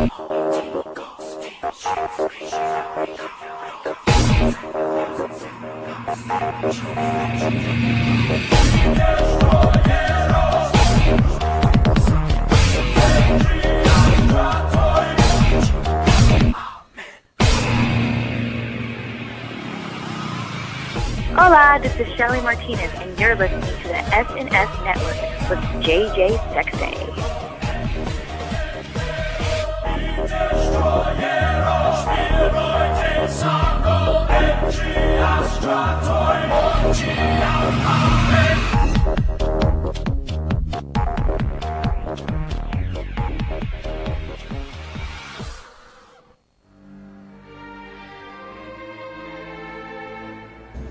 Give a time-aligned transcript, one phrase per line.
[0.00, 0.08] Hola,
[21.82, 27.49] this is Shelly Martinez, and you're listening to the SNS Network with JJ Sexay.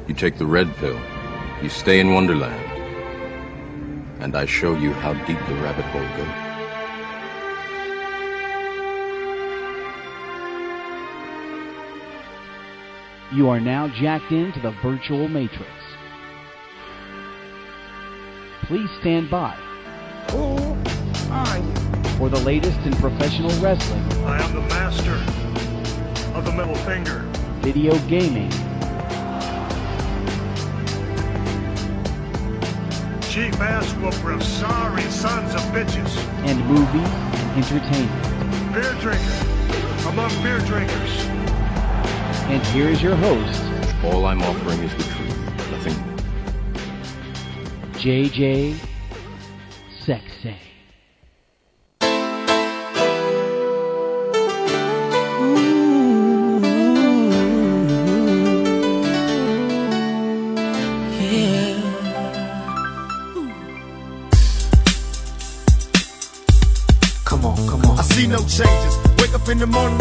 [0.08, 1.00] You take the red pill.
[1.62, 2.66] You stay in Wonderland.
[4.20, 6.49] And I show you how deep the rabbit hole goes.
[13.32, 15.70] You are now jacked into the virtual matrix.
[18.64, 19.56] Please stand by
[20.32, 20.76] Who
[21.32, 21.74] are you?
[22.18, 25.14] for the latest in professional wrestling, I am the master
[26.36, 27.20] of the middle finger.
[27.62, 28.50] video gaming,
[33.30, 36.18] Chief ass whooper of sorry sons of bitches.
[36.46, 38.74] and movie and entertainment.
[38.74, 41.39] Beer drinker among beer drinkers.
[42.50, 43.64] And here is your host,
[44.04, 45.70] All I'm offering is the truth.
[45.70, 46.18] Nothing more.
[47.94, 48.76] JJ
[50.04, 50.56] Sexay.
[67.26, 68.00] Come on, come on.
[68.00, 68.98] I see no changes.
[69.20, 69.99] Wake up in the morning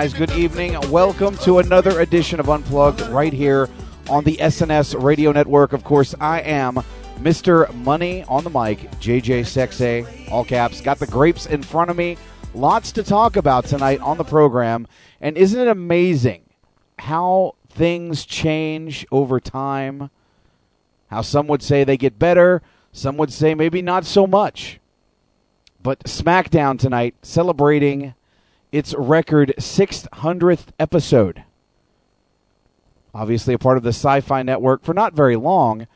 [0.00, 0.78] guys, good evening.
[0.90, 3.68] Welcome to another edition of Unplugged right here
[4.08, 5.74] on the SNS Radio Network.
[5.74, 6.76] Of course, I am
[7.18, 7.70] Mr.
[7.74, 10.80] Money on the mic, JJ Sexay, all caps.
[10.80, 12.16] Got the grapes in front of me.
[12.54, 14.86] Lots to talk about tonight on the program.
[15.20, 16.44] And isn't it amazing
[16.98, 20.08] how things change over time?
[21.10, 24.80] How some would say they get better, some would say maybe not so much.
[25.82, 28.14] But SmackDown tonight celebrating
[28.72, 31.44] its record 600th episode.
[33.14, 35.86] Obviously, a part of the Sci Fi Network for not very long.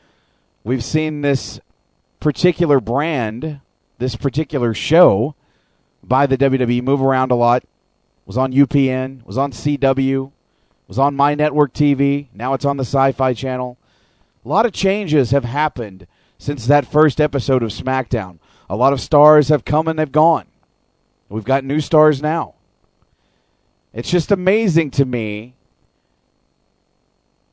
[0.65, 1.61] We've seen this
[2.19, 3.61] particular brand,
[3.99, 5.35] this particular show
[6.03, 7.63] by the WWE move around a lot.
[8.27, 10.33] Was on UPN, was on CW,
[10.89, 12.29] was on My Network TV.
[12.33, 13.77] Now it's on the Sci Fi Channel.
[14.45, 16.07] A lot of changes have happened
[16.39, 18.39] since that first episode of SmackDown.
[18.69, 20.47] A lot of stars have come and they've gone.
[21.29, 22.54] We've got new stars now.
[23.95, 25.55] It's just amazing to me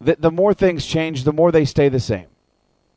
[0.01, 2.25] that the more things change, the more they stay the same.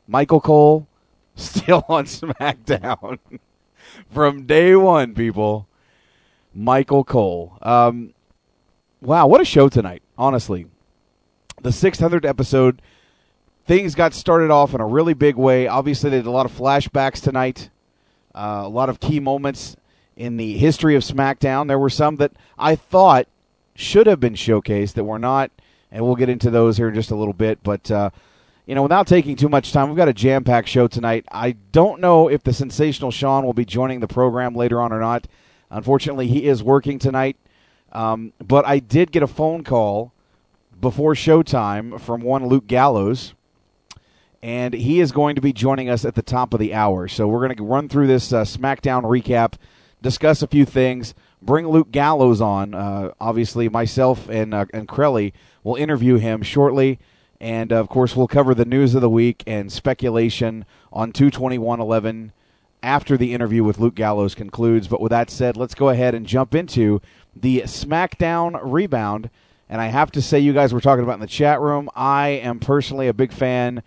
[0.07, 0.87] Michael Cole
[1.35, 3.19] still on SmackDown
[4.11, 5.67] from day one, people.
[6.55, 7.57] Michael Cole.
[7.61, 8.13] Um,
[8.99, 10.65] wow, what a show tonight, honestly.
[11.61, 12.81] The 600th episode,
[13.67, 15.67] things got started off in a really big way.
[15.67, 17.69] Obviously, they did a lot of flashbacks tonight,
[18.33, 19.75] uh, a lot of key moments
[20.15, 21.67] in the history of SmackDown.
[21.67, 23.27] There were some that I thought
[23.75, 25.51] should have been showcased that were not,
[25.91, 27.61] and we'll get into those here in just a little bit.
[27.63, 28.09] But uh,
[28.65, 31.25] you know, without taking too much time, we've got a jam-packed show tonight.
[31.31, 34.99] I don't know if the sensational Sean will be joining the program later on or
[34.99, 35.27] not.
[35.69, 37.37] Unfortunately, he is working tonight.
[37.91, 40.11] Um, but I did get a phone call
[40.81, 43.33] before showtime from one Luke Gallows,
[44.43, 47.07] and he is going to be joining us at the top of the hour.
[47.07, 49.53] So we're going to run through this uh, SmackDown recap,
[50.01, 52.73] discuss a few things, bring Luke Gallows on.
[52.73, 55.33] Uh, obviously, myself and uh, and Crelly
[55.63, 56.99] will interview him shortly,
[57.39, 62.31] and of course, we'll cover the news of the week and speculation on 22111
[62.83, 64.87] after the interview with Luke Gallows concludes.
[64.87, 67.01] But with that said, let's go ahead and jump into
[67.35, 69.29] the SmackDown rebound.
[69.67, 71.89] And I have to say, you guys were talking about in the chat room.
[71.95, 73.81] I am personally a big fan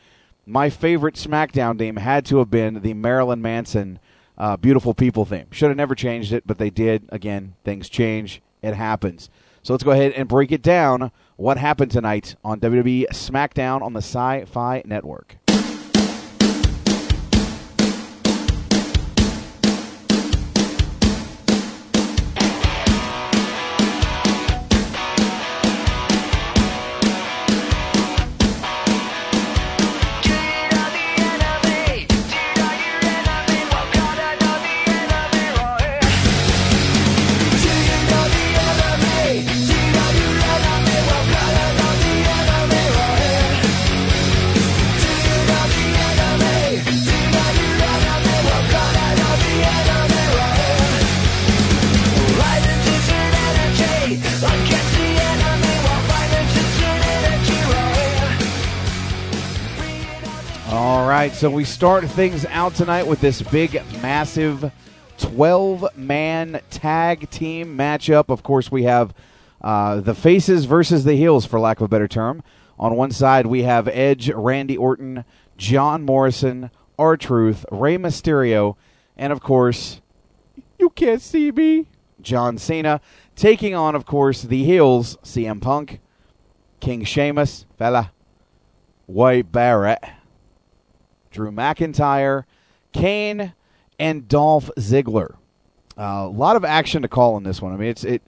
[0.48, 3.98] my favorite SmackDown theme had to have been the Marilyn Manson
[4.38, 5.46] uh, "Beautiful People" theme.
[5.50, 7.05] Should have never changed it, but they did.
[7.11, 8.40] Again, things change.
[8.62, 9.29] It happens.
[9.62, 11.11] So let's go ahead and break it down.
[11.37, 15.37] What happened tonight on WWE SmackDown on the Sci-Fi Network?
[61.38, 64.73] So we start things out tonight with this big, massive
[65.19, 68.25] 12 man tag team matchup.
[68.29, 69.14] Of course, we have
[69.62, 72.43] uh, the faces versus the heels, for lack of a better term.
[72.76, 75.25] On one side, we have Edge, Randy Orton,
[75.56, 78.75] John Morrison, R Truth, Rey Mysterio,
[79.17, 80.00] and of course,
[80.76, 81.87] you can't see me,
[82.20, 83.00] John Cena,
[83.37, 86.00] taking on, of course, the heels, CM Punk,
[86.81, 88.11] King Sheamus, fella,
[89.06, 90.02] Wade Barrett.
[91.30, 92.44] Drew McIntyre,
[92.92, 93.52] Kane,
[93.98, 95.36] and Dolph Ziggler.
[95.98, 97.72] Uh, a lot of action to call in this one.
[97.72, 98.22] I mean, it's it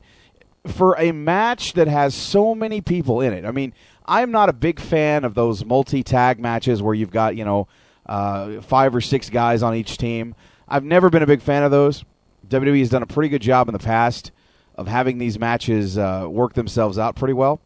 [0.67, 3.45] for a match that has so many people in it.
[3.45, 3.73] I mean,
[4.07, 7.69] I'm not a big fan of those multi-tag matches where you've got you know
[8.07, 10.35] uh, five or six guys on each team.
[10.69, 12.05] I've never been a big fan of those.
[12.49, 14.33] WWE has done a pretty good job in the past
[14.75, 17.61] of having these matches uh, work themselves out pretty well.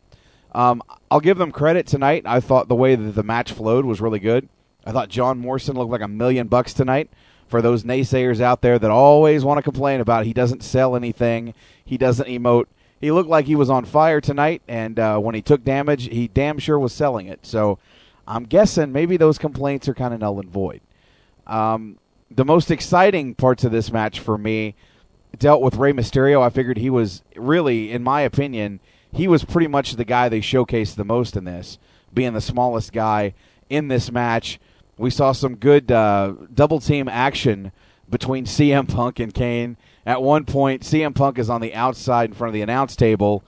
[0.52, 2.25] Um, I'll give them credit tonight.
[2.26, 4.48] I thought the way that the match flowed was really good.
[4.84, 7.10] I thought John Morrison looked like a million bucks tonight.
[7.48, 11.54] For those naysayers out there that always want to complain about he doesn't sell anything,
[11.84, 12.66] he doesn't emote.
[13.00, 16.26] He looked like he was on fire tonight, and uh, when he took damage, he
[16.26, 17.40] damn sure was selling it.
[17.42, 17.78] So
[18.26, 20.81] I'm guessing maybe those complaints are kind of null and void.
[21.46, 21.98] Um,
[22.30, 24.75] the most exciting parts of this match for me
[25.38, 26.40] dealt with Rey Mysterio.
[26.40, 28.80] I figured he was really, in my opinion,
[29.12, 31.78] he was pretty much the guy they showcased the most in this,
[32.12, 33.34] being the smallest guy
[33.69, 34.58] in this match.
[34.96, 37.73] We saw some good uh, double team action
[38.08, 39.76] between CM Punk and Kane.
[40.06, 43.43] At one point, CM Punk is on the outside in front of the announce table,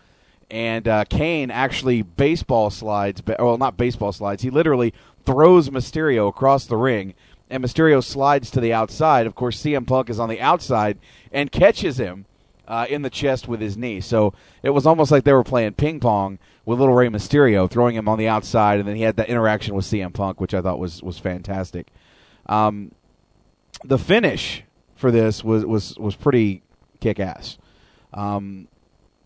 [0.50, 3.22] and uh, Kane actually baseball slides.
[3.38, 4.42] Well, not baseball slides.
[4.42, 4.94] He literally
[5.24, 7.14] throws Mysterio across the ring,
[7.50, 9.26] and Mysterio slides to the outside.
[9.26, 10.98] Of course, CM Punk is on the outside
[11.30, 12.24] and catches him
[12.68, 14.00] uh, in the chest with his knee.
[14.00, 17.94] So it was almost like they were playing ping pong with little Rey Mysterio, throwing
[17.94, 20.60] him on the outside, and then he had that interaction with CM Punk, which I
[20.60, 21.88] thought was was fantastic.
[22.46, 22.92] Um,
[23.84, 24.64] the finish
[24.94, 26.62] for this was was was pretty
[27.00, 27.58] kick ass.
[28.12, 28.68] Um,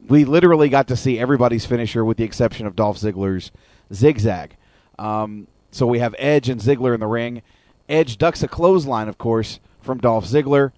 [0.09, 3.51] we literally got to see everybody's finisher, with the exception of Dolph Ziggler's
[3.93, 4.57] zigzag.
[4.99, 7.43] Um, so we have Edge and Ziggler in the ring.
[7.89, 10.73] Edge ducks a clothesline, of course, from Dolph Ziggler.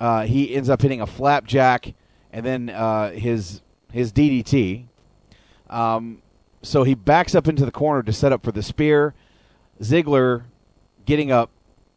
[0.00, 1.94] Uh, he ends up hitting a flapjack
[2.34, 4.86] and then uh, his his DDT.
[5.70, 6.20] Um,
[6.62, 9.14] so he backs up into the corner to set up for the spear.
[9.80, 10.42] Ziggler
[11.06, 11.50] getting up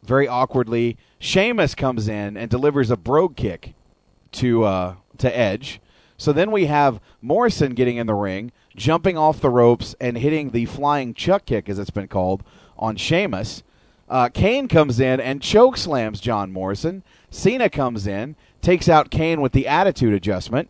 [0.04, 0.96] very awkwardly.
[1.18, 3.74] Sheamus comes in and delivers a brogue kick
[4.32, 5.80] to uh, to Edge.
[6.16, 10.50] So then we have Morrison getting in the ring, jumping off the ropes and hitting
[10.50, 12.44] the flying chuck kick, as it's been called,
[12.76, 13.64] on Sheamus.
[14.08, 17.02] Uh, Kane comes in and choke slams John Morrison.
[17.30, 20.68] Cena comes in, takes out Kane with the attitude adjustment.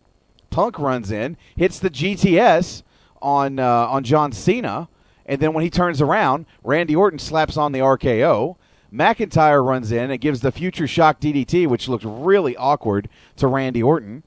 [0.49, 2.83] Punk runs in, hits the GTS
[3.21, 4.89] on uh, on John Cena,
[5.25, 8.55] and then when he turns around, Randy Orton slaps on the RKO.
[8.91, 13.83] McIntyre runs in and gives the future shock DDT, which looked really awkward to Randy
[13.83, 14.23] Orton.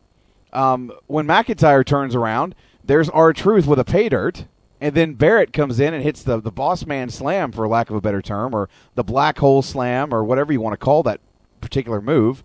[0.52, 2.54] Um, when McIntyre turns around,
[2.84, 4.44] there's R Truth with a pay dirt,
[4.80, 7.96] and then Barrett comes in and hits the the boss man slam, for lack of
[7.96, 11.20] a better term, or the black hole slam, or whatever you want to call that
[11.60, 12.44] particular move.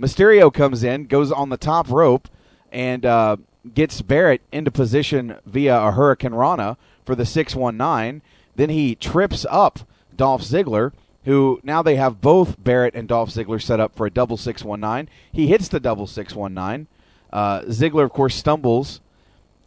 [0.00, 2.28] Mysterio comes in, goes on the top rope,
[2.70, 3.36] and uh,
[3.74, 8.22] gets Barrett into position via a Hurricane Rana for the 619.
[8.56, 9.80] Then he trips up
[10.14, 10.92] Dolph Ziggler,
[11.24, 15.12] who now they have both Barrett and Dolph Ziggler set up for a double 619.
[15.32, 16.86] He hits the double 619.
[17.32, 19.00] Uh, Ziggler, of course, stumbles.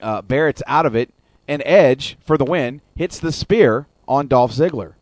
[0.01, 1.09] Uh, Barrett's out of it.
[1.47, 4.93] And Edge, for the win, hits the spear on Dolph Ziggler.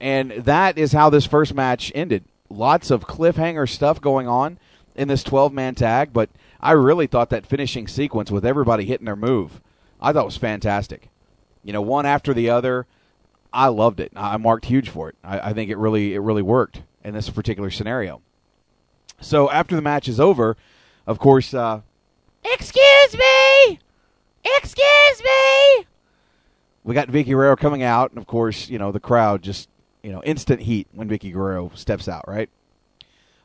[0.00, 4.58] And that is how this first match ended lots of cliffhanger stuff going on
[4.94, 6.28] in this 12 man tag, but
[6.60, 9.60] I really thought that finishing sequence with everybody hitting their move,
[10.00, 11.08] I thought was fantastic.
[11.62, 12.86] You know, one after the other.
[13.52, 14.12] I loved it.
[14.14, 15.16] I marked huge for it.
[15.24, 18.22] I, I think it really it really worked in this particular scenario.
[19.20, 20.56] So after the match is over,
[21.06, 21.80] of course, uh,
[22.44, 23.80] excuse me,
[24.44, 25.86] excuse me.
[26.84, 29.68] We got Vickie Guerrero coming out, and of course, you know the crowd just
[30.02, 32.50] you know instant heat when Vickie Guerrero steps out, right?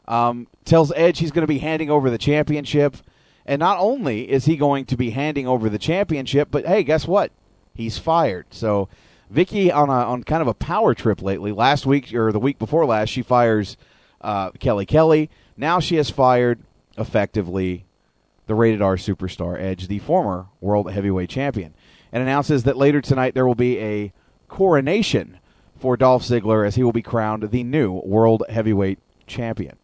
[0.07, 2.97] Um, tells Edge he's going to be handing over the championship,
[3.45, 7.07] and not only is he going to be handing over the championship, but hey, guess
[7.07, 7.31] what?
[7.73, 8.45] He's fired.
[8.51, 8.87] So
[9.33, 11.51] Vickie on a on kind of a power trip lately.
[11.51, 13.77] Last week or the week before last, she fires
[14.21, 15.29] uh, Kelly Kelly.
[15.57, 16.59] Now she has fired
[16.97, 17.85] effectively
[18.47, 21.73] the rated R superstar Edge, the former world heavyweight champion,
[22.11, 24.13] and announces that later tonight there will be a
[24.47, 25.39] coronation
[25.85, 29.77] for Dolph Ziggler as he will be crowned the new world heavyweight champion.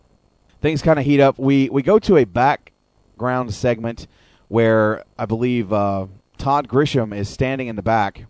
[0.60, 1.38] Things kind of heat up.
[1.38, 4.08] We we go to a background segment
[4.48, 6.08] where I believe uh,
[6.40, 8.26] Todd Grisham is standing in the back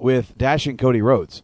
[0.00, 1.42] with dashing Cody Rhodes,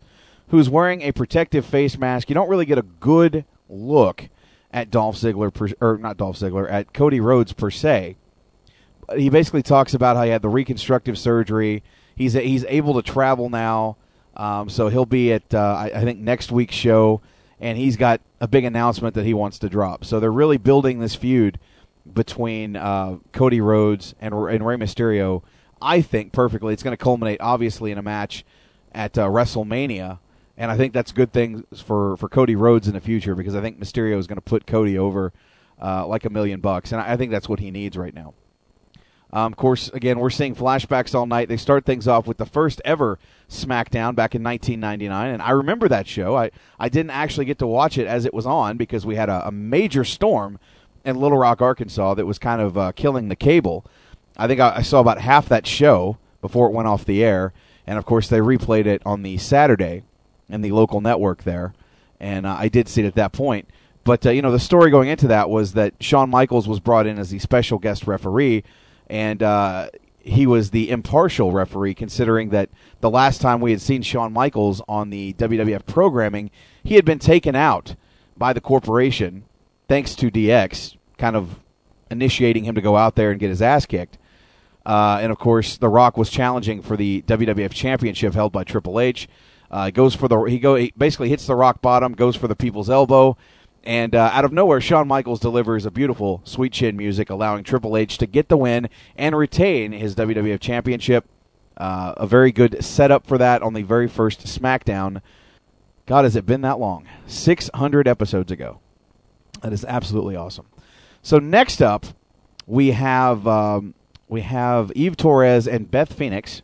[0.48, 2.30] who's wearing a protective face mask.
[2.30, 4.30] You don't really get a good look
[4.70, 8.16] at Dolph Ziggler, per, or not Dolph Ziggler, at Cody Rhodes per se.
[9.14, 11.82] He basically talks about how he had the reconstructive surgery.
[12.16, 13.98] He's he's able to travel now,
[14.40, 17.20] um, so he'll be at uh, I, I think next week's show,
[17.60, 20.04] and he's got a big announcement that he wants to drop.
[20.04, 21.58] So they're really building this feud
[22.12, 25.42] between uh, Cody Rhodes and, and Rey Mysterio.
[25.82, 26.72] I think perfectly.
[26.72, 28.44] It's going to culminate obviously in a match
[28.92, 30.18] at uh, WrestleMania
[30.60, 33.62] and I think that's good things for for Cody Rhodes in the future because I
[33.62, 35.32] think Mysterio is going to put Cody over
[35.80, 38.34] uh, like a million bucks, and I think that's what he needs right now.
[39.32, 41.48] Um, of course, again, we're seeing flashbacks all night.
[41.48, 43.18] They start things off with the first ever
[43.50, 46.36] SmackDown back in 1999, and I remember that show.
[46.36, 49.28] I I didn't actually get to watch it as it was on because we had
[49.28, 50.58] a, a major storm
[51.04, 53.84] in Little Rock, Arkansas, that was kind of uh, killing the cable.
[54.36, 57.52] I think I, I saw about half that show before it went off the air,
[57.86, 60.04] and of course they replayed it on the Saturday
[60.48, 61.74] in the local network there,
[62.18, 63.68] and uh, I did see it at that point.
[64.04, 67.06] But uh, you know, the story going into that was that Shawn Michaels was brought
[67.06, 68.64] in as the special guest referee,
[69.08, 69.90] and uh,
[70.22, 74.82] he was the impartial referee, considering that the last time we had seen Shawn Michaels
[74.88, 76.50] on the WWF programming,
[76.82, 77.96] he had been taken out
[78.36, 79.44] by the corporation,
[79.88, 81.60] thanks to DX, kind of
[82.10, 84.18] initiating him to go out there and get his ass kicked.
[84.84, 88.98] Uh, and of course, The Rock was challenging for the WWF Championship held by Triple
[89.00, 89.28] H.
[89.70, 92.56] Uh, goes for the he go he basically hits the rock bottom, goes for the
[92.56, 93.36] people's elbow,
[93.82, 97.96] and uh, out of nowhere, Shawn Michaels delivers a beautiful sweet chin music, allowing Triple
[97.96, 101.26] H to get the win and retain his WWF Championship.
[101.76, 105.22] Uh, a very good setup for that on the very first SmackDown.
[106.04, 107.06] God, has it been that long?
[107.26, 108.80] 600 episodes ago.
[109.62, 110.66] That is absolutely awesome.
[111.22, 112.04] So next up,
[112.66, 113.94] we have um,
[114.28, 116.62] we have Eve Torres and Beth Phoenix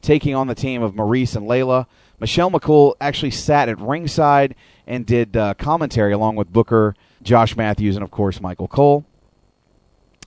[0.00, 1.86] taking on the team of Maryse and Layla.
[2.20, 4.54] Michelle McCool actually sat at ringside
[4.86, 9.04] and did uh, commentary along with Booker, Josh Matthews, and of course Michael Cole.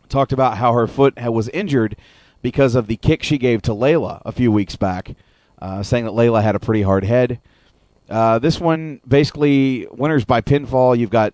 [0.10, 1.96] Talked about how her foot was injured
[2.42, 5.16] because of the kick she gave to Layla a few weeks back,
[5.62, 7.40] uh, saying that Layla had a pretty hard head.
[8.10, 10.98] Uh, this one basically winners by pinfall.
[10.98, 11.34] You've got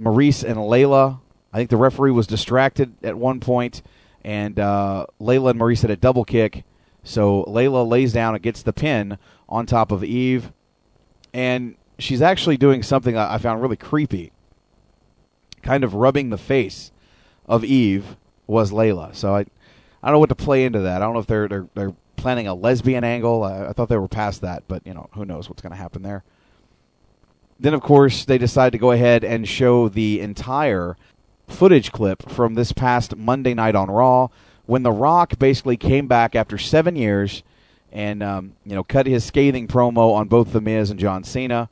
[0.00, 1.20] Maryse and Layla.
[1.52, 3.82] I think the referee was distracted at one point,
[4.22, 6.64] and uh, Layla and Maryse had a double kick.
[7.04, 9.18] So Layla lays down and gets the pin
[9.48, 10.52] on top of Eve,
[11.32, 14.32] and she's actually doing something I found really creepy.
[15.62, 16.92] Kind of rubbing the face
[17.46, 19.14] of Eve was Layla.
[19.14, 21.00] So I, I don't know what to play into that.
[21.00, 23.42] I don't know if they're they're, they're planning a lesbian angle.
[23.42, 25.78] I, I thought they were past that, but you know who knows what's going to
[25.78, 26.24] happen there.
[27.58, 30.96] Then of course they decide to go ahead and show the entire
[31.46, 34.28] footage clip from this past Monday night on Raw
[34.66, 37.42] when The Rock basically came back after seven years
[37.92, 41.70] and um, you know cut his scathing promo on both The Miz and John Cena.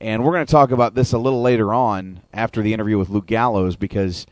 [0.00, 3.10] And we're going to talk about this a little later on after the interview with
[3.10, 4.26] Luke Gallows because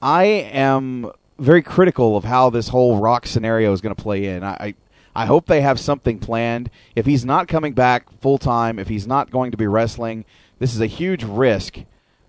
[0.00, 4.44] I am very critical of how this whole Rock scenario is going to play in.
[4.44, 4.74] I,
[5.16, 6.70] I hope they have something planned.
[6.94, 10.24] If he's not coming back full time, if he's not going to be wrestling,
[10.60, 11.78] this is a huge risk.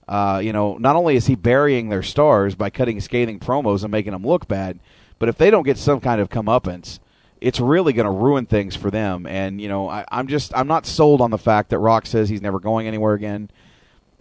[0.07, 3.91] Uh, you know, not only is he burying their stars by cutting scathing promos and
[3.91, 4.79] making them look bad,
[5.19, 6.99] but if they don't get some kind of comeuppance,
[7.41, 9.25] it's really going to ruin things for them.
[9.25, 12.29] And you know, I, I'm just I'm not sold on the fact that Rock says
[12.29, 13.49] he's never going anywhere again.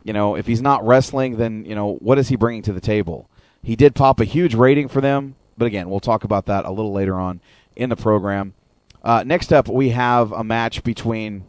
[0.04, 2.80] You know, if he's not wrestling, then you know what is he bringing to the
[2.80, 3.28] table?
[3.62, 6.70] He did pop a huge rating for them, but again, we'll talk about that a
[6.70, 7.40] little later on
[7.75, 8.54] in the program.
[9.02, 11.44] Uh, next up, we have a match between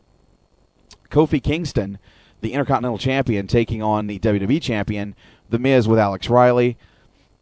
[1.10, 1.98] Kofi Kingston,
[2.42, 5.16] the Intercontinental Champion, taking on the WWE Champion,
[5.50, 6.78] The Miz, with Alex Riley.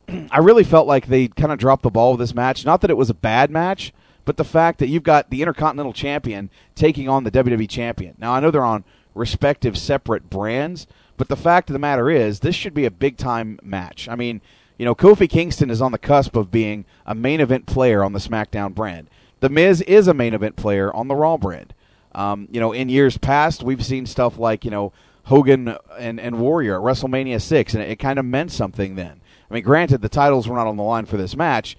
[0.31, 2.65] I really felt like they kind of dropped the ball with this match.
[2.65, 3.93] Not that it was a bad match,
[4.25, 8.15] but the fact that you've got the Intercontinental Champion taking on the WWE Champion.
[8.17, 12.39] Now, I know they're on respective separate brands, but the fact of the matter is,
[12.39, 14.09] this should be a big time match.
[14.09, 14.41] I mean,
[14.77, 18.13] you know, Kofi Kingston is on the cusp of being a main event player on
[18.13, 19.09] the SmackDown brand.
[19.39, 21.73] The Miz is a main event player on the Raw brand.
[22.13, 24.91] Um, you know, in years past, we've seen stuff like, you know,
[25.25, 29.21] Hogan and, and Warrior at WrestleMania 6, and it, it kind of meant something then.
[29.49, 31.77] I mean, granted, the titles were not on the line for this match,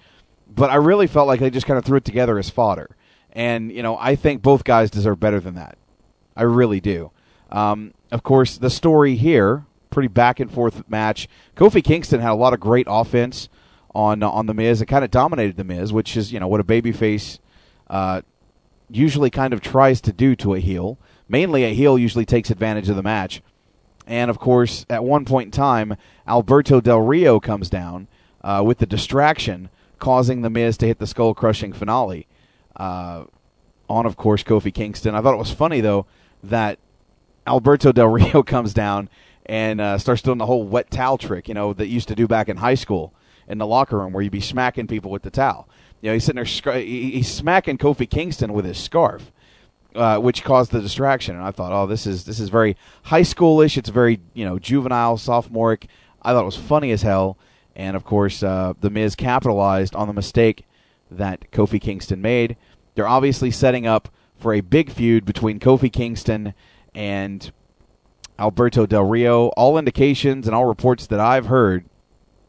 [0.49, 2.95] but I really felt like they just kind of threw it together as fodder.
[3.31, 5.77] And, you know, I think both guys deserve better than that.
[6.35, 7.11] I really do.
[7.51, 11.27] Um, of course, the story here, pretty back and forth match.
[11.55, 13.49] Kofi Kingston had a lot of great offense
[13.95, 16.47] on uh, on the Miz It kind of dominated the Miz, which is you know
[16.47, 17.39] what a babyface
[17.89, 18.21] uh,
[18.89, 20.97] usually kind of tries to do to a heel.
[21.27, 23.41] Mainly, a heel usually takes advantage of the match.
[24.05, 28.07] And of course, at one point in time, Alberto Del Rio comes down
[28.41, 32.27] uh, with the distraction, causing the Miz to hit the skull crushing finale.
[32.75, 33.25] Uh,
[33.89, 35.15] on, of course, Kofi Kingston.
[35.15, 36.05] I thought it was funny though
[36.43, 36.79] that
[37.45, 39.09] Alberto Del Rio comes down
[39.45, 42.27] and uh, starts doing the whole wet towel trick, you know, that used to do
[42.27, 43.13] back in high school
[43.47, 45.69] in the locker room where you'd be smacking people with the towel.
[46.01, 49.31] You know, he's sitting there, he's smacking Kofi Kingston with his scarf,
[49.95, 51.35] uh, which caused the distraction.
[51.35, 53.77] And I thought, oh, this is this is very high schoolish.
[53.77, 55.87] It's very you know juvenile, sophomoric.
[56.21, 57.37] I thought it was funny as hell.
[57.77, 60.65] And of course, uh, the Miz capitalized on the mistake
[61.11, 62.57] that Kofi Kingston made.
[62.95, 66.55] They're obviously setting up for a big feud between Kofi Kingston
[66.95, 67.51] and
[68.39, 69.49] Alberto Del Rio.
[69.49, 71.85] All indications and all reports that I've heard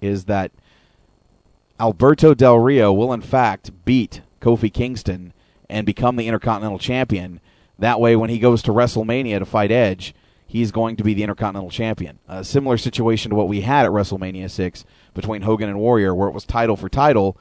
[0.01, 0.51] is that
[1.79, 5.35] Alberto Del Rio will, in fact, beat Kofi Kingston
[5.69, 7.41] and become the Intercontinental Champion.
[7.79, 10.15] That way, when he goes to WrestleMania to fight Edge,
[10.47, 12.19] he's going to be the Intercontinental Champion.
[12.27, 14.85] A similar situation to what we had at WrestleMania 6
[15.19, 17.37] between Hogan and Warrior, where it was title for title,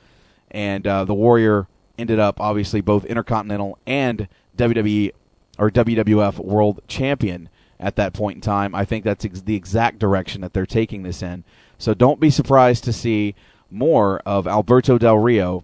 [0.50, 1.68] and uh, the Warrior
[2.00, 5.12] ended up, obviously, both Intercontinental and WWE
[5.60, 8.74] or WWF World Champion at that point in time.
[8.74, 11.44] I think that's ex- the exact direction that they're taking this in.
[11.78, 13.36] So don't be surprised to see
[13.70, 15.64] more of Alberto Del Rio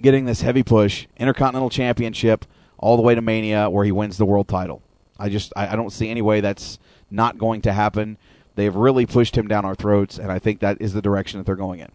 [0.00, 2.44] getting this heavy push, Intercontinental Championship,
[2.78, 4.82] all the way to Mania, where he wins the world title.
[5.18, 6.78] I just I, I don't see any way that's
[7.10, 8.18] not going to happen.
[8.58, 11.46] They've really pushed him down our throats, and I think that is the direction that
[11.46, 11.92] they're going in.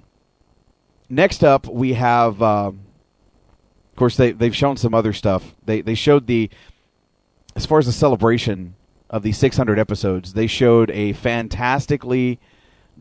[1.09, 5.55] Next up, we have, uh, of course, they they've shown some other stuff.
[5.65, 6.49] They they showed the
[7.53, 8.75] as far as the celebration
[9.09, 12.39] of the 600 episodes, they showed a fantastically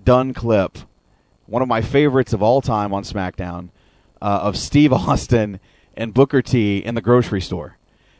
[0.02, 0.78] done clip,
[1.46, 3.68] one of my favorites of all time on SmackDown,
[4.20, 5.60] uh, of Steve Austin
[5.96, 7.78] and Booker T in the grocery store.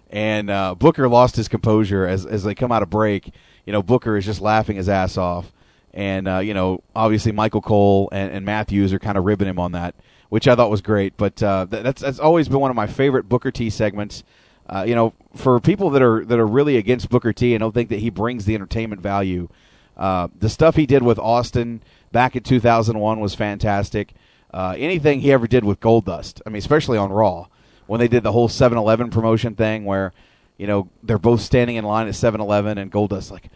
[0.08, 3.34] And uh, Booker lost his composure as as they come out of break.
[3.64, 5.52] You know, Booker is just laughing his ass off,
[5.94, 9.58] and uh, you know, obviously Michael Cole and, and Matthews are kind of ribbing him
[9.58, 9.94] on that,
[10.30, 11.16] which I thought was great.
[11.16, 14.24] But uh, that's that's always been one of my favorite Booker T segments.
[14.68, 17.72] Uh, you know, for people that are that are really against Booker T and don't
[17.72, 19.48] think that he brings the entertainment value,
[19.96, 24.14] uh, the stuff he did with Austin back in 2001 was fantastic.
[24.52, 27.46] Uh, anything he ever did with Goldust, I mean, especially on Raw,
[27.86, 30.12] when they did the whole 7-Eleven promotion thing, where
[30.56, 33.46] you know they're both standing in line at 7-Eleven and Goldust like,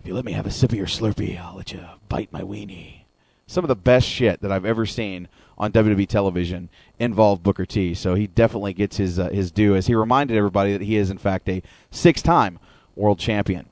[0.00, 2.42] if you let me have a sip of your Slurpee, I'll let you bite my
[2.42, 3.04] weenie.
[3.46, 7.94] Some of the best shit that I've ever seen on WWE television involved Booker T.
[7.94, 11.10] So he definitely gets his uh, his due as he reminded everybody that he is
[11.10, 12.58] in fact a six-time
[12.96, 13.66] world champion.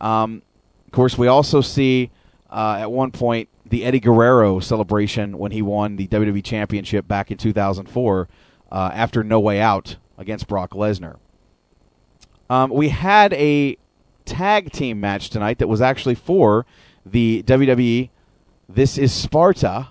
[0.00, 0.42] Um,
[0.86, 2.10] of course, we also see
[2.50, 7.30] uh, at one point the Eddie Guerrero celebration when he won the WWE Championship back
[7.30, 8.28] in 2004
[8.70, 11.16] uh, after No Way Out against Brock Lesnar.
[12.54, 13.76] Um, we had a
[14.24, 16.64] tag team match tonight that was actually for
[17.04, 18.10] the WWE
[18.68, 19.88] This is Sparta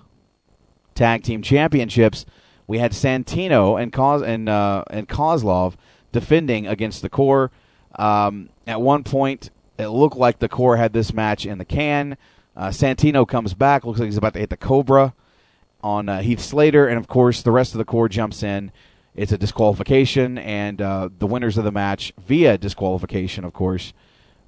[0.94, 2.24] Tag Team Championships.
[2.66, 5.74] We had Santino and Kos- and uh, and Kozlov
[6.10, 7.50] defending against the Core.
[7.96, 12.16] Um, at one point, it looked like the Core had this match in the can.
[12.56, 15.12] Uh, Santino comes back, looks like he's about to hit the Cobra
[15.82, 18.72] on uh, Heath Slater, and of course, the rest of the Core jumps in.
[19.14, 23.92] It's a disqualification, and uh, the winners of the match via disqualification, of course,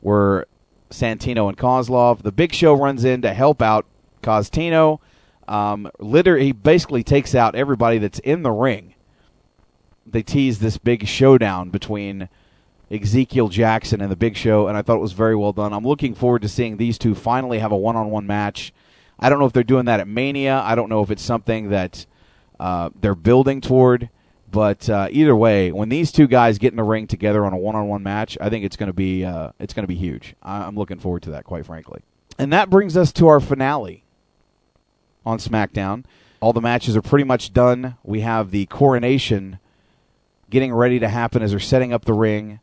[0.02, 0.48] were
[0.90, 2.22] Santino and Kozlov.
[2.22, 3.86] The Big Show runs in to help out
[4.22, 5.00] Costino.
[5.46, 8.94] Um, he basically takes out everybody that's in the ring.
[10.04, 12.28] They tease this big showdown between
[12.90, 15.72] Ezekiel Jackson and the Big Show, and I thought it was very well done.
[15.72, 18.72] I'm looking forward to seeing these two finally have a one-on-one match.
[19.18, 20.60] I don't know if they're doing that at Mania.
[20.64, 22.06] I don't know if it's something that
[22.58, 24.10] uh, they're building toward.
[24.50, 27.58] But uh, either way, when these two guys get in the ring together on a
[27.58, 30.34] one-on-one match, I think it's going to be uh, it's going to be huge.
[30.42, 32.00] I'm looking forward to that, quite frankly.
[32.38, 34.04] And that brings us to our finale
[35.24, 36.04] on SmackDown.
[36.40, 37.96] All the matches are pretty much done.
[38.04, 39.58] We have the coronation
[40.48, 42.60] getting ready to happen as they're setting up the ring.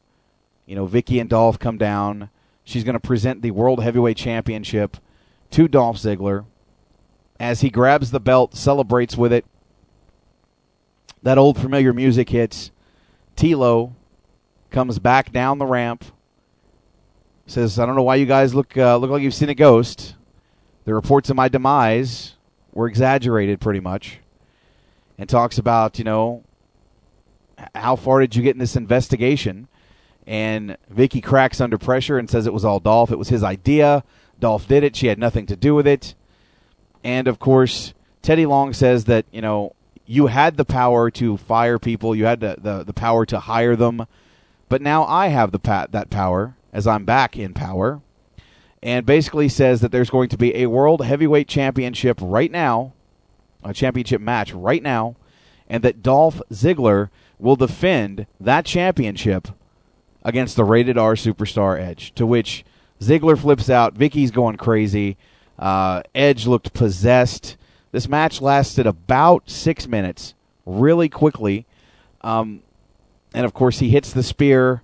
[0.65, 2.29] You know, Vickie and Dolph come down.
[2.63, 4.97] She's going to present the World Heavyweight Championship
[5.51, 6.45] to Dolph Ziggler.
[7.39, 9.45] As he grabs the belt, celebrates with it.
[11.23, 12.71] That old familiar music hits.
[13.35, 13.93] Tilo
[14.69, 16.03] comes back down the ramp.
[17.47, 20.15] Says, "I don't know why you guys look uh, look like you've seen a ghost.
[20.85, 22.35] The reports of my demise
[22.73, 24.19] were exaggerated, pretty much."
[25.17, 26.43] And talks about, you know,
[27.75, 29.67] how far did you get in this investigation?
[30.25, 33.11] And Vickie cracks under pressure and says it was all Dolph.
[33.11, 34.03] It was his idea.
[34.39, 34.95] Dolph did it.
[34.95, 36.15] She had nothing to do with it.
[37.03, 41.79] And of course, Teddy Long says that, you know, you had the power to fire
[41.79, 44.05] people, you had the, the, the power to hire them,
[44.69, 48.01] but now I have the pa- that power as I'm back in power.
[48.81, 52.91] And basically says that there's going to be a world heavyweight championship right now,
[53.63, 55.15] a championship match right now,
[55.69, 59.47] and that Dolph Ziggler will defend that championship
[60.23, 62.13] against the rated R superstar Edge.
[62.15, 62.65] To which
[62.99, 63.93] Ziggler flips out.
[63.93, 65.17] Vickie's going crazy.
[65.57, 67.55] Uh, Edge looked possessed.
[67.93, 70.33] This match lasted about six minutes,
[70.65, 71.67] really quickly.
[72.21, 72.63] Um,
[73.35, 74.81] and of course, he hits the spear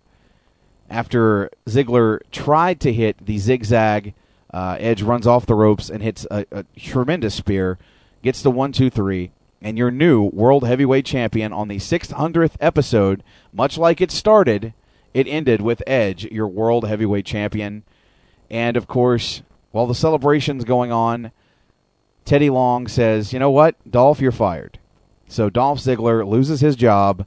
[0.92, 4.14] after Ziggler tried to hit the zigzag.
[4.54, 7.80] Uh, Edge runs off the ropes and hits a, a tremendous spear,
[8.22, 13.24] gets the one, two, three, and your new World Heavyweight Champion on the 600th episode,
[13.52, 14.72] much like it started,
[15.16, 17.82] it ended with Edge, your World Heavyweight Champion.
[18.52, 19.42] And of course,
[19.72, 21.32] while the celebration's going on,
[22.30, 23.76] Teddy Long says, You know what?
[23.90, 24.78] Dolph, you're fired.
[25.28, 27.26] So Dolph Ziggler loses his job,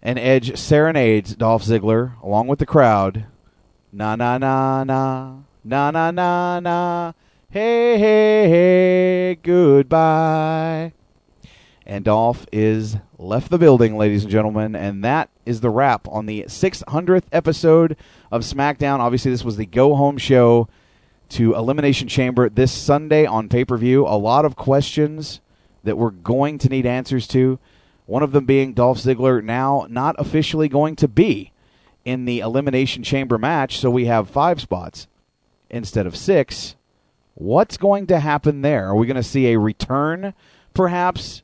[0.00, 3.26] and Edge serenades Dolph Ziggler along with the crowd.
[3.92, 7.12] Na na na na, na na na na,
[7.50, 10.94] hey hey hey, goodbye.
[11.84, 16.24] And Dolph is left the building, ladies and gentlemen, and that is the wrap on
[16.24, 17.94] the 600th episode
[18.32, 19.00] of SmackDown.
[19.00, 20.66] Obviously, this was the go home show
[21.30, 24.06] to Elimination Chamber this Sunday on pay per view.
[24.06, 25.40] A lot of questions
[25.82, 27.58] that we're going to need answers to.
[28.06, 31.52] One of them being Dolph Ziggler now not officially going to be
[32.04, 35.06] in the Elimination Chamber match, so we have five spots
[35.70, 36.76] instead of six.
[37.34, 38.88] What's going to happen there?
[38.88, 40.34] Are we going to see a return,
[40.74, 41.42] perhaps,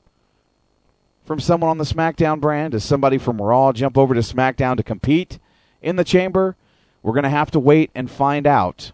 [1.24, 2.72] from someone on the SmackDown brand?
[2.72, 5.38] Does somebody from Raw jump over to SmackDown to compete
[5.80, 6.56] in the chamber?
[7.02, 8.92] We're going to have to wait and find out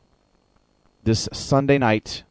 [1.06, 2.24] this Sunday night,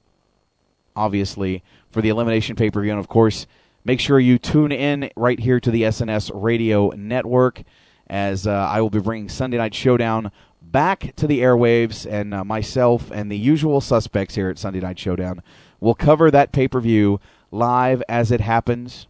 [0.95, 2.91] obviously, for the Elimination pay per view.
[2.91, 3.47] And of course,
[3.83, 7.63] make sure you tune in right here to the SNS Radio Network
[8.07, 12.43] as uh, I will be bringing Sunday Night Showdown back to the airwaves, and uh,
[12.43, 15.41] myself and the usual suspects here at Sunday Night Showdown
[15.79, 17.19] will cover that pay per view
[17.51, 19.07] live as it happens.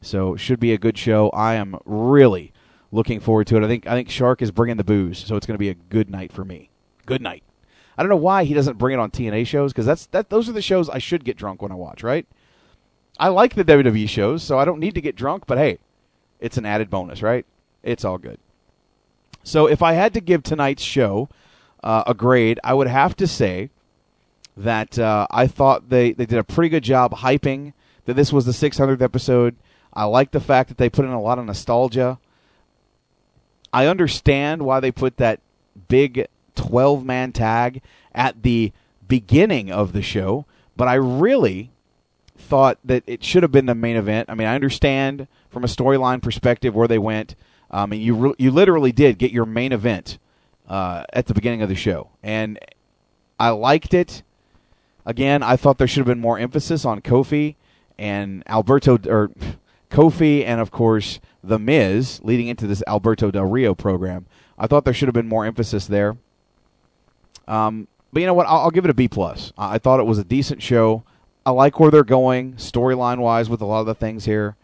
[0.00, 1.28] So should be a good show.
[1.30, 2.52] I am really
[2.92, 3.64] looking forward to it.
[3.64, 5.74] I think I think Shark is bringing the booze, so it's going to be a
[5.74, 6.70] good night for me.
[7.04, 7.42] Good night.
[7.98, 10.30] I don't know why he doesn't bring it on TNA shows because that's that.
[10.30, 12.04] Those are the shows I should get drunk when I watch.
[12.04, 12.26] Right?
[13.18, 15.44] I like the WWE shows, so I don't need to get drunk.
[15.46, 15.78] But hey,
[16.38, 17.44] it's an added bonus, right?
[17.82, 18.38] It's all good.
[19.42, 21.28] So if I had to give tonight's show
[21.82, 23.70] uh, a grade, I would have to say
[24.56, 27.72] that uh, I thought they, they did a pretty good job hyping
[28.04, 29.56] that this was the 600th episode.
[29.92, 32.18] I like the fact that they put in a lot of nostalgia.
[33.72, 35.40] I understand why they put that
[35.88, 36.26] big
[36.58, 37.80] 12 man tag
[38.12, 38.72] at the
[39.06, 40.44] beginning of the show,
[40.76, 41.70] but I really
[42.36, 44.28] thought that it should have been the main event.
[44.28, 47.34] I mean, I understand from a storyline perspective where they went.
[47.70, 50.18] I mean, you re- you literally did get your main event
[50.68, 52.58] uh, at the beginning of the show, and
[53.38, 54.22] I liked it.
[55.06, 57.56] Again, I thought there should have been more emphasis on Kofi
[57.98, 59.30] and Alberto, or
[59.90, 64.26] Kofi, and of course the Miz, leading into this Alberto Del Rio program.
[64.58, 66.16] I thought there should have been more emphasis there.
[67.48, 68.46] Um, but you know what?
[68.46, 69.52] I'll, I'll give it a B plus.
[69.58, 71.02] I, I thought it was a decent show.
[71.44, 74.54] I like where they're going storyline wise with a lot of the things here.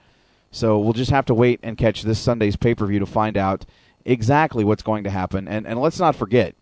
[0.50, 3.36] So we'll just have to wait and catch this Sunday's pay per view to find
[3.36, 3.64] out
[4.04, 5.48] exactly what's going to happen.
[5.48, 6.54] And and let's not forget,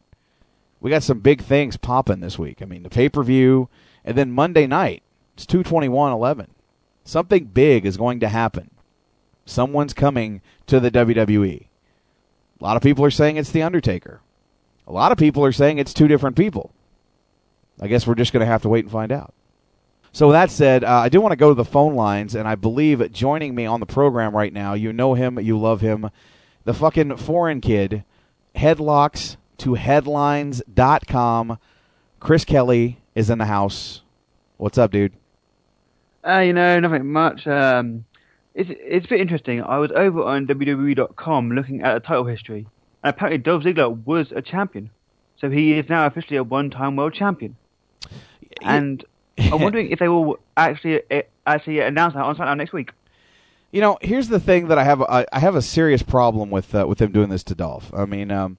[0.80, 2.62] we got some big things popping this week.
[2.62, 3.68] I mean, the pay per view,
[4.04, 5.02] and then Monday night,
[5.34, 6.48] it's two twenty one eleven.
[7.04, 8.70] Something big is going to happen.
[9.44, 11.66] Someone's coming to the WWE.
[12.60, 14.20] A lot of people are saying it's The Undertaker.
[14.86, 16.72] A lot of people are saying it's two different people.
[17.80, 19.32] I guess we're just going to have to wait and find out.
[20.12, 22.46] So with that said, uh, I do want to go to the phone lines, and
[22.46, 26.10] I believe joining me on the program right now, you know him, you love him,
[26.64, 28.04] the fucking foreign kid,
[28.54, 31.58] headlocks to headlines.com.
[32.20, 34.02] Chris Kelly is in the house.
[34.58, 35.14] What's up, dude?
[36.26, 37.46] Uh, you know, nothing much.
[37.46, 38.04] Um,
[38.54, 39.62] It's it's a bit interesting.
[39.62, 42.66] I was over on WWE.com looking at the title history,
[43.02, 44.90] and apparently Dolph Ziggler was a champion,
[45.36, 47.56] so he is now officially a one-time world champion.
[48.60, 49.04] And
[49.38, 52.90] I'm wondering if they will actually uh, actually announce that on SmackDown next week.
[53.70, 56.74] You know, here's the thing that I have I, I have a serious problem with
[56.74, 57.92] uh, with them doing this to Dolph.
[57.94, 58.58] I mean, um,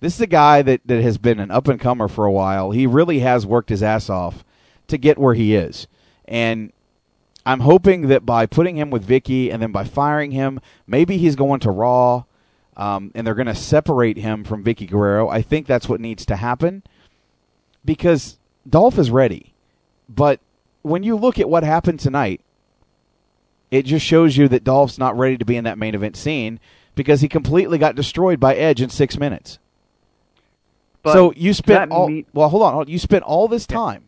[0.00, 2.70] this is a guy that, that has been an up and comer for a while.
[2.70, 4.44] He really has worked his ass off
[4.88, 5.86] to get where he is,
[6.24, 6.72] and
[7.44, 11.36] I'm hoping that by putting him with Vickie and then by firing him, maybe he's
[11.36, 12.24] going to Raw,
[12.80, 15.28] um, and they're going to separate him from Vickie Guerrero.
[15.28, 16.82] I think that's what needs to happen
[17.84, 18.38] because
[18.68, 19.52] Dolph is ready,
[20.08, 20.40] but
[20.82, 22.40] when you look at what happened tonight,
[23.70, 26.58] it just shows you that Dolph's not ready to be in that main event scene
[26.94, 29.58] because he completely got destroyed by Edge in six minutes.
[31.02, 32.48] But so you spent all mean- well.
[32.48, 32.92] Hold on, hold on.
[32.92, 34.04] You spent all this time.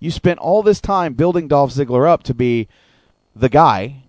[0.00, 2.68] You spent all this time building Dolph Ziggler up to be
[3.36, 4.02] the guy,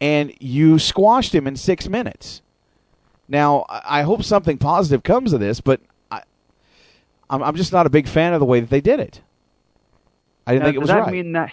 [0.00, 2.42] and you squashed him in six minutes.
[3.28, 6.22] Now I hope something positive comes of this, but I,
[7.28, 9.20] I'm, I'm just not a big fan of the way that they did it.
[10.46, 11.12] I didn't Now, think it was does that right.
[11.12, 11.52] mean that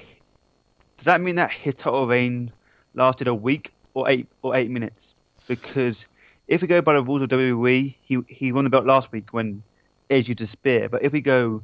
[0.97, 2.51] does that mean that his title reign
[2.93, 4.99] lasted a week or eight or eight minutes?
[5.47, 5.95] Because
[6.47, 9.29] if we go by the rules of WWE, he he won the belt last week
[9.31, 9.63] when
[10.09, 10.89] Edge used a spear.
[10.89, 11.63] But if we go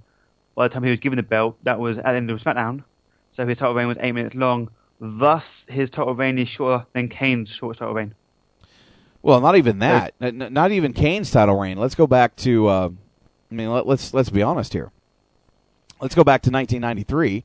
[0.56, 2.84] by the time he was given the belt, that was at the end of SmackDown.
[3.36, 4.70] So his title reign was eight minutes long.
[5.00, 8.14] Thus, his title reign is shorter than Kane's short title reign.
[9.22, 10.14] Well, not even that.
[10.22, 11.78] N- n- not even Kane's title reign.
[11.78, 12.68] Let's go back to.
[12.68, 12.90] Uh,
[13.52, 14.92] I mean, let, let's let's be honest here.
[16.02, 17.44] Let's go back to 1993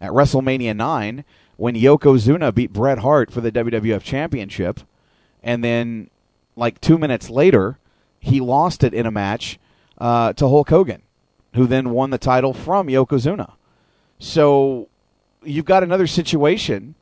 [0.00, 1.24] at WrestleMania nine
[1.56, 4.80] when Yokozuna beat Bret Hart for the WWF Championship,
[5.42, 6.08] and then
[6.56, 7.78] like two minutes later,
[8.18, 9.58] he lost it in a match
[9.98, 11.02] uh, to Hulk Hogan,
[11.54, 13.52] who then won the title from Yokozuna.
[14.18, 14.88] So
[15.42, 16.94] you've got another situation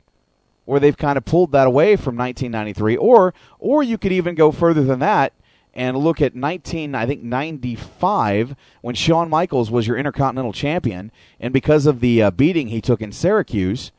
[0.69, 4.51] where they've kind of pulled that away from 1993 or or you could even go
[4.51, 5.33] further than that
[5.73, 11.51] and look at 19 I think 95 when Shawn Michaels was your intercontinental champion and
[11.51, 13.91] because of the uh, beating he took in Syracuse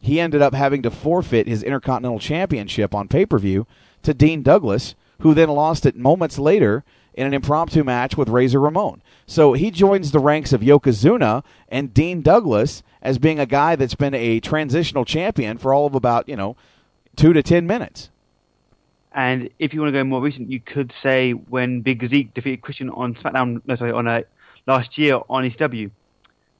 [0.00, 3.66] he ended up having to forfeit his intercontinental championship on pay-per-view
[4.02, 8.60] to Dean Douglas who then lost it moments later in an impromptu match with Razor
[8.60, 9.01] Ramon.
[9.26, 13.94] So he joins the ranks of Yokozuna and Dean Douglas as being a guy that's
[13.94, 16.56] been a transitional champion for all of about, you know,
[17.16, 18.10] two to ten minutes.
[19.14, 22.62] And if you want to go more recent, you could say when Big Zeke defeated
[22.62, 24.22] Christian on SmackDown, no sorry, on uh,
[24.66, 25.90] last year on ECW,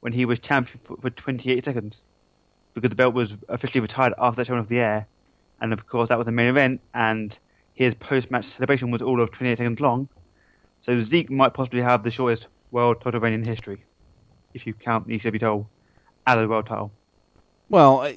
[0.00, 1.94] when he was champion for, for 28 seconds,
[2.74, 5.06] because the belt was officially retired after that shown off the air,
[5.60, 7.34] and of course that was the main event, and
[7.74, 10.08] his post-match celebration was all of 28 seconds long.
[10.84, 13.84] So Zeke might possibly have the shortest world title reign in history,
[14.54, 15.70] if you count the ECW title
[16.26, 16.92] as a world title.
[17.68, 18.12] Well,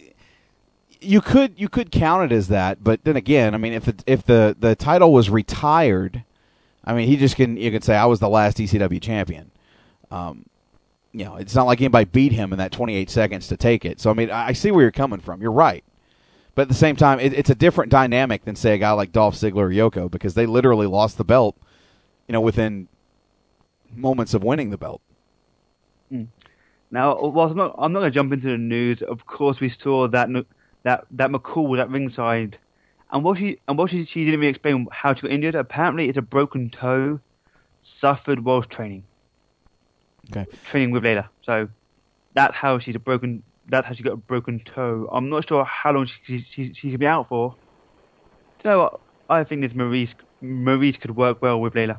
[1.01, 3.95] you could you could count it as that, but then again, I mean, if the,
[4.06, 6.23] if the the title was retired,
[6.84, 9.51] I mean, he just can you could say I was the last ECW champion.
[10.12, 10.45] Um,
[11.12, 13.99] you know, it's not like anybody beat him in that 28 seconds to take it.
[14.01, 15.41] So I mean, I I see where you're coming from.
[15.41, 15.84] You're right,
[16.56, 19.12] but at the same time, it, it's a different dynamic than say a guy like
[19.12, 21.56] Dolph Ziggler or Yoko because they literally lost the belt,
[22.27, 22.88] you know, within
[23.95, 25.01] moments of winning the belt.
[26.09, 26.23] Hmm.
[26.91, 29.01] Now, uh, whilst I'm not, I'm not going to jump into the news.
[29.01, 30.29] Of course, we saw that
[30.83, 32.57] that that McCool was at ringside,
[33.11, 35.55] and what she and what she, she didn't really explain how she got injured.
[35.55, 37.19] Apparently, it's a broken toe
[37.99, 39.03] suffered whilst training,
[40.31, 40.45] Okay.
[40.69, 41.27] training with Layla.
[41.43, 41.69] So
[42.33, 43.43] that's how she's a broken.
[43.67, 45.09] That's how she got a broken toe.
[45.11, 47.55] I'm not sure how long she she, she, she could be out for.
[48.61, 48.99] Do you know what?
[49.27, 51.97] I think this Maryse Maryse could work well with Layla.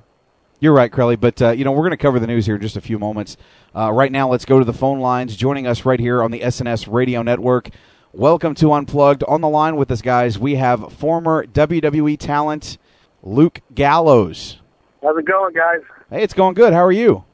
[0.59, 1.17] You're right, Crowley.
[1.17, 2.99] But uh, you know we're going to cover the news here in just a few
[2.99, 3.37] moments.
[3.75, 5.37] Uh, right now, let's go to the phone lines.
[5.37, 7.69] Joining us right here on the SNS Radio Network.
[8.13, 9.23] Welcome to Unplugged.
[9.25, 12.79] On the line with us, guys, we have former WWE talent
[13.23, 14.59] Luke Gallows.
[15.03, 15.81] How's it going, guys?
[16.09, 16.73] Hey, it's going good.
[16.73, 17.25] How are you?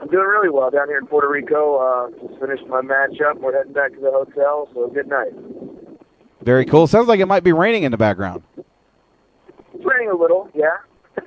[0.00, 1.76] I'm doing really well down here in Puerto Rico.
[1.76, 3.38] Uh, just finished my match up.
[3.38, 5.32] We're heading back to the hotel, so good night.
[6.40, 6.86] Very cool.
[6.86, 8.42] Sounds like it might be raining in the background.
[8.56, 10.78] It's raining a little, yeah.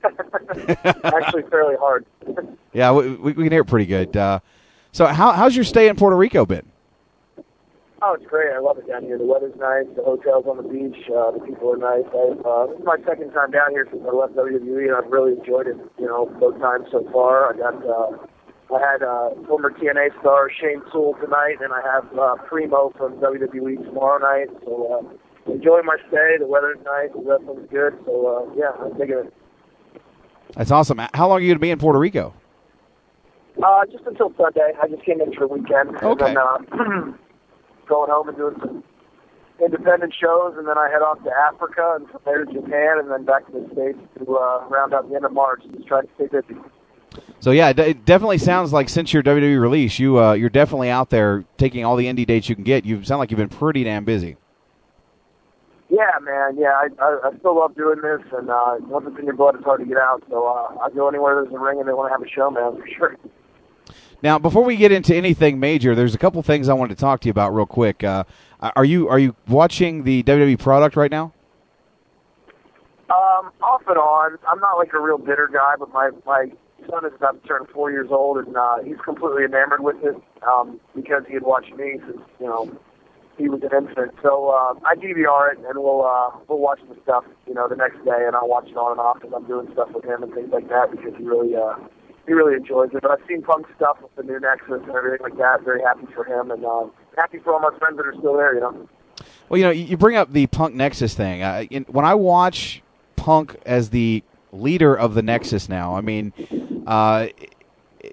[1.03, 2.05] Actually, fairly hard.
[2.73, 4.17] Yeah, we, we can hear it pretty good.
[4.17, 4.41] Uh,
[4.91, 6.69] so, how, how's your stay in Puerto Rico been?
[8.01, 8.51] Oh, it's great.
[8.53, 9.17] I love it down here.
[9.17, 9.85] The weather's nice.
[9.95, 11.07] The hotel's on the beach.
[11.07, 12.03] Uh, the people are nice.
[12.11, 15.09] I, uh, this is my second time down here since I left WWE, and I've
[15.09, 15.77] really enjoyed it.
[15.97, 17.53] You know, both times so far.
[17.53, 17.75] I got.
[17.81, 18.27] Uh,
[18.75, 23.13] I had uh, former TNA star Shane Toole tonight, and I have uh, Primo from
[23.21, 24.49] WWE tomorrow night.
[24.65, 24.71] So
[25.47, 26.35] uh, enjoying my stay.
[26.37, 27.09] The weather's nice.
[27.15, 27.93] The wrestling's good.
[28.05, 29.33] So uh, yeah, I'm digging it.
[30.55, 30.99] That's awesome.
[31.13, 32.33] How long are you going to be in Puerto Rico?
[33.61, 34.71] Uh, just until Sunday.
[34.81, 35.95] I just came in for a weekend.
[35.97, 36.25] Okay.
[36.25, 36.57] And then, uh,
[37.87, 38.83] going home and doing some
[39.63, 43.09] independent shows, and then I head off to Africa, and from there to Japan, and
[43.09, 45.61] then back to the States to uh, round out the end of March.
[45.73, 46.59] Just trying to stay busy.
[47.39, 50.89] So yeah, it, it definitely sounds like since your WWE release, you uh, you're definitely
[50.89, 52.85] out there taking all the indie dates you can get.
[52.85, 54.35] You sound like you've been pretty damn busy.
[55.95, 56.57] Yeah, man.
[56.57, 59.55] Yeah, I, I, I still love doing this, and uh, once it's in your blood,
[59.55, 60.21] it's hard to get out.
[60.29, 62.51] So uh, I go anywhere there's a ring and they want to have a show,
[62.51, 63.15] man, for sure.
[64.21, 67.21] Now, before we get into anything major, there's a couple things I wanted to talk
[67.21, 68.03] to you about real quick.
[68.03, 68.25] Uh,
[68.75, 71.31] are you are you watching the WWE product right now?
[73.09, 74.37] Um, off and on.
[74.51, 76.51] I'm not like a real bitter guy, but my my
[76.89, 80.15] son is about to turn four years old, and uh, he's completely enamored with it
[80.45, 82.77] um, because he had watched me since you know
[83.37, 84.13] he was an infant.
[84.21, 87.75] So uh, I DVR it, and we'll uh, we'll watch the stuff you know the
[87.75, 90.23] next day, and I'll watch it on and off as I'm doing stuff with him
[90.23, 91.75] and things like that because he really uh,
[92.25, 93.01] he really enjoys it.
[93.01, 95.63] But I've seen Punk stuff with the new Nexus and everything like that.
[95.63, 96.85] Very happy for him, and uh,
[97.17, 98.55] happy for all my friends that are still there.
[98.55, 98.89] You know.
[99.49, 101.43] Well, you know, you bring up the Punk Nexus thing.
[101.43, 102.81] Uh, in, when I watch
[103.15, 106.33] Punk as the leader of the Nexus now, I mean,
[106.87, 107.27] uh,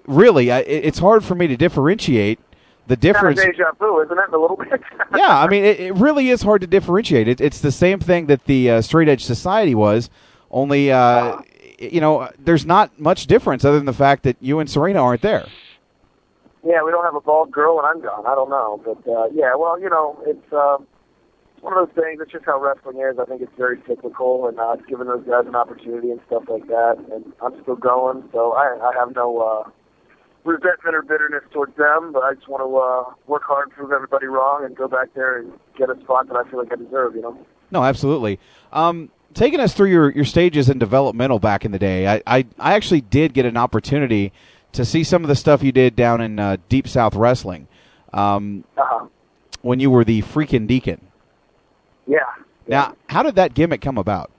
[0.05, 2.39] really, it's hard for me to differentiate
[2.87, 3.39] the difference.
[3.39, 4.33] Kind of deja vu, isn't it?
[4.33, 4.81] A little bit.
[5.15, 7.27] yeah, I mean, it, it, really is hard to differentiate.
[7.27, 10.09] It, it's the same thing that the uh, Straight Edge Society was,
[10.51, 11.41] only, uh,
[11.79, 15.21] you know, there's not much difference other than the fact that you and Serena aren't
[15.21, 15.47] there.
[16.65, 18.25] Yeah, we don't have a bald girl and I'm gone.
[18.25, 20.77] I don't know, but uh, yeah, well, you know, it's uh,
[21.59, 22.21] one of those things.
[22.21, 23.17] It's just how wrestling is.
[23.19, 26.43] I think it's very cyclical, and uh, it's giving those guys an opportunity and stuff
[26.47, 26.97] like that.
[27.11, 29.39] And I'm still going, so I, I have no.
[29.39, 29.69] Uh,
[30.43, 34.27] resentment or bitterness towards them, but I just want to uh, work hard, prove everybody
[34.27, 37.15] wrong, and go back there and get a spot that I feel like I deserve.
[37.15, 37.45] You know.
[37.71, 38.39] No, absolutely.
[38.71, 42.45] Um, taking us through your, your stages in developmental back in the day, I, I,
[42.59, 44.31] I actually did get an opportunity
[44.73, 47.67] to see some of the stuff you did down in uh, Deep South Wrestling
[48.11, 49.07] um, uh-huh.
[49.61, 51.01] when you were the freaking Deacon.
[52.07, 52.19] Yeah.
[52.67, 54.31] Now, how did that gimmick come about?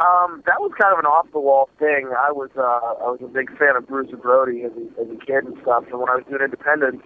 [0.00, 2.08] Um, that was kind of an off the wall thing.
[2.08, 5.18] I was uh, I was a big fan of Bruiser Brody as a, as a
[5.20, 5.84] kid and stuff.
[5.92, 7.02] And when I was doing Independence,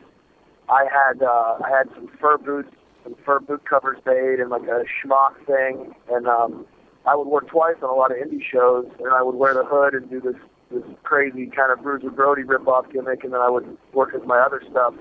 [0.70, 2.70] I had uh, I had some fur boots,
[3.02, 5.90] some fur boot covers made, and like a schmuck thing.
[6.07, 6.66] And um,
[7.04, 9.64] I would work twice on a lot of indie shows, and I would wear the
[9.64, 10.38] hood and do this
[10.70, 14.24] this crazy kind of Bruiser Brody rip off gimmick, and then I would work with
[14.24, 14.94] my other stuff,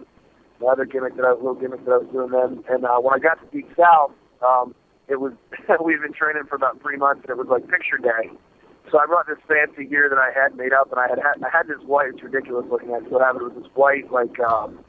[0.59, 2.63] the other gimmick that I little gimmick that I was doing then.
[2.73, 4.11] And uh, when I got to Deep South.
[4.41, 4.73] Um,
[5.07, 5.33] it was
[5.83, 8.31] we've been training for about three months, and it was like picture day.
[8.91, 11.49] So I brought this fancy gear that I had made up, and I had I
[11.49, 12.09] had this white.
[12.13, 12.93] It's ridiculous looking.
[12.93, 13.41] I still have it.
[13.41, 14.83] It was this white like um,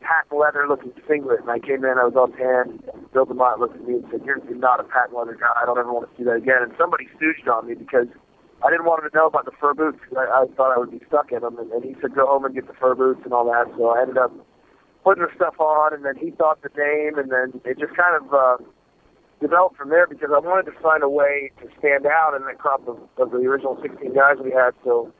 [0.00, 1.94] patent leather looking singlet, and I came in.
[1.96, 2.82] I was all tan.
[3.12, 5.52] Bill DeMott looked at me and said, "You're not a patent leather guy.
[5.54, 8.08] I don't ever want to see that again." And somebody stooged on me because
[8.62, 10.78] I didn't want him to know about the fur boots because I, I thought I
[10.78, 11.56] would be stuck in them.
[11.58, 13.94] And, and he said, "Go home and get the fur boots and all that." So
[13.94, 14.32] I ended up
[15.04, 18.16] putting the stuff on, and then he thought the name, and then it just kind
[18.18, 18.34] of.
[18.34, 18.56] Uh,
[19.40, 22.58] developed from there because I wanted to find a way to stand out in that
[22.58, 24.76] crop of, of the original 16 guys we had.
[24.84, 25.12] So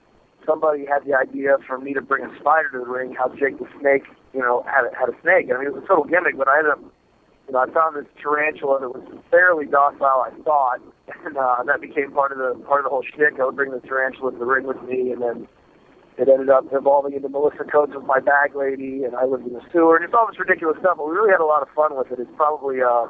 [0.47, 3.15] somebody had the idea for me to bring a spider to the ring.
[3.17, 5.49] How Jake the Snake, you know, had a, had a snake.
[5.49, 6.83] I mean, it was a total gimmick, but I ended up,
[7.49, 10.81] you know, I found this tarantula that was fairly docile, I thought,
[11.25, 13.41] and uh, that became part of the part of the whole shtick.
[13.41, 15.49] I would bring the tarantula to the ring with me, and then
[16.21, 19.55] it ended up evolving into Melissa Coates was my bag lady, and I lived in
[19.55, 21.01] the sewer, and it's all this ridiculous stuff.
[21.01, 22.21] But we really had a lot of fun with it.
[22.21, 22.85] It's probably.
[22.85, 23.09] uh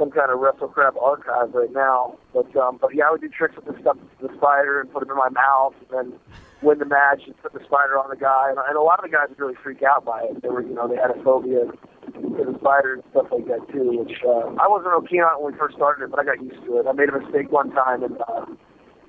[0.00, 2.16] some kind of WrestleCrap archive right now.
[2.32, 5.04] But um, but yeah, I would do tricks with the stuff, the spider, and put
[5.04, 6.18] it in my mouth, and then
[6.62, 8.48] win the match and put the spider on the guy.
[8.48, 10.40] And, and a lot of the guys would really freak out by it.
[10.42, 13.60] They were, you know, they had a phobia to the spider and stuff like that
[13.68, 14.00] too.
[14.00, 16.40] Which uh, I wasn't real keen on when we first started it, but I got
[16.40, 16.88] used to it.
[16.88, 18.16] I made a mistake one time and.
[18.16, 18.48] Uh,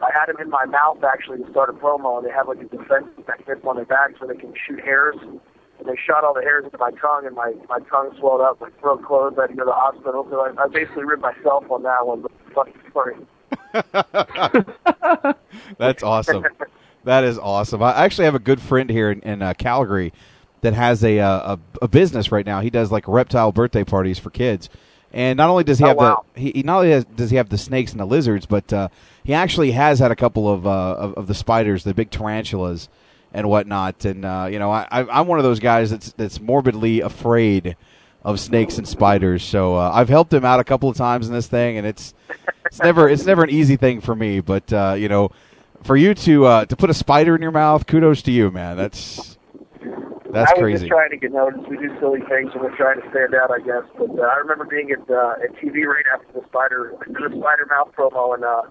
[0.02, 2.58] I had him in my mouth actually to start a promo, and they have like
[2.58, 5.14] a defense mechanism on their back so they can shoot hairs
[5.82, 8.62] and they shot all the hairs into my tongue, and my my tongue swelled up,
[8.62, 9.38] my throat closed.
[9.38, 10.26] I had to go to the hospital.
[10.30, 12.22] So I, I basically ripped myself on that one.
[12.22, 13.16] But funny story.
[15.78, 16.46] That's awesome.
[17.04, 17.82] that is awesome.
[17.84, 20.14] I actually have a good friend here in, in uh, Calgary
[20.62, 22.62] that has a, uh, a a business right now.
[22.62, 24.70] He does like reptile birthday parties for kids.
[25.14, 26.24] And not only does he Oh, have wow.
[26.36, 28.72] the he, he not only has, does he have the snakes and the lizards, but
[28.72, 28.88] uh,
[29.24, 32.88] he actually has had a couple of, uh, of of the spiders, the big tarantulas
[33.34, 34.06] and whatnot.
[34.06, 37.76] And uh, you know, I, I- I'm one of those guys that's that's morbidly afraid
[38.24, 39.44] of snakes and spiders.
[39.44, 42.14] So uh, I've helped him out a couple of times in this thing, and it's
[42.66, 44.40] it's never it's never an easy thing for me.
[44.42, 45.32] But uh, you know,
[45.84, 48.78] for you to uh, to put a spider in your mouth, kudos to you, man.
[48.78, 49.38] That's
[50.32, 50.78] that's I was crazy.
[50.86, 51.68] just trying to get noticed.
[51.68, 53.84] We do silly things and we're trying to stand out, I guess.
[53.98, 57.66] But uh, I remember being at uh, at TV right after the spider the spider
[57.70, 58.62] mouth promo, and uh,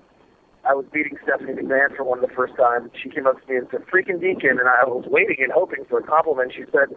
[0.68, 2.90] I was meeting Stephanie McMahon for one of the first times.
[3.02, 5.84] She came up to me and said, "Freaking Deacon," and I was waiting and hoping
[5.88, 6.52] for a compliment.
[6.52, 6.94] She said,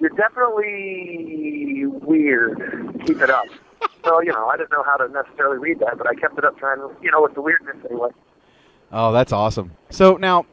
[0.00, 3.02] "You're definitely weird.
[3.04, 3.46] Keep it up."
[4.04, 6.44] well, you know, I didn't know how to necessarily read that, but I kept it
[6.44, 8.10] up trying to, you know, with the weirdness anyway.
[8.92, 9.72] Oh, that's awesome.
[9.90, 10.46] So now,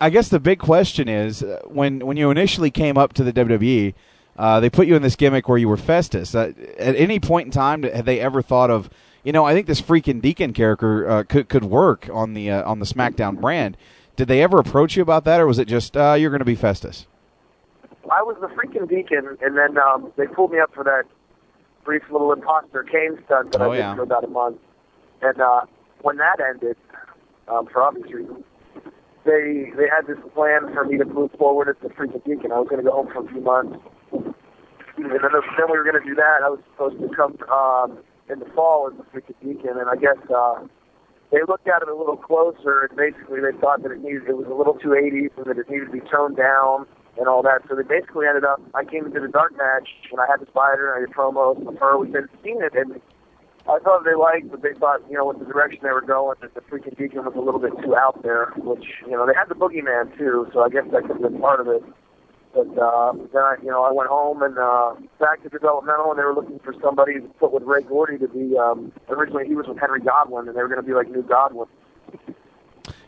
[0.00, 3.32] I guess the big question is uh, when when you initially came up to the
[3.32, 3.94] WWE,
[4.36, 6.34] uh, they put you in this gimmick where you were Festus.
[6.34, 8.88] Uh, at any point in time, had they ever thought of,
[9.28, 12.62] you know, I think this freaking Deacon character uh, could could work on the uh,
[12.66, 13.76] on the SmackDown brand?
[14.16, 16.46] Did they ever approach you about that, or was it just uh, you're going to
[16.46, 17.06] be Festus?
[18.10, 21.02] I was the freaking Deacon, and then um, they pulled me up for that
[21.84, 23.96] brief little imposter Kane stunt that Oh, I did yeah.
[23.96, 24.56] for about a month.
[25.20, 25.66] And uh,
[26.00, 26.78] when that ended,
[27.48, 28.44] um, for obvious reasons,
[29.26, 32.50] they they had this plan for me to move forward as the freaking Deacon.
[32.50, 33.76] I was going to go home for a few months,
[34.10, 34.24] and
[34.96, 36.40] then, then we were going to do that.
[36.42, 37.98] I was supposed to come um,
[38.30, 40.64] in the fall as the Deacon, and I guess uh,
[41.30, 44.36] they looked at it a little closer, and basically they thought that it needed it
[44.36, 46.86] was a little too 80s and that it needed to be toned down
[47.18, 47.62] and all that.
[47.68, 48.62] So they basically ended up.
[48.74, 51.58] I came into the dark match and I had the spider, and I did promos
[51.58, 51.98] with her.
[51.98, 53.00] We've been seeing it, and
[53.68, 56.36] I thought they liked, but they thought you know with the direction they were going
[56.40, 58.52] that the freaking Deacon was a little bit too out there.
[58.56, 61.40] Which you know they had the Boogeyman too, so I guess that could have been
[61.40, 61.82] part of it.
[62.54, 66.18] But uh, then I, you know, I went home and uh, back to developmental, and
[66.18, 68.56] they were looking for somebody to put with Ray Gordy to be.
[68.56, 71.22] Um, originally, he was with Henry Godwinn, and they were going to be like New
[71.22, 71.68] Godwin.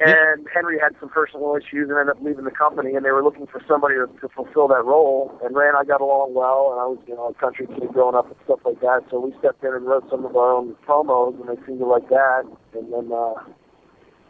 [0.00, 3.22] And Henry had some personal issues and ended up leaving the company, and they were
[3.22, 5.38] looking for somebody to, to fulfill that role.
[5.44, 7.92] And Ray and I got along well, and I was, you know, a country kid
[7.92, 9.04] growing up and stuff like that.
[9.10, 11.86] So we stepped in and wrote some of our own promos, and they seemed to
[11.86, 12.44] like that.
[12.72, 13.34] And then uh,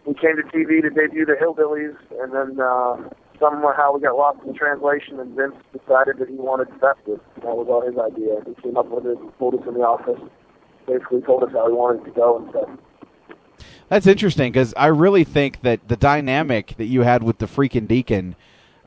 [0.06, 2.96] we came to TV to debut the Hillbillies, and then uh,
[3.40, 7.18] somehow we got lost in translation, and Vince decided that he wanted Festus.
[7.36, 8.40] That was all his idea.
[8.46, 10.20] He came up with it, told us in the office,
[10.86, 12.68] basically told us how he wanted it to go and stuff.
[13.88, 17.88] That's interesting because I really think that the dynamic that you had with the freaking
[17.88, 18.36] Deacon.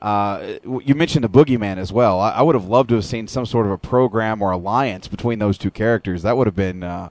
[0.01, 2.19] Uh, you mentioned the Boogeyman as well.
[2.19, 5.07] I, I would have loved to have seen some sort of a program or alliance
[5.07, 6.23] between those two characters.
[6.23, 7.07] That would have been uh,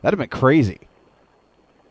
[0.00, 0.78] that'd have been crazy.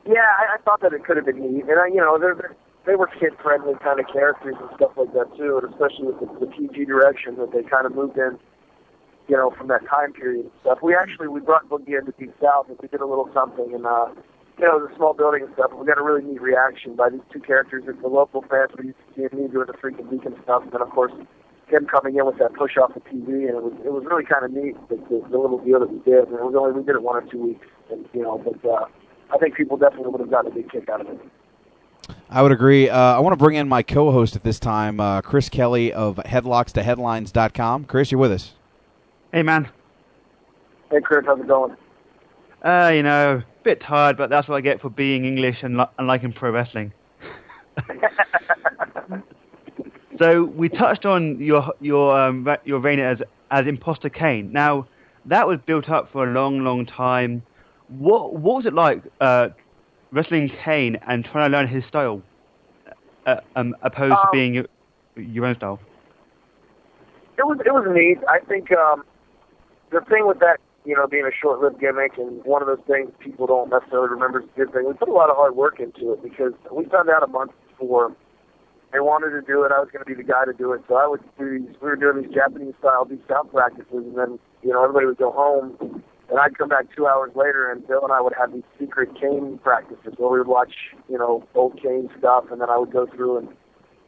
[0.08, 2.56] Yeah, I, I thought that it could have been neat, and I, you know, they're
[2.90, 6.18] they were kid friendly kind of characters and stuff like that too, and especially with
[6.18, 8.34] the, the PG direction that they kind of moved in,
[9.30, 10.82] you know, from that time period and stuff.
[10.82, 13.86] We actually we brought Boogie into Deep South and we did a little something, and
[13.86, 14.10] uh,
[14.58, 15.70] you know, it was a small building and stuff.
[15.70, 17.86] And we got a really neat reaction by these two characters.
[17.86, 20.74] It's the local fans were used to seeing me doing the freaking Deacon stuff, and
[20.74, 21.14] then of course
[21.70, 24.26] him coming in with that push off the TV, and it was it was really
[24.26, 26.26] kind of neat the, the, the little deal that we did.
[26.26, 28.58] And it was only we did it one or two weeks, and you know, but
[28.66, 28.90] uh,
[29.30, 31.22] I think people definitely would have gotten a big kick out of it.
[32.32, 32.90] I would agree.
[32.90, 36.18] Uh, I want to bring in my co-host at this time, uh, Chris Kelly of
[36.18, 37.86] HeadlocksToHeadlines.com.
[37.86, 38.54] Chris, you're with us.
[39.34, 39.68] Hey, man.
[40.92, 41.76] Hey, Chris, how's it going?
[42.64, 45.78] Uh, you know, a bit tired, but that's what I get for being English and,
[45.78, 46.94] li- and liking pro wrestling.
[50.20, 53.20] so we touched on your your um, your reign as
[53.50, 54.52] as imposter Kane.
[54.52, 54.88] Now
[55.26, 57.44] that was built up for a long, long time.
[57.88, 59.50] What what was it like uh,
[60.12, 62.22] wrestling Kane and trying to learn his style,
[63.26, 64.66] uh, um, opposed to Um, being your,
[65.16, 65.80] your own style?
[67.38, 68.20] It was it was neat.
[68.28, 69.04] I think um,
[69.92, 73.12] the thing with that, you know, being a short-lived gimmick, and one of those things
[73.20, 74.86] people don't necessarily remember is a good thing.
[74.88, 77.52] We put a lot of hard work into it because we found out a month
[77.70, 78.16] before
[78.92, 79.72] they wanted to do it.
[79.72, 81.76] I was going to be the guy to do it, so I would do these.
[81.82, 85.32] We were doing these Japanese-style deep south practices, and then you know everybody would go
[85.32, 88.64] home, and I'd come back two hours later, and Bill and I would have these
[88.80, 90.74] secret Kane practices where we would watch,
[91.10, 93.50] you know, old Kane stuff, and then I would go through and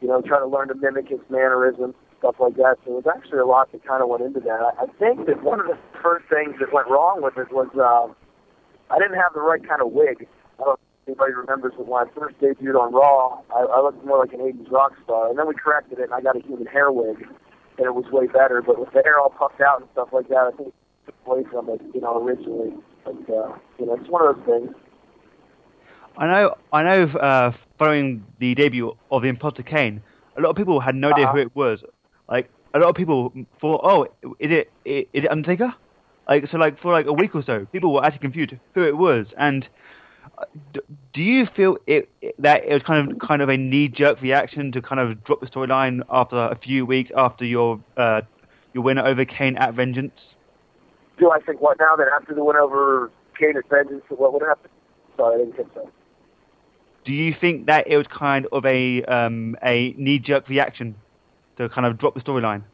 [0.02, 2.76] you know, try to learn to mimic his mannerisms, stuff like that.
[2.84, 4.58] So it was actually a lot that kind of went into that.
[4.58, 7.70] I, I think that one of the first things that went wrong with it was
[7.78, 8.10] uh,
[8.92, 10.26] I didn't have the right kind of wig.
[10.58, 13.80] I don't know if anybody remembers, but when I first debuted on Raw, I, I
[13.80, 15.30] looked more like an 80s rock star.
[15.30, 17.22] And then we corrected it, and I got a human hair wig,
[17.78, 18.60] and it was way better.
[18.60, 20.74] But with the hair all puffed out and stuff like that, I think
[21.26, 22.72] away from it, you know, originally.
[23.04, 24.76] But, uh, you know, it's one of those things.
[26.16, 27.04] I know, I know.
[27.18, 30.02] Uh, following the debut of the Imposter Kane,
[30.36, 31.32] a lot of people had no idea Uh-huh.
[31.34, 31.82] who it was.
[32.28, 34.04] Like a lot of people thought, "Oh,
[34.38, 35.74] is it is it Undertaker?"
[36.28, 38.96] Like so, like for like a week or so, people were actually confused who it
[38.96, 39.26] was.
[39.38, 39.66] And
[40.38, 40.80] uh, d-
[41.14, 42.08] do you feel it
[42.38, 45.40] that it was kind of kind of a knee jerk reaction to kind of drop
[45.40, 48.20] the storyline after a few weeks after your uh,
[48.74, 50.12] your win over Kane at Vengeance?
[51.22, 53.08] Do I think what now that after the win over
[53.38, 54.68] Kane at Vengeance, what would happen?
[55.16, 55.86] Sorry, I didn't get that.
[57.04, 60.96] Do you think that it was kind of a um, a knee jerk reaction
[61.58, 62.64] to kind of drop the storyline?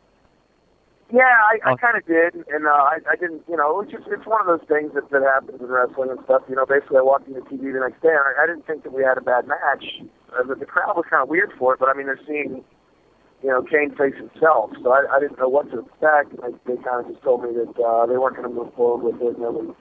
[1.13, 1.77] Yeah, I, I Oh.
[1.77, 3.43] kind of did, and uh, I, I didn't.
[3.49, 6.21] You know, it's just it's one of those things that that happens in wrestling and
[6.25, 6.43] stuff.
[6.49, 8.83] You know, basically, I walked into TV the next day, and I, I didn't think
[8.85, 9.85] that we had a bad match.
[10.33, 12.65] Uh, the, the crowd was kind of weird for it, but I mean, they're seeing,
[13.43, 16.35] you know, Kane face himself, so I, I didn't know what to expect.
[16.35, 18.75] And they, they kind of just told me that uh, they weren't going to move
[18.75, 19.37] forward with it.
[19.37, 19.75] And it was,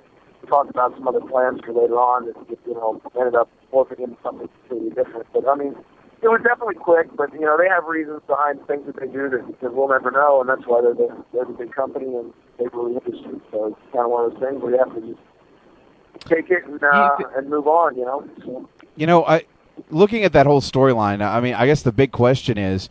[0.47, 2.36] talked about some other plans for later on that
[2.66, 5.28] you know ended up morphing into something completely different.
[5.34, 5.76] But I mean,
[6.22, 7.08] it was definitely quick.
[7.16, 10.12] But you know, they have reasons behind things that they do that, that we'll never
[10.12, 13.41] know, and that's why they're the they're the big company and they really industry.
[13.51, 16.66] So it's kind of one of those things where you have to just take it
[16.66, 17.97] and uh, and move on.
[17.97, 18.30] You know.
[18.45, 19.45] So, You know, I
[19.89, 21.26] looking at that whole storyline.
[21.26, 22.89] I mean, I guess the big question is,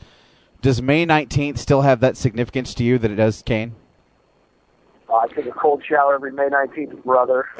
[0.60, 3.74] does May nineteenth still have that significance to you that it does, Kane?
[5.16, 7.46] uh, I take a cold shower every May 19th, brother.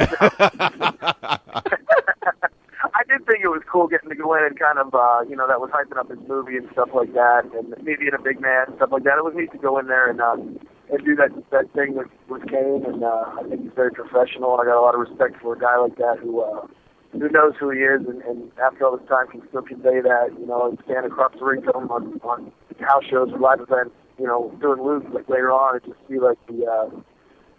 [2.94, 5.36] I did think it was cool getting to go in and kind of, uh, you
[5.36, 8.22] know, that was hyping up his movie and stuff like that, and me being a
[8.22, 9.18] big man and stuff like that.
[9.18, 12.08] It was neat to go in there and uh, and do that that thing with
[12.28, 15.00] with Kane, and uh, I think he's very professional, and I got a lot of
[15.00, 16.66] respect for a guy like that who uh,
[17.12, 20.30] who knows who he is, and, and after all this time can still convey that,
[20.38, 23.60] you know, and stand across the ring from him on on house shows or live
[23.60, 26.64] events, you know, doing loops like later on, and just see like the.
[26.66, 27.00] Uh,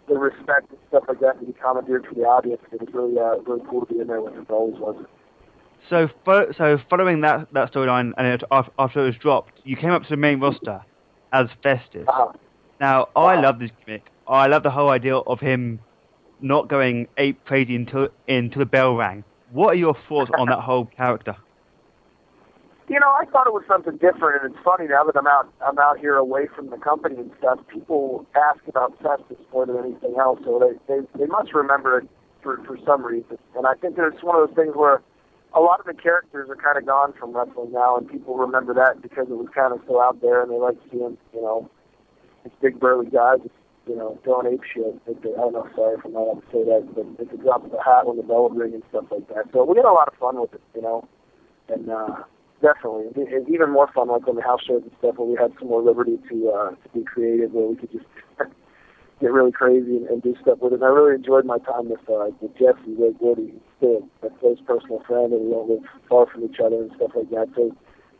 [0.08, 2.62] the respect and stuff like that and be commandeered for the audience.
[2.72, 4.42] It was really, uh, really cool to be in there with him.
[4.42, 5.04] It always was.
[5.90, 9.90] So, fo- so following that that storyline and it, after it was dropped, you came
[9.90, 10.82] up to the main roster
[11.32, 12.06] as Festus.
[12.08, 12.32] Uh-huh.
[12.80, 14.06] Now, I love this gimmick.
[14.26, 15.80] I love the whole idea of him
[16.40, 19.24] not going ape crazy until until the bell rang.
[19.50, 21.36] What are your thoughts on that whole character?
[22.88, 25.52] You know, I thought it was something different, and it's funny now that I'm out,
[25.60, 27.60] I'm out here away from the company and stuff.
[27.68, 32.08] People ask about Festus more than anything else, so they they, they must remember it
[32.42, 33.36] for for some reason.
[33.54, 35.02] And I think that it's one of those things where
[35.54, 38.72] a lot of the characters are kind of gone from wrestling now, and people remember
[38.74, 41.68] that because it was kind of so out there, and they like seeing, you know,
[42.44, 43.57] this big burly guy just,
[43.88, 45.00] you know, throwing ape shit.
[45.08, 47.82] I don't know, sorry I'm not to say that, but it's a drop of the
[47.82, 49.48] hat when the bell would ring and stuff like that.
[49.52, 51.08] So we had a lot of fun with it, you know,
[51.68, 52.22] and uh,
[52.60, 55.36] definitely, it, it's even more fun like on the house shows and stuff where we
[55.40, 58.06] had some more liberty to uh, to be creative, where we could just
[59.20, 60.76] get really crazy and, and do stuff with it.
[60.76, 64.58] And I really enjoyed my time with uh, with Jesse, Ray Gordy, still a close
[64.66, 67.48] personal friend, and we don't live far from each other and stuff like that.
[67.56, 67.74] So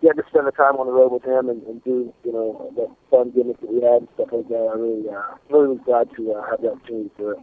[0.06, 2.72] had to spend the time on the road with him and, and do you know
[2.76, 4.70] that fun gimmick that we had and stuff like that.
[4.72, 7.38] I really uh, really was glad to uh, have the opportunity do it.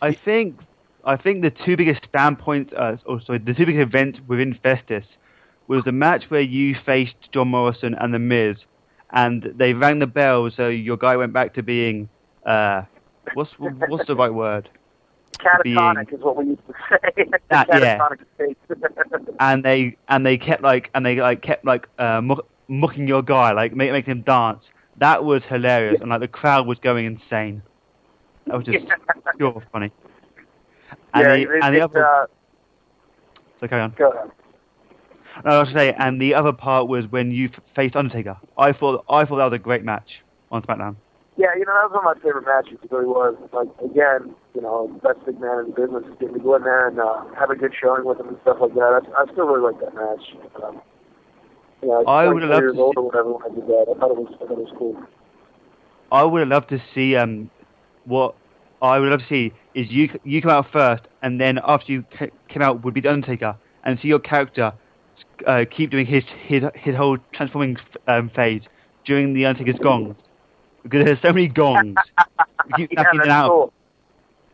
[0.00, 0.58] I think
[1.04, 5.04] I think the two biggest standpoints, uh, or sorry, the two biggest events within Festus
[5.66, 8.56] was the match where you faced John Morrison and The Miz,
[9.10, 12.08] and they rang the bell, so your guy went back to being,
[12.46, 12.82] uh,
[13.34, 14.68] what's what's the right word?
[15.38, 17.24] Catatonic is what we used to say.
[17.50, 17.98] That- yeah.
[17.98, 18.58] Catatonic state.
[19.40, 23.22] And they and they kept like and they like kept like uh, muck, mucking your
[23.22, 24.62] guy, like make, making him dance.
[24.98, 27.62] That was hilarious, and like the crowd was going insane.
[28.46, 28.84] That was just
[29.36, 29.90] pure funny.
[31.14, 32.26] And yeah, the, it, and the it, other, uh,
[33.60, 33.94] so carry on.
[33.96, 34.30] go ahead.
[35.44, 38.36] No, I was say, and the other part was when you faced Undertaker.
[38.58, 40.20] I thought I thought that was a great match
[40.50, 40.96] on SmackDown.
[41.42, 42.78] Yeah, you know, that was one of my favorite matches.
[42.84, 43.34] It really was.
[43.50, 46.62] Like, again, you know, best big man in the business is getting to go in
[46.62, 49.02] there and uh, have a good showing with him and stuff like that.
[49.02, 50.22] I, I still really like that match.
[50.62, 50.80] Um,
[51.82, 53.86] you know, I would've loved years to old or whatever when I did that.
[53.90, 55.02] I thought it was, I thought it was cool.
[56.12, 57.50] I would have loved to see um
[58.04, 58.36] what
[58.80, 62.04] I would love to see is you you come out first, and then after you
[62.48, 64.74] came out would be the Undertaker, and see your character
[65.44, 68.62] uh, keep doing his his his whole transforming um, phase
[69.04, 70.14] during the Undertaker's gongs
[70.82, 71.96] because there's so many gongs.
[72.78, 73.48] You keep yeah, that's out.
[73.48, 73.72] cool.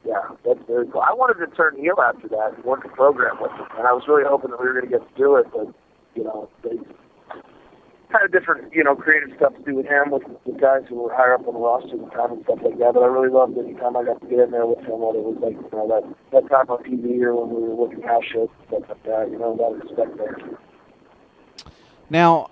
[0.07, 1.03] Yeah, that's very cool.
[1.03, 3.93] I wanted to turn heel after that and work the program with him, and I
[3.93, 5.69] was really hoping that we were going to get to do it, but
[6.15, 6.79] you know, they
[8.11, 10.97] kind of different, you know, creative stuff to do with him, with the guys who
[10.97, 12.95] were higher up on the roster at the time and stuff like that.
[12.95, 15.19] But I really loved any time I got to get in there with him, whether
[15.19, 18.03] it was like, you know, that that time on TV or when we were working
[18.03, 19.31] house shows and stuff like that.
[19.31, 20.37] You know, a lot of respect there.
[22.11, 22.49] Now,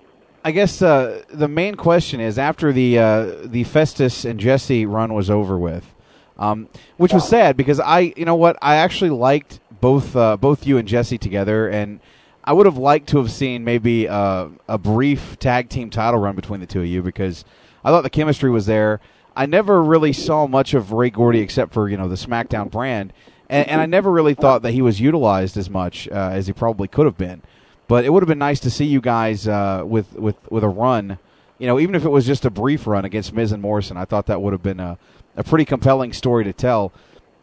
[0.46, 5.12] I guess uh, the main question is after the uh, the Festus and Jesse run
[5.12, 5.92] was over with,
[6.38, 6.68] um,
[6.98, 10.78] which was sad because I, you know what, I actually liked both uh, both you
[10.78, 11.98] and Jesse together, and
[12.44, 16.36] I would have liked to have seen maybe uh, a brief tag team title run
[16.36, 17.44] between the two of you because
[17.84, 19.00] I thought the chemistry was there.
[19.34, 23.12] I never really saw much of Ray Gordy except for you know the SmackDown brand,
[23.50, 26.52] and, and I never really thought that he was utilized as much uh, as he
[26.52, 27.42] probably could have been.
[27.88, 30.68] But it would have been nice to see you guys uh, with with with a
[30.68, 31.18] run,
[31.58, 33.96] you know, even if it was just a brief run against Miz and Morrison.
[33.96, 34.98] I thought that would have been a,
[35.36, 36.92] a pretty compelling story to tell.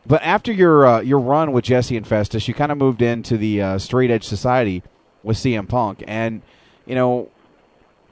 [0.06, 3.38] But after your uh, your run with Jesse and Festus, you kind of moved into
[3.38, 4.84] the uh, Straight Edge Society
[5.24, 6.42] with CM Punk, and
[6.86, 7.30] you know,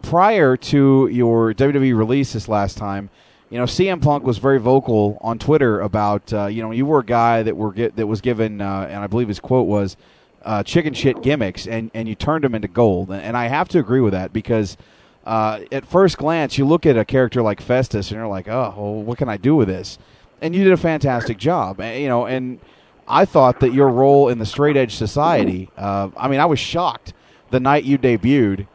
[0.02, 3.10] prior to your WWE release this last time,
[3.50, 7.00] you know, CM Punk was very vocal on Twitter about uh, you know you were
[7.00, 9.98] a guy that were get, that was given, uh, and I believe his quote was
[10.44, 13.68] uh, chicken shit gimmicks, and and you turned them into gold, and, and I have
[13.70, 14.78] to agree with that because.
[15.24, 18.74] Uh, at first glance, you look at a character like Festus, and you're like, "Oh,
[18.76, 20.00] well, what can I do with this?"
[20.42, 22.26] And you did a fantastic job, and, you know.
[22.26, 22.60] And
[23.08, 25.70] I thought that your role in the straight edge society.
[25.78, 27.14] Uh, I mean, I was shocked
[27.52, 28.66] the night you debuted,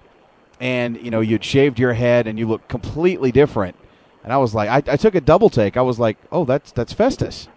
[0.60, 3.76] and you know you'd shaved your head and you looked completely different.
[4.22, 5.76] And I was like, I, I took a double take.
[5.76, 7.48] I was like, oh, that's that's Festus.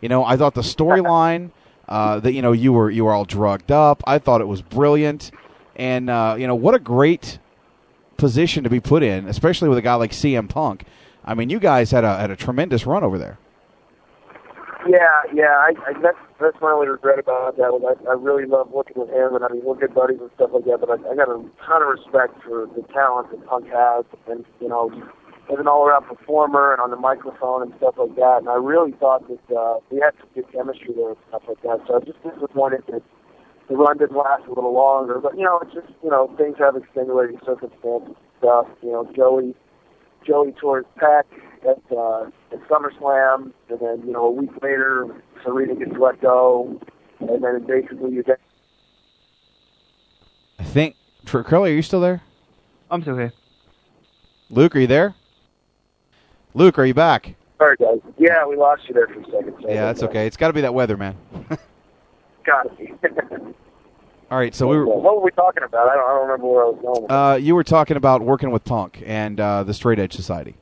[0.00, 1.50] You know, I thought the storyline
[1.88, 4.02] uh, that you know you were you were all drugged up.
[4.06, 5.30] I thought it was brilliant,
[5.74, 7.38] and uh, you know what a great
[8.16, 10.84] position to be put in, especially with a guy like CM Punk.
[11.24, 13.38] I mean, you guys had a had a tremendous run over there.
[14.88, 15.56] Yeah, yeah.
[15.58, 19.00] I, I that's that's my only regret about that was I, I really love working
[19.00, 20.78] with him, and I mean we're good buddies and stuff like that.
[20.80, 24.44] But I, I got a ton of respect for the talent that Punk has, and
[24.60, 24.90] you know,
[25.52, 28.38] as an all-around performer and on the microphone and stuff like that.
[28.40, 31.62] And I really thought that uh, we had some good chemistry there and stuff like
[31.62, 31.80] that.
[31.86, 33.02] So I just disappointed that
[33.68, 35.18] the run didn't last a little longer.
[35.18, 38.66] But you know, it's just you know things have extenuating circumstances and stuff.
[38.82, 39.54] You know, Joey
[40.26, 41.24] Joey tore his pec
[41.62, 45.06] at uh, at SummerSlam, and then you know a week later
[45.44, 46.80] Serena gets let go,
[47.20, 48.40] and then basically you get.
[50.58, 52.22] I think Tr- Curly, are you still there?
[52.90, 53.32] I'm still here.
[54.48, 55.14] Luke, are you there?
[56.56, 57.34] Luke, are you back?
[57.58, 57.98] Sorry, guys.
[58.16, 59.56] Yeah, we lost you there for a second.
[59.60, 60.26] Sorry Yeah, that's okay.
[60.26, 61.14] It's got to be that weather, man.
[62.46, 62.94] Gotta be.
[64.30, 65.88] All right, so we were what were we talking about?
[65.88, 67.10] I don't, I don't remember where I was going.
[67.10, 70.56] Uh, you were talking about working with Punk and uh, the Straight Edge Society.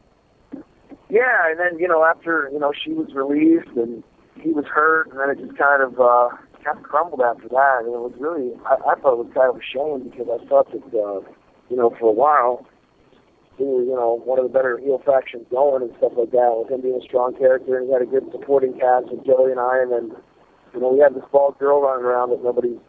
[1.08, 4.02] Yeah, and then you know after you know she was released and
[4.40, 6.28] he was hurt, and then it just kind of uh,
[6.64, 7.78] kind of crumbled after that.
[7.84, 10.44] And it was really I, I thought it was kind of a shame because I
[10.46, 11.20] thought that uh,
[11.70, 12.66] you know for a while
[13.56, 16.50] he was you know one of the better heel factions going and stuff like that
[16.54, 19.50] with him being a strong character and he had a good supporting cast with Joey
[19.50, 20.06] and I, and then
[20.74, 22.80] you know we had this bald girl running around that nobody's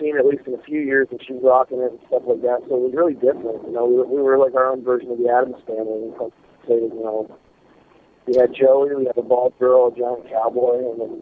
[0.00, 2.64] seen at least in a few years, and she's rocking it and stuff like that.
[2.66, 3.60] So it was really different.
[3.68, 6.08] You know, we were, we were like our own version of the Addams family.
[6.08, 7.28] We concentrated, you know,
[8.26, 11.12] we had Joey, we had a bald girl, a giant cowboy, and then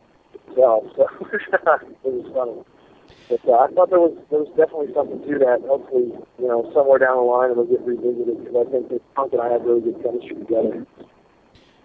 [0.47, 0.85] himself.
[0.97, 2.63] So it was funny.
[3.29, 5.61] But uh, I thought there was there was definitely something to that.
[5.67, 9.33] Hopefully, you know, somewhere down the line it'll get revisited because I think that Punk
[9.35, 10.87] and I had really good chemistry together.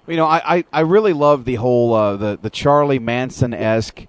[0.08, 4.06] You know, I, I, I really love the whole uh, the the Charlie Manson esque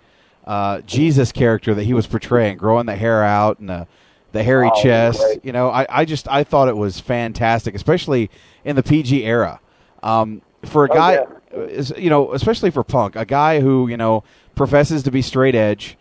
[0.47, 3.87] uh, Jesus character that he was portraying, growing the hair out and the
[4.32, 5.22] the hairy Oh, chest.
[5.45, 8.30] You know, I, I just I thought it was fantastic, especially
[8.64, 9.61] in the PG era.
[10.03, 11.12] Um, for a Oh, guy,
[11.53, 11.61] yeah.
[11.61, 14.24] is- you know, especially for Punk, a guy who you know
[14.57, 15.97] professes to be straight edge,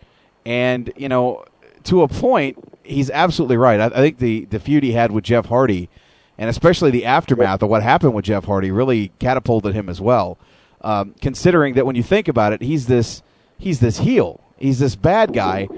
[0.45, 1.45] and you know,
[1.85, 3.79] to a point, he's absolutely right.
[3.79, 5.89] I, I think the the feud he had with Jeff Hardy,
[6.37, 10.37] and especially the aftermath of what happened with Jeff Hardy, really catapulted him as well.
[10.81, 13.21] Um, considering that when you think about it, he's this
[13.57, 15.69] he's this heel, he's this bad guy,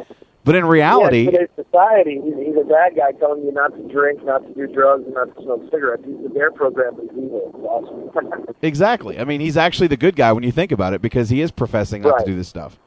[0.43, 3.83] but in reality, yeah, in society, he's, he's a bad guy telling you not to
[3.87, 6.03] drink, not to do drugs, and not to smoke cigarettes.
[6.05, 7.51] He's the Dare program is evil.
[7.63, 8.45] Awesome.
[8.63, 9.19] Exactly.
[9.19, 11.51] I mean, he's actually the good guy when you think about it because he is
[11.51, 12.25] professing not Right.
[12.25, 12.79] to do this stuff.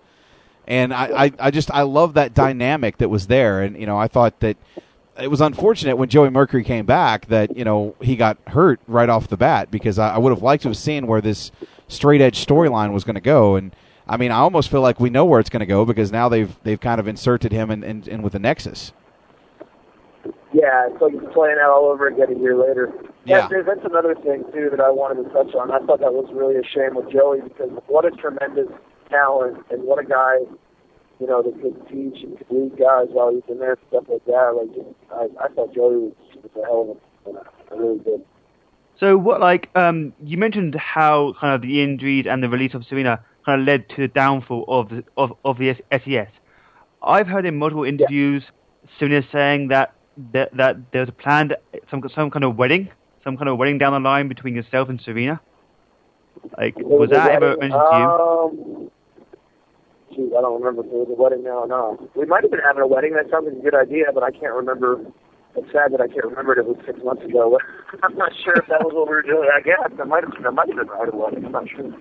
[0.69, 3.63] And I, I, I just I love that dynamic that was there.
[3.63, 4.59] And you know, I thought that
[5.19, 9.09] it was unfortunate when Joey Mercury came back that you know he got hurt right
[9.09, 11.51] off the bat because I, I would have liked to have seen where this
[11.89, 13.57] straight edge storyline was going to go.
[13.57, 13.75] And
[14.07, 16.29] I mean, I almost feel like we know where it's going to go because now
[16.29, 18.93] they've they've kind of inserted him in, in, in with the Nexus.
[20.53, 22.93] Yeah, it's like he's playing out all over again a year later.
[23.25, 23.49] Yeah.
[23.49, 25.71] That's, that's another thing too that I wanted to touch on.
[25.71, 28.69] I thought that was really a shame with Joey because what a tremendous
[29.09, 30.37] talent and what a guy,
[31.21, 34.05] you know, that could teach and could lead guys while he's in there and stuff
[34.09, 34.55] like that.
[34.57, 37.41] Like, just, I, I thought Joey was, was a hell of a,
[37.73, 38.25] I really did.
[38.99, 42.85] So what, like, um, you mentioned how kind of the injuries and the release of
[42.85, 46.29] Serena kind of led to the downfall of the of, of the SES.
[47.03, 48.43] I've heard in multiple interviews
[48.99, 49.95] Serena saying that
[50.33, 51.57] that, that there was a planned
[51.91, 52.91] some some kind of wedding,
[53.23, 55.41] some kind of wedding down the line between yourself and Serena.
[56.57, 58.93] Like, was that ever mentioned to you?
[60.19, 62.03] Geez, I don't remember if it was a wedding now or not.
[62.17, 63.15] We might have been having a wedding.
[63.15, 64.99] That sounds like a good idea, but I can't remember.
[65.55, 66.59] It's sad that I can't remember it.
[66.59, 67.57] It was six months ago.
[68.03, 69.49] I'm not sure if that was what we were doing.
[69.55, 70.43] I guess that might have been.
[70.43, 71.45] That might have been right a wedding.
[71.47, 71.95] I'm not sure.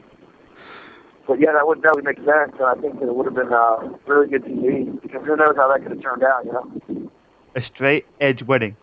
[1.28, 2.57] But yeah, that would that would make sense.
[2.57, 5.53] And I think that it would have been uh, really good TV because who knows
[5.55, 6.41] how that could have turned out.
[6.41, 7.11] You know.
[7.55, 8.76] A straight edge wedding.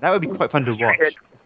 [0.00, 0.98] That would be quite fun to watch.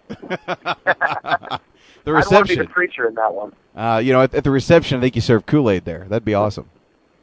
[2.02, 2.34] the reception.
[2.34, 3.52] I want to be the preacher in that one.
[3.76, 6.06] uh, you know, at, at the reception, I think you serve Kool Aid there.
[6.08, 6.68] That'd be awesome.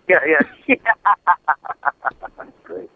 [0.07, 0.17] Yeah,
[0.67, 0.75] yeah.
[2.63, 2.89] Great.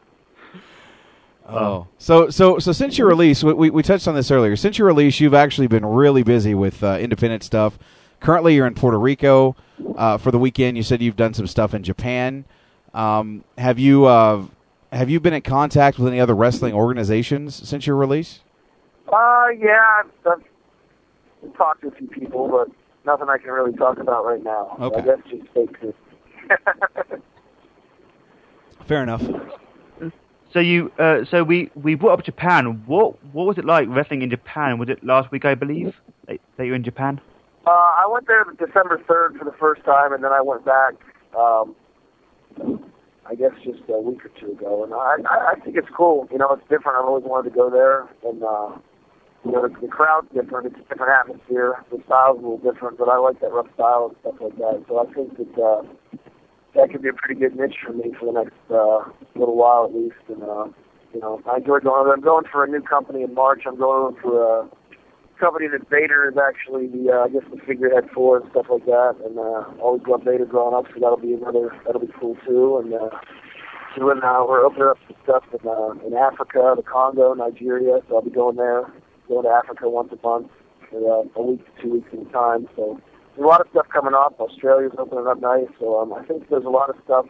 [1.47, 4.55] Oh, so so so since your release, we, we touched on this earlier.
[4.55, 7.79] Since your release, you've actually been really busy with uh, independent stuff.
[8.19, 9.55] Currently, you're in Puerto Rico
[9.95, 10.77] uh, for the weekend.
[10.77, 12.45] You said you've done some stuff in Japan.
[12.93, 14.45] Um, have you uh,
[14.91, 18.41] have you been in contact with any other wrestling organizations since your release?
[19.11, 20.31] Uh, yeah, I've,
[21.43, 22.69] I've talked to a few people, but
[23.05, 24.75] nothing I can really talk about right now.
[24.77, 25.01] So Okay.
[25.01, 25.93] I guess just stay.
[28.87, 29.23] Fair enough.
[30.51, 32.83] So you, uh, so we we brought up Japan.
[32.87, 34.79] What what was it like wrestling in Japan?
[34.79, 35.93] Was it last week, I believe,
[36.27, 37.21] that, that you were in Japan?
[37.67, 40.95] Uh, I went there December 3rd for the first time, and then I went back,
[41.37, 41.75] um,
[43.27, 44.83] I guess just a week or two ago.
[44.83, 46.27] And I, I, I think it's cool.
[46.31, 46.97] You know, it's different.
[46.97, 48.07] I've always wanted to go there.
[48.27, 48.71] And, uh,
[49.45, 50.65] you know, the, the crowd's different.
[50.65, 51.75] It's a different atmosphere.
[51.91, 54.83] The style's a little different, but I like that rough style and stuff like that.
[54.87, 55.83] So I think that uh,
[56.75, 59.09] that could be a pretty good niche for me for the next uh,
[59.39, 60.21] little while at least.
[60.27, 60.65] And, uh,
[61.13, 62.11] you know, I enjoy going.
[62.11, 63.63] I'm going for a new company in March.
[63.65, 64.69] I'm going for a
[65.39, 68.85] company that Vader is actually the, uh, I guess, the figurehead for and stuff like
[68.85, 69.15] that.
[69.25, 72.77] And uh, always loved Vader growing up, so that'll be another, that'll be cool too.
[72.77, 73.09] And uh,
[73.97, 77.99] doing, uh, we're opening up some stuff in, uh, in Africa, the Congo, Nigeria.
[78.07, 78.83] So I'll be going there,
[79.27, 80.51] going to Africa once a month
[80.89, 82.67] for uh, a week to two weeks at a time.
[82.75, 83.01] So
[83.39, 84.39] a lot of stuff coming up.
[84.39, 85.67] Australia's opening up nice.
[85.79, 87.25] So um, I think there's a lot of stuff,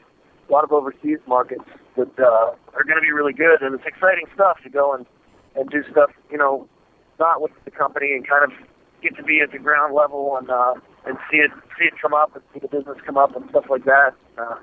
[0.48, 3.62] a lot of overseas markets that uh, are going to be really good.
[3.62, 5.06] And it's exciting stuff to go and,
[5.56, 6.68] and do stuff, you know,
[7.20, 8.52] not with the company and kind of
[9.02, 10.74] get to be at the ground level and uh,
[11.06, 13.66] and see it see it come up and see the business come up and stuff
[13.70, 14.12] like that.
[14.38, 14.56] Uh,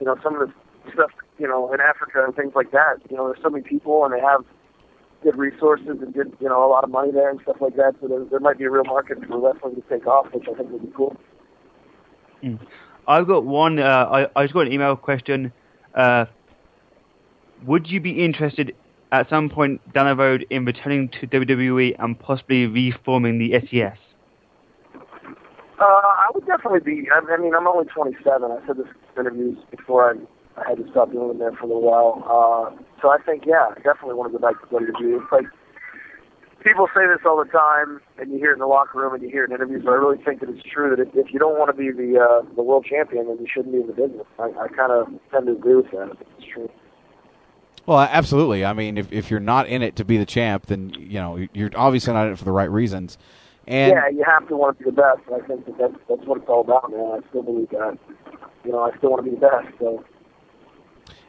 [0.00, 2.98] you know, some of the stuff you know in Africa and things like that.
[3.10, 4.44] You know, there's so many people and they have
[5.22, 7.94] good resources and good you know a lot of money there and stuff like that.
[8.00, 10.54] So there, there might be a real market for wrestling to take off, which I
[10.54, 11.16] think would be cool.
[12.42, 12.58] Mm.
[13.06, 13.78] I've got one.
[13.78, 15.52] Uh, I I just got an email question.
[15.94, 16.26] Uh,
[17.66, 18.74] would you be interested
[19.12, 23.98] at some point down the road in returning to WWE and possibly reforming the SES?
[25.78, 27.08] Uh, I would definitely be.
[27.10, 28.50] I, I mean, I'm only 27.
[28.50, 30.14] I said this in interviews before I,
[30.56, 32.22] I had to stop doing there for a little while.
[32.28, 35.22] Uh, so I think, yeah, I definitely want to go back to WWE.
[35.22, 35.46] It's like
[36.62, 39.22] people say this all the time, and you hear it in the locker room and
[39.22, 39.82] you hear it in interviews.
[39.84, 41.90] But I really think that it's true that if, if you don't want to be
[41.90, 44.26] the uh, the world champion, then you shouldn't be in the business.
[44.38, 46.02] I, I kind of tend to agree with that.
[46.02, 46.70] I think it's true.
[47.86, 48.64] Well, absolutely.
[48.64, 51.46] I mean, if if you're not in it to be the champ, then you know
[51.52, 53.18] you're obviously not in it for the right reasons.
[53.66, 55.20] And yeah, you have to want to be the best.
[55.32, 57.22] I think that that's, that's what it's all about, man.
[57.22, 57.98] I still believe that.
[58.64, 59.66] You know, I still want to be the best.
[59.78, 60.04] So.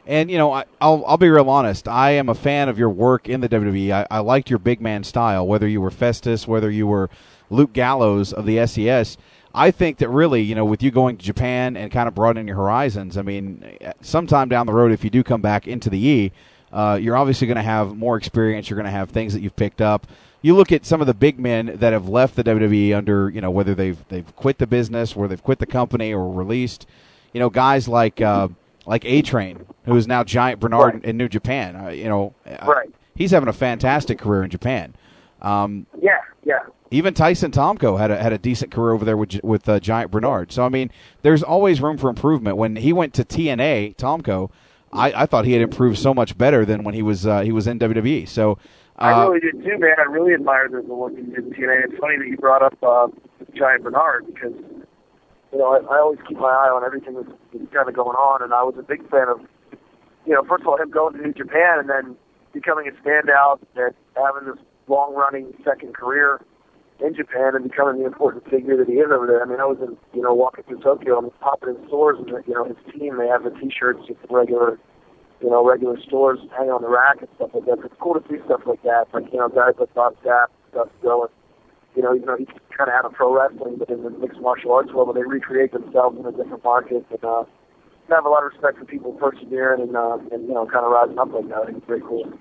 [0.06, 1.88] And you know, I, I'll I'll be real honest.
[1.88, 3.90] I am a fan of your work in the WWE.
[3.90, 7.08] I, I liked your big man style, whether you were Festus, whether you were
[7.50, 9.16] Luke Gallows of the SES.
[9.54, 12.48] I think that really, you know, with you going to Japan and kind of broadening
[12.48, 16.04] your horizons, I mean, sometime down the road, if you do come back into the
[16.04, 16.32] E,
[16.72, 18.68] uh, you're obviously going to have more experience.
[18.68, 20.08] You're going to have things that you've picked up.
[20.42, 23.40] You look at some of the big men that have left the WWE under, you
[23.40, 26.86] know, whether they've they've quit the business, or they've quit the company, or released.
[27.32, 28.48] You know, guys like uh,
[28.86, 31.04] like A Train, who is now Giant Bernard Right.
[31.04, 31.76] in New Japan.
[31.76, 32.90] Uh, you know, uh, Right.
[33.14, 34.94] he's having a fantastic career in Japan.
[35.42, 36.60] Um, Yeah, yeah.
[36.90, 40.10] even Tyson Tomko had a had a decent career over there with with uh, Giant
[40.10, 40.52] Bernard.
[40.52, 40.90] So I mean,
[41.22, 42.56] there's always room for improvement.
[42.56, 44.50] When he went to TNA, Tomko,
[44.92, 47.52] I, I thought he had improved so much better than when he was uh, he
[47.52, 48.28] was in WWE.
[48.28, 48.58] So
[48.96, 49.94] I uh, really did too, man.
[49.98, 51.84] I really admired the, the work you did in TNA.
[51.90, 53.08] It's funny that you brought up uh,
[53.54, 54.52] Giant Bernard because
[55.54, 58.18] you know I, I always keep my eye on everything that's, that's kind of going
[58.18, 59.38] on, and I was a big fan of
[60.26, 62.16] you know first of all him going to New Japan and then
[62.52, 66.42] becoming a standout and having this long running second career
[66.98, 69.42] in Japan and becoming the important figure that he is over there.
[69.42, 72.26] I mean, I was in you know walking through Tokyo and popping in stores and
[72.26, 74.78] you know his team they have the T-shirts just regular
[75.44, 77.84] you know, regular stores hanging on the rack and stuff like that.
[77.84, 79.06] It's cool to see stuff like that.
[79.12, 81.28] Like, you know, guys like Bob Sapp, stuff going.
[81.94, 84.40] You know, even though he's kind of out of pro wrestling, but in the mixed
[84.40, 87.06] martial arts world, they recreate themselves in a different market.
[87.10, 87.44] And uh,
[88.10, 90.84] I have a lot of respect for people persevering and, uh, and you know, kind
[90.84, 91.58] of rising up like that.
[91.58, 92.32] I think it's very cool.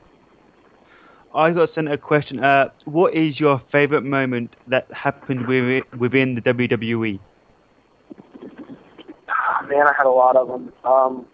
[1.35, 2.43] I got sent a question.
[2.43, 6.41] Uh, what is your favorite moment that happened within, within the?
[6.41, 7.19] WWE?
[9.67, 10.73] Man, I had a lot of them.
[10.83, 11.25] Um,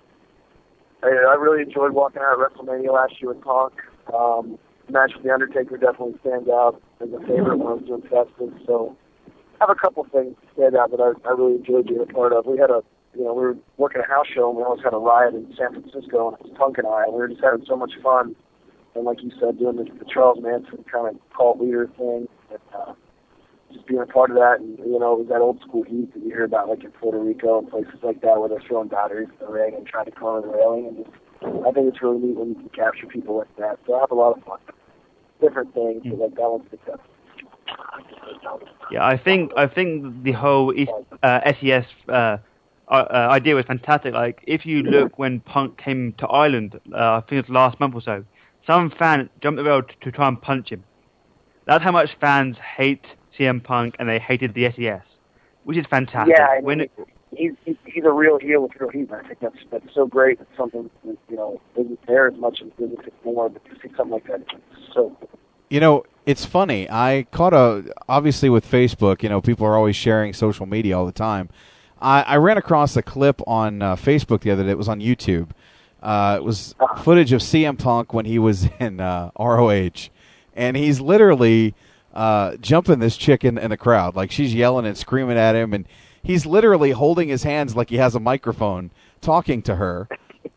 [1.04, 3.74] I, I really enjoyed walking out at WrestleMania last year with Punk.
[4.14, 4.58] Um,
[4.90, 8.54] match with The Undertaker definitely stands out as a favorite I was Festus.
[8.66, 8.96] So
[9.60, 12.34] I have a couple things stand out that I, I really enjoyed being a part
[12.34, 12.46] of.
[12.46, 12.82] We had a,
[13.16, 15.54] you know, we were working a house show and we always had a riot in
[15.58, 17.94] San Francisco and it was Punk and I, and we were just having so much
[18.04, 18.36] fun.
[18.96, 22.28] And like you said, doing the, the Charles Manson kind of cult leader thing.
[22.52, 22.94] And, uh,
[23.72, 26.12] just being a part of that, and you know, it was that old school heat
[26.14, 28.88] that you hear about, like in Puerto Rico and places like that, where they're throwing
[28.88, 31.16] batteries at the ring and trying to corner the railing, and just,
[31.68, 33.78] I think it's really neat when you can capture people like that.
[33.86, 34.58] So I have a lot of fun.
[35.42, 37.06] Different things, to like that one's successful.
[38.92, 40.92] Yeah, I think I think the whole East,
[41.24, 42.38] uh, SES uh, uh,
[42.92, 44.14] uh, idea was fantastic.
[44.14, 47.80] Like, if you look when Punk came to Ireland, uh, I think it was last
[47.80, 48.26] month or so,
[48.66, 50.84] some fan jumped the road to try and punch him.
[51.68, 53.06] That's how much fans hate
[53.38, 55.04] CM Punk and they hated the SES,
[55.64, 56.36] which is fantastic.
[56.38, 56.92] Yeah, I when it,
[57.36, 59.12] he's he's a real heel with real heat.
[59.12, 60.40] I think that's that's so great.
[60.40, 63.50] It's something that, you know isn't there as much as business anymore.
[63.50, 65.16] But to see something like that, it's so.
[65.70, 66.90] You know, it's funny.
[66.90, 69.24] I caught a obviously with Facebook.
[69.24, 71.50] You know, people are always sharing social media all the time.
[72.02, 74.72] I, I ran across a clip on uh, Facebook the other day.
[74.72, 75.50] It was on YouTube.
[76.02, 80.10] Uh, it was footage of CM Punk when he was in uh, ROH,
[80.56, 81.76] and he's literally
[82.14, 84.16] uh, jumping this chick in, in the crowd.
[84.16, 85.86] Like she's yelling and screaming at him, and
[86.22, 88.92] he's literally holding his hands like he has a microphone,
[89.22, 90.08] talking to her.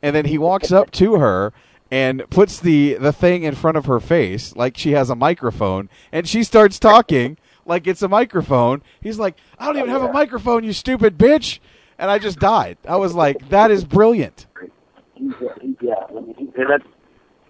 [0.02, 1.52] And then he walks up to her
[1.90, 5.90] and puts the the thing in front of her face like she has a microphone,
[6.10, 7.36] and she starts talking
[7.66, 8.82] like it's a microphone.
[9.00, 11.58] He's like, "I don't even have a microphone, you stupid bitch!"
[11.98, 12.78] And I just died.
[12.88, 15.46] I was like, "That is brilliant." Uh,
[15.80, 15.94] yeah.
[16.08, 16.84] I mean, he, and that's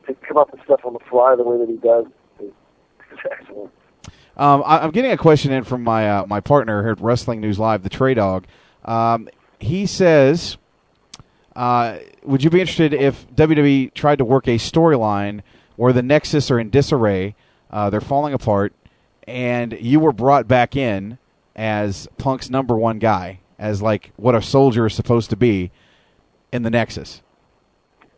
[0.08, 2.06] to come up with stuff on the fly the way that he does
[2.40, 2.52] is
[3.30, 3.70] excellent.
[4.37, 7.41] Um, I, I'm getting a question in from my uh, my partner here at Wrestling
[7.41, 8.47] News Live, the Trey Dog.
[8.85, 9.28] Um,
[9.59, 10.57] he says,
[11.55, 15.43] uh, "Would you be interested if WWE tried to work a storyline
[15.76, 17.35] where the Nexus are in disarray,
[17.70, 18.72] uh, they're falling apart,
[19.26, 21.18] and you were brought back in
[21.55, 25.70] as Punk's number one guy, as like what a soldier is supposed to be
[26.53, 27.22] in the Nexus?"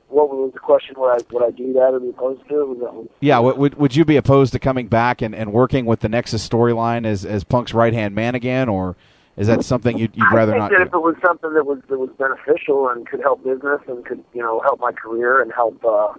[0.09, 0.95] What was the question?
[0.99, 2.69] Would I would I do that or be opposed to it?
[2.69, 5.87] Was that Yeah, would would would you be opposed to coming back and, and working
[5.87, 8.97] with the Nexus storyline as as Punk's right hand man again, or
[9.37, 10.83] is that something you'd, you'd rather not that do?
[10.83, 14.23] if it was something that was that was beneficial and could help business and could
[14.33, 16.13] you know help my career and help uh,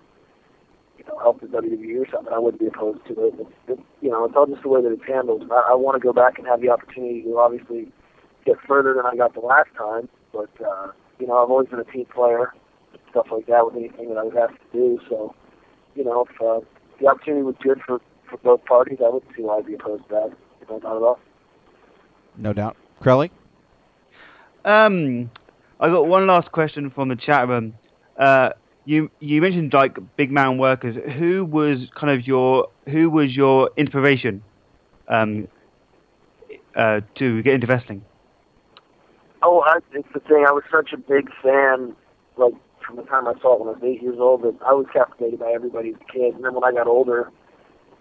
[0.98, 3.36] you know help the WWE or something, I wouldn't be opposed to it.
[3.40, 5.50] It's, it you know, it's all just the way that it's handled.
[5.52, 7.92] I, I want to go back and have the opportunity to obviously
[8.46, 11.80] get further than I got the last time, but uh, you know, I've always been
[11.80, 12.54] a team player,
[13.16, 15.00] stuff like that with anything that I would have to do.
[15.10, 15.34] So,
[15.96, 16.60] you know, if uh,
[17.00, 20.04] the opportunity was good for for both parties, I wouldn't see why I'd be opposed
[20.04, 20.30] to that.
[20.62, 21.20] You know, not at all.
[22.38, 23.32] No doubt, Crowley.
[24.66, 25.32] Um,
[25.80, 27.76] I got one last question from the chat room.
[28.18, 28.50] Uh,
[28.84, 30.98] you you mentioned like big man workers.
[31.18, 34.44] Who was kind of your who was your inspiration
[35.08, 35.48] um,
[36.76, 38.04] uh, to get into wrestling?
[39.42, 40.44] Oh, I, it's the thing.
[40.48, 41.96] I was such a big fan,
[42.36, 42.54] like
[42.86, 44.86] from the time I saw it when I was eight years old, that I was
[44.94, 46.36] captivated by everybody as kid.
[46.36, 47.32] And then when I got older,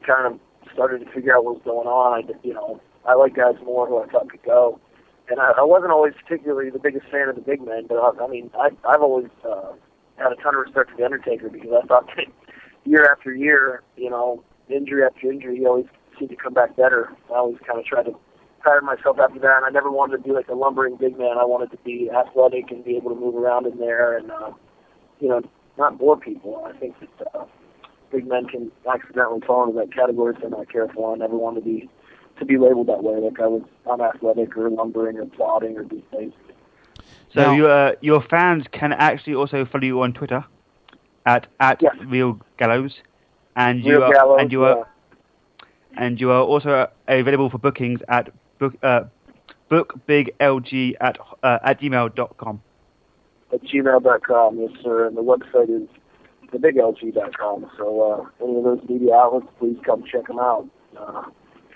[0.06, 0.40] kind of
[0.72, 2.24] started to figure out what was going on.
[2.24, 4.80] I, you know, I like guys more who I thought could go.
[5.28, 8.24] And I, I wasn't always particularly the biggest fan of the big men, but I,
[8.24, 9.72] I mean, I, I've always uh,
[10.16, 12.26] had a ton of respect for the Undertaker because I thought that
[12.84, 15.86] year after year, you know, injury after injury, he always
[16.18, 17.10] seemed to come back better.
[17.30, 18.14] I always kind of tried to
[18.62, 21.36] pattern myself after that, and I never wanted to be like a lumbering big man.
[21.38, 24.52] I wanted to be athletic and be able to move around in there and, uh,
[25.24, 25.40] you know,
[25.78, 26.62] not bore people.
[26.66, 27.46] I think that uh,
[28.12, 31.06] big men can accidentally fall into that category if they're not careful.
[31.06, 31.88] I never wanted to be
[32.38, 36.02] to be labeled that way, like I was unathletic or lumbering or plodding or these
[36.10, 36.34] things.
[37.32, 40.44] So Now- your uh, your fans can actually also follow you on Twitter
[41.24, 41.96] at at Yes.
[42.04, 43.00] Real Gallows,
[43.56, 44.86] and you are Gallows, and you are
[45.96, 49.04] and you are also available for bookings at book uh,
[49.70, 52.60] bookbiglg at uh, at gmail.com.
[53.52, 55.06] at gmail.com, yes, sir.
[55.06, 55.88] And the website is
[56.52, 57.70] thebiglg.com.
[57.76, 60.68] So uh, any of those media outlets, please come check them out.
[60.96, 61.24] Uh,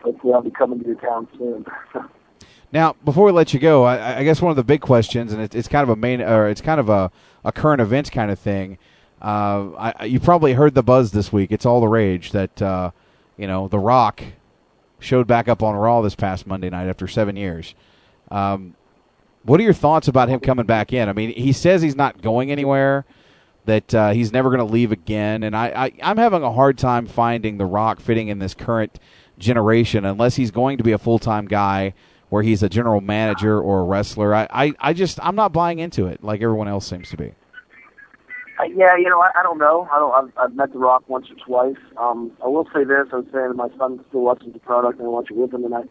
[0.03, 1.65] hopefully, I'll be coming to your town soon.
[2.71, 5.41] Now, before we let you go, I, I guess one of the big questions, and
[5.41, 7.11] it, it's kind of a main, or it's kind of a,
[7.43, 8.77] a current events kind of thing.
[9.23, 11.51] Uh, I, you probably heard the buzz this week.
[11.51, 12.91] It's all the rage that uh,
[13.39, 14.23] you know The Rock
[15.01, 17.75] showed back up on Raw this past Monday night after seven years.
[18.31, 18.75] Um,
[19.49, 21.09] what are your thoughts about him coming back in?
[21.09, 23.05] I mean, he says he's not going anywhere,
[23.65, 26.79] that uh, he's never going to leave again, and I, I, I'm having a hard
[26.79, 28.99] time finding The Rock fitting in this current
[29.39, 31.95] generation unless he's going to be a full time guy
[32.29, 34.35] where he's a general manager or a wrestler.
[34.35, 37.33] I, I, I just I'm not buying into it like everyone else seems to be.
[38.59, 39.89] Uh, yeah, you know, I, I don't know.
[39.93, 40.13] I don't.
[40.13, 41.83] I've, I've met The Rock once or twice.
[41.97, 45.07] Um, I will say this: I was saying my son still watches the product and
[45.07, 45.83] I watch it with him, and I,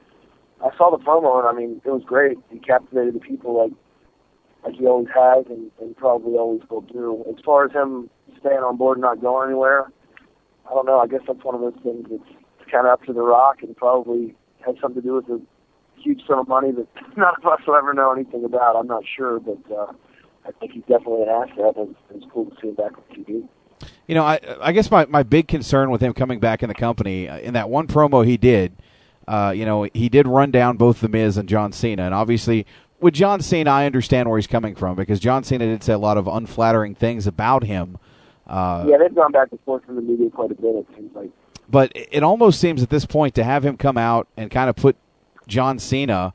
[0.63, 2.37] I saw the promo, and I mean, it was great.
[2.49, 3.71] He captivated the people like,
[4.63, 7.23] like he always has, and, and probably always will do.
[7.29, 9.91] As far as him staying on board and not going anywhere,
[10.65, 10.99] I don't know.
[10.99, 13.75] I guess that's one of those things that's kind of up to The Rock, and
[13.77, 14.35] probably
[14.65, 15.41] has something to do with the
[15.95, 16.87] huge sum of money that
[17.17, 18.75] none of us will ever know anything about.
[18.75, 19.59] I'm not sure, but.
[19.71, 19.93] uh
[20.47, 23.47] I think he's definitely an asset, and it's cool to see him back on TV.
[24.07, 26.75] You know, I I guess my, my big concern with him coming back in the
[26.75, 28.73] company uh, in that one promo he did,
[29.27, 32.65] uh, you know, he did run down both the Miz and John Cena, and obviously
[32.99, 35.97] with John Cena, I understand where he's coming from because John Cena did say a
[35.97, 37.97] lot of unflattering things about him.
[38.47, 40.75] Uh, yeah, they've gone back and forth in the media quite a bit.
[40.75, 41.29] It seems like.
[41.69, 44.75] but it almost seems at this point to have him come out and kind of
[44.75, 44.95] put
[45.47, 46.33] John Cena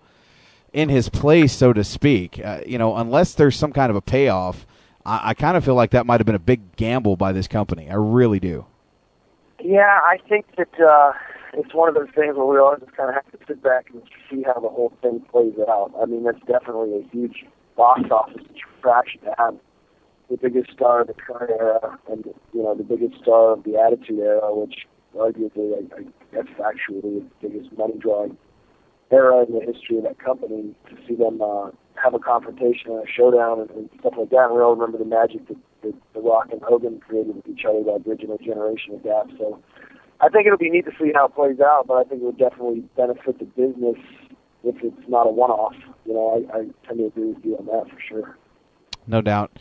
[0.73, 2.41] in his place, so to speak.
[2.45, 4.67] Uh, you know, unless there's some kind of a payoff,
[5.05, 7.49] I, I kind of feel like that might have been a big gamble by this
[7.49, 7.91] company.
[7.91, 8.67] I really do.
[9.61, 11.13] Yeah, I think that uh,
[11.53, 13.87] it's one of those things where we always just kind of have to sit back
[13.93, 15.93] and see how the whole thing plays out.
[16.01, 17.45] I mean, that's definitely a huge
[17.77, 18.43] box office
[18.79, 19.57] attraction to have
[20.31, 22.25] the biggest star of the current era and
[22.55, 27.21] you know the biggest star of the Attitude Era, which arguably I, I guess factually
[27.21, 28.37] the biggest money drawing
[29.11, 30.75] era in the history of that company.
[30.89, 31.71] To see them uh,
[32.03, 34.97] have a confrontation and a showdown and, and stuff like that, and we all remember
[34.97, 38.39] the magic that, that The Rock and Hogan created with each other, that bridging a
[38.39, 39.29] generational gap.
[39.39, 39.61] So
[40.23, 42.25] I think it'll be neat to see how it plays out, but I think it
[42.25, 43.97] would definitely benefit the business
[44.63, 45.75] if it's not a one-off.
[46.07, 48.39] You know, I, I tend to agree with you on that for sure.
[49.09, 49.59] No doubt.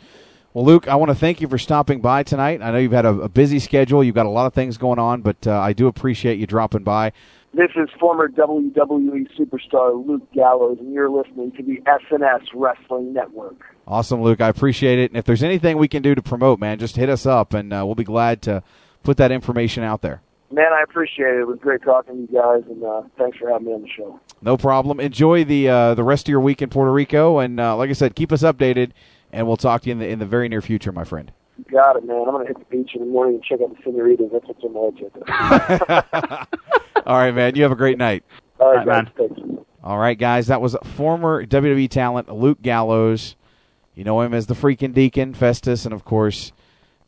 [0.54, 2.62] Well, Luke, I want to thank you for stopping by tonight.
[2.62, 4.04] I know you've had a, a busy schedule.
[4.04, 6.84] You've got a lot of things going on, but uh, I do appreciate you dropping
[6.84, 7.12] by.
[7.54, 13.74] This is former WWE superstar Luke Gallows, and you're listening to the SNS Wrestling Network.
[13.86, 14.40] Awesome, Luke.
[14.40, 15.10] I appreciate it.
[15.10, 17.72] And if there's anything we can do to promote, man, just hit us up, and
[17.72, 18.62] uh, we'll be glad to
[19.02, 20.22] put that information out there.
[20.52, 21.40] Man, I appreciate it.
[21.40, 23.88] It was great talking to you guys, and uh, thanks for having me on the
[23.88, 24.20] show.
[24.42, 25.00] No problem.
[25.00, 27.94] Enjoy the uh, the rest of your week in Puerto Rico, and uh, like I
[27.94, 28.90] said, keep us updated,
[29.32, 31.32] and we'll talk to you in the in the very near future, my friend.
[31.70, 32.24] Got it, man.
[32.26, 34.30] I'm gonna hit the beach in the morning and check out the senoritas.
[34.30, 36.48] That's what's on my agenda.
[37.06, 37.54] All right, man.
[37.54, 38.22] You have a great night.
[38.60, 39.14] All right, All right, guys.
[39.16, 39.40] Thanks.
[39.82, 40.46] All right, guys.
[40.48, 43.36] That was former WWE talent Luke Gallows.
[43.94, 46.52] You know him as the freaking Deacon Festus, and of course,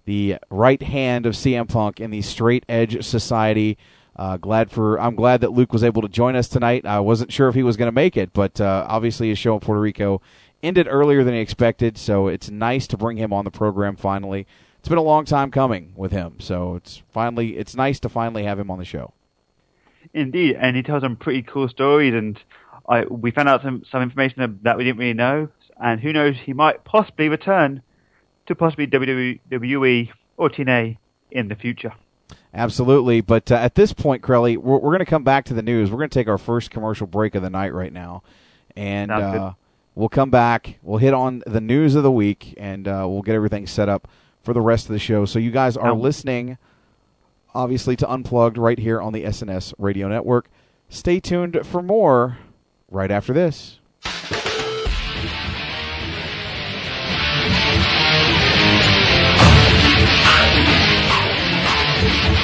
[0.05, 3.79] the right hand of CM Punk in the Straight Edge Society.
[4.17, 6.87] Uh, glad for I'm glad that Luke was able to join us tonight.
[6.87, 9.55] I wasn't sure if he was going to make it, but uh, obviously his show
[9.55, 10.23] in Puerto Rico
[10.63, 14.47] ended earlier than he expected, so it's nice to bring him on the program finally.
[14.79, 18.45] It's been a long time coming with him, so it's finally it's nice to finally
[18.45, 19.13] have him on the show.
[20.13, 22.39] Indeed, and he tells some pretty cool stories, and
[22.89, 25.49] I, we found out some, some information that we didn't really know,
[25.83, 27.83] and who knows, he might possibly return
[28.47, 30.99] to possibly WWE or TNA
[31.31, 31.93] in the future.
[32.53, 35.63] Absolutely, but uh, at this point, Crelly, we're, we're going to come back to the
[35.63, 35.91] news.
[35.91, 38.23] We're going to take our first commercial break of the night right now,
[38.77, 39.55] and uh,
[39.97, 40.79] we'll come back.
[40.83, 44.07] We'll hit on the news of the week, and uh, we'll get everything set up
[44.43, 45.25] for the rest of the show.
[45.25, 46.59] So you guys are listening,
[47.55, 50.49] obviously, to Unplugged right here on the SNS Radio Network.
[50.89, 52.39] Stay tuned for more
[52.89, 53.81] right after this.
[62.05, 62.44] Thank you.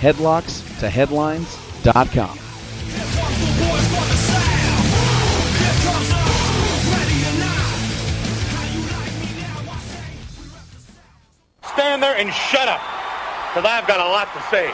[0.00, 2.38] www.headlocks2headlines.com.
[11.72, 12.80] Stand there and shut up,
[13.50, 14.72] because I've got a lot to say.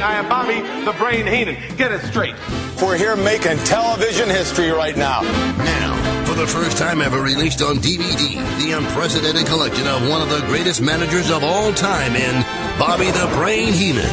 [0.00, 1.56] I am Bobby the Brain Heenan.
[1.76, 2.34] Get it straight.
[2.80, 5.22] We're here making television history right now.
[5.22, 10.28] Now, for the first time ever released on DVD, the unprecedented collection of one of
[10.28, 12.44] the greatest managers of all time in
[12.78, 14.04] Bobby the Brain Heenan.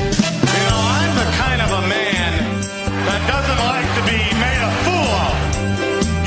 [3.05, 5.35] That doesn't like to be made a fool of.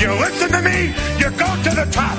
[0.01, 2.17] You listen to me, you go to the top.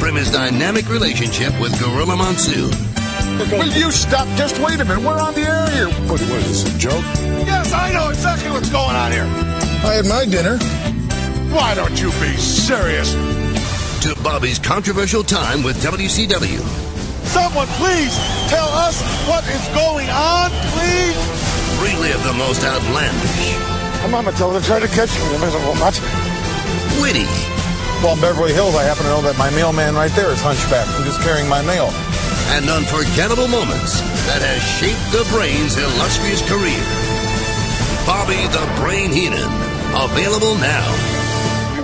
[0.00, 2.70] From his dynamic relationship with Gorilla Monsoon.
[3.50, 4.26] Will you stop?
[4.36, 5.04] Just wait a minute.
[5.04, 5.88] We're on the air here.
[6.08, 7.04] What, what is this, a joke?
[7.46, 9.26] Yes, I know exactly what's going on here.
[9.84, 10.58] I had my dinner.
[11.54, 13.12] Why don't you be serious?
[14.02, 16.60] To Bobby's controversial time with WCW.
[17.26, 18.14] Someone please
[18.48, 21.16] tell us what is going on, please.
[21.80, 23.67] Relive the most outlandish,
[24.02, 25.94] My mama told her to try to catch me, you miserable nut.
[27.02, 27.26] witty,
[28.02, 30.86] Well, in Beverly Hills, I happen to know that my mailman right there is hunchback.
[30.86, 31.90] I'm just carrying my mail.
[32.56, 36.80] and unforgettable moments that has shaped the Brain's illustrious career.
[38.08, 39.44] Bobby the Brain Heenan.
[39.92, 40.88] Available now.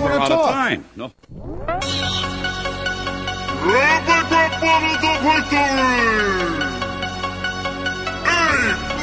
[0.00, 0.84] We're out of time.
[0.96, 1.12] No.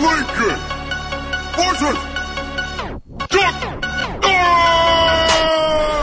[0.02, 0.72] Lincoln
[3.32, 3.72] versus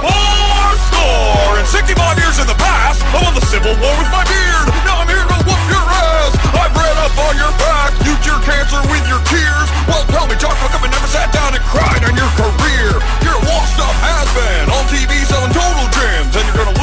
[0.00, 4.24] Four score and 65 years in the past, I won the Civil War with my
[4.24, 4.66] beard.
[4.88, 6.32] Now I'm here to whoop your ass.
[6.56, 7.92] I've read up on your back.
[8.04, 9.68] You cure cancer with your tears.
[9.88, 12.96] Well, tell me, John Huckabee never sat down and cried on your career.
[13.24, 16.77] You're a washed up has-been on TV selling total gems, and you're gonna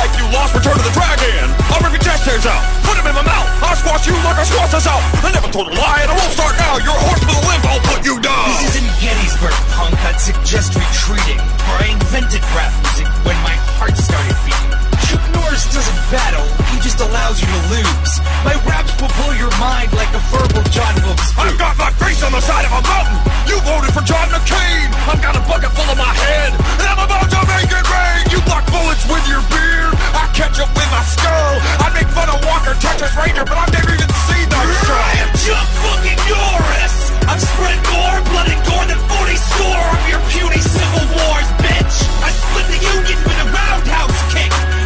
[0.00, 1.44] like you lost Return of the Dragon.
[1.68, 3.48] I'll rip your chest hairs out, put them in my mouth.
[3.60, 5.02] I'll squash you like I squash us out.
[5.20, 6.80] I never told a lie, and I won't start now.
[6.80, 7.64] You're a horse with a limp.
[7.68, 8.48] I'll put you down.
[8.64, 9.92] This isn't Gettysburg, punk.
[10.08, 11.40] I'd suggest retreating.
[11.68, 14.89] For I invented rap music when my heart started beating.
[15.10, 18.12] Chuck Norris doesn't battle, he just allows you to lose.
[18.46, 22.22] My raps will blow your mind like a verbal John Wilkes I've got my face
[22.22, 23.18] on the side of a mountain.
[23.50, 24.86] You voted for John McCain.
[25.10, 28.22] I've got a bucket full of my head, and I'm about to make it rain.
[28.30, 29.98] You block bullets with your beard.
[30.14, 31.58] I catch up with my skull.
[31.82, 34.94] I make fun of Walker Texas Ranger, but I've never even seen that show.
[34.94, 36.96] I am Chuck fucking Norris!
[37.26, 41.98] I've spread more blood and gore than 40 score of your puny civil wars, bitch!
[42.22, 44.09] I split the Union with a roundhouse!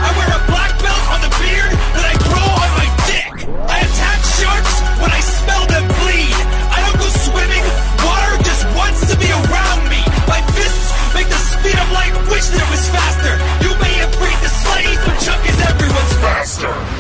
[0.05, 3.33] I wear a black belt on the beard that I grow on my dick!
[3.49, 6.37] I attack sharks when I smell them bleed!
[6.69, 7.65] I don't go swimming,
[8.05, 10.05] water just wants to be around me!
[10.29, 13.35] My fists make the speed of light wish that it was faster!
[13.65, 16.94] You may have freed the slaves, but Chuck is everyone's master!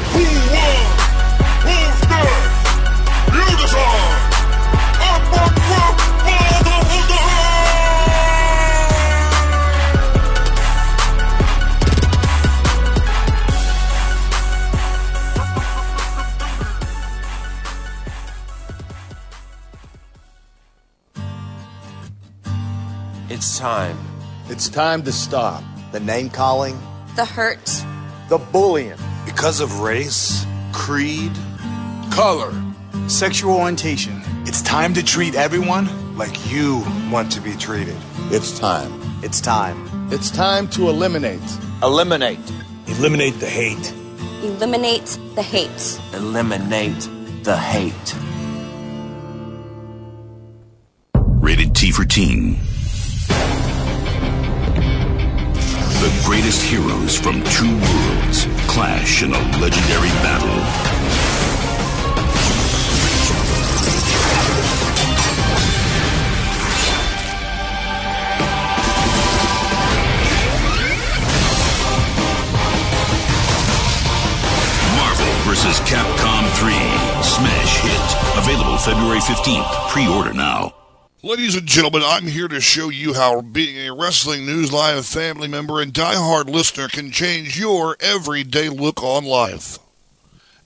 [23.64, 23.96] Time.
[24.50, 26.78] It's time to stop the name calling,
[27.16, 27.64] The hurt.
[28.28, 28.98] the bullying.
[29.24, 30.44] Because of race,
[30.74, 31.32] creed,
[32.10, 32.52] color,
[33.08, 35.88] sexual orientation, it's time to treat everyone
[36.18, 37.96] like you want to be treated.
[38.30, 38.92] It's time.
[39.22, 39.78] It's time.
[40.12, 41.40] It's time to eliminate.
[41.82, 42.44] Eliminate.
[42.86, 43.94] Eliminate the hate.
[44.42, 45.98] Eliminate the hate.
[46.12, 47.08] Eliminate
[47.44, 48.14] the hate.
[51.40, 52.58] Rated T for Teen.
[56.04, 60.48] The greatest heroes from two worlds clash in a legendary battle.
[74.98, 75.80] Marvel vs.
[75.88, 76.72] Capcom 3
[77.22, 78.36] Smash Hit.
[78.36, 79.88] Available February 15th.
[79.88, 80.83] Pre order now.
[81.24, 85.48] Ladies and gentlemen, I'm here to show you how being a Wrestling News Live family
[85.48, 89.78] member and diehard listener can change your everyday look on life.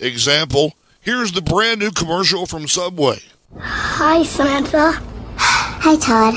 [0.00, 3.20] Example, here's the brand new commercial from Subway.
[3.56, 5.00] Hi, Samantha.
[5.36, 6.34] Hi, Todd.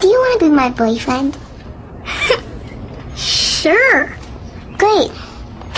[0.00, 1.36] Do you want to be my boyfriend?
[3.14, 4.16] sure.
[4.78, 5.10] Great.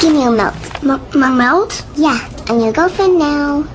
[0.01, 0.55] Give me a melt.
[0.85, 1.85] M- my melt?
[1.97, 3.67] Yeah, I'm your girlfriend now.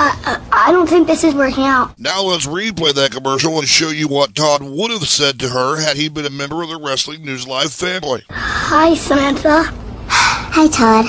[0.00, 1.98] Uh, uh, I don't think this is working out.
[1.98, 5.80] Now let's replay that commercial and show you what Todd would have said to her
[5.80, 8.22] had he been a member of the Wrestling News Live family.
[8.30, 9.64] Hi, Samantha.
[10.08, 11.04] Hi, Todd.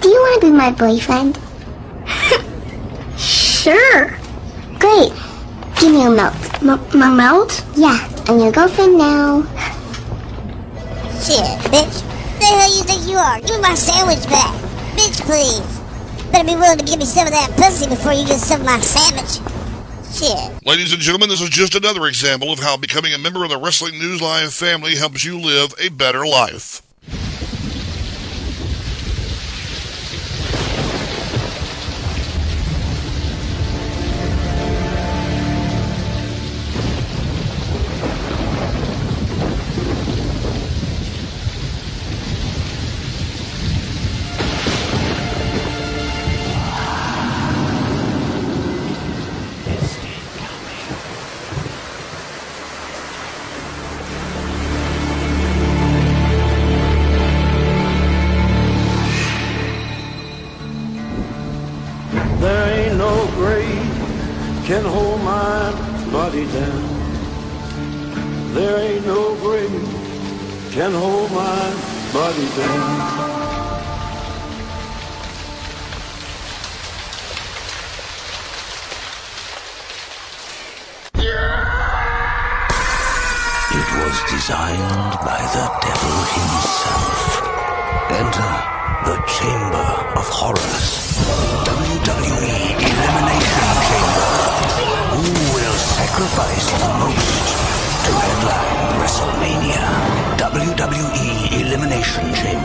[0.00, 1.40] Do you want to be my boyfriend?
[3.18, 4.16] sure.
[4.78, 5.12] Great.
[5.80, 6.62] Give me a melt.
[6.62, 7.66] M- my melt?
[7.74, 7.98] Yeah,
[8.28, 9.42] I'm your girlfriend now.
[11.18, 12.00] Shit, bitch.
[12.00, 13.40] Who the hell you think you are?
[13.40, 14.54] Give me my sandwich back.
[14.94, 15.75] Bitch, please.
[16.36, 18.66] Better be willing to give me some of that pussy before you get some of
[18.66, 19.40] my sandwich.
[20.12, 20.66] Shit.
[20.66, 23.56] Ladies and gentlemen, this is just another example of how becoming a member of the
[23.56, 26.82] Wrestling News Live family helps you live a better life.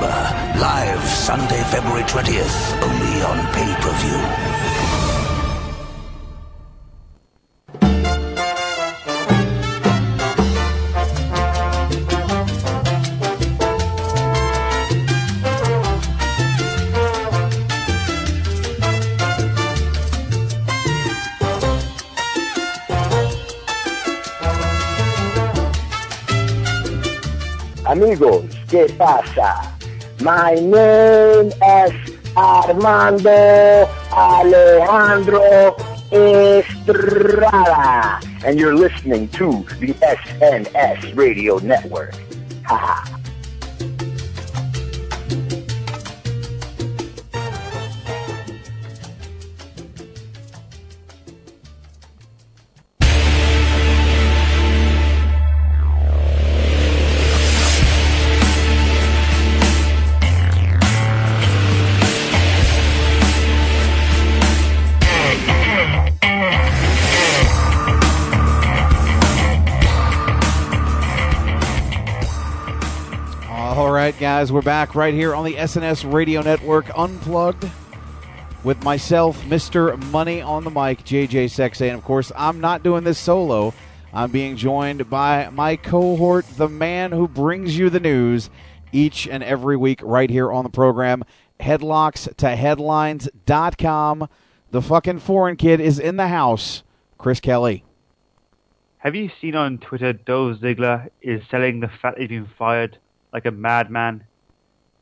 [0.01, 0.57] Chamber.
[0.59, 2.81] Live Sunday, February 20th.
[2.81, 4.21] Only on pay-per-view.
[27.85, 29.70] Amigos, ¿qué pasa?
[30.23, 35.75] My name is Armando Alejandro
[36.11, 42.13] Estrada, and you're listening to the SNS Radio Network.
[42.65, 43.20] Haha.
[74.41, 77.69] Guys, we're back right here on the SNS Radio Network Unplugged
[78.63, 79.95] with myself, Mr.
[80.09, 81.89] Money on the mic, JJ Sexay.
[81.89, 83.71] And of course, I'm not doing this solo.
[84.11, 88.49] I'm being joined by my cohort, the man who brings you the news
[88.91, 91.23] each and every week right here on the program,
[91.59, 94.27] headlocks to headlines.com.
[94.71, 96.81] The fucking foreign kid is in the house,
[97.19, 97.83] Chris Kelly.
[98.97, 102.97] Have you seen on Twitter Dolph Ziggler is selling the fact he's been fired
[103.31, 104.23] like a madman?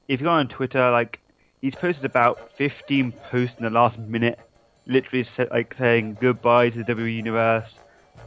[0.09, 1.19] If you go on Twitter, like
[1.61, 4.39] he's posted about 15 posts in the last minute,
[4.87, 7.69] literally like saying goodbye to the WWE universe,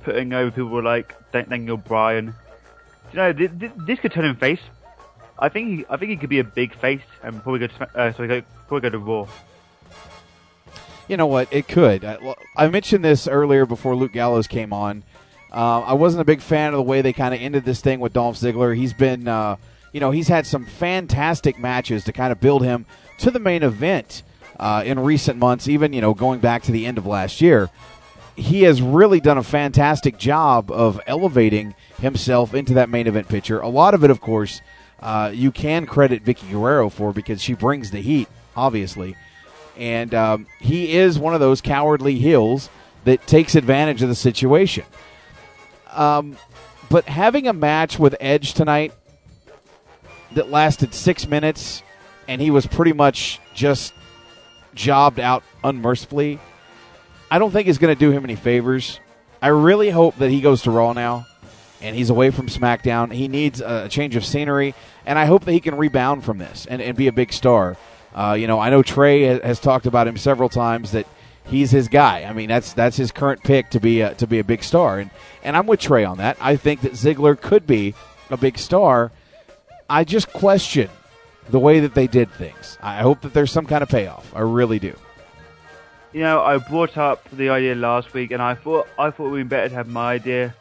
[0.04, 2.34] putting over people like Dan- Daniel Bryan.
[3.12, 4.60] You know, this, this could turn him face.
[5.40, 7.98] I think he, I think he could be a big face and probably go to
[7.98, 9.26] uh, sorry, go, probably go to Raw.
[11.08, 11.52] You know what?
[11.52, 12.04] It could.
[12.04, 15.02] I, I mentioned this earlier before Luke Gallows came on.
[15.52, 17.98] Uh, I wasn't a big fan of the way they kind of ended this thing
[17.98, 18.74] with Dolph Ziggler.
[18.76, 19.56] He's been, uh,
[19.92, 22.86] you know, he's had some fantastic matches to kind of build him
[23.18, 24.22] to the main event
[24.58, 27.70] uh, in recent months, even, you know, going back to the end of last year.
[28.34, 33.60] He has really done a fantastic job of elevating himself into that main event picture.
[33.60, 34.62] A lot of it, of course,
[35.00, 39.16] uh, you can credit Vickie Guerrero for because she brings the heat, obviously.
[39.76, 42.70] And um, he is one of those cowardly heels
[43.04, 44.84] that takes advantage of the situation.
[45.90, 46.36] Um,
[46.88, 48.92] but having a match with Edge tonight
[50.34, 51.82] that lasted six minutes
[52.28, 53.92] and he was pretty much just
[54.74, 56.38] jobbed out unmercifully,
[57.30, 59.00] I don't think is going to do him any favors.
[59.40, 61.26] I really hope that he goes to Raw now
[61.82, 63.12] and he's away from SmackDown.
[63.12, 66.64] He needs a change of scenery, and I hope that he can rebound from this
[66.66, 67.76] and, and be a big star.
[68.14, 71.06] Uh, you know, I know Trey has, talked about him several times that
[71.44, 72.24] he's his guy.
[72.24, 75.00] I mean, that's that's his current pick to be a, to be a big star,
[75.00, 75.10] and
[75.42, 76.36] and I'm with Trey on that.
[76.40, 77.94] I think that Ziggler could be
[78.30, 79.10] a big star.
[79.92, 80.88] I just question
[81.50, 82.78] the way that they did things.
[82.82, 84.34] I hope that there's some kind of payoff.
[84.34, 84.94] I really do.
[86.14, 89.30] You know, I brought up the idea last week, and I thought I thought it
[89.30, 90.54] would be better to have my idea,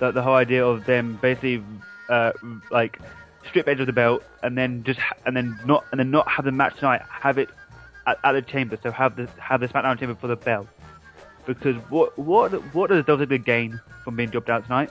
[0.00, 1.62] that the whole idea of them basically
[2.08, 2.32] uh,
[2.70, 2.98] like
[3.46, 6.26] strip Edge of the belt, and then just ha- and then not and then not
[6.26, 7.02] have the match tonight.
[7.10, 7.50] Have it
[8.06, 8.78] at, at the chamber.
[8.82, 10.66] So have the have the SmackDown chamber for the belt.
[11.46, 14.90] because what what what does Ziggler gain from being dropped out tonight?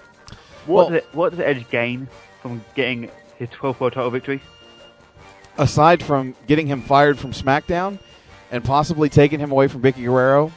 [0.65, 2.07] What does it, what does Edge gain
[2.41, 4.41] from getting his 12th world title victory?
[5.57, 7.99] Aside from getting him fired from SmackDown
[8.51, 10.51] and possibly taking him away from Vickie Guerrero,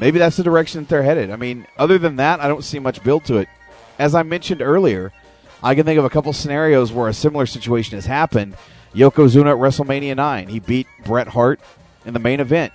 [0.00, 1.30] maybe that's the direction that they're headed.
[1.30, 3.48] I mean, other than that, I don't see much build to it.
[3.98, 5.12] As I mentioned earlier,
[5.62, 8.56] I can think of a couple scenarios where a similar situation has happened.
[8.94, 11.60] Yokozuna at WrestleMania 9, he beat Bret Hart
[12.04, 12.72] in the main event.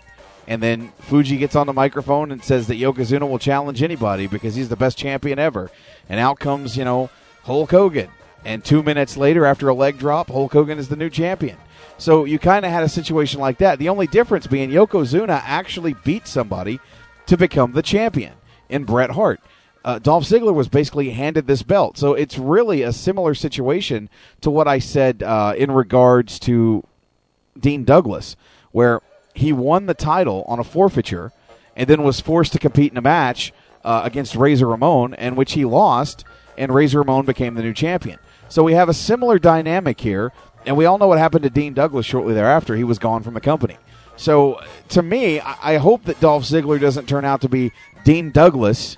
[0.47, 4.55] And then Fuji gets on the microphone and says that Yokozuna will challenge anybody because
[4.55, 5.71] he's the best champion ever.
[6.09, 7.09] And out comes, you know,
[7.43, 8.09] Hulk Hogan.
[8.45, 11.57] And two minutes later, after a leg drop, Hulk Hogan is the new champion.
[11.97, 13.79] So you kind of had a situation like that.
[13.79, 16.79] The only difference being Yokozuna actually beat somebody
[17.27, 18.33] to become the champion
[18.69, 19.39] in Bret Hart.
[19.85, 21.97] Uh, Dolph Ziggler was basically handed this belt.
[21.97, 24.09] So it's really a similar situation
[24.41, 26.85] to what I said uh, in regards to
[27.59, 28.35] Dean Douglas,
[28.71, 29.01] where
[29.33, 31.31] he won the title on a forfeiture
[31.75, 33.51] and then was forced to compete in a match
[33.83, 36.23] uh, against Razor Ramon, in which he lost,
[36.57, 38.19] and Razor Ramon became the new champion.
[38.53, 40.31] So we have a similar dynamic here,
[40.67, 42.75] and we all know what happened to Dean Douglas shortly thereafter.
[42.75, 43.77] He was gone from the company.
[44.15, 47.71] So to me, I hope that Dolph Ziggler doesn't turn out to be
[48.03, 48.97] Dean Douglas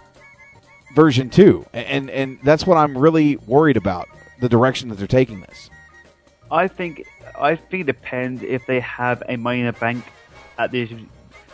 [0.93, 4.09] version two, and and that's what I'm really worried about
[4.41, 5.69] the direction that they're taking this.
[6.51, 7.05] I think
[7.39, 10.03] I think it depends if they have a Money Bank
[10.57, 10.91] at this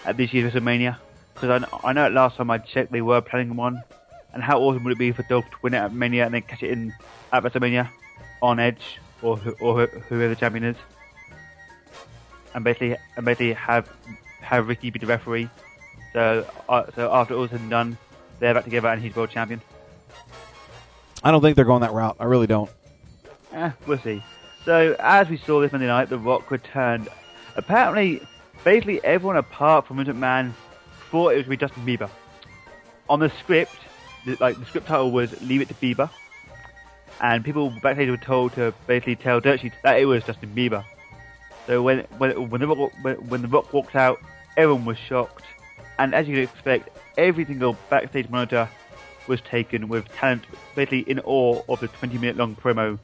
[0.05, 0.97] at this year's WrestleMania.
[1.35, 3.83] Because I, I know last time I checked they were planning one,
[4.33, 6.41] and how awesome would it be for Dolph to win it at Mania and then
[6.41, 6.95] catch it in
[7.31, 7.89] at WrestleMania
[8.41, 10.77] on Edge or or whoever the champion is,
[12.53, 13.89] and basically and basically have
[14.41, 15.49] have Ricky be the referee.
[16.13, 17.97] So uh, so after all said and done,
[18.39, 19.61] they're back together and he's world champion.
[21.23, 22.15] I don't think they're going that route.
[22.19, 22.69] I really don't.
[23.53, 24.23] Eh, we'll see.
[24.65, 27.09] So, as we saw this Monday night, The Rock returned.
[27.55, 28.21] Apparently,
[28.63, 30.53] basically everyone apart from Vince McMahon
[31.09, 32.09] thought it was going to be Justin Bieber.
[33.09, 33.75] On the script,
[34.25, 36.09] the, like the script title was "Leave It to Bieber,"
[37.21, 40.83] and people backstage were told to basically tell Dirt Sheets that it was Justin Bieber.
[41.67, 44.19] So when when when the Rock, when, when the Rock walked out,
[44.57, 45.43] everyone was shocked,
[45.99, 48.67] and as you could expect, every single backstage monitor
[49.27, 50.43] was taken with talent,
[50.75, 52.97] basically in awe of the 20-minute long promo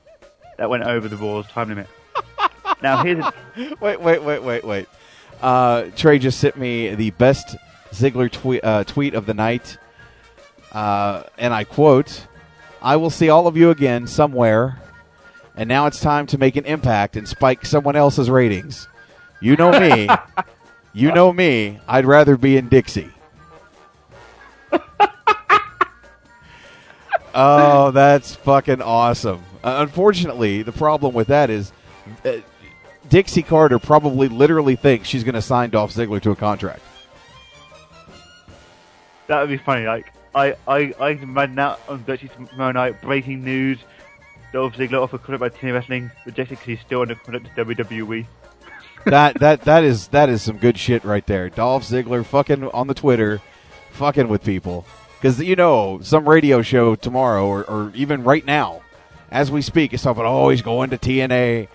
[0.57, 1.87] that went over the Raw's time limit.
[2.81, 3.33] now here's a,
[3.79, 4.87] wait, wait, wait, wait, wait.
[5.39, 7.55] Uh, Trey just sent me the best
[7.91, 9.77] Ziggler tweet, uh, tweet of the night,
[10.71, 12.25] uh, and I quote:
[12.81, 14.79] "I will see all of you again somewhere,
[15.55, 18.87] and now it's time to make an impact and spike someone else's ratings.
[19.41, 20.07] You know me,
[20.93, 21.79] you know me.
[21.87, 23.11] I'd rather be in Dixie."
[27.33, 29.43] oh, that's fucking awesome.
[29.63, 31.71] Uh, unfortunately, the problem with that is
[32.25, 32.37] uh,
[33.09, 36.81] Dixie Carter probably literally thinks she's going to sign Dolph Ziggler to a contract.
[39.27, 39.85] that would be funny.
[39.85, 43.01] Like I I I imagine that on Dirt tomorrow night.
[43.01, 43.79] Breaking news:
[44.53, 48.25] Dolph Ziggler offered contract by TNA Wrestling, rejected because he's still under contract to WWE.
[49.05, 51.49] that that that is that is some good shit right there.
[51.49, 53.41] Dolph Ziggler fucking on the Twitter,
[53.91, 54.85] fucking with people
[55.19, 58.81] because you know some radio show tomorrow or, or even right now,
[59.31, 60.23] as we speak, is talking.
[60.23, 61.67] Oh, he's going to TNA.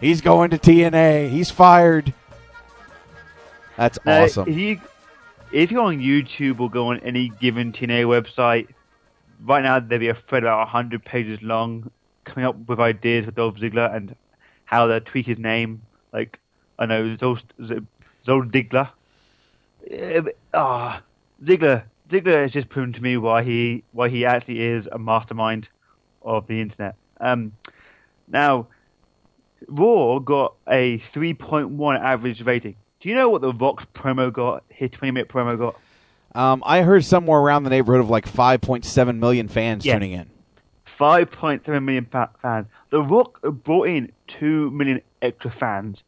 [0.00, 1.30] He's going to TNA.
[1.30, 2.12] He's fired.
[3.76, 4.52] That's awesome.
[4.52, 4.80] You
[5.52, 8.68] if you're on YouTube or go on any given TNA website,
[9.44, 11.90] right now there'll be a thread about hundred pages long,
[12.24, 14.16] coming up with ideas for Dolph Ziggler and
[14.64, 15.82] how to tweak his name.
[16.12, 16.38] Like
[16.78, 17.40] I know Zol
[18.26, 18.90] Zol.
[19.90, 20.20] Eh,
[20.54, 21.02] Ah,
[21.44, 21.84] Ziggler.
[22.10, 25.68] Ziggler has just proven to me why he why he actually is a mastermind
[26.22, 26.94] of the internet.
[27.20, 27.52] Um,
[28.28, 28.68] now,
[29.68, 32.76] Raw got a 3.1 average rating.
[33.02, 34.62] Do you know what the Vox promo got?
[34.68, 35.76] His 20 minute promo got?
[36.40, 39.94] Um, I heard somewhere around the neighborhood of like 5.7 million fans Yeah.
[39.94, 40.30] tuning in.
[40.98, 42.66] 5.7 million fa- fans.
[42.90, 45.98] The Rock brought in 2 million extra fans.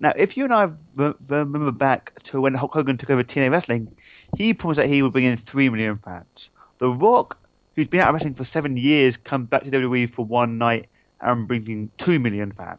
[0.00, 3.50] Now, if you and I re- remember back to when Hulk Hogan took over TNA
[3.50, 3.94] Wrestling,
[4.36, 6.26] he promised that he would bring in 3 million fans.
[6.78, 7.36] The Rock,
[7.76, 10.88] who's been out of wrestling for seven years, comes back to WWE for one night
[11.20, 12.78] and brings in 2 million fans.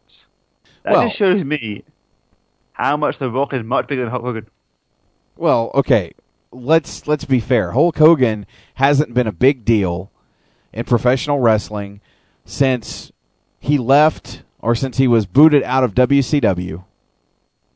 [0.82, 1.84] That Well- just shows me
[2.82, 4.46] how much The Rock is much bigger than Hulk Hogan.
[5.36, 6.12] Well, okay,
[6.50, 7.72] let's let's be fair.
[7.72, 8.44] Hulk Hogan
[8.74, 10.10] hasn't been a big deal
[10.72, 12.00] in professional wrestling
[12.44, 13.12] since
[13.60, 16.84] he left or since he was booted out of WCW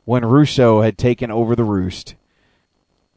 [0.05, 2.15] when Russo had taken over the roost.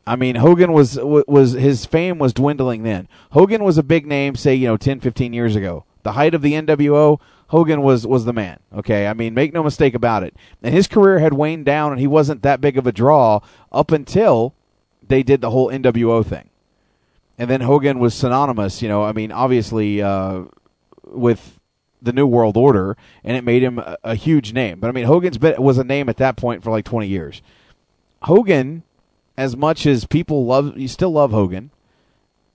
[0.07, 3.09] I mean, Hogan was was his fame was dwindling then.
[3.33, 5.85] Hogan was a big name say, you know, 10, 15 years ago.
[6.03, 8.60] The height of the NWO, Hogan was was the man.
[8.72, 9.09] Okay?
[9.09, 10.35] I mean, make no mistake about it.
[10.62, 13.40] And his career had waned down and he wasn't that big of a draw
[13.72, 14.55] up until
[15.06, 16.48] they did the whole NWO thing,
[17.36, 18.81] and then Hogan was synonymous.
[18.81, 20.44] You know, I mean, obviously uh,
[21.05, 21.59] with
[22.01, 24.78] the New World Order, and it made him a, a huge name.
[24.78, 27.43] But I mean, Hogan's been, was a name at that point for like 20 years.
[28.22, 28.85] Hogan,
[29.36, 31.72] as much as people love, you still love Hogan,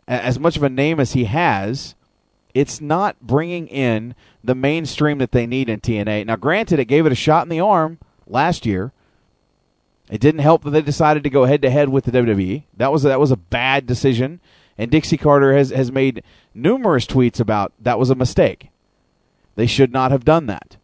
[0.08, 1.96] as much of a name as he has,
[2.54, 4.16] it's not bringing in
[4.46, 6.26] the mainstream that they need in TNA.
[6.26, 8.92] Now, granted, it gave it a shot in the arm last year.
[10.10, 12.64] It didn't help that they decided to go head to head with the WWE.
[12.78, 14.40] That was that was a bad decision,
[14.78, 16.24] and Dixie Carter has has made
[16.54, 18.70] numerous tweets about that was a mistake.
[19.56, 20.78] They should not have done that.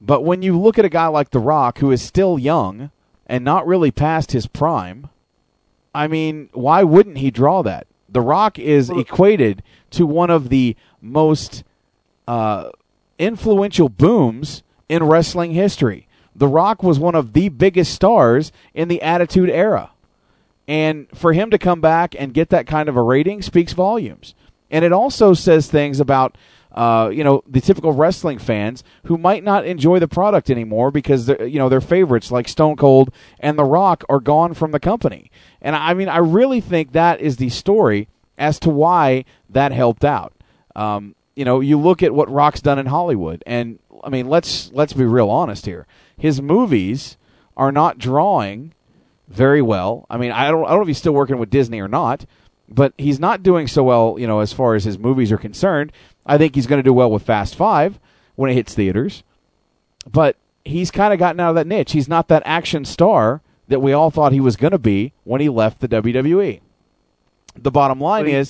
[0.00, 2.90] But when you look at a guy like The Rock, who is still young
[3.26, 5.08] and not really past his prime,
[5.94, 7.86] I mean, why wouldn't he draw that?
[8.08, 11.62] The Rock is equated to one of the most
[12.26, 12.70] uh,
[13.18, 16.08] influential booms in wrestling history.
[16.34, 19.90] The Rock was one of the biggest stars in the Attitude Era.
[20.66, 24.34] And for him to come back and get that kind of a rating speaks volumes.
[24.70, 26.36] And it also says things about
[26.74, 31.28] uh, you know the typical wrestling fans who might not enjoy the product anymore because
[31.28, 35.30] you know their favorites like Stone Cold and The Rock are gone from the company.
[35.60, 38.08] And I mean, I really think that is the story
[38.38, 40.32] as to why that helped out.
[40.74, 44.70] Um, you know, you look at what Rock's done in Hollywood, and I mean, let's
[44.72, 45.86] let's be real honest here.
[46.16, 47.16] His movies
[47.56, 48.74] are not drawing
[49.28, 50.06] very well.
[50.10, 52.26] I mean, I don't I don't know if he's still working with Disney or not,
[52.68, 55.92] but he's not doing so well, you know, as far as his movies are concerned.
[56.24, 57.98] I think he's going to do well with Fast 5
[58.36, 59.24] when it hits theaters.
[60.10, 61.92] But he's kind of gotten out of that niche.
[61.92, 65.40] He's not that action star that we all thought he was going to be when
[65.40, 66.60] he left the WWE.
[67.56, 68.48] The bottom line Well, is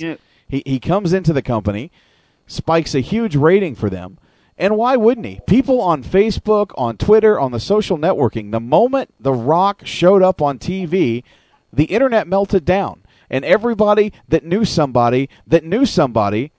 [0.49, 1.91] he, he comes into the company,
[2.53, 4.19] spikes a huge rating for them.
[4.59, 5.41] And why wouldn't he?
[5.47, 10.41] People on Facebook, on Twitter, on the social networking, the moment The Rock showed up
[10.43, 11.25] on TV,
[11.73, 13.03] the internet melted down.
[13.31, 16.53] And everybody that knew somebody that knew somebody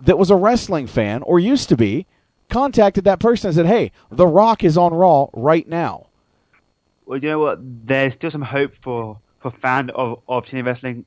[0.00, 2.06] that was a wrestling fan or used to be
[2.48, 6.06] contacted that person and said, Hey, The Rock is on Raw right now.
[7.04, 7.58] Well, you know what?
[7.60, 11.04] There's still some hope for for fans of of wrestling.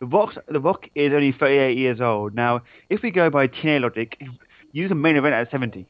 [0.00, 2.62] The Rock, the Rock is only 38 years old now.
[2.90, 4.20] If we go by TNA logic,
[4.72, 5.86] you can main event at 70.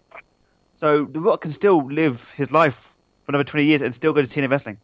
[0.80, 2.74] So the Rock can still live his life
[3.24, 4.78] for another 20 years and still go to TNA wrestling.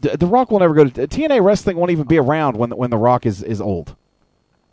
[0.00, 2.90] The, the Rock will never go to TNA wrestling won't even be around when when
[2.90, 3.96] The Rock is, is old.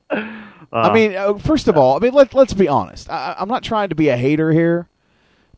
[0.09, 3.09] I mean, uh, first of all, I mean let let's be honest.
[3.09, 4.89] I, I'm not trying to be a hater here,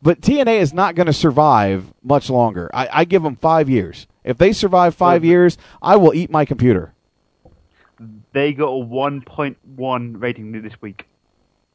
[0.02, 2.70] but TNA is not going to survive much longer.
[2.72, 4.06] I, I give them five years.
[4.24, 6.92] If they survive five years, I will eat my computer.
[8.32, 11.06] They got a 1.1 rating this week.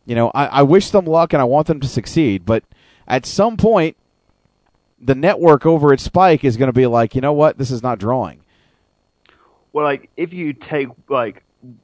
[0.05, 2.63] You know, I, I wish them luck and I want them to succeed, but
[3.07, 3.97] at some point,
[4.99, 7.81] the network over at Spike is going to be like, you know what, this is
[7.81, 8.41] not drawing.
[9.73, 11.43] Well, like if you take like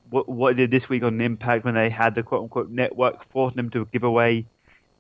[0.10, 3.30] what what they did this week on Impact when they had the quote unquote network
[3.32, 4.46] forcing them to give away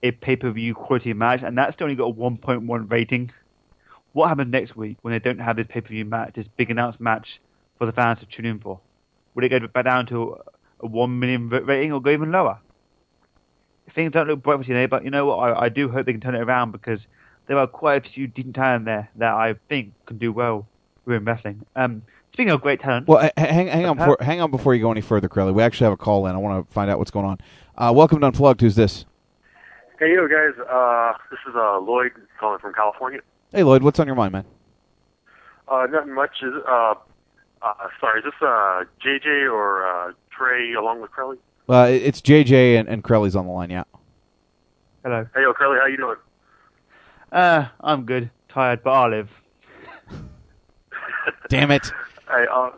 [0.03, 3.31] a pay per view quality match, and that's only got a 1.1 rating.
[4.13, 6.71] What happens next week when they don't have this pay per view match, this big
[6.71, 7.39] announced match
[7.77, 8.79] for the fans to tune in for?
[9.37, 10.35] Would it go back down to
[10.79, 12.57] a 1 million rating or go even lower?
[13.93, 15.35] Things don't look bright for TNA, but you know what?
[15.35, 17.01] I, I do hope they can turn it around because
[17.45, 20.65] there are quite a few decent talent there that I think can do well
[21.05, 21.63] within wrestling.
[21.75, 22.01] Um,
[22.33, 25.01] speaking of great talent, Well, hang, hang on, before, hang on before you go any
[25.01, 25.51] further, Crowley.
[25.51, 26.33] We actually have a call in.
[26.33, 27.37] I want to find out what's going on.
[27.77, 28.61] Uh, welcome to Unplugged.
[28.61, 29.05] Who's this?
[29.99, 30.59] Hey, yo, guys.
[30.67, 33.19] Uh, this is uh, Lloyd calling from California.
[33.51, 33.83] Hey, Lloyd.
[33.83, 34.45] What's on your mind, man?
[35.67, 36.41] Uh, nothing much.
[36.67, 36.95] Uh,
[37.61, 41.37] uh, sorry, is this uh, JJ or uh, Trey along with Crowley?
[41.69, 43.69] Uh, it's JJ and, and Crowley's on the line.
[43.69, 43.83] Yeah.
[45.03, 45.27] hello.
[45.35, 46.15] Hey, yo, Crowley, how you doing?
[47.31, 48.29] Uh, I'm good.
[48.49, 49.29] Tired, but I'll live.
[51.49, 51.91] Damn it.
[52.29, 52.69] Hey, uh,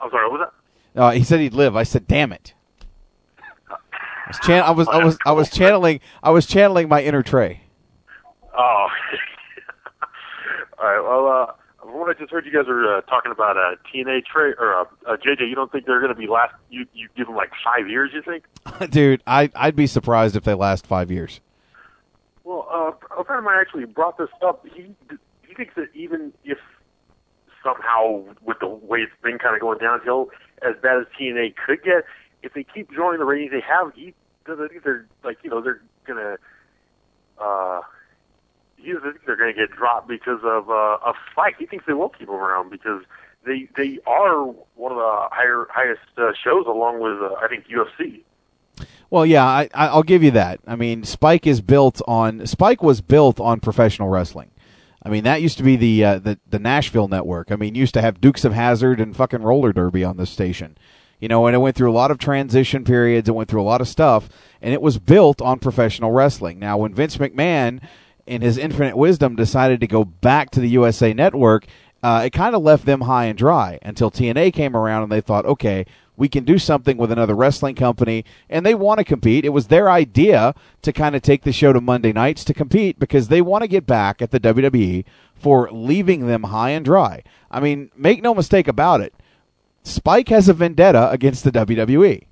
[0.00, 0.28] I'm sorry.
[0.30, 0.48] What was
[0.94, 1.00] that?
[1.00, 1.76] Uh, he said he'd live.
[1.76, 2.54] I said, "Damn it."
[3.68, 3.76] I
[4.28, 7.62] was, chan- I was I was I was channeling I was channeling my inner Trey.
[8.56, 8.88] Oh.
[10.78, 11.00] All right.
[11.02, 11.52] Well, uh,
[11.88, 14.74] from what I just heard, you guys are uh, talking about uh, TNA Trey or
[14.74, 15.48] uh, uh, JJ.
[15.48, 16.54] You don't think they're going to be last?
[16.68, 18.10] You you give them like five years?
[18.12, 18.44] You think?
[18.90, 21.40] Dude, I I'd be surprised if they last five years.
[22.44, 24.66] Well, uh, a friend of mine actually brought this up.
[24.74, 24.94] He
[25.46, 26.58] he thinks that even if
[27.64, 30.28] somehow with the way it's been kind of going downhill,
[30.60, 32.04] as bad as TNA could get,
[32.42, 34.12] if they keep drawing the ratings they have, he
[34.46, 36.36] doesn't think they're like you know they're gonna.
[37.40, 37.80] Uh,
[38.88, 41.54] he doesn't think they're going to get dropped because of uh, a fight.
[41.58, 43.02] He thinks they will keep them around because
[43.46, 44.44] they they are
[44.74, 48.22] one of the higher highest uh, shows along with uh, I think UFC.
[49.10, 50.60] Well, yeah, I- I'll give you that.
[50.66, 54.50] I mean, Spike is built on Spike was built on professional wrestling.
[55.02, 57.50] I mean, that used to be the uh, the the Nashville network.
[57.52, 60.76] I mean, used to have Dukes of Hazzard and fucking roller derby on this station.
[61.20, 63.28] You know, and it went through a lot of transition periods.
[63.28, 64.28] It went through a lot of stuff,
[64.62, 66.60] and it was built on professional wrestling.
[66.60, 67.80] Now, when Vince McMahon,
[68.28, 71.66] in his infinite wisdom, decided to go back to the USA Network,
[72.02, 75.20] uh, it kind of left them high and dry until TNA came around and they
[75.20, 75.84] thought, okay,
[76.16, 79.44] we can do something with another wrestling company, and they want to compete.
[79.44, 80.52] It was their idea
[80.82, 83.68] to kind of take the show to Monday nights to compete because they want to
[83.68, 85.04] get back at the WWE
[85.36, 87.22] for leaving them high and dry.
[87.52, 89.14] I mean, make no mistake about it.
[89.84, 92.26] Spike has a vendetta against the WWE.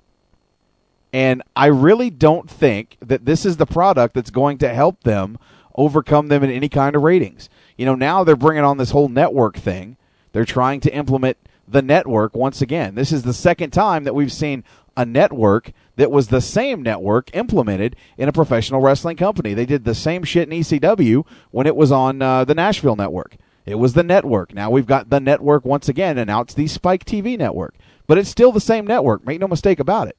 [1.13, 5.37] And I really don't think that this is the product that's going to help them
[5.77, 7.49] overcome them in any kind of ratings.
[7.77, 9.97] You know, now they're bringing on this whole network thing.
[10.33, 11.37] They're trying to implement
[11.67, 12.95] the network once again.
[12.95, 14.63] This is the second time that we've seen
[14.95, 19.53] a network that was the same network implemented in a professional wrestling company.
[19.53, 23.37] They did the same shit in ECW when it was on uh, the Nashville network.
[23.65, 24.53] It was the network.
[24.53, 27.75] Now we've got the network once again, and now it's the Spike TV network.
[28.07, 29.25] But it's still the same network.
[29.25, 30.17] Make no mistake about it.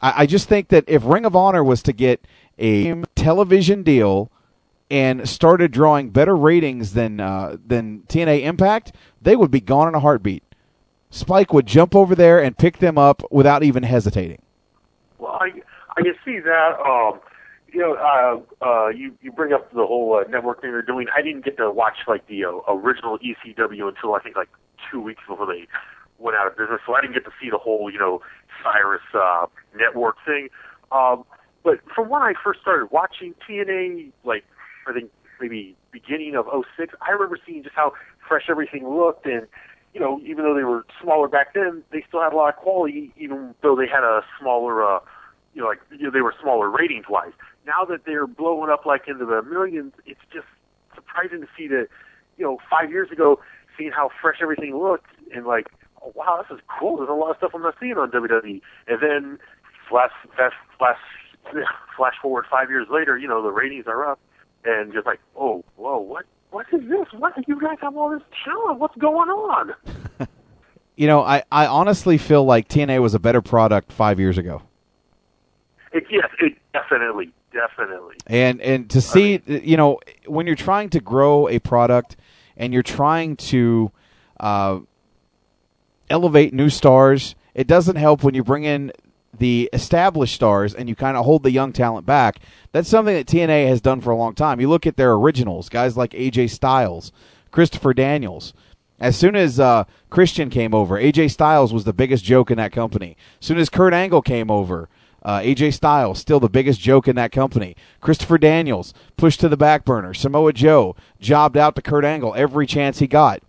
[0.00, 2.24] I, I just think that if Ring of Honor was to get
[2.58, 4.30] a television deal
[4.94, 9.94] and started drawing better ratings than uh, than TNA Impact, they would be gone in
[9.96, 10.44] a heartbeat.
[11.10, 14.40] Spike would jump over there and pick them up without even hesitating.
[15.18, 15.50] Well, I
[15.96, 16.78] I can see that.
[16.78, 17.18] Um,
[17.72, 21.08] you know, uh, uh, you you bring up the whole uh, network thing they're doing.
[21.12, 24.48] I didn't get to watch like the uh, original ECW until I think like
[24.92, 25.66] two weeks before they
[26.20, 28.22] went out of business, so I didn't get to see the whole you know
[28.62, 29.46] Cyrus uh,
[29.76, 30.50] network thing.
[30.92, 31.24] Um,
[31.64, 34.44] but from when I first started watching TNA, like
[34.86, 36.46] I think maybe beginning of
[36.76, 37.92] '06, I remember seeing just how
[38.26, 39.46] fresh everything looked and
[39.94, 42.56] you know, even though they were smaller back then, they still had a lot of
[42.56, 44.98] quality, even though they had a smaller, uh,
[45.54, 47.32] you know, like you know, they were smaller ratings wise.
[47.64, 50.46] Now that they're blowing up like into the millions, it's just
[50.94, 51.86] surprising to see that,
[52.36, 53.38] you know, five years ago,
[53.78, 55.68] seeing how fresh everything looked and like,
[56.02, 56.96] oh wow, this is cool.
[56.96, 58.60] There's a lot of stuff I'm not seeing on WWE.
[58.88, 59.38] And then
[59.88, 60.98] flash, fast, flash,
[61.96, 64.18] flash forward five years later, you know, the ratings are up,
[64.64, 66.24] and just like, oh, whoa, what?
[66.50, 67.06] What is this?
[67.18, 68.78] What you guys have all this talent?
[68.78, 69.74] What's going on?
[70.96, 74.62] You know, I, I honestly feel like TNA was a better product five years ago.
[75.92, 78.16] It, yes, it definitely, definitely.
[78.26, 82.16] And and to see, you know, when you're trying to grow a product
[82.56, 83.90] and you're trying to
[84.38, 84.80] uh,
[86.10, 88.92] elevate new stars, it doesn't help when you bring in
[89.38, 92.40] the established stars and you kind of hold the young talent back.
[92.72, 94.60] That's something that TNA has done for a long time.
[94.60, 97.12] You look at their originals, guys like AJ Styles,
[97.50, 98.52] Christopher Daniels.
[99.00, 102.72] As soon as uh, Christian came over, AJ Styles was the biggest joke in that
[102.72, 103.16] company.
[103.40, 104.88] As soon as Kurt Angle came over,
[105.22, 107.76] uh, AJ Styles still the biggest joke in that company.
[108.00, 110.14] Christopher Daniels pushed to the back burner.
[110.14, 113.42] Samoa Joe jobbed out to Kurt Angle every chance he got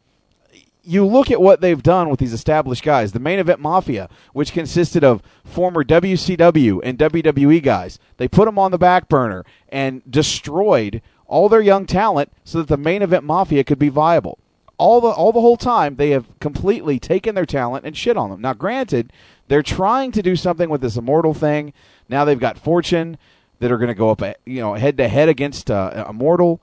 [0.86, 3.12] you look at what they've done with these established guys.
[3.12, 8.60] The main event mafia, which consisted of former WCW and WWE guys, they put them
[8.60, 13.24] on the back burner and destroyed all their young talent so that the main event
[13.24, 14.38] mafia could be viable.
[14.78, 18.30] All the all the whole time they have completely taken their talent and shit on
[18.30, 18.42] them.
[18.42, 19.12] Now, granted,
[19.48, 21.74] they're trying to do something with this immortal thing.
[22.10, 23.18] Now they've got Fortune
[23.60, 26.60] that are going to go up, you know, head to head against uh, Immortal.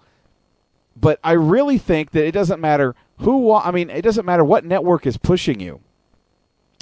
[0.95, 4.65] But I really think that it doesn't matter who I mean, it doesn't matter what
[4.65, 5.81] network is pushing you.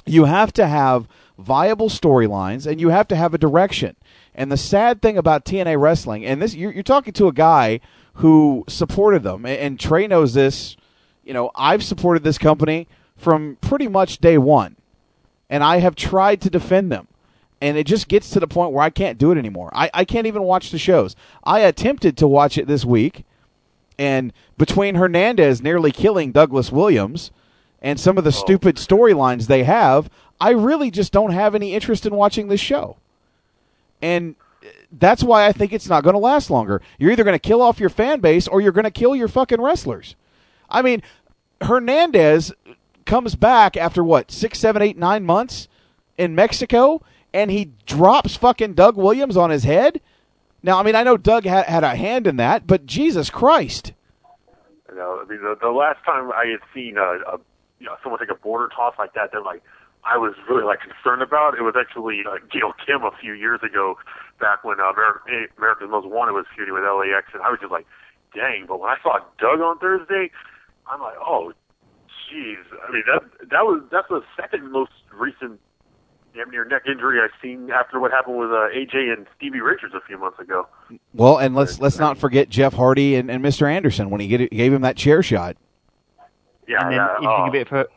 [0.07, 1.07] You have to have
[1.39, 3.97] viable storylines and you have to have a direction.
[4.35, 7.81] And the sad thing about TNA wrestling, and this you're, you're talking to a guy
[8.15, 10.77] who supported them, and, and Trey knows this.
[11.25, 14.77] You know, I've supported this company from pretty much day one,
[15.49, 17.09] and I have tried to defend them.
[17.63, 19.71] And it just gets to the point where I can't do it anymore.
[19.75, 21.15] I, I can't even watch the shows.
[21.45, 23.25] I attempted to watch it this week,
[24.01, 27.31] and between Hernandez nearly killing Douglas Williams
[27.83, 28.31] and some of the oh.
[28.31, 30.09] stupid storylines they have,
[30.41, 32.97] I really just don't have any interest in watching this show.
[34.01, 36.81] And uh, that's why I think it's not going to last longer.
[36.99, 39.29] You're either going to kill off your fan base or you're going to kill your
[39.29, 40.17] fucking wrestlers.
[40.71, 41.03] I mean,
[41.61, 42.55] Hernandez
[43.05, 45.69] comes back after what, six, seven, eight, nine months
[46.17, 47.03] in Mexico,
[47.35, 50.01] and he drops fucking Doug Williams on his head
[50.63, 53.93] now, I mean, I know Doug had, had a hand in that, but Jesus Christ.
[54.91, 57.41] You know, I mean, the, the last time I had seen a, a
[57.79, 59.63] you know someone take a border toss like that, then like
[60.05, 61.55] I was really like concerned about.
[61.55, 63.97] It was actually uh, Gail Kim a few years ago,
[64.39, 67.73] back when uh, American, America's Most Wanted was feuding with LAX, and I was just
[67.73, 67.87] like,
[68.35, 68.67] dang.
[68.67, 70.31] But when I saw Doug on Thursday,
[70.91, 71.53] I'm like, oh,
[72.29, 72.61] jeez.
[72.87, 75.61] I mean, that that was that's the second most recent
[76.35, 79.95] damn near neck injury I've seen after what happened with uh, AJ and Stevie Richards
[79.95, 80.67] a few months ago.
[81.15, 83.71] Well, and let's let's not forget Jeff Hardy and, and Mr.
[83.71, 85.57] Anderson when he get, gave him that chair shot.
[86.67, 87.37] Yeah, and then yeah, if you oh.
[87.37, 87.89] think a bit further,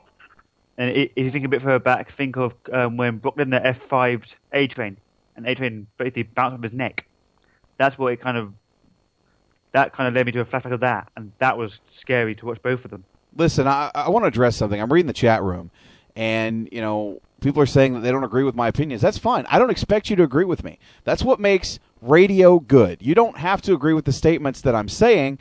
[0.78, 3.78] and i- if you think a bit further back, think of um, when Brock Lesnar
[3.90, 4.98] F5'd A Train,
[5.36, 7.06] and A Train basically bounced off his neck.
[7.78, 8.54] That's what it kind of.
[9.74, 12.46] That kind of led me to a flashback of that, and that was scary to
[12.46, 13.04] watch both of them.
[13.36, 14.80] Listen, I, I want to address something.
[14.80, 15.72] I'm reading the chat room,
[16.16, 19.02] and you know, people are saying that they don't agree with my opinions.
[19.02, 19.46] That's fine.
[19.50, 20.80] I don't expect you to agree with me.
[21.04, 23.02] That's what makes radio good.
[23.02, 25.40] You don't have to agree with the statements that I'm saying,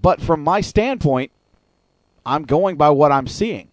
[0.00, 1.30] but from my standpoint,
[2.24, 3.68] I'm going by what I'm seeing.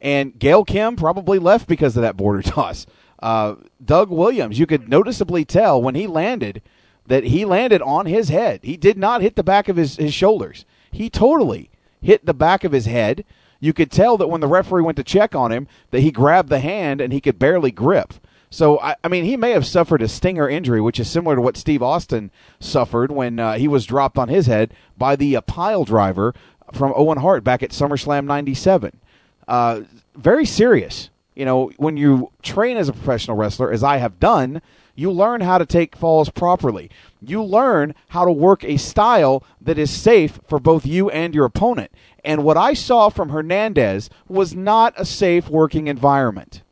[0.00, 2.86] And Gail Kim probably left because of that border toss.
[3.20, 6.62] Uh, Doug Williams, you could noticeably tell when he landed
[7.06, 8.60] that he landed on his head.
[8.62, 10.64] He did not hit the back of his, his shoulders.
[10.90, 13.24] He totally hit the back of his head.
[13.64, 16.50] You could tell that when the referee went to check on him, that he grabbed
[16.50, 18.12] the hand and he could barely grip.
[18.50, 21.40] So I, I mean, he may have suffered a stinger injury, which is similar to
[21.40, 22.30] what Steve Austin
[22.60, 26.34] suffered when uh, he was dropped on his head by the uh, pile driver
[26.74, 29.00] from Owen Hart back at SummerSlam '97.
[29.48, 29.80] Uh,
[30.14, 31.08] very serious.
[31.34, 34.60] You know, when you train as a professional wrestler, as I have done,
[34.94, 36.90] you learn how to take falls properly.
[37.20, 41.44] You learn how to work a style that is safe for both you and your
[41.44, 41.90] opponent.
[42.24, 46.62] And what I saw from Hernandez was not a safe working environment.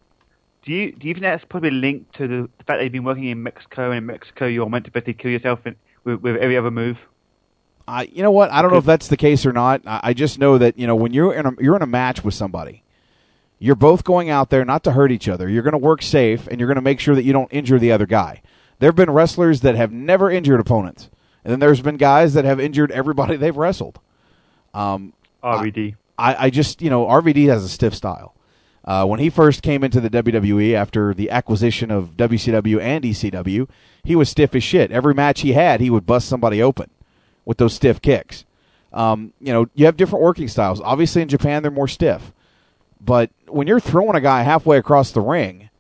[0.64, 3.04] Do you do you think that's probably linked to the, the fact that you've been
[3.04, 5.74] working in Mexico, and in Mexico you're meant to basically kill yourself in,
[6.04, 6.98] with, with every other move?
[7.88, 8.52] I, you know what?
[8.52, 9.82] I don't know if that's the case or not.
[9.86, 12.22] I, I just know that you know when you're in a, you're in a match
[12.22, 12.84] with somebody,
[13.62, 15.48] you're both going out there not to hurt each other.
[15.48, 17.78] You're going to work safe, and you're going to make sure that you don't injure
[17.78, 18.42] the other guy.
[18.80, 21.10] There have been wrestlers that have never injured opponents,
[21.44, 24.00] and then there's been guys that have injured everybody they've wrestled.
[24.74, 25.12] Um,
[25.44, 25.94] RVD.
[26.18, 28.34] I, I just you know RVD has a stiff style.
[28.84, 33.68] Uh, when he first came into the WWE after the acquisition of WCW and ECW,
[34.02, 34.90] he was stiff as shit.
[34.90, 36.90] Every match he had, he would bust somebody open
[37.44, 38.44] with those stiff kicks.
[38.92, 40.80] Um, you know, you have different working styles.
[40.80, 42.32] Obviously, in Japan, they're more stiff.
[43.04, 45.70] But when you're throwing a guy halfway across the ring,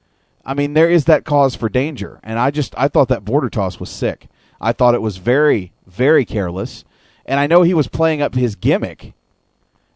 [0.44, 2.18] I mean, there is that cause for danger.
[2.22, 4.28] And I just, I thought that border toss was sick.
[4.60, 6.84] I thought it was very, very careless.
[7.24, 9.12] And I know he was playing up his gimmick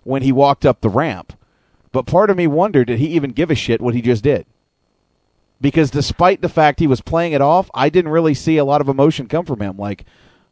[0.05, 1.33] when he walked up the ramp.
[1.91, 4.47] But part of me wondered, did he even give a shit what he just did?
[5.61, 8.81] Because despite the fact he was playing it off, I didn't really see a lot
[8.81, 9.77] of emotion come from him.
[9.77, 10.05] Like,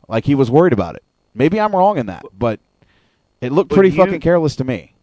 [0.09, 1.05] like he was worried about it.
[1.35, 2.59] Maybe I'm wrong in that, but
[3.41, 4.94] it looked pretty you- fucking careless to me.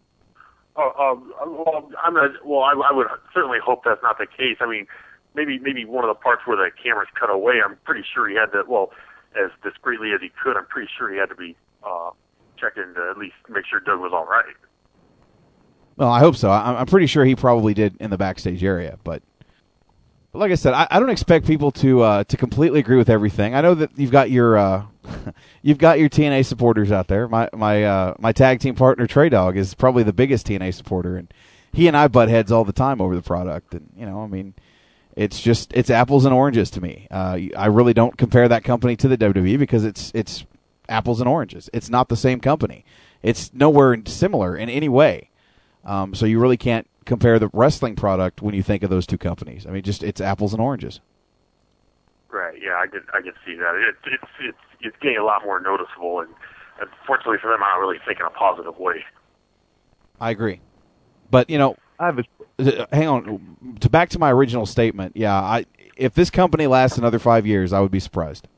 [0.74, 4.56] Oh, um, well, I'm well, I, I would certainly hope that's not the case.
[4.60, 4.86] I mean,
[5.34, 7.54] maybe maybe one of the parts where the cameras cut away.
[7.64, 8.64] I'm pretty sure he had to.
[8.66, 8.90] Well,
[9.36, 12.10] as discreetly as he could, I'm pretty sure he had to be uh,
[12.56, 14.54] checking to at least make sure Doug was all right.
[15.96, 16.50] Well, I hope so.
[16.50, 19.22] I, I'm pretty sure he probably did in the backstage area, but.
[20.32, 23.10] But like I said, I, I don't expect people to uh, to completely agree with
[23.10, 23.54] everything.
[23.54, 24.86] I know that you've got your uh,
[25.62, 27.28] you've got your TNA supporters out there.
[27.28, 31.16] My my uh, my tag team partner Trey Dog is probably the biggest TNA supporter,
[31.16, 31.32] and
[31.72, 33.74] he and I butt heads all the time over the product.
[33.74, 34.54] And you know, I mean,
[35.16, 37.08] it's just it's apples and oranges to me.
[37.10, 40.44] Uh, I really don't compare that company to the WWE because it's it's
[40.88, 41.68] apples and oranges.
[41.72, 42.84] It's not the same company.
[43.22, 45.30] It's nowhere similar in any way.
[45.84, 49.18] Um, so you really can't compare the wrestling product when you think of those two
[49.18, 49.66] companies.
[49.66, 51.00] I mean, just it's apples and oranges.
[52.32, 52.58] Right.
[52.62, 53.74] Yeah, I can I can see that.
[53.76, 56.30] It's it's it's it's getting a lot more noticeable, and
[56.80, 59.04] unfortunately for them, I don't really think in a positive way.
[60.18, 60.62] I agree,
[61.30, 63.76] but you know, I have a, uh, hang on.
[63.80, 65.66] To back to my original statement, yeah, I
[65.98, 68.48] if this company lasts another five years, I would be surprised.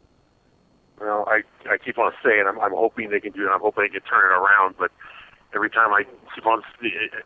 [1.01, 3.51] Well, I I keep on saying I'm I'm hoping they can do it.
[3.53, 4.93] I'm hoping they can turn it around, but
[5.53, 6.63] every time I keep on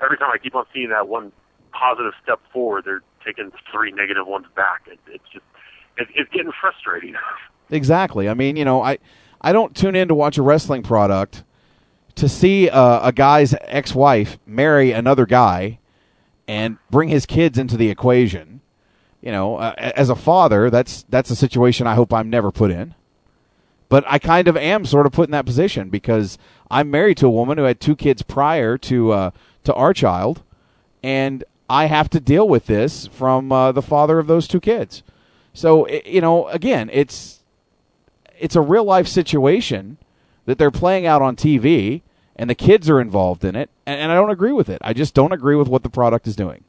[0.02, 1.30] every time I keep on seeing that one
[1.72, 4.88] positive step forward, they're taking three negative ones back.
[4.90, 5.44] It, it's just
[5.98, 7.14] it, it's getting frustrating.
[7.70, 8.28] Exactly.
[8.28, 8.98] I mean, you know, I
[9.40, 11.44] I don't tune in to watch a wrestling product
[12.16, 15.78] to see uh, a guy's ex-wife marry another guy
[16.48, 18.60] and bring his kids into the equation.
[19.20, 22.70] You know, uh, as a father, that's that's a situation I hope I'm never put
[22.70, 22.94] in.
[23.88, 26.36] But I kind of am sort of put in that position because
[26.70, 29.30] I'm married to a woman who had two kids prior to uh,
[29.64, 30.42] to our child,
[31.02, 35.02] and I have to deal with this from uh, the father of those two kids.
[35.52, 37.40] So you know, again, it's
[38.38, 39.98] it's a real life situation
[40.46, 42.02] that they're playing out on TV,
[42.36, 44.78] and the kids are involved in it, and, and I don't agree with it.
[44.82, 46.64] I just don't agree with what the product is doing.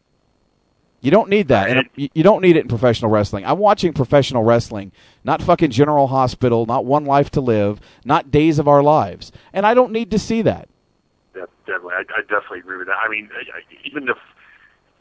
[1.02, 1.70] You don't need that.
[1.70, 3.46] And you don't need it in professional wrestling.
[3.46, 4.92] I'm watching professional wrestling,
[5.24, 9.66] not fucking General Hospital, not One Life to Live, not Days of Our Lives, and
[9.66, 10.68] I don't need to see that.
[11.34, 12.98] That definitely, I, I definitely agree with that.
[13.02, 13.30] I mean,
[13.86, 14.18] even if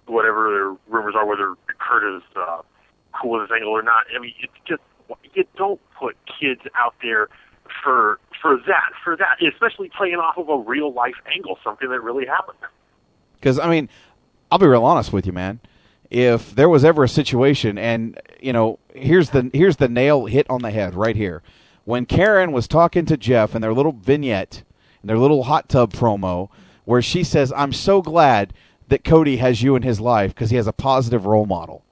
[0.06, 2.62] whatever the rumors are, whether Kurt is uh,
[3.20, 4.06] cool with this angle or not.
[4.14, 4.82] I mean, it's just
[5.34, 7.28] you don't put kids out there
[7.82, 12.00] for for that for that, especially playing off of a real life angle, something that
[12.00, 12.58] really happened.
[13.34, 13.88] Because I mean,
[14.50, 15.60] I'll be real honest with you, man.
[16.10, 20.48] If there was ever a situation, and you know, here's the here's the nail hit
[20.48, 21.42] on the head right here.
[21.84, 24.62] When Karen was talking to Jeff in their little vignette,
[25.02, 26.48] in their little hot tub promo,
[26.84, 28.54] where she says, "I'm so glad
[28.88, 31.84] that Cody has you in his life because he has a positive role model."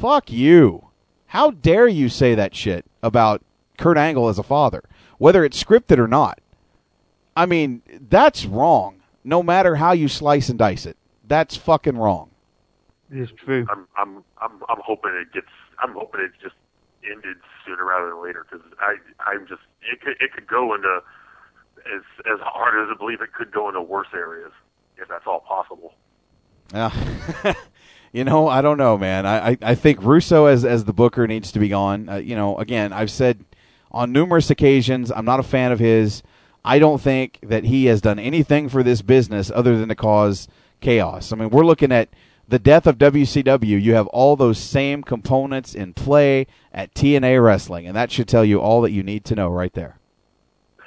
[0.00, 0.88] Fuck you!
[1.26, 3.42] How dare you say that shit about
[3.78, 4.82] Kurt Angle as a father,
[5.18, 6.40] whether it's scripted or not?
[7.36, 9.02] I mean, that's wrong.
[9.24, 10.96] No matter how you slice and dice it,
[11.26, 12.30] that's fucking wrong.
[13.10, 13.66] It's true.
[13.70, 15.46] I'm I'm I'm I'm hoping it gets.
[15.82, 16.54] I'm hoping it just
[17.04, 21.00] ended sooner rather than later because I I'm just it could it could go into
[21.86, 22.02] as
[22.32, 24.52] as hard as I believe it could go into worse areas
[24.96, 25.94] if that's all possible.
[26.72, 26.90] Yeah.
[28.12, 29.26] you know, I don't know, man.
[29.26, 32.08] I, I, I think Russo as as the booker needs to be gone.
[32.08, 33.44] Uh, you know, again, I've said
[33.90, 36.22] on numerous occasions I'm not a fan of his.
[36.64, 40.48] I don't think that he has done anything for this business other than to cause
[40.80, 41.32] chaos.
[41.32, 42.08] I mean, we're looking at
[42.48, 43.80] the death of WCW.
[43.80, 48.44] You have all those same components in play at TNA Wrestling, and that should tell
[48.44, 49.98] you all that you need to know right there.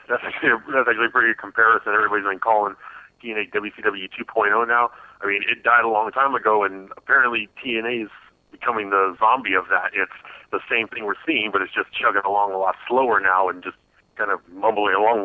[0.10, 1.94] That's actually a, that's actually a pretty good comparison.
[1.94, 2.76] Everybody's been calling
[3.24, 4.92] TNA WCW 2.0 now.
[5.22, 8.10] I mean, it died a long time ago, and apparently TNA is
[8.52, 9.92] becoming the zombie of that.
[9.94, 10.12] It's
[10.52, 13.64] the same thing we're seeing, but it's just chugging along a lot slower now and
[13.64, 13.78] just
[14.16, 15.22] kind of mumbling along,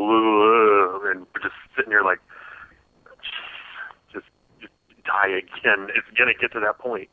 [1.07, 2.21] and just sitting here like,
[4.13, 4.27] just,
[4.61, 5.89] just die again.
[5.95, 7.09] It's gonna get to that point.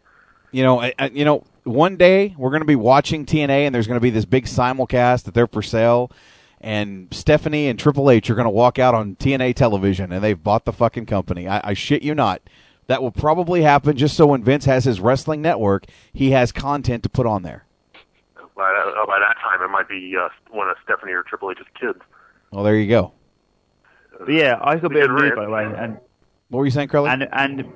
[0.51, 3.73] You know, I, I, you know, one day we're going to be watching TNA, and
[3.73, 6.11] there's going to be this big simulcast that they're for sale,
[6.59, 10.41] and Stephanie and Triple H are going to walk out on TNA television, and they've
[10.41, 11.47] bought the fucking company.
[11.47, 12.41] I, I shit you not.
[12.91, 17.03] That will probably happen just so when Vince has his wrestling network, he has content
[17.03, 17.63] to put on there.
[18.53, 21.51] By that, uh, by that time, it might be uh, one of Stephanie or Triple
[21.51, 21.99] H's kids.
[22.51, 23.13] Well, there you go.
[24.19, 25.99] But yeah, I got a bit of news by the way, and
[26.49, 27.09] What were you saying, Curly?
[27.09, 27.71] and and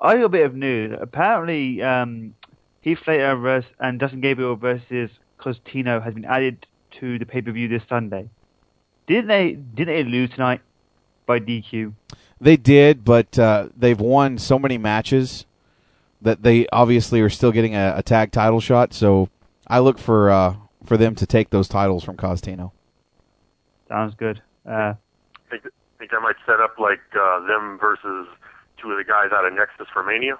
[0.00, 0.98] I got a bit of news.
[1.00, 2.34] Apparently, um,
[2.80, 6.66] Heath Slater vers- and Justin Gabriel versus Costino has been added
[6.98, 8.28] to the pay per view this Sunday.
[9.06, 9.52] Didn't they?
[9.52, 10.62] Didn't they lose tonight
[11.26, 11.92] by DQ?
[12.42, 15.46] They did, but uh, they've won so many matches
[16.20, 18.92] that they obviously are still getting a, a tag title shot.
[18.92, 19.28] So
[19.68, 22.72] I look for uh, for them to take those titles from Costino.
[23.88, 24.42] Sounds good.
[24.68, 24.94] Uh,
[25.50, 25.62] Think
[25.98, 28.26] think I might set up like uh, them versus
[28.80, 30.36] two of the guys out of Nexus for Mania.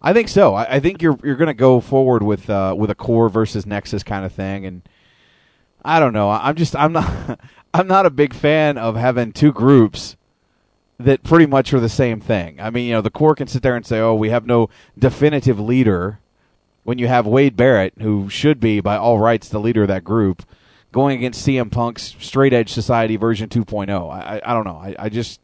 [0.00, 0.54] I think so.
[0.54, 3.66] I, I think you're you're going to go forward with uh, with a Corre versus
[3.66, 4.82] Nexus kind of thing, and
[5.84, 6.30] I don't know.
[6.30, 7.40] I- I'm just I'm not
[7.74, 10.16] I'm not a big fan of having two groups
[10.98, 12.60] that pretty much are the same thing.
[12.60, 14.68] I mean, you know, the Corre can sit there and say, "Oh, we have no
[14.98, 16.20] definitive leader,"
[16.84, 20.04] when you have Wade Barrett, who should be by all rights the leader of that
[20.04, 20.42] group,
[20.92, 24.10] going against CM Punk's Straight Edge Society version 2.0.
[24.10, 24.76] I I, don't know.
[24.76, 25.40] I, I just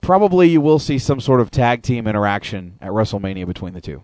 [0.00, 4.02] probably you will see some sort of tag team interaction at WrestleMania between the two.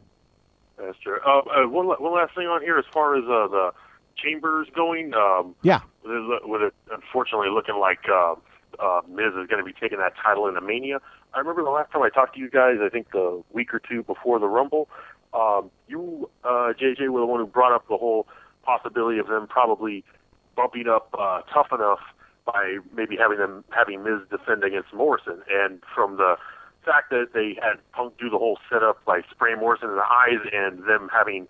[0.79, 1.19] That's true.
[1.25, 3.71] Uh, uh, one one last thing on here, as far as uh, the
[4.17, 5.15] chambers going.
[5.15, 5.81] Um, Yeah.
[6.03, 8.01] with it, with it unfortunately looking like
[8.79, 10.99] uh, Miz is going to be taking that title into Mania.
[11.35, 13.81] I remember the last time I talked to you guys, I think the week or
[13.81, 14.89] two before the Rumble,
[15.35, 18.27] um, you, uh, JJ, were the one who brought up the whole
[18.63, 20.05] possibility of them probably
[20.57, 22.01] bumping up uh, Tough Enough
[22.45, 25.43] by maybe having them having Miz defend against Morrison.
[25.51, 26.37] And from the
[26.85, 30.41] fact that they had Punk do the whole setup by spraying Morrison in the eyes
[30.53, 31.47] and them having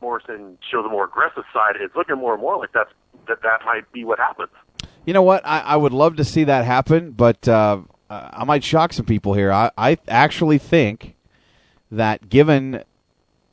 [0.00, 2.90] Morrison show the more aggressive side, it's looking more and more like that's
[3.28, 4.50] that that might be what happens.
[5.06, 5.46] You know what?
[5.46, 7.78] I, I would love to see that happen, but uh,
[8.10, 9.52] I might shock some people here.
[9.52, 11.14] I, I actually think
[11.90, 12.82] that given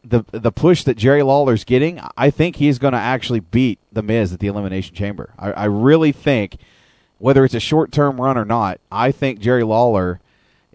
[0.03, 4.01] the the push that Jerry Lawler's getting, I think he's going to actually beat the
[4.01, 5.33] Miz at the Elimination Chamber.
[5.37, 6.57] I, I really think,
[7.19, 10.19] whether it's a short term run or not, I think Jerry Lawler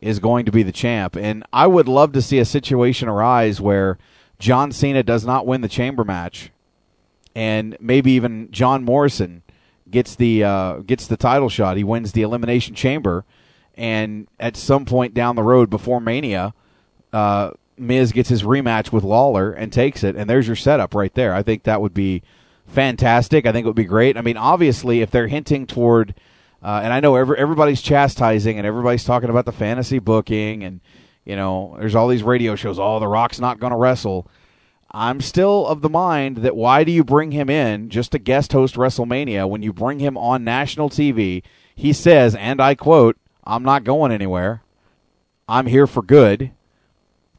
[0.00, 3.60] is going to be the champ, and I would love to see a situation arise
[3.60, 3.98] where
[4.38, 6.52] John Cena does not win the Chamber match,
[7.34, 9.42] and maybe even John Morrison
[9.90, 11.76] gets the uh, gets the title shot.
[11.76, 13.24] He wins the Elimination Chamber,
[13.74, 16.54] and at some point down the road before Mania,
[17.12, 21.12] uh, Miz gets his rematch with Lawler and takes it, and there's your setup right
[21.14, 21.34] there.
[21.34, 22.22] I think that would be
[22.66, 23.46] fantastic.
[23.46, 24.16] I think it would be great.
[24.16, 26.14] I mean, obviously, if they're hinting toward,
[26.62, 30.80] uh, and I know every, everybody's chastising and everybody's talking about the fantasy booking, and
[31.24, 32.78] you know, there's all these radio shows.
[32.78, 34.26] Oh, The Rock's not going to wrestle.
[34.90, 38.52] I'm still of the mind that why do you bring him in just to guest
[38.52, 41.42] host WrestleMania when you bring him on national TV?
[41.74, 44.62] He says, and I quote, I'm not going anywhere.
[45.48, 46.52] I'm here for good.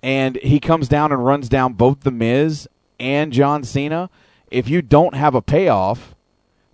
[0.01, 2.67] and he comes down and runs down both the Miz
[2.99, 4.09] and John Cena.
[4.49, 6.15] If you don't have a payoff,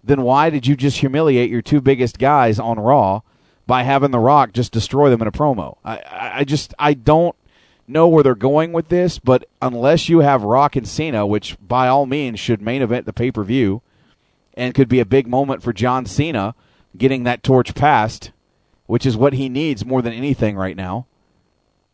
[0.03, 3.21] then why did you just humiliate your two biggest guys on Raw
[3.65, 5.77] by having The Rock just destroy them in a promo?
[5.83, 6.01] I,
[6.35, 7.35] I just I don't
[7.87, 11.87] know where they're going with this, but unless you have Rock and Cena, which by
[11.87, 13.81] all means should main event the pay per view,
[14.53, 16.55] and could be a big moment for John Cena
[16.97, 18.31] getting that torch passed,
[18.85, 21.07] which is what he needs more than anything right now.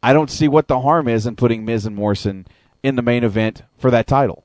[0.04, 2.48] I don't see what the harm is in putting Miz and Morrison
[2.84, 4.44] in the main event for that title.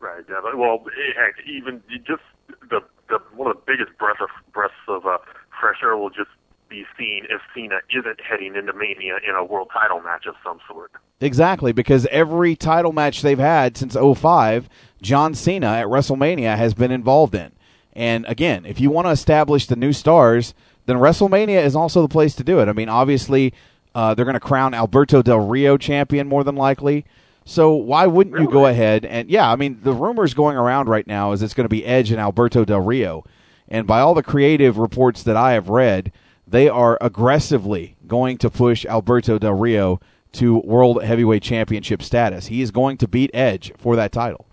[0.00, 0.24] Right.
[0.28, 0.40] Yeah.
[0.42, 2.22] But, well, eh, heck, even just
[2.70, 5.18] the the one of the biggest of breaths of uh,
[5.60, 6.30] fresh air will just
[6.72, 10.58] be seen if Cena isn't heading into Mania in a world title match of some
[10.66, 10.90] sort.
[11.20, 14.68] Exactly, because every title match they've had since 05,
[15.02, 17.52] John Cena at WrestleMania has been involved in.
[17.92, 20.54] And again, if you want to establish the new stars,
[20.86, 22.68] then WrestleMania is also the place to do it.
[22.68, 23.52] I mean, obviously,
[23.94, 27.04] uh, they're going to crown Alberto Del Rio champion more than likely.
[27.44, 29.50] So why wouldn't you go ahead and yeah?
[29.50, 32.20] I mean, the rumors going around right now is it's going to be Edge and
[32.20, 33.24] Alberto Del Rio,
[33.68, 36.12] and by all the creative reports that I have read,
[36.52, 40.00] they are aggressively going to push Alberto Del Rio
[40.32, 42.46] to World Heavyweight Championship status.
[42.46, 44.46] He is going to beat Edge for that title.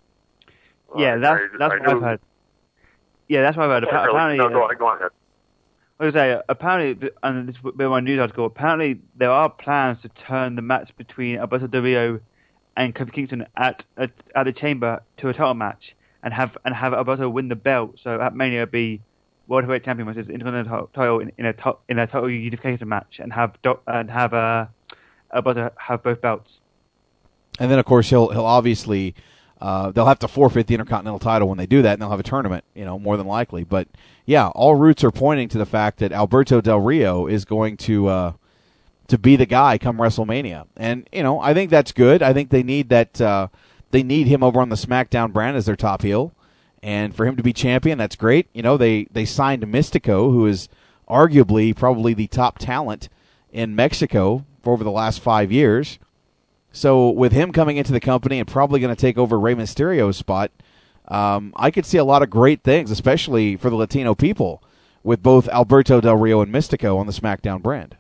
[0.98, 2.20] yeah, uh, that's that's I what I've heard.
[3.28, 3.90] Yeah, that's what I've heard.
[3.92, 4.16] Yeah, Appa- really.
[4.16, 5.12] apparently, no, go uh, on, go on ahead.
[6.00, 8.46] I was gonna say, uh, apparently, and this is a bit of my news article.
[8.46, 12.20] Apparently, there are plans to turn the match between Alberto Del Rio
[12.78, 16.74] and Kofi Kingston at at, at the Chamber to a title match, and have and
[16.74, 18.00] have Alberto win the belt.
[18.02, 19.02] So at Mania be
[19.50, 23.20] World Heavyweight Champion versus Intercontinental title in, in a to, in a title unification match,
[23.20, 24.68] and have Do- and have uh,
[25.34, 26.52] Alberto have both belts.
[27.60, 29.16] And then, of course, he'll he'll obviously
[29.60, 32.20] uh, they'll have to forfeit the Intercontinental title when they do that, and they'll have
[32.20, 33.64] a tournament, you know, more than likely.
[33.64, 33.88] But
[34.26, 38.08] yeah, all routes are pointing to the fact that Alberto Del Rio is going to
[38.08, 38.34] uh,
[39.08, 42.22] to be the guy come WrestleMania, and you know, I think that's good.
[42.22, 43.48] I think they need that uh,
[43.90, 46.34] they need him over on the SmackDown brand as their top heel,
[46.82, 48.48] and for him to be champion, that's great.
[48.54, 50.70] You know, they they signed Mystico, who is
[51.08, 53.10] arguably probably the top talent
[53.52, 56.00] in Mexico for over the last five years.
[56.72, 60.18] So with him coming into the company and probably going to take over Rey Mysterio's
[60.18, 60.52] spot,
[61.08, 64.62] um, I could see a lot of great things, especially for the Latino people,
[65.04, 67.98] with both Alberto Del Rio and Mystico on the SmackDown brand.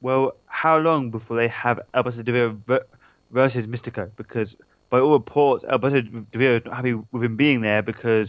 [0.00, 2.80] Well, how long before they have Alberto Del Rio
[3.30, 4.10] versus Mystico?
[4.16, 4.48] Because
[4.90, 8.28] by all reports, Alberto Del Rio is not happy with him being there because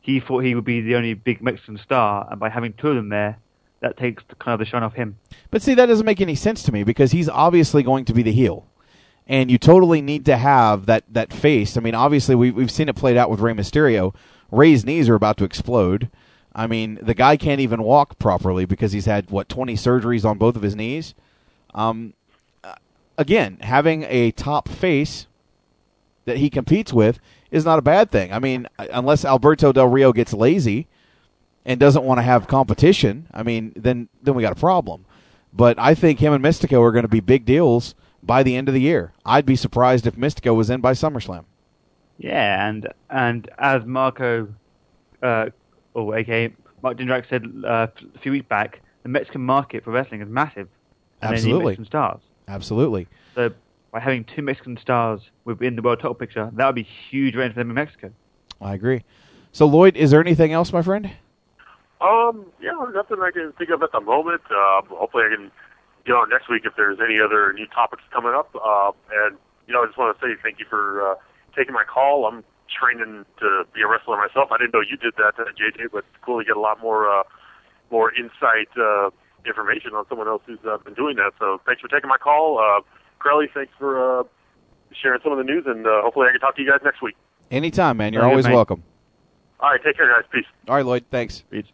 [0.00, 2.96] he thought he would be the only big Mexican star, and by having two of
[2.96, 3.38] them there,
[3.80, 5.18] that takes kind of the shine off him.
[5.50, 8.22] But see, that doesn't make any sense to me because he's obviously going to be
[8.22, 8.66] the heel.
[9.26, 11.76] And you totally need to have that, that face.
[11.76, 14.14] I mean, obviously, we, we've seen it played out with Rey Mysterio.
[14.52, 16.08] Rey's knees are about to explode.
[16.54, 20.38] I mean, the guy can't even walk properly because he's had, what, 20 surgeries on
[20.38, 21.14] both of his knees?
[21.74, 22.14] Um,
[22.62, 22.76] uh,
[23.18, 25.26] again, having a top face
[26.26, 27.18] that he competes with
[27.50, 28.32] is not a bad thing.
[28.32, 30.86] I mean, unless Alberto Del Rio gets lazy
[31.64, 35.06] and doesn't want to have competition, I mean, then then we got a problem.
[35.52, 38.68] But I think him and Mystico are going to be big deals by the end
[38.68, 39.12] of the year.
[39.24, 41.44] I'd be surprised if Mystico was in by SummerSlam.
[42.18, 44.48] Yeah, and and as Marco,
[45.22, 45.46] uh,
[45.94, 50.20] or aka Mark Jindrak said uh, a few weeks back, the Mexican market for wrestling
[50.20, 50.68] is massive.
[51.22, 51.66] And Absolutely.
[51.66, 52.20] Mexican stars.
[52.48, 53.06] Absolutely.
[53.34, 53.52] So
[53.96, 57.54] by having two Mexican stars within the world title picture, that would be huge range
[57.54, 58.12] for them in Mexico.
[58.60, 59.04] I agree.
[59.52, 61.10] So Lloyd, is there anything else, my friend?
[62.02, 64.42] Um, yeah, nothing I can think of at the moment.
[64.50, 65.50] Uh, hopefully, I can
[66.04, 68.54] get on next week if there's any other new topics coming up.
[68.54, 68.92] Uh,
[69.24, 71.14] and you know, I just want to say thank you for uh,
[71.56, 72.26] taking my call.
[72.26, 74.52] I'm training to be a wrestler myself.
[74.52, 76.82] I didn't know you did that, uh, JJ, but it's cool to get a lot
[76.82, 77.22] more uh,
[77.90, 79.08] more insight uh,
[79.46, 81.32] information on someone else who's uh, been doing that.
[81.38, 82.60] So thanks for taking my call.
[82.60, 82.84] Uh,
[83.26, 84.24] Crowley, thanks for uh,
[85.02, 87.02] sharing some of the news, and uh, hopefully I can talk to you guys next
[87.02, 87.16] week.
[87.50, 88.12] Anytime, man.
[88.12, 88.54] You're Very always mate.
[88.54, 88.84] welcome.
[89.58, 90.28] All right, take care, guys.
[90.32, 90.44] Peace.
[90.68, 91.04] All right, Lloyd.
[91.10, 91.42] Thanks.
[91.50, 91.64] Peace.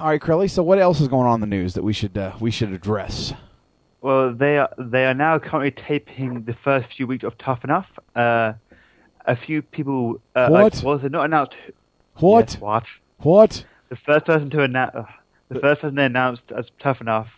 [0.00, 0.48] All right, Crowley.
[0.48, 2.72] So what else is going on in the news that we should uh, we should
[2.72, 3.34] address?
[4.00, 7.86] Well, they are they are now currently taping the first few weeks of Tough Enough.
[8.16, 8.54] Uh,
[9.26, 10.20] a few people.
[10.34, 10.76] Uh, What?
[10.76, 11.56] Like, well, they're not announced.
[12.16, 12.52] What?
[12.52, 12.84] Yes, what?
[13.18, 13.64] What?
[13.90, 15.02] The first person to announce uh,
[15.50, 17.28] the first person they announced as Tough Enough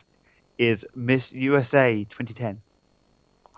[0.59, 2.61] is Miss USA 2010.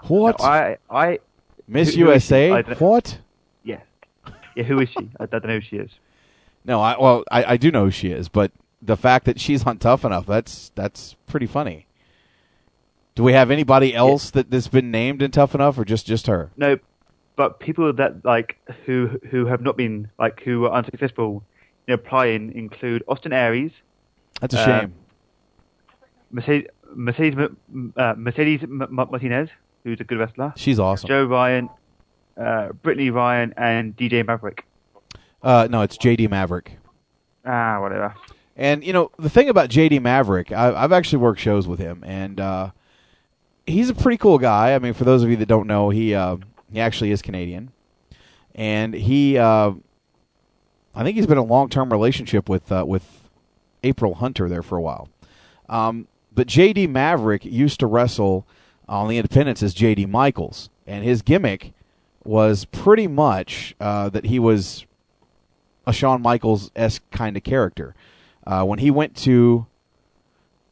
[0.06, 0.42] What?
[0.42, 1.18] I I
[1.66, 2.34] Miss who- who is she?
[2.34, 2.52] USA?
[2.52, 3.18] I What?
[3.64, 3.80] Yeah,
[4.54, 4.64] yeah.
[4.64, 5.10] Who is she?
[5.18, 5.90] I, don't know who she is.
[6.64, 9.66] No, I well, I, I do know who she is, but the fact that she's
[9.66, 11.86] on Tough Enough, that's that's pretty funny.
[13.14, 16.26] Do we have anybody else that that's been named in Tough Enough, or just just
[16.28, 16.50] her?
[16.56, 16.78] No,
[17.36, 21.42] but people that like who who have not been like who are unsuccessful
[21.86, 23.72] in applying include Austin Aries.
[24.40, 24.94] That's a uh, shame.
[26.30, 27.50] Mercedes Mercedes,
[27.96, 29.48] uh, Mercedes Martinez,
[29.84, 30.52] who's a good wrestler.
[30.56, 31.08] She's awesome.
[31.08, 31.68] Joe Ryan,
[32.36, 34.64] uh, Brittany Ryan, and DJ Maverick.
[35.42, 36.78] Uh, no, it's JD Maverick.
[37.44, 38.14] Ah, whatever.
[38.56, 42.02] And you know the thing about JD Maverick, I, I've actually worked shows with him,
[42.04, 42.70] and uh,
[43.66, 44.74] he's a pretty cool guy.
[44.74, 46.38] I mean, for those of you that don't know, he uh,
[46.72, 47.70] he actually is Canadian,
[48.56, 49.72] and he uh,
[50.94, 53.30] I think he's been in a long term relationship with uh, with
[53.84, 55.08] April Hunter there for a while.
[55.68, 58.46] Um, but JD Maverick used to wrestle
[58.88, 61.72] on the Independents is JD Michaels, and his gimmick
[62.24, 64.86] was pretty much uh, that he was
[65.86, 67.94] a Shawn Michaels esque kind of character.
[68.46, 69.66] Uh, when he went to,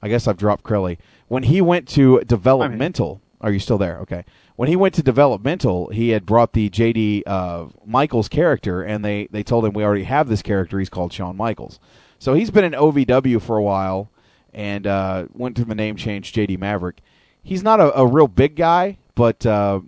[0.02, 0.98] I guess I've dropped Crowley.
[1.28, 3.98] When he went to developmental, are you still there?
[4.00, 4.24] Okay.
[4.56, 9.28] When he went to developmental, he had brought the JD uh, Michaels character, and they
[9.30, 10.78] they told him we already have this character.
[10.78, 11.78] He's called Shawn Michaels.
[12.18, 14.10] So he's been in OVW for a while,
[14.54, 17.02] and uh, went through the name change, JD Maverick.
[17.46, 19.80] He's not a, a real big guy, but uh,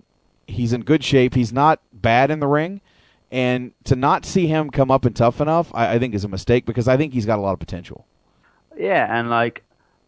[0.46, 1.34] he's in good shape.
[1.34, 2.80] He's not bad in the ring.
[3.32, 6.28] And to not see him come up and tough enough, I, I think is a
[6.28, 8.06] mistake because I think he's got a lot of potential.
[8.76, 9.64] Yeah, and like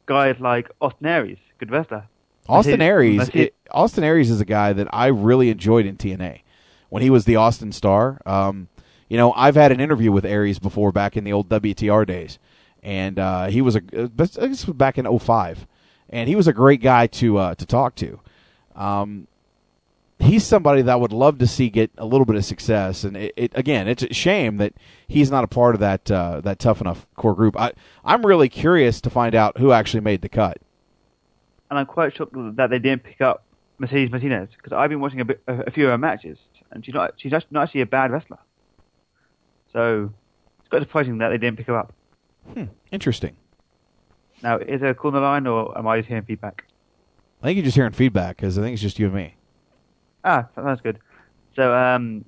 [0.07, 2.07] guys like Austin Aries, good wrestler.
[2.49, 3.57] Austin Aries, it.
[3.73, 6.43] Austin Aries is a guy that I really enjoyed in TNA
[6.89, 8.21] when he was the Austin Starr.
[8.25, 8.69] Um,
[9.09, 12.39] you know, I've had an interview with Aries before back in the old WTR days,
[12.81, 15.67] and uh, he was a I guess was back in 05.
[16.11, 18.21] And he was a great guy to uh, to talk to.
[18.75, 19.27] Um,
[20.19, 23.05] he's somebody that I would love to see get a little bit of success.
[23.05, 24.75] And it, it again, it's a shame that
[25.09, 27.59] he's not a part of that uh, that tough enough core group.
[27.59, 27.73] I
[28.05, 30.59] I'm really curious to find out who actually made the cut.
[31.71, 33.45] and I'm quite shocked that they didn't pick up
[33.79, 36.39] Mercedes Martinez because I've been watching a, bit, a, a few of her matches,
[36.71, 38.39] and she's not she's actually not actually a bad wrestler.
[39.73, 40.13] So
[40.59, 41.93] it's quite surprising that they didn't pick her up.
[42.53, 43.37] Hmm, interesting.
[44.43, 46.65] Now, is there a call on the line, or am I just hearing feedback?
[47.43, 49.35] I think you're just hearing feedback because I think it's just you and me.
[50.25, 50.99] Ah, that- that's good.
[51.57, 52.25] So, um,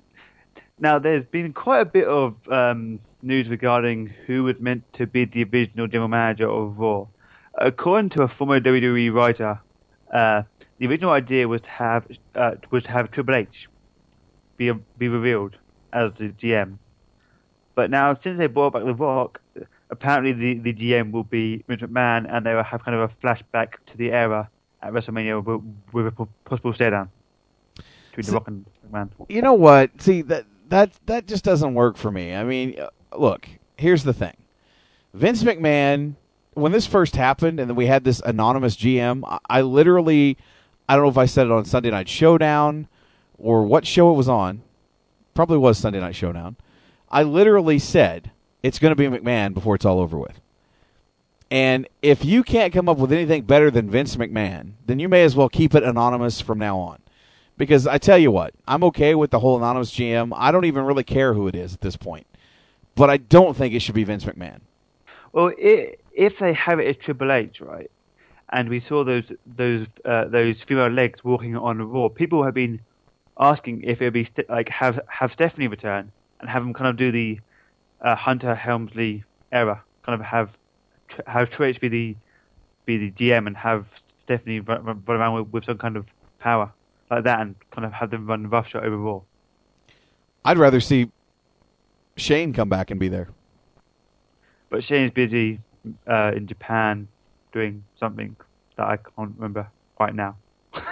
[0.79, 5.25] now there's been quite a bit of um, news regarding who was meant to be
[5.25, 7.07] the original general manager of Raw.
[7.55, 9.59] According to a former WWE writer,
[10.11, 10.43] uh,
[10.79, 13.69] the original idea was to have uh, was to have Triple H
[14.57, 15.55] be be revealed
[15.93, 16.77] as the GM.
[17.75, 19.39] But now, since they brought back The Rock,
[19.93, 23.13] apparently the, the GM will be Vince McMahon, and they will have kind of a
[23.25, 24.49] flashback to the era
[24.81, 25.63] at WrestleMania with,
[25.93, 27.09] with a possible stare down
[28.09, 29.09] between The Rock and McMahon.
[29.29, 30.01] You know what?
[30.01, 32.33] See that that that just doesn't work for me.
[32.33, 33.47] I mean, uh, look,
[33.77, 34.35] here's the thing.
[35.13, 36.15] Vince McMahon,
[36.53, 40.37] when this first happened, and then we had this anonymous GM, I, I literally,
[40.89, 42.87] I don't know if I said it on Sunday Night Showdown
[43.37, 44.63] or what show it was on.
[45.35, 46.55] Probably was Sunday Night Showdown.
[47.09, 48.31] I literally said
[48.63, 50.39] it's going to be McMahon before it's all over with.
[51.51, 55.23] And if you can't come up with anything better than Vince McMahon, then you may
[55.23, 56.99] as well keep it anonymous from now on.
[57.57, 60.33] Because I tell you what, I'm okay with the whole anonymous GM.
[60.35, 62.25] I don't even really care who it is at this point.
[62.95, 64.61] But I don't think it should be Vince McMahon.
[65.31, 67.89] Well, i if they have it as Triple H, right,
[68.49, 72.79] and we saw those those uh, those female legs walking on Raw, people have been
[73.39, 76.87] asking if it would be st- like have have Stephanie return and have him kind
[76.87, 77.39] of do the
[78.03, 80.49] uh, Hunter Helmsley era, kind of have
[81.27, 82.15] have Triple H be the
[82.85, 83.85] be the GM and have
[84.25, 86.05] Stephanie run, run around with, with some kind of
[86.39, 86.71] power
[87.09, 89.21] like that, and kind of have them run roughshod over Raw.
[90.45, 91.09] I'd rather see
[92.17, 93.29] Shane come back and be there.
[94.69, 95.59] But Shane's busy
[96.07, 97.07] uh, in Japan
[97.51, 98.35] doing something
[98.77, 99.67] that I can't remember
[99.99, 100.35] right now.
[100.71, 100.83] but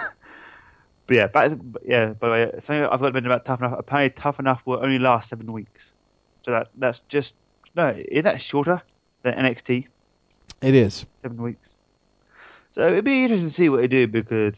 [1.10, 1.52] yeah, back,
[1.84, 2.06] yeah.
[2.12, 3.78] By the way, something I've got to mention about Tough Enough.
[3.78, 5.81] Apparently, Tough Enough will only last seven weeks.
[6.44, 7.32] So that that's just
[7.74, 7.94] no.
[7.96, 8.82] Is that shorter
[9.22, 9.86] than NXT?
[10.60, 11.06] It is.
[11.22, 11.68] Seven weeks.
[12.74, 14.54] So it'd be interesting to see what they do because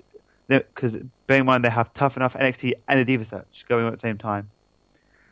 [0.49, 0.93] because
[1.27, 4.01] bear in mind they have Tough Enough, NXT, and the Diva Search going on at
[4.01, 4.51] the same time.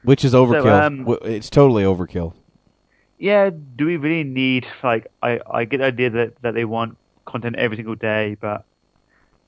[0.03, 0.83] Which is overkill.
[0.83, 2.35] um, it's totally overkill.
[3.19, 6.97] yeah, do we really need like I, I get the idea that, that they want
[7.25, 8.65] content every single day, but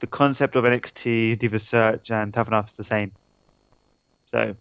[0.01, 3.13] the concept of NXT, Diva Search, and Tough Enough is the same.
[4.31, 4.55] So,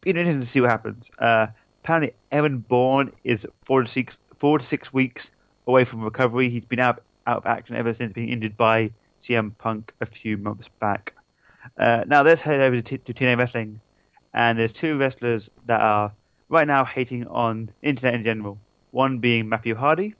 [0.00, 1.04] be interesting to see what happens.
[1.18, 1.48] Uh,
[1.86, 5.22] apparently, Evan Bourne is four to six four to six weeks
[5.68, 6.50] away from recovery.
[6.50, 8.90] He's been out out of action ever since being injured by
[9.26, 11.14] CM Punk a few months back.
[11.78, 13.80] Uh, now let's head over to, to TNA Wrestling,
[14.34, 16.12] and there's two wrestlers that are
[16.48, 18.58] right now hating on internet in general.
[18.90, 20.16] One being Matthew Hardy,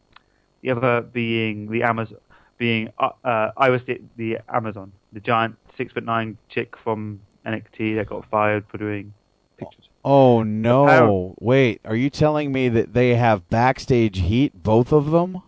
[0.62, 2.18] the other being the Amazon,
[2.58, 7.96] being uh, uh, Iris the, the Amazon, the giant six foot nine chick from NXT
[7.96, 9.12] that got fired for doing
[9.56, 9.88] pictures.
[10.04, 11.34] Oh no!
[11.40, 15.42] Wait, are you telling me that they have backstage heat, both of them?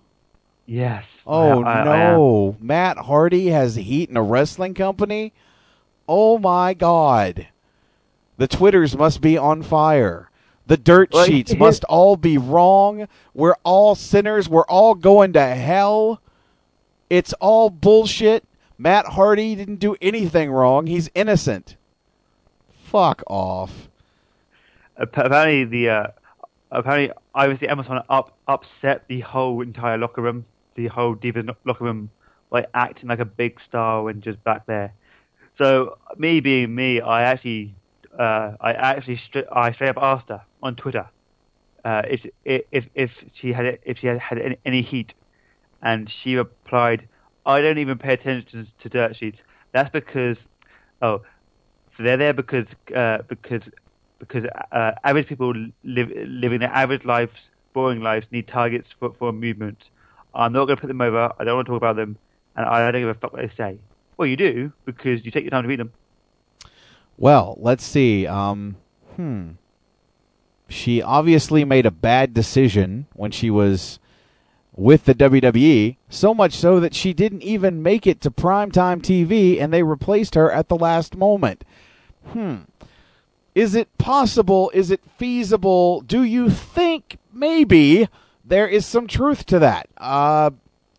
[0.66, 1.05] Yes.
[1.26, 2.56] Oh I- I- I no!
[2.60, 5.32] Matt Hardy has heat in a wrestling company.
[6.09, 7.48] Oh my God.
[8.36, 10.30] The Twitters must be on fire.
[10.66, 13.09] The dirt Well, sheets here- must all be wrong.
[13.35, 14.48] We're all sinners.
[14.48, 16.20] We're all going to hell.
[17.10, 18.44] It's all bullshit.
[18.76, 20.86] Matt Hardy didn't do anything wrong.
[20.86, 21.76] He's innocent.
[22.85, 23.88] Fuck off.
[25.00, 26.06] Appa- Apparently, the uh,
[26.70, 30.44] apparently obviously Amazon up upset the whole entire locker room,
[30.74, 32.10] the whole Divas locker room,
[32.50, 34.92] by acting like a big star when just back there.
[35.56, 37.74] So me being me, I actually
[38.18, 39.20] uh, I actually
[39.52, 41.08] I straight up asked her on Twitter
[41.84, 45.12] uh, if, if if she had if she had had any, any heat,
[45.82, 47.08] and she replied,
[47.46, 49.38] "I don't even pay attention to dirt sheets.
[49.72, 50.36] That's because
[51.02, 51.22] oh,
[51.96, 53.62] so they're there because uh, because
[54.19, 55.55] because uh, average people
[55.85, 57.32] live living their average lives,
[57.73, 59.85] boring lives, need targets for, for movement.
[60.35, 61.32] I'm not going to put them over.
[61.39, 62.16] I don't want to talk about them,
[62.57, 63.78] and I don't give a fuck what they say.
[64.16, 65.93] Well, you do because you take your time to read them.
[67.16, 68.27] Well, let's see.
[68.27, 68.77] Um,
[69.16, 69.51] hmm.
[70.69, 73.99] She obviously made a bad decision when she was
[74.78, 79.61] with the WWE, so much so that she didn't even make it to primetime TV
[79.61, 81.65] and they replaced her at the last moment.
[82.27, 82.59] Hmm.
[83.59, 84.70] Is it possible?
[84.72, 86.02] Is it feasible?
[86.02, 88.09] Do you think maybe
[88.44, 89.89] there is some truth to that?
[89.97, 90.51] Uh,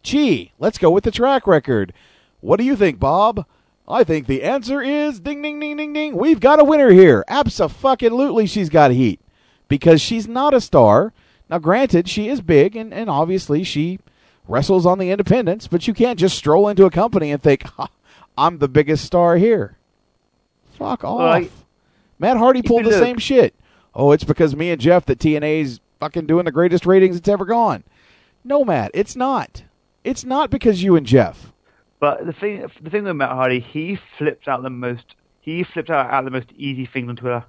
[0.03, 1.93] gee, let's go with the track record.
[2.41, 3.45] What do you think, Bob?
[3.87, 6.17] I think the answer is ding, ding, ding, ding, ding.
[6.17, 7.23] We've got a winner here.
[7.29, 9.21] Absolutely, she's got heat
[9.69, 11.13] because she's not a star.
[11.49, 13.99] Now, granted, she is big, and, and obviously she
[14.49, 17.87] wrestles on the independents, but you can't just stroll into a company and think, ha,
[18.37, 19.77] I'm the biggest star here.
[20.77, 21.19] Fuck off.
[21.19, 21.49] Well, I-
[22.19, 23.55] Matt Hardy pulled the same shit.
[23.95, 27.45] Oh, it's because me and Jeff that TNA's fucking doing the greatest ratings it's ever
[27.45, 27.83] gone.
[28.43, 29.63] No, Matt, it's not.
[30.03, 31.51] It's not because you and Jeff.
[31.99, 35.15] But the thing, the thing with Matt Hardy, he flips out the most.
[35.41, 37.45] He flips out, out the most easy things on Twitter.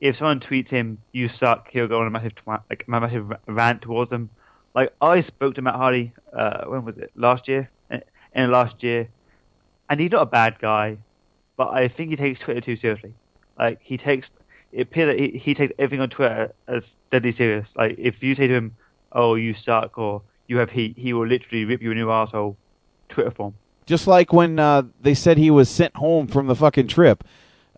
[0.00, 3.82] If someone tweets him, "You suck," he'll go on a massive, like a massive rant
[3.82, 4.30] towards them.
[4.74, 6.12] Like I spoke to Matt Hardy.
[6.32, 7.10] Uh, when was it?
[7.16, 7.68] Last year.
[7.90, 9.08] In in last year,
[9.88, 10.98] and he's not a bad guy,
[11.56, 13.12] but I think he takes Twitter too seriously.
[13.60, 14.26] Like he takes,
[14.72, 16.82] it appears that he, he takes everything on Twitter as
[17.12, 17.68] deadly serious.
[17.76, 18.76] Like if you say to him,
[19.12, 22.56] "Oh, you suck," or "You have heat," he will literally rip you a new asshole.
[23.10, 23.54] Twitter form.
[23.86, 27.24] Just like when uh, they said he was sent home from the fucking trip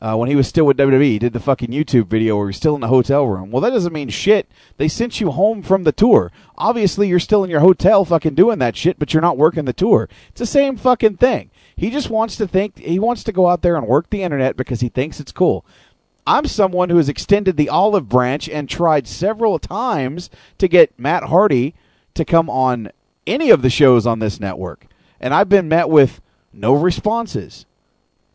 [0.02, 2.56] uh, when he was still with WWE, he did the fucking YouTube video where he's
[2.56, 3.50] still in the hotel room.
[3.50, 4.50] Well, that doesn't mean shit.
[4.76, 6.32] They sent you home from the tour.
[6.58, 9.72] Obviously, you're still in your hotel fucking doing that shit, but you're not working the
[9.72, 10.08] tour.
[10.30, 11.50] It's the same fucking thing.
[11.82, 14.56] He just wants to think, he wants to go out there and work the internet
[14.56, 15.66] because he thinks it's cool.
[16.24, 21.24] I'm someone who has extended the olive branch and tried several times to get Matt
[21.24, 21.74] Hardy
[22.14, 22.92] to come on
[23.26, 24.86] any of the shows on this network.
[25.18, 26.20] And I've been met with
[26.52, 27.66] no responses.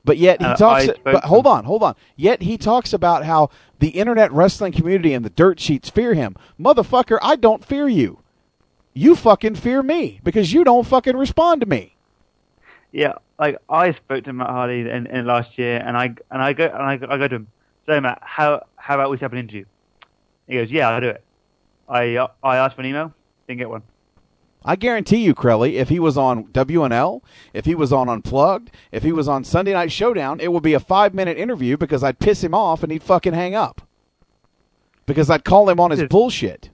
[0.04, 0.90] But yet he talks.
[1.06, 1.96] But hold on, hold on.
[2.18, 3.50] Yet he talks about how
[3.80, 6.36] the internet wrestling community and the dirt sheets fear him.
[6.60, 8.20] Motherfucker, I don't fear you.
[8.94, 11.96] You fucking fear me because you don't fucking respond to me.
[12.92, 16.54] Yeah, like I spoke to Matt Hardy in, in last year, and I and I
[16.54, 17.48] go and I, I go to him.
[17.86, 19.66] So Matt, how how about we set up an interview?
[20.48, 21.24] He goes, Yeah, I'll do it.
[21.88, 23.14] I uh, I asked for an email,
[23.48, 23.84] didn't get one.
[24.66, 27.22] I guarantee you, Crowley, if he was on WNL,
[27.54, 30.74] if he was on Unplugged, if he was on Sunday Night Showdown, it would be
[30.74, 33.82] a five minute interview because I'd piss him off and he'd fucking hang up.
[35.06, 36.70] Because I'd call him on his bullshit.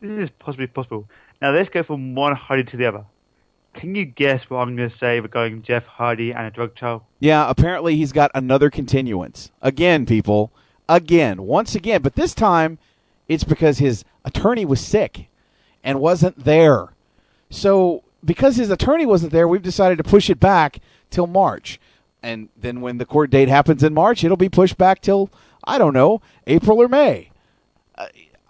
[0.00, 1.08] This is possibly possible.
[1.40, 3.04] Now let's go from one Hardy to the other.
[3.74, 7.06] Can you guess what I'm going to say regarding Jeff Hardy and a drug trial?
[7.20, 9.50] Yeah, apparently he's got another continuance.
[9.60, 10.52] Again, people.
[10.88, 11.42] Again.
[11.42, 12.02] Once again.
[12.02, 12.78] But this time,
[13.28, 15.28] it's because his attorney was sick
[15.82, 16.94] and wasn't there.
[17.50, 20.80] So, because his attorney wasn't there, we've decided to push it back
[21.10, 21.78] till March.
[22.22, 25.30] And then when the court date happens in March, it'll be pushed back till,
[25.64, 27.30] I don't know, April or May.
[27.96, 28.06] Uh,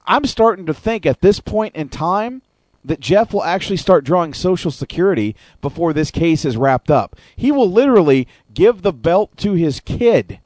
[0.06, 2.42] I'm starting to think at this point in time
[2.84, 7.16] that Jeff will actually start drawing Social Security before this case is wrapped up.
[7.34, 10.38] He will literally give the belt to his kid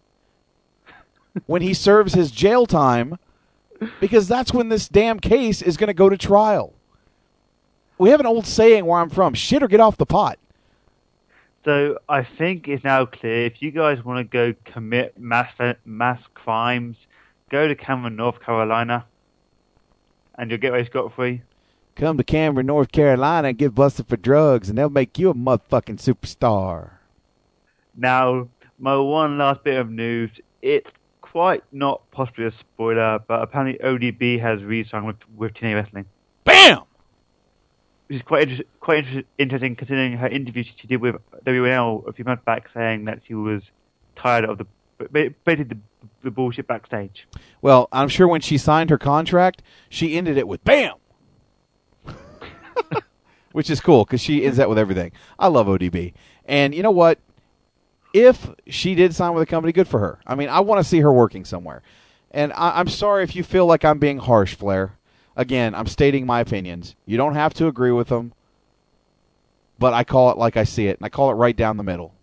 [1.46, 3.18] when he serves his jail time
[4.00, 6.72] because that's when this damn case is going to go to trial.
[7.98, 10.38] We have an old saying where I'm from shit or get off the pot.
[11.64, 13.44] So I think it's now clear.
[13.44, 15.52] If you guys want to go commit mass
[15.84, 16.96] mass crimes,
[17.50, 19.04] go to Cameron, North Carolina,
[20.36, 21.42] and you'll get away scot free.
[21.98, 25.34] Come to Cameron, North Carolina and get busted for drugs, and they'll make you a
[25.34, 26.90] motherfucking superstar.
[27.96, 28.48] Now,
[28.78, 30.30] my one last bit of news.
[30.62, 30.88] It's
[31.20, 36.04] quite not possibly a spoiler, but apparently ODB has re-signed with, with TNA Wrestling.
[36.44, 36.82] Bam!
[38.06, 42.12] Which is quite inter- quite inter- interesting considering her interview she did with WNL a
[42.12, 43.62] few months back, saying that she was
[44.14, 44.66] tired of the
[45.12, 45.78] basically the,
[46.22, 47.26] the bullshit backstage.
[47.60, 50.94] Well, I'm sure when she signed her contract, she ended it with "Bam,"
[53.58, 55.10] which is cool because she ends that with everything.
[55.36, 56.12] I love ODB,
[56.44, 57.18] and you know what?
[58.14, 60.20] If she did sign with a company, good for her.
[60.24, 61.82] I mean, I want to see her working somewhere.
[62.30, 64.96] And I, I'm sorry if you feel like I'm being harsh, Flair.
[65.34, 66.94] Again, I'm stating my opinions.
[67.04, 68.32] You don't have to agree with them,
[69.76, 71.82] but I call it like I see it, and I call it right down the
[71.82, 72.14] middle.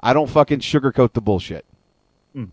[0.00, 1.66] I don't fucking sugarcoat the bullshit.
[2.32, 2.44] Hmm.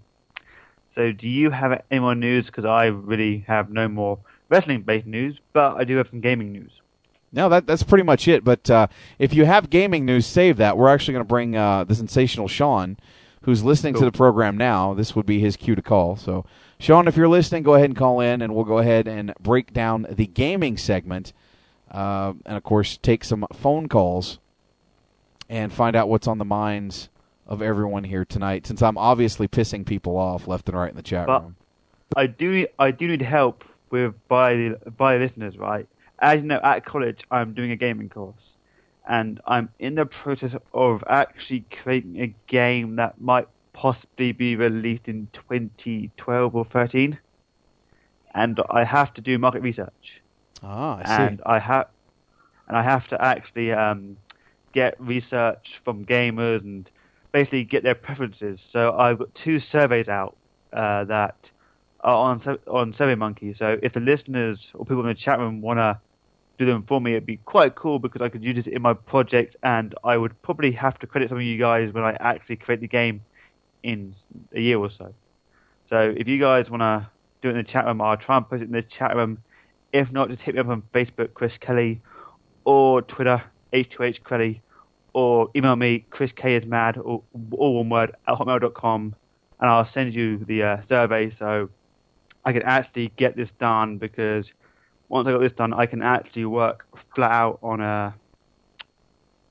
[0.93, 2.47] So, do you have any more news?
[2.47, 6.81] Because I really have no more wrestling-based news, but I do have some gaming news.
[7.35, 8.43] No, that that's pretty much it.
[8.43, 8.87] But uh,
[9.19, 10.77] if you have gaming news, save that.
[10.77, 12.97] We're actually going to bring uh, the sensational Sean,
[13.41, 14.93] who's listening to the program now.
[14.93, 16.15] This would be his cue to call.
[16.15, 16.45] So,
[16.79, 19.73] Sean, if you're listening, go ahead and call in, and we'll go ahead and break
[19.73, 21.33] down the gaming segment,
[21.91, 24.39] uh, and of course, take some phone calls
[25.49, 27.09] and find out what's on the minds
[27.45, 28.65] of everyone here tonight.
[28.65, 31.55] Since I'm obviously pissing people off left and right in the chat But room.
[32.15, 35.87] I do I do need help with by by listeners, right?
[36.19, 38.35] As you know, at college I'm doing a gaming course,
[39.07, 45.07] and I'm in the process of actually creating a game that might possibly be released
[45.07, 47.19] in 2012 or 13,
[48.33, 50.21] and I have to do market research.
[50.63, 51.23] Ah, I see.
[51.23, 51.87] and I have
[52.67, 54.17] and I have to actually um,
[54.73, 56.89] get research from gamers and
[57.31, 58.59] basically get their preferences.
[58.71, 60.35] So I've got two surveys out
[60.73, 61.35] uh, that
[62.09, 63.57] on Sur- on SurveyMonkey.
[63.57, 65.99] So if the listeners or people in the chat room want to
[66.57, 68.93] do them for me, it'd be quite cool because I could use it in my
[68.93, 72.57] project, and I would probably have to credit some of you guys when I actually
[72.57, 73.21] create the game
[73.83, 74.15] in
[74.53, 75.13] a year or so.
[75.89, 77.09] So if you guys want to
[77.41, 79.39] do it in the chat room, I'll try and post it in the chat room.
[79.93, 82.01] If not, just hit me up on Facebook, Chris Kelly,
[82.65, 84.61] or Twitter, H2H Kelly,
[85.13, 89.15] or email me, Chris K is mad, or all one word, at hotmail.com,
[89.59, 91.69] and I'll send you the uh, survey so
[92.45, 94.45] I can actually get this done because
[95.09, 96.85] once I got this done, I can actually work
[97.15, 98.13] flat out on a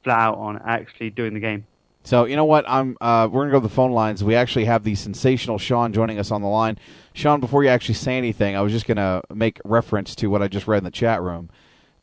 [0.04, 1.66] flat out on actually doing the game.
[2.04, 2.64] So you know what?
[2.68, 2.96] I'm.
[3.00, 4.22] Uh, we're gonna go to the phone lines.
[4.22, 6.78] We actually have the sensational Sean joining us on the line.
[7.14, 10.48] Sean, before you actually say anything, I was just gonna make reference to what I
[10.48, 11.50] just read in the chat room.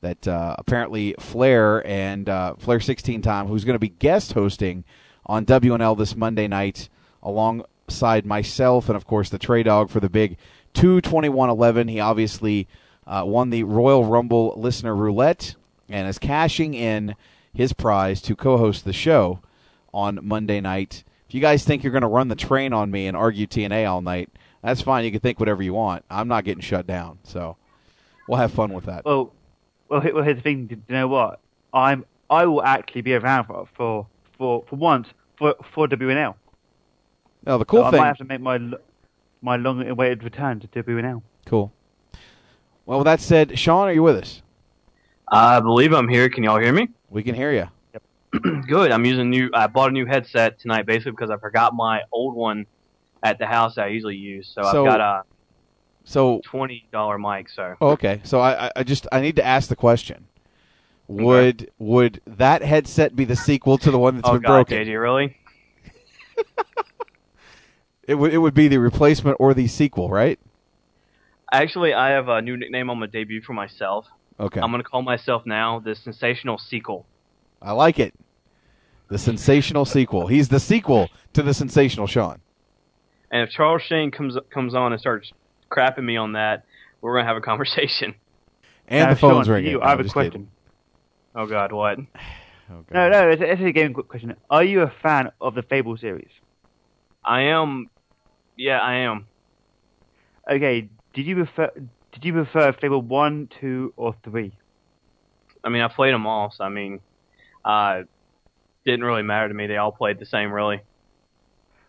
[0.02, 4.84] That uh, apparently Flair and uh, Flair 16 time, who's going to be guest hosting
[5.28, 6.90] on WNL this Monday night,
[7.22, 10.38] alongside myself and of course the Trey Dog for the big
[10.74, 11.88] 22111.
[11.88, 12.68] He obviously
[13.06, 15.56] uh, won the Royal Rumble listener roulette
[15.90, 17.16] and is cashing in
[17.54, 19.40] his prize to co-host the show
[19.94, 21.04] on Monday night.
[21.28, 23.90] If you guys think you're going to run the train on me and argue TNA
[23.90, 24.30] all night,
[24.62, 25.06] that's fine.
[25.06, 26.06] You can think whatever you want.
[26.10, 27.58] I'm not getting shut down, so
[28.28, 29.06] we'll have fun with that.
[29.06, 29.34] Well,
[29.90, 30.68] well, here- well here's the thing.
[30.68, 31.40] Do you know what?
[31.74, 34.08] I'm I will actually be around for for
[34.38, 35.08] for, for once
[35.38, 36.36] for for WNL.
[37.46, 38.58] Now the cool so thing, I might have to make my
[39.42, 41.22] l- my long-awaited return to WNL.
[41.46, 41.72] cool.
[42.86, 44.42] Well, with that said, Sean, are you with us?
[45.28, 46.30] I believe I'm here.
[46.30, 46.90] Can y'all hear me?
[47.10, 47.68] We can hear you.
[48.68, 48.92] Good.
[48.92, 49.50] I'm using new.
[49.54, 52.66] I bought a new headset tonight, basically because I forgot my old one
[53.24, 54.52] at the house that I usually use.
[54.54, 55.24] So, So- I've got a
[56.04, 57.50] So, twenty dollar mic.
[57.50, 58.20] So oh, okay.
[58.24, 60.28] So I, I- I just I need to ask the question:
[61.08, 64.78] Would would that headset be the sequel to the one that's oh been god, broken?
[64.88, 65.38] JJ, really?
[68.12, 70.38] It would it would be the replacement or the sequel, right?
[71.50, 74.06] Actually, I have a new nickname on my debut for myself.
[74.38, 74.60] Okay.
[74.60, 77.06] I'm gonna call myself now the sensational sequel.
[77.62, 78.14] I like it.
[79.08, 80.28] The sensational sequel.
[80.28, 82.42] He's the sequel to the sensational Sean.
[83.32, 85.32] And if Charles Shane comes comes on and starts
[85.72, 86.66] crapping me on that,
[87.00, 88.16] we're gonna have a conversation.
[88.88, 89.72] And Now, the phone's Sean, ringing.
[89.72, 90.32] You, No, I have a question.
[90.32, 90.52] kidding.
[91.34, 91.98] Oh god, what?
[92.70, 94.34] Oh, no, no, it's, it's a game question.
[94.50, 96.30] Are you a fan of the Fable series?
[97.24, 97.90] I am.
[98.62, 99.26] Yeah, I am.
[100.48, 101.72] Okay, did you prefer
[102.12, 104.52] did you prefer Fable one, two, or three?
[105.64, 107.00] I mean, I played them all, so I mean,
[107.66, 108.04] uh,
[108.86, 109.66] didn't really matter to me.
[109.66, 110.80] They all played the same, really.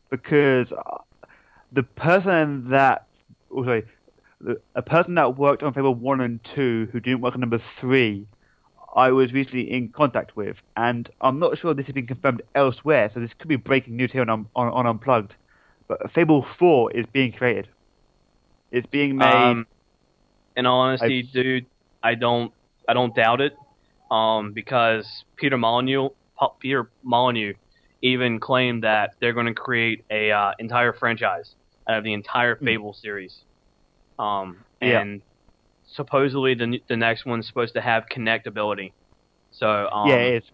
[0.09, 1.03] Because uh,
[1.73, 3.07] the person that,
[3.51, 3.85] oh, sorry,
[4.75, 8.27] a person that worked on Fable one and two who didn't work on number three,
[8.97, 13.11] I was recently in contact with, and I'm not sure this has been confirmed elsewhere.
[13.13, 15.35] So this could be breaking news here on on, on Unplugged.
[16.01, 17.69] But Fable four is being created.
[18.71, 19.27] It's being made.
[19.27, 19.67] Um,
[20.57, 21.67] in all honesty, dude,
[22.03, 22.53] I don't,
[22.89, 23.55] I don't doubt it,
[24.11, 25.07] um, because
[25.37, 26.11] Peter Molyneux,
[26.61, 27.55] Peter Molyneux,
[28.03, 31.55] even claimed that they're going to create a uh, entire franchise
[31.89, 33.37] out of the entire Fable series.
[34.19, 35.01] Um, Yeah.
[35.01, 35.23] and
[35.95, 38.93] supposedly the the next one's supposed to have connectability.
[39.53, 40.51] So um, yeah, it is.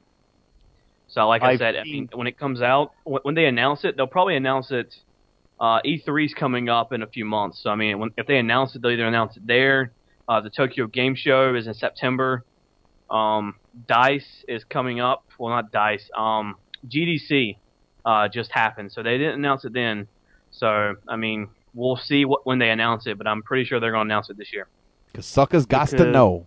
[1.08, 3.96] So, like I I've said, I mean, when it comes out, when they announce it,
[3.96, 4.94] they'll probably announce it.
[5.60, 8.76] Uh, E3's coming up in a few months, so I mean, when, if they announce
[8.76, 9.90] it, they'll either announce it there.
[10.28, 12.44] Uh, the Tokyo Game Show is in September.
[13.10, 13.56] Um,
[13.88, 15.24] Dice is coming up.
[15.38, 16.08] Well, not Dice.
[16.16, 16.56] Um,
[16.86, 17.56] GDC
[18.04, 20.06] uh, just happened, so they didn't announce it then.
[20.50, 23.90] So, I mean, we'll see what when they announce it, but I'm pretty sure they're
[23.92, 24.68] going to announce it this year.
[25.10, 26.46] Because suckers got to know.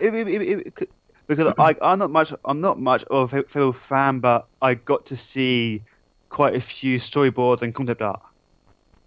[0.00, 0.90] It- it- it- it- it-
[1.26, 5.06] because I, I'm not much, I'm not much of a Phil fan, but I got
[5.06, 5.82] to see
[6.34, 8.20] quite a few storyboards and concept art,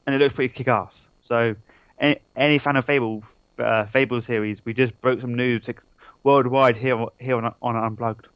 [0.06, 0.92] and it looks pretty kick-ass.
[1.28, 1.56] So,
[2.00, 3.24] any, any fan of Fable,
[3.60, 5.64] uh, Fable series, we just broke some news
[6.24, 8.28] worldwide here here on, on Unplugged.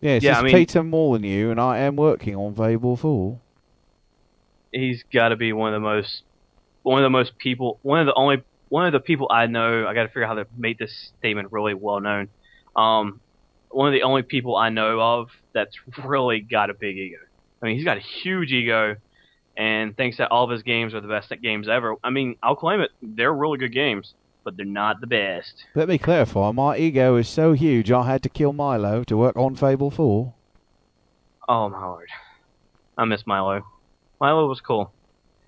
[0.00, 3.38] Yeah, it's Yeah, just I mean- Peter Molyneux, and I am working on Fable 4.
[4.72, 6.22] he's got to be one of the most
[6.82, 9.86] one of the most people one of the only one of the people I know
[9.86, 12.28] I got to figure out how to make this statement really well known
[12.74, 13.20] um
[13.70, 17.18] one of the only people I know of that's really got a big ego
[17.64, 18.96] I mean he's got a huge ego
[19.56, 21.96] and thinks that all of his games are the best games ever.
[22.04, 22.90] I mean I'll claim it.
[23.02, 24.12] They're really good games
[24.44, 25.64] but they're not the best.
[25.74, 29.36] Let me clarify, my ego is so huge I had to kill Milo to work
[29.36, 30.34] on Fable 4.
[31.48, 32.08] oh my lord.
[32.98, 33.62] I miss Milo.
[34.20, 34.92] Milo was cool.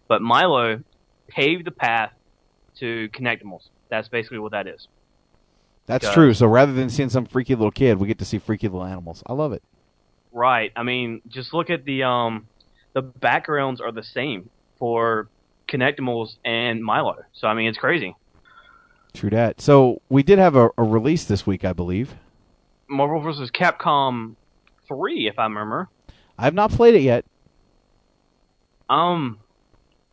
[0.09, 0.83] But Milo
[1.29, 2.13] paved the path
[2.79, 4.89] to Kinectimals that's basically what that is.
[5.87, 6.35] That's Because- true.
[6.35, 9.23] So rather than seeing some freaky little kid, we get to see freaky little animals.
[9.27, 9.63] I love it.
[10.37, 10.71] Right.
[10.77, 12.47] I mean, just look at the um
[12.93, 15.29] the backgrounds are the same for
[15.67, 17.17] Kinectimals and Milo.
[17.33, 18.15] So I mean, it's crazy.
[19.15, 19.63] True that.
[19.63, 22.15] So we did have a, a release this week, I believe.
[22.87, 23.51] Marvel vs.
[23.51, 24.35] Capcom
[24.87, 25.89] 3 if I remember.
[26.39, 27.25] I have not played it yet.
[28.91, 29.39] Um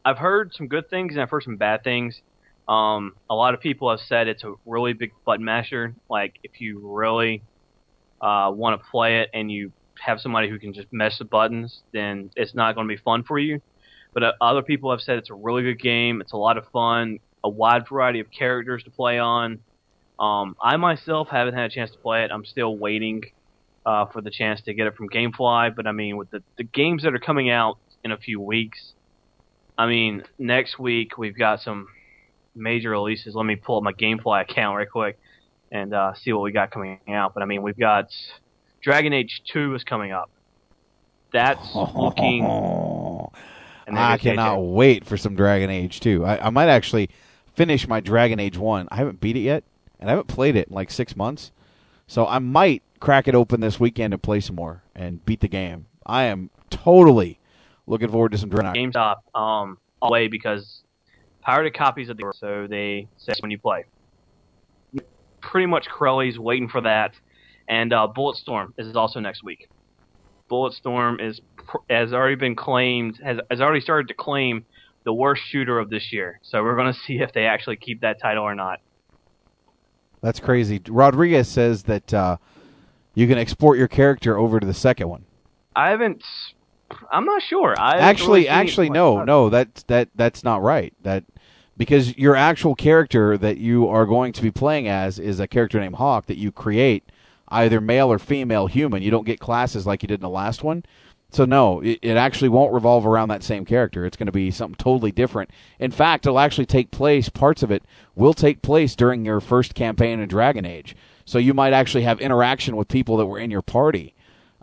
[0.06, 2.22] I've heard some good things and I've heard some bad things.
[2.70, 5.94] Um a lot of people have said it's a really big button masher.
[6.10, 7.44] Like if you really
[8.22, 9.74] uh want to play it and you
[10.06, 13.24] have somebody who can just mesh the buttons, then it's not going to be fun
[13.24, 13.62] for you.
[14.14, 16.22] But uh, other people have said it's a really good game.
[16.22, 19.60] It's a lot of fun, a wide variety of characters to play on.
[20.20, 22.32] Um, I myself haven't had a chance to play it.
[22.32, 23.24] I'm still waiting
[23.86, 25.76] uh, for the chance to get it from GameFly.
[25.76, 28.94] But I mean, with the, the games that are coming out in a few weeks,
[29.78, 31.88] I mean, next week we've got some
[32.56, 33.36] major releases.
[33.36, 35.18] Let me pull up my GameFly account right quick
[35.72, 37.34] and uh, see what we got coming out.
[37.34, 38.10] But I mean, we've got
[38.84, 40.30] Dragon Age 2 is coming up.
[41.32, 42.46] That's looking.
[43.88, 46.26] I cannot wait for some Dragon Age 2.
[46.26, 47.10] I, I might actually
[47.56, 48.88] finish my Dragon Age 1.
[48.92, 49.64] I haven't beat it yet,
[50.00, 51.52] and I haven't played it in like six months.
[52.08, 55.48] So I might crack it open this weekend and play some more and beat the
[55.48, 55.88] game.
[56.06, 57.40] I am totally
[57.88, 58.94] looking forward to some Dragon Age.
[58.94, 60.84] GameStop um all the way because
[61.42, 63.86] pirated copies of the so they say when you play.
[65.42, 67.14] Pretty much Crowley's waiting for that,
[67.68, 69.70] and uh, Bulletstorm is also next week.
[70.50, 71.42] Bulletstorm is
[71.90, 74.66] has already been claimed has has already started to claim
[75.04, 76.40] the worst shooter of this year.
[76.44, 78.80] So we're going to see if they actually keep that title or not.
[80.22, 80.82] That's crazy.
[80.88, 82.38] Rodriguez says that uh,
[83.14, 85.26] you can export your character over to the second one.
[85.76, 86.24] I haven't.
[87.12, 87.76] I'm not sure.
[87.78, 90.94] I actually, actually, no, no, that that that's not right.
[91.02, 91.24] That
[91.76, 95.80] because your actual character that you are going to be playing as is a character
[95.80, 97.04] named Hawke that you create,
[97.54, 99.04] either male or female human.
[99.04, 100.84] You don't get classes like you did in the last one.
[101.32, 104.06] So no, it, it actually won't revolve around that same character.
[104.06, 105.50] It's going to be something totally different.
[105.80, 107.30] In fact, it'll actually take place.
[107.30, 107.84] Parts of it
[108.16, 110.96] will take place during your first campaign in Dragon Age.
[111.26, 114.14] So you might actually have interaction with people that were in your party.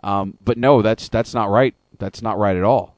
[0.03, 1.75] Um, but no, that's that's not right.
[1.97, 2.95] That's not right at all.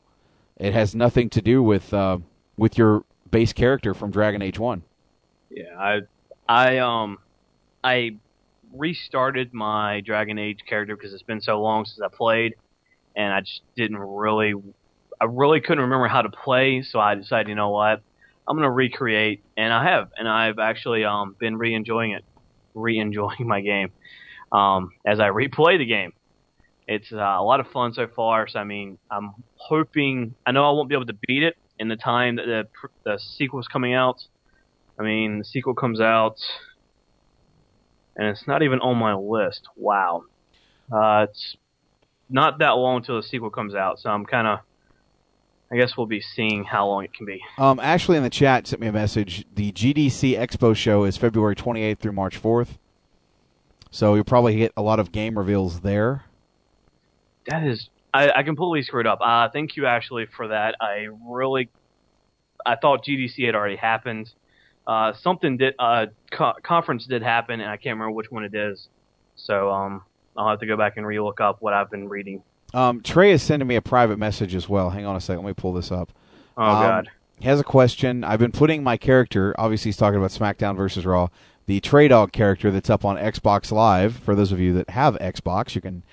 [0.57, 2.19] It has nothing to do with uh,
[2.57, 4.83] with your base character from Dragon Age One.
[5.49, 6.01] Yeah, I,
[6.47, 7.17] I um,
[7.83, 8.17] I
[8.73, 12.55] restarted my Dragon Age character because it's been so long since I played,
[13.15, 14.53] and I just didn't really,
[15.21, 16.81] I really couldn't remember how to play.
[16.81, 18.01] So I decided, you know what,
[18.47, 22.25] I'm gonna recreate, and I have, and I've actually um been re-enjoying it,
[22.73, 23.91] re-enjoying my game,
[24.51, 26.13] um as I replay the game.
[26.85, 28.47] It's uh, a lot of fun so far.
[28.49, 30.35] So I mean, I'm hoping.
[30.45, 32.67] I know I won't be able to beat it in the time that the
[33.05, 34.17] the sequel's coming out.
[34.99, 36.35] I mean, the sequel comes out,
[38.15, 39.67] and it's not even on my list.
[39.75, 40.25] Wow,
[40.91, 41.57] uh, it's
[42.29, 43.99] not that long until the sequel comes out.
[43.99, 44.59] So I'm kind of.
[45.71, 47.41] I guess we'll be seeing how long it can be.
[47.57, 49.43] Um, Ashley in the chat sent me a message.
[49.55, 52.77] The GDC Expo show is February 28th through March 4th.
[53.93, 56.25] So you'll probably get a lot of game reveals there.
[57.47, 59.19] That is, I, I completely screwed up.
[59.21, 60.75] Uh, thank you, Ashley, for that.
[60.79, 61.69] I really,
[62.65, 64.31] I thought GDC had already happened.
[64.85, 68.53] Uh, something did, uh, co- conference did happen, and I can't remember which one it
[68.53, 68.89] is.
[69.35, 70.01] So, um,
[70.35, 72.41] I'll have to go back and relook up what I've been reading.
[72.73, 74.89] Um, Trey is sending me a private message as well.
[74.89, 75.43] Hang on a second.
[75.43, 76.11] Let me pull this up.
[76.57, 77.09] Oh, Um, God.
[77.39, 78.23] He has a question.
[78.23, 79.53] I've been putting my character.
[79.57, 81.27] Obviously, he's talking about SmackDown versus Raw.
[81.65, 84.15] The Trey Dog character that's up on Xbox Live.
[84.17, 86.03] For those of you that have Xbox, you can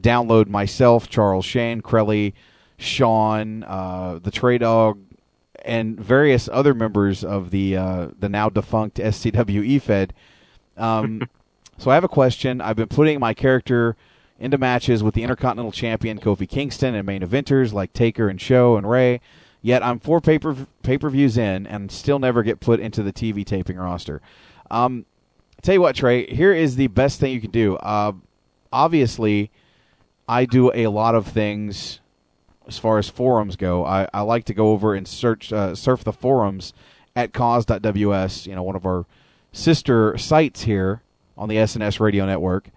[0.00, 2.32] download myself, Charles Shane, Crelly,
[2.78, 4.98] Sean, uh, the Trey Dog,
[5.64, 10.14] and various other members of the uh, the now defunct SCW Fed.
[10.76, 11.28] Um,
[11.78, 12.60] so I have a question.
[12.60, 13.96] I've been putting my character
[14.38, 18.76] into matches with the Intercontinental Champion Kofi Kingston and main eventers like Taker and Show
[18.76, 19.20] and Ray.
[19.60, 23.12] Yet I'm four paper pay per views in and still never get put into the
[23.12, 24.22] TV taping roster.
[24.70, 25.04] Um,
[25.62, 26.26] tell you what, Trey.
[26.26, 27.76] Here is the best thing you can do.
[27.76, 28.12] Uh,
[28.72, 29.50] obviously,
[30.28, 32.00] I do a lot of things
[32.68, 33.84] as far as forums go.
[33.84, 36.74] I, I like to go over and search uh, surf the forums
[37.16, 38.46] at cause.ws.
[38.46, 39.06] You know, one of our
[39.52, 41.02] sister sites here
[41.36, 42.68] on the SNS Radio Network.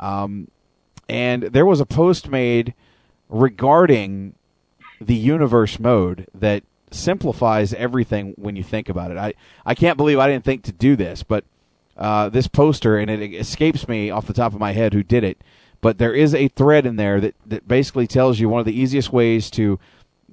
[0.00, 0.48] Um,
[1.08, 2.74] and there was a post made
[3.28, 4.34] regarding
[5.00, 9.16] the universe mode that simplifies everything when you think about it.
[9.16, 11.44] I, I can't believe I didn't think to do this, but
[11.96, 15.24] uh, this poster, and it escapes me off the top of my head who did
[15.24, 15.38] it,
[15.80, 18.78] but there is a thread in there that, that basically tells you one of the
[18.78, 19.78] easiest ways to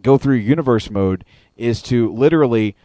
[0.01, 1.23] go through universe mode
[1.55, 2.75] is to literally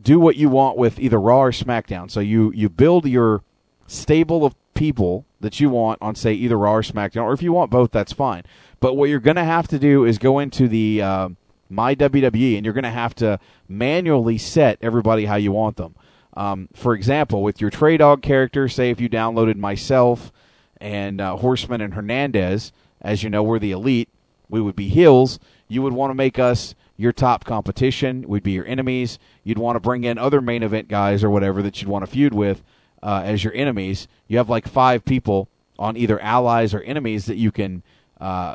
[0.00, 2.10] do what you want with either Raw or SmackDown.
[2.10, 3.42] So you, you build your
[3.86, 7.52] stable of people that you want on, say, either Raw or SmackDown, or if you
[7.52, 8.44] want both, that's fine.
[8.78, 11.28] But what you're going to have to do is go into the uh,
[11.68, 13.38] My WWE, and you're going to have to
[13.68, 15.94] manually set everybody how you want them.
[16.34, 20.32] Um, for example, with your Trey Dog character, say if you downloaded myself
[20.80, 24.08] and uh, Horseman and Hernandez, as you know, we're the elite,
[24.48, 25.38] we would be heels.
[25.68, 28.24] You would want to make us your top competition.
[28.26, 29.18] We'd be your enemies.
[29.44, 32.10] You'd want to bring in other main event guys or whatever that you'd want to
[32.10, 32.62] feud with
[33.02, 34.08] uh, as your enemies.
[34.28, 35.48] You have like five people
[35.78, 37.82] on either allies or enemies that you can
[38.20, 38.54] uh,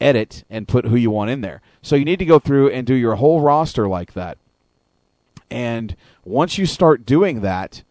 [0.00, 1.62] edit and put who you want in there.
[1.82, 4.38] So you need to go through and do your whole roster like that.
[5.50, 7.82] And once you start doing that,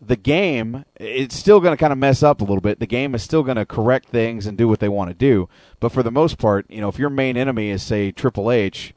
[0.00, 2.80] the game it's still going to kind of mess up a little bit.
[2.80, 5.48] The game is still going to correct things and do what they want to do.
[5.80, 8.94] But for the most part, you know, if your main enemy is say Triple H,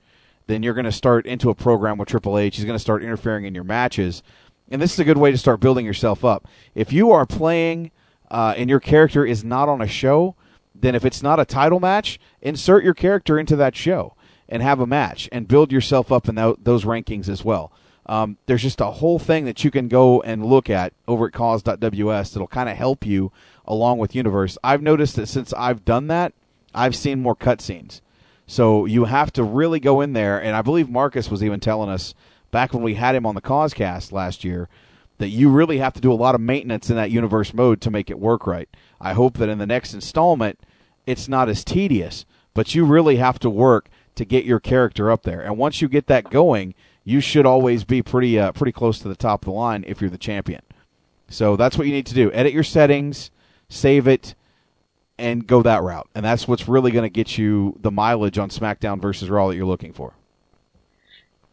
[0.47, 2.57] then you're going to start into a program with Triple H.
[2.57, 4.23] He's going to start interfering in your matches.
[4.69, 6.47] And this is a good way to start building yourself up.
[6.76, 7.91] If you are playing
[8.30, 10.35] uh, and your character is not on a show,
[10.76, 14.15] then if it's not a title match, insert your character into that show
[14.47, 17.71] and have a match and build yourself up in tho- those rankings as well.
[18.10, 21.34] Um, there's just a whole thing that you can go and look at over at
[21.34, 23.31] cause.ws that'll kind of help you
[23.65, 24.57] along with Universe.
[24.64, 26.34] I've noticed that since I've done that,
[26.73, 28.02] I've seen more cutscenes.
[28.48, 31.91] So you have to really go in there, and I believe Marcus was even telling
[31.91, 32.15] us
[32.49, 34.69] back when we had him on the Causecast last year
[35.19, 37.91] that you really have to do a lot of maintenance in that universe mode to
[37.91, 38.69] make it work right.
[38.99, 40.60] I hope that in the next installment
[41.06, 42.26] it's not as tedious,
[42.56, 45.41] but you really have to work to get your character up there.
[45.41, 46.73] And once you get that going,
[47.03, 50.01] you should always be pretty uh, pretty close to the top of the line if
[50.01, 50.61] you're the champion.
[51.30, 52.31] So that's what you need to do.
[52.31, 53.31] Edit your settings,
[53.69, 54.35] save it,
[55.17, 56.09] and go that route.
[56.15, 59.55] And that's what's really going to get you the mileage on SmackDown versus Raw that
[59.55, 60.13] you're looking for.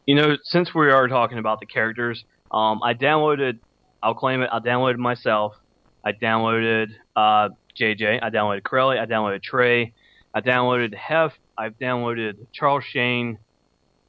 [0.06, 3.58] You know, since we are talking about the characters, um, I downloaded.
[4.02, 4.50] I'll claim it.
[4.52, 5.56] I downloaded myself.
[6.04, 7.48] I downloaded uh,
[7.78, 8.22] JJ.
[8.22, 8.98] I downloaded Crowley.
[8.98, 9.92] I downloaded Trey.
[10.32, 11.32] I downloaded Hef.
[11.58, 13.38] I've downloaded Charles Shane,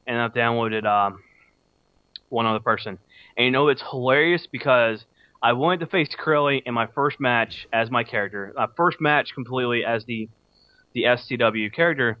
[0.06, 1.20] and I've downloaded um,
[2.28, 2.98] one other person.
[3.36, 5.04] And you know it's hilarious because
[5.42, 9.34] I wanted to face Crowley in my first match as my character, my first match
[9.34, 10.28] completely as the
[10.94, 12.18] the SCW character,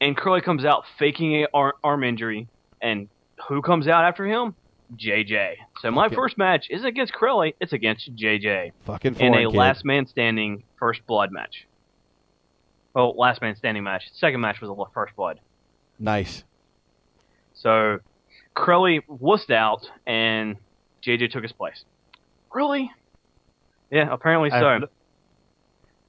[0.00, 2.48] and Crowley comes out faking a ar- arm injury,
[2.80, 3.08] and
[3.48, 4.54] who comes out after him?
[4.96, 5.56] JJ.
[5.80, 9.56] So my Fucking- first match isn't against Crowley, it's against JJ Fucking in a kid.
[9.56, 11.66] last man standing first blood match.
[12.94, 14.04] Well, last man standing match.
[14.14, 15.38] Second match was a first blood.
[15.98, 16.44] Nice.
[17.54, 17.98] So
[18.56, 20.56] Crowley wussed out, and
[21.06, 21.84] JJ took his place.
[22.52, 22.90] Really?
[23.90, 24.68] Yeah, apparently As, so.
[24.68, 24.88] l-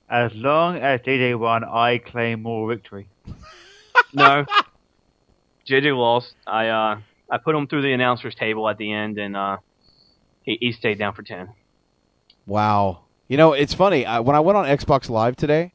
[0.09, 3.09] as long as JJ won, I claim more victory.
[4.13, 4.45] no.
[5.69, 6.33] JJ lost.
[6.47, 6.99] I uh
[7.29, 9.57] I put him through the announcers table at the end, and uh
[10.43, 11.49] he, he stayed down for ten.
[12.45, 13.01] Wow.
[13.27, 14.05] You know, it's funny.
[14.05, 15.73] I, when I went on Xbox Live today,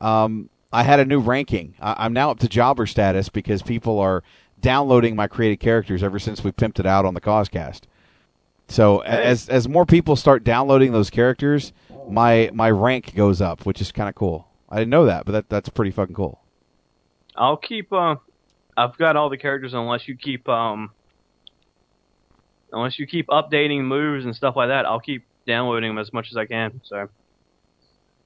[0.00, 1.74] um, I had a new ranking.
[1.78, 4.22] I, I'm now up to jobber status because people are
[4.60, 7.82] downloading my created characters ever since we pimped it out on the Causecast.
[8.68, 11.72] So as as more people start downloading those characters,
[12.08, 14.48] my my rank goes up, which is kind of cool.
[14.68, 16.40] I didn't know that, but that that's pretty fucking cool.
[17.36, 17.92] I'll keep.
[17.92, 18.16] Uh,
[18.76, 20.48] I've got all the characters unless you keep.
[20.48, 20.90] Um,
[22.72, 26.28] unless you keep updating moves and stuff like that, I'll keep downloading them as much
[26.30, 26.80] as I can.
[26.84, 27.08] So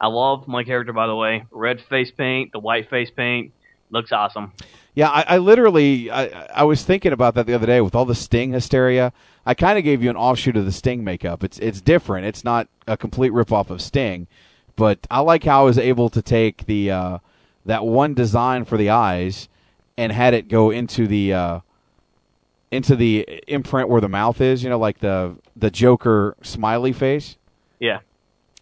[0.00, 1.44] I love my character, by the way.
[1.50, 3.52] Red face paint, the white face paint,
[3.90, 4.52] looks awesome.
[4.94, 8.04] Yeah, I, I literally I, I was thinking about that the other day with all
[8.04, 9.12] the Sting hysteria.
[9.46, 11.44] I kind of gave you an offshoot of the Sting makeup.
[11.44, 12.26] It's it's different.
[12.26, 14.26] It's not a complete ripoff of Sting,
[14.76, 17.18] but I like how I was able to take the uh,
[17.64, 19.48] that one design for the eyes
[19.96, 21.60] and had it go into the uh,
[22.70, 24.62] into the imprint where the mouth is.
[24.62, 27.36] You know, like the the Joker smiley face
[27.78, 28.00] Yeah.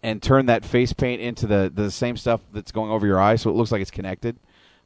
[0.03, 3.41] and turn that face paint into the the same stuff that's going over your eyes,
[3.41, 4.37] so it looks like it's connected.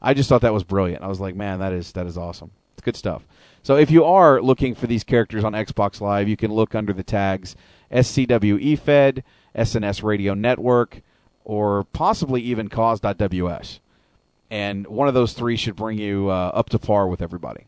[0.04, 1.02] I just thought that was brilliant.
[1.02, 2.52] I was like, man, that is that is awesome.
[2.74, 3.26] It's good stuff.
[3.64, 6.92] So if you are looking for these characters on Xbox Live, you can look under
[6.92, 7.56] the tags
[7.92, 9.24] SCW EFED,
[9.56, 11.02] SNS Radio Network,
[11.46, 13.80] or possibly even Cause.ws.
[14.50, 17.66] And one of those three should bring you uh, up to par with everybody.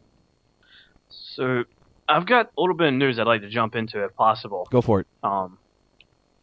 [1.10, 1.64] So
[2.08, 4.68] I've got a little bit of news I'd like to jump into if possible.
[4.70, 5.08] Go for it.
[5.24, 5.58] Um,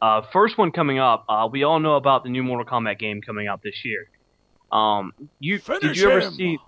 [0.01, 1.25] uh, first one coming up.
[1.29, 4.09] Uh, we all know about the new Mortal Kombat game coming out this year.
[4.73, 6.33] Um, you did you ever him.
[6.33, 6.59] see?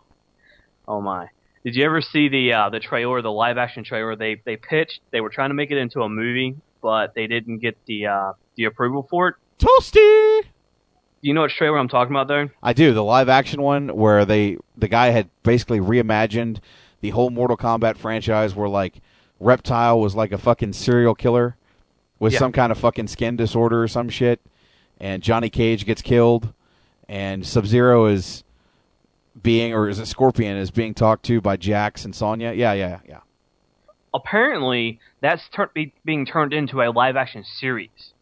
[0.86, 1.28] Oh my!
[1.64, 4.14] Did you ever see the uh, the trailer, the live action trailer?
[4.16, 5.01] They they pitched.
[5.10, 8.32] They were trying to make it into a movie, but they didn't get the uh,
[8.56, 9.35] the approval for it.
[9.59, 10.43] Toasty.
[10.43, 12.52] Do you know what trailer I'm talking about there?
[12.62, 16.59] I do the live action one where they the guy had basically reimagined
[17.01, 19.01] the whole Mortal Kombat franchise, where like
[19.40, 21.56] Reptile was like a fucking serial killer
[22.18, 22.39] with Yeah.
[22.40, 24.40] some kind of fucking skin disorder or some shit,
[25.01, 26.52] and Johnny Cage gets killed,
[27.09, 28.44] and Sub Zero is
[29.43, 32.52] being or is it Scorpion is being talked to by Jax and Sonya.
[32.52, 33.20] Yeah, yeah, yeah.
[34.12, 38.12] apparently that's tur- be- being turned into a live action series.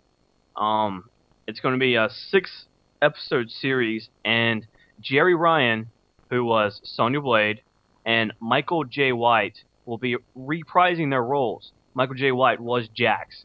[0.56, 1.04] Um,
[1.46, 2.66] it's going to be a six
[3.00, 4.66] episode series, and
[5.02, 5.90] Jeri Ryan,
[6.30, 7.60] who was Sonya Blade,
[8.06, 11.72] and Michael Jai White will be reprising their roles.
[11.94, 13.44] Michael Jai White was Jax.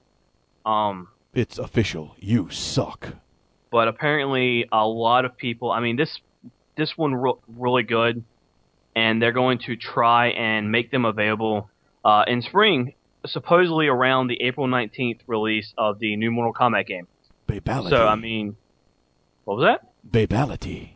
[0.66, 2.16] Um, It's official.
[2.20, 3.16] You suck.
[3.72, 5.72] But apparently a lot of people.
[5.72, 6.20] I mean, this
[6.76, 8.24] this one re- really good,
[8.96, 11.70] and they're going to try and make them available
[12.06, 12.94] uh, in spring,
[13.26, 17.08] supposedly around the April nineteenth release of the new Mortal Kombat game.
[17.48, 17.90] Babality.
[17.90, 18.56] So I mean,
[19.46, 19.88] what was that?
[20.10, 20.92] Babality.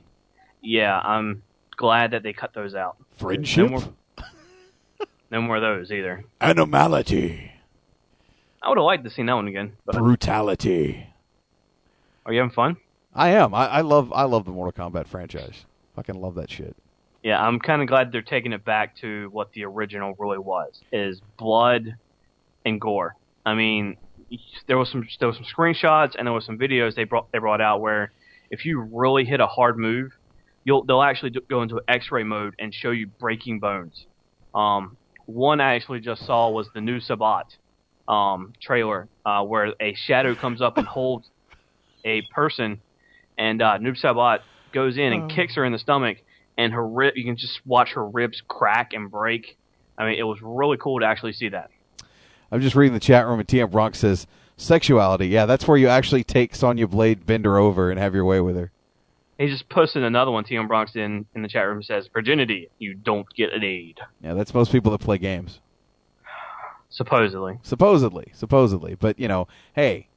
[0.62, 1.44] Yeah, I'm
[1.76, 2.98] glad that they cut those out.
[3.18, 3.70] Friendship.
[3.70, 3.84] No more,
[5.32, 6.24] no more of those either.
[6.40, 7.52] Animality.
[8.62, 9.74] I would have liked to see that one again.
[9.86, 11.08] But Brutality.
[12.26, 12.78] Are you having fun?
[13.14, 13.54] I am.
[13.54, 14.12] I, I love.
[14.14, 15.66] I love the Mortal Kombat franchise.
[15.96, 16.76] Fucking love that shit.
[17.24, 20.82] Yeah, I'm kind of glad they're taking it back to what the original really was:
[20.92, 21.96] is blood
[22.66, 23.16] and gore.
[23.46, 23.98] I mean,
[24.68, 27.40] there was some there was some screenshots and there was some videos they brought they
[27.40, 28.12] brought out where
[28.50, 30.12] if you really hit a hard move,
[30.64, 34.06] you'll they'll actually do- go into X-ray mode and show you breaking bones.
[34.54, 37.58] Um, one I actually just saw was the Noob Saibot
[38.12, 41.30] um, trailer uh, where a shadow comes up and holds
[42.06, 42.82] a person,
[43.38, 44.40] and uh, Noob Saibot
[44.74, 45.36] goes in and Oh.
[45.36, 46.18] kicks her in the stomach,
[46.58, 49.58] and her rib you can just watch her ribs crack and break.
[49.98, 51.70] I mean, it was really cool to actually see that.
[52.52, 55.28] I'm just reading the chat room, and TM Bronx says sexuality.
[55.28, 58.42] Yeah, that's where you actually take Sonya Blade, bend her over, and have your way
[58.42, 58.72] with her.
[59.38, 60.44] He just posted another one.
[60.44, 64.34] TM Bronx in in the chat room says, "Virginity, you don't get an aid." Yeah,
[64.36, 65.60] that's most people that play games.
[66.90, 67.58] Supposedly.
[67.64, 70.08] Supposedly, supposedly, but you know, hey,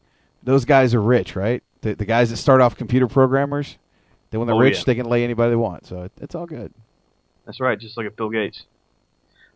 [0.43, 1.63] those guys are rich, right?
[1.85, 3.77] The the guys that start off computer programmers,
[4.31, 4.85] then when they're Oh, rich, yeah.
[4.87, 5.85] they can lay anybody they want.
[5.87, 6.73] So it, it's all good.
[7.45, 8.63] That's right, just like at Bill Gates.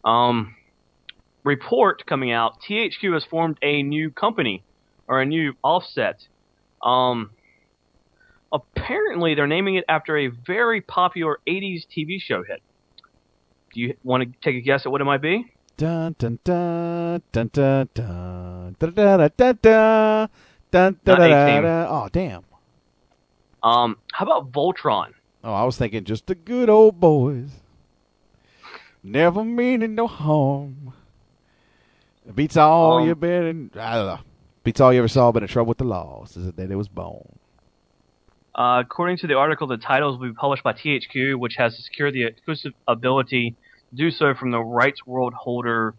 [0.05, 0.55] Um,
[1.43, 4.63] report coming out: THQ has formed a new company
[5.07, 6.27] or a new offset.
[6.83, 7.31] Um,
[8.53, 12.61] apparently, they're naming it after a very popular '80s TV show hit.
[13.73, 15.47] Do you want to take a guess at what it might be?
[15.79, 20.29] Dun dun dun dun dun dun dun dun dun dun
[20.70, 21.62] dun dun Not dun 18.
[21.62, 21.86] dun.
[21.89, 22.45] Oh damn!
[23.62, 25.12] Um, how about Voltron?
[25.45, 27.49] Oh, I was thinking just the good old boys,
[29.03, 30.93] never meaning no harm.
[32.35, 33.70] Beats all Um, you been in.
[33.78, 34.19] I don't know.
[34.65, 35.32] Beats all you ever saw.
[35.32, 37.39] Been in trouble with the law since the day they was born.
[38.55, 42.12] Uh, according to the article, the titles will be published by THQ, which has secured
[42.12, 43.55] the exclusive ability
[43.90, 45.95] to do so from the rights world holder,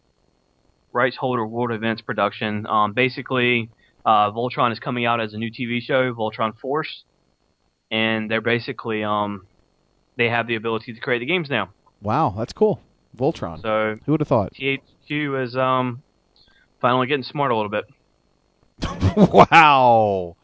[0.91, 2.67] rights holder World Events production.
[2.67, 3.69] Um, basically,
[4.05, 7.03] uh, Voltron is coming out as a new TV show, Voltron Force,
[7.91, 9.45] and they're basically um,
[10.17, 11.69] they have the ability to create the games now.
[12.01, 12.81] Wow, that's cool.
[13.17, 13.61] Voltron.
[13.61, 14.53] So Who would have thought?
[14.53, 16.03] THQ is um,
[16.79, 17.85] finally getting smart a little bit.
[19.49, 20.35] wow.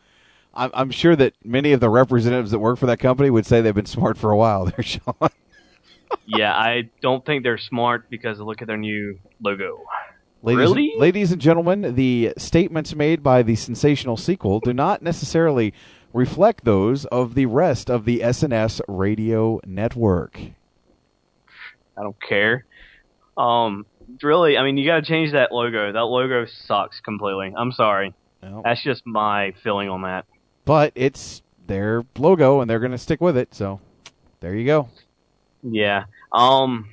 [0.54, 3.62] I'm, I'm sure that many of the representatives that work for that company would say
[3.62, 5.14] they've been smart for a while there, Sean.
[6.26, 9.84] yeah, I don't think they're smart because look at their new logo.
[10.46, 10.94] Ladies, Really?
[10.98, 15.74] ladies and gentlemen, the statements made by the sensational sequel do not necessarily
[16.14, 20.40] reflect those of the rest of the SNS radio network.
[21.98, 22.64] I don't care.
[23.36, 23.88] Um,
[24.22, 25.92] really, I mean, you got to change that logo.
[25.92, 27.52] That logo sucks completely.
[27.58, 28.14] I'm sorry.
[28.64, 30.26] That's just my feeling on that.
[30.66, 33.56] But it's their logo, and they're going to stick with it.
[33.56, 33.80] So
[34.42, 34.90] there you go.
[35.64, 36.04] Yeah.
[36.32, 36.90] Um,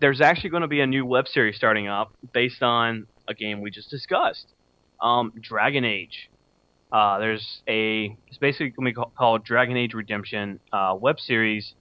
[0.00, 3.60] there's actually going to be a new web series starting up based on a game
[3.60, 4.46] we just discussed.
[5.00, 6.30] Um, Dragon Age.
[6.90, 11.20] Uh, there's a it's basically going to be ca- called Dragon Age Redemption uh, web
[11.20, 11.74] series,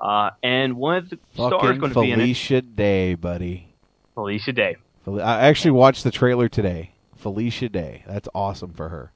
[0.00, 2.24] uh, and one of the stars Fucking going to be in it.
[2.24, 3.74] Felicia Day, buddy.
[4.14, 4.76] Felicia Day.
[5.06, 6.92] I actually watched the trailer today.
[7.16, 8.04] Felicia Day.
[8.06, 9.12] That's awesome for her.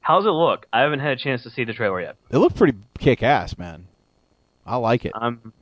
[0.00, 0.66] How's it look?
[0.72, 2.16] I haven't had a chance to see the trailer yet.
[2.30, 3.86] It looked pretty kick ass, man.
[4.66, 5.12] I like it.
[5.14, 5.52] I'm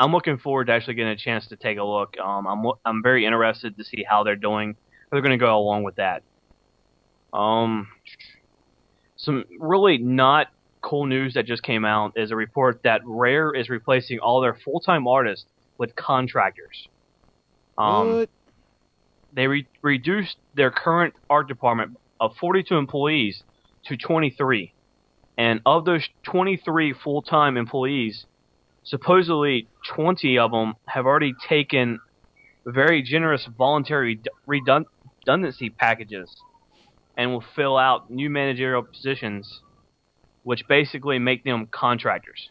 [0.00, 2.16] I'm looking forward to actually getting a chance to take a look.
[2.18, 4.72] Um, I'm I'm very interested to see how they're doing.
[4.72, 6.22] How they're going to go along with that.
[7.34, 7.88] Um,
[9.16, 10.48] some really not
[10.80, 14.54] cool news that just came out is a report that Rare is replacing all their
[14.54, 15.44] full time artists
[15.76, 16.88] with contractors.
[17.76, 18.26] Um,
[19.34, 23.42] They re- reduced their current art department of 42 employees
[23.84, 24.72] to 23.
[25.36, 28.24] And of those 23 full time employees,
[28.90, 32.00] supposedly 20 of them have already taken
[32.66, 36.34] very generous voluntary redundancy packages
[37.16, 39.60] and will fill out new managerial positions,
[40.42, 42.50] which basically make them contractors.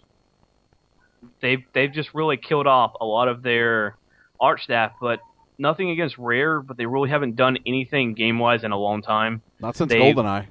[1.42, 3.98] They've they've just really killed off a lot of their
[4.40, 5.20] art staff, but
[5.58, 9.42] nothing against Rare, but they really haven't done anything game wise in a long time.
[9.60, 10.48] Not since They've- GoldenEye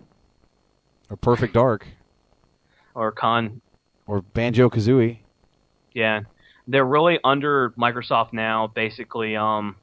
[1.09, 1.87] or Perfect Dark
[2.95, 3.63] or Con
[4.07, 5.21] or Banjo Kazooie.
[5.99, 6.21] Yeah,
[6.69, 9.75] they're really under Microsoft now, basically, um,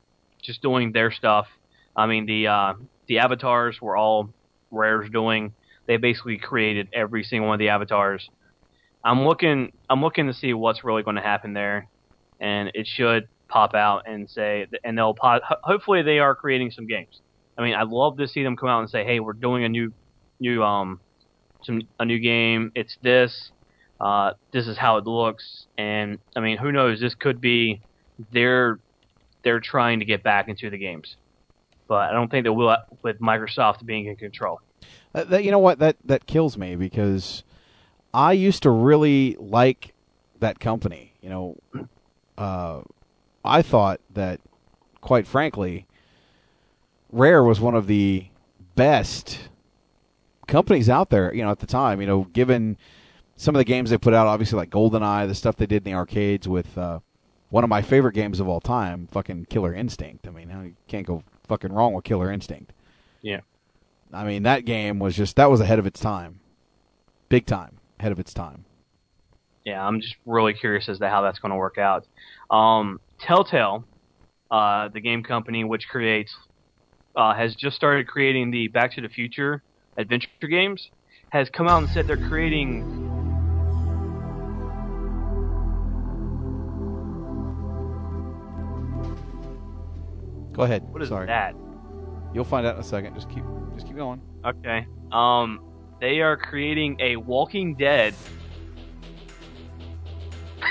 [0.42, 1.48] just doing their stuff.
[1.94, 2.74] I mean, the uh,
[3.08, 4.30] the avatars were all
[4.72, 5.54] Rare's doing.
[5.88, 8.30] They basically created every single one of the avatars.
[9.04, 11.90] I'm looking, I'm looking to see what's really going to happen there,
[12.40, 16.72] and it should pop out and say, and they'll po- ho- hopefully they are creating
[16.72, 17.20] some games.
[17.58, 19.70] I mean, I'd love to see them come out and say, hey, we're doing a
[19.70, 19.92] new,
[20.40, 21.02] new, um,
[21.62, 22.72] some a new game.
[22.74, 23.52] It's this.
[24.00, 27.00] Uh, this is how it looks, and I mean, who knows?
[27.00, 27.82] This could be
[28.32, 28.80] they're
[29.44, 31.16] they're trying to get back into the games,
[31.88, 34.60] but I don't think they will with Microsoft being in control.
[35.14, 35.80] Uh, that, you know what?
[35.80, 37.44] That that kills me because
[38.14, 39.94] I used to really like
[40.40, 41.14] that company.
[41.22, 41.58] You know,
[42.38, 42.82] uh,
[43.46, 44.42] I thought that,
[45.00, 45.88] quite frankly,
[47.14, 48.28] Rare was one of the
[48.76, 49.48] best
[50.48, 51.34] companies out there.
[51.34, 52.02] You know, at the time.
[52.02, 52.78] You know, given
[53.36, 55.92] some of the games they put out, obviously like GoldenEye, the stuff they did in
[55.92, 57.00] the arcades with uh,
[57.50, 60.28] one of my favorite games of all time, fucking Killer Instinct.
[60.28, 62.74] I mean, you can't go fucking wrong with Killer Instinct.
[63.22, 63.42] Yeah.
[64.14, 66.40] I mean, that game was just that was ahead of its time,
[67.28, 68.66] big time ahead of its time.
[69.66, 72.06] Yeah, I'm just really curious as to how that's going to work out.
[72.52, 73.84] Um, Telltale,
[74.52, 76.36] uh, the game company which creates,
[77.16, 79.64] uh, has just started creating the Back to the Future
[79.98, 80.90] adventure games.
[81.30, 83.05] Has come out and said they're creating
[90.56, 90.84] Go ahead.
[90.90, 91.28] what is Sorry.
[91.28, 91.54] that?
[92.34, 93.14] You'll find out in a second.
[93.14, 93.44] Just keep
[93.74, 94.22] just keep going.
[94.46, 94.88] Okay.
[95.12, 95.60] Um,
[96.00, 98.14] they are creating a Walking Dead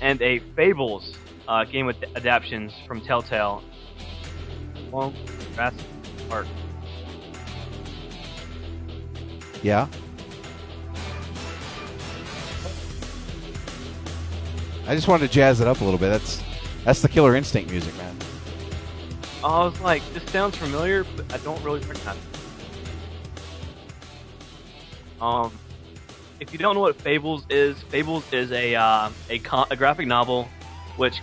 [0.00, 3.62] and a Fables uh, game with adaptations from Telltale.
[4.90, 5.14] Well,
[5.54, 5.80] that's
[6.30, 6.48] art.
[9.62, 9.86] Yeah.
[14.88, 16.10] I just wanted to jazz it up a little bit.
[16.10, 16.40] That's
[16.86, 18.16] that's the Killer Instinct music, man.
[19.42, 22.22] I was like, this sounds familiar, but I don't really recognize it.
[25.20, 25.52] Um,
[26.38, 30.06] if you don't know what Fables is, Fables is a uh, a, con- a graphic
[30.06, 30.48] novel,
[30.96, 31.20] which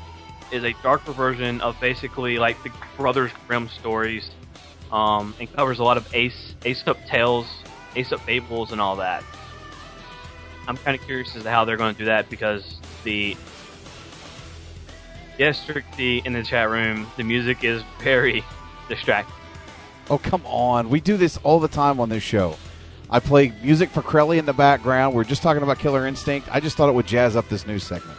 [0.51, 4.31] is a darker version of basically like the Brothers Grimm stories,
[4.91, 7.47] um, and covers a lot of Ace Aesop tales,
[7.95, 9.23] Aesop fables, and all that.
[10.67, 13.37] I'm kind of curious as to how they're going to do that because the
[15.37, 18.43] yes, Trixie in the chat room, the music is very
[18.89, 19.35] distracting.
[20.09, 22.57] Oh come on, we do this all the time on this show.
[23.09, 25.15] I play music for Crelly in the background.
[25.15, 26.47] We're just talking about Killer Instinct.
[26.51, 28.17] I just thought it would jazz up this news segment.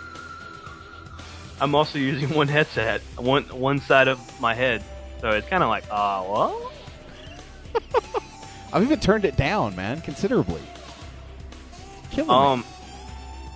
[1.60, 4.84] I'm also using one headset, one one side of my head,
[5.20, 6.73] so it's kind of like, uh, what?
[8.73, 10.60] I've even turned it down, man, considerably.
[12.10, 12.34] Killing me.
[12.34, 12.65] Um,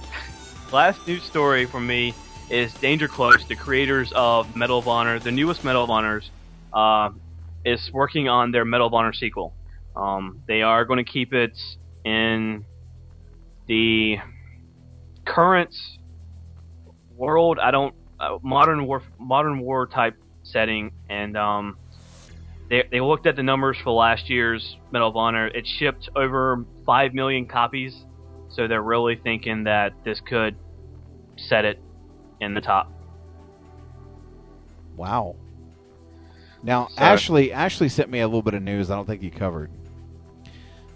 [0.72, 2.14] last news story for me
[2.50, 6.30] is Danger Close, the creators of Medal of Honor, the newest Medal of Honors,
[6.72, 7.10] uh,
[7.64, 9.54] is working on their Medal of Honor sequel.
[9.94, 11.58] Um, they are going to keep it
[12.04, 12.64] in
[13.66, 14.16] the
[15.26, 15.74] current
[17.16, 17.58] world.
[17.58, 21.76] I don't uh, modern war modern war type setting, and um,
[22.70, 25.48] they they looked at the numbers for last year's Medal of Honor.
[25.48, 28.04] It shipped over five million copies,
[28.48, 30.56] so they're really thinking that this could
[31.36, 31.80] set it
[32.40, 32.92] in the top.
[34.96, 35.36] Wow.
[36.62, 39.30] Now, So- Ashley Ashley sent me a little bit of news I don't think you
[39.30, 39.70] covered.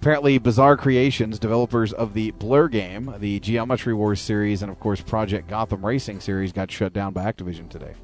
[0.01, 5.01] Apparently, Bizarre Creations, developers of the Blur game, the Geometry Wars series, and of course
[5.01, 7.95] Project Gotham Racing series, got shut down by Activision today.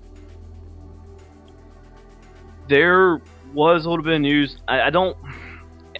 [2.68, 3.20] There
[3.52, 4.58] was a little bit of news.
[4.68, 5.16] I, I don't.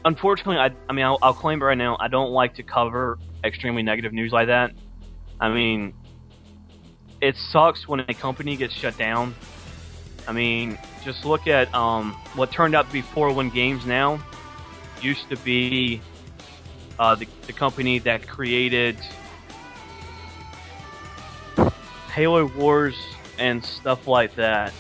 [0.04, 1.96] Unfortunately, I, I mean, I'll, I'll claim it right now.
[1.98, 4.72] I don't like to cover extremely negative news like that.
[5.40, 5.94] I mean,
[7.20, 9.34] it sucks when a company gets shut down.
[10.26, 14.20] I mean, just look at um, what turned out to be 401 Games now.
[15.00, 16.00] Used to be
[16.98, 18.96] uh, the, the company that created
[22.12, 22.96] Halo Wars
[23.38, 24.72] and stuff like that.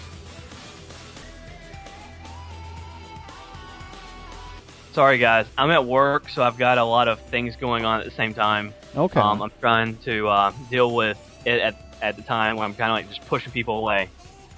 [4.92, 5.46] Sorry, guys.
[5.56, 8.34] I'm at work, so I've got a lot of things going on at the same
[8.34, 8.74] time.
[8.96, 9.20] Okay.
[9.20, 12.90] Um, I'm trying to uh, deal with it at, at the time when I'm kind
[12.90, 14.08] of like just pushing people away.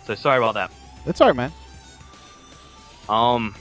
[0.05, 0.71] So sorry about that.
[1.05, 1.53] That's all right, man.
[3.09, 3.55] Um,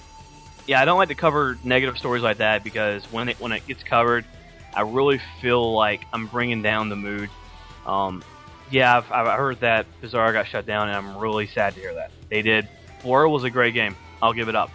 [0.68, 3.66] yeah, I don't like to cover negative stories like that because when it when it
[3.68, 4.26] gets covered,
[4.74, 7.30] I really feel like I'm bringing down the mood.
[7.86, 8.24] Um,
[8.70, 11.94] yeah, I've, I've heard that Bizarre got shut down, and I'm really sad to hear
[11.96, 12.68] that they did.
[13.02, 13.96] Blur was a great game.
[14.22, 14.70] I'll give it up.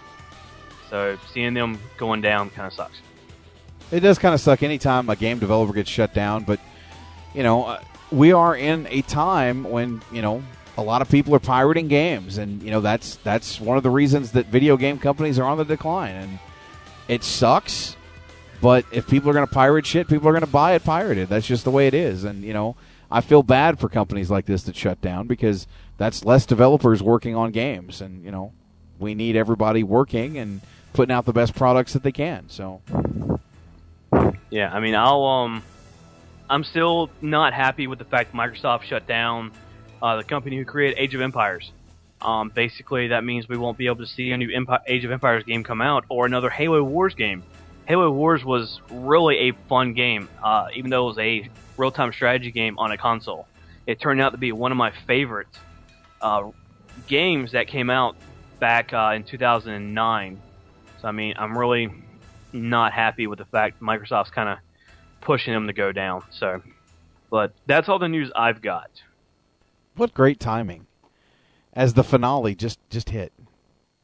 [0.91, 2.99] So seeing them going down kind of sucks.
[3.91, 6.59] It does kind of suck anytime a game developer gets shut down, but
[7.35, 7.83] you know, uh,
[8.15, 10.43] we are in a time when you know
[10.77, 13.91] a lot of people are pirating games, and you know that's that's one of the
[13.91, 16.39] reasons that video game companies are on the decline, and
[17.09, 17.97] it sucks.
[18.61, 21.29] But if people are going to pirate shit, people are going to buy it pirated.
[21.29, 22.77] That's just the way it is, and you know,
[23.11, 25.67] I feel bad for companies like this that shut down because
[25.99, 28.53] that's less developers working on games, and you know,
[28.99, 30.61] we need everybody working and
[30.93, 32.49] putting out the best products that they can.
[32.49, 32.81] So.
[34.51, 35.65] Yeah, I mean, I'll um,
[36.49, 39.53] I'm still not happy with the fact that Microsoft shut down
[40.03, 41.73] uh, the company who created Age of Empires.
[42.21, 44.51] Um, basically, that means we won't be able to see a new
[44.87, 47.43] Age of Empires game come out or another Halo Wars game.
[47.87, 52.51] Halo Wars was really a fun game, uh, even though it was a real-time strategy
[52.51, 53.47] game on a console.
[53.87, 55.49] It turned out to be one of my favorite
[56.23, 56.51] uh,
[57.07, 58.17] games that came out
[58.59, 60.41] back uh, in 2009.
[61.01, 61.93] So I mean, I'm really
[62.53, 64.59] not happy with the fact Microsoft's kind of
[65.25, 66.25] pushing him to go down.
[66.31, 66.63] So,
[67.31, 68.91] but that's all the news I've got.
[69.97, 70.87] What great timing!
[71.73, 73.33] As the finale just just hit,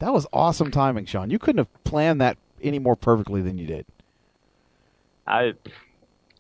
[0.00, 1.31] that was awesome timing, Sean.
[1.31, 3.86] You couldn't have planned that any more perfectly than you did.
[5.26, 5.52] I,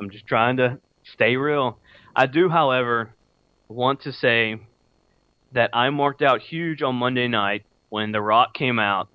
[0.00, 1.78] I'm just trying to stay real.
[2.16, 3.10] I do, however,
[3.68, 4.60] want to say
[5.52, 9.08] that I marked out huge on Monday night when The Rock came out.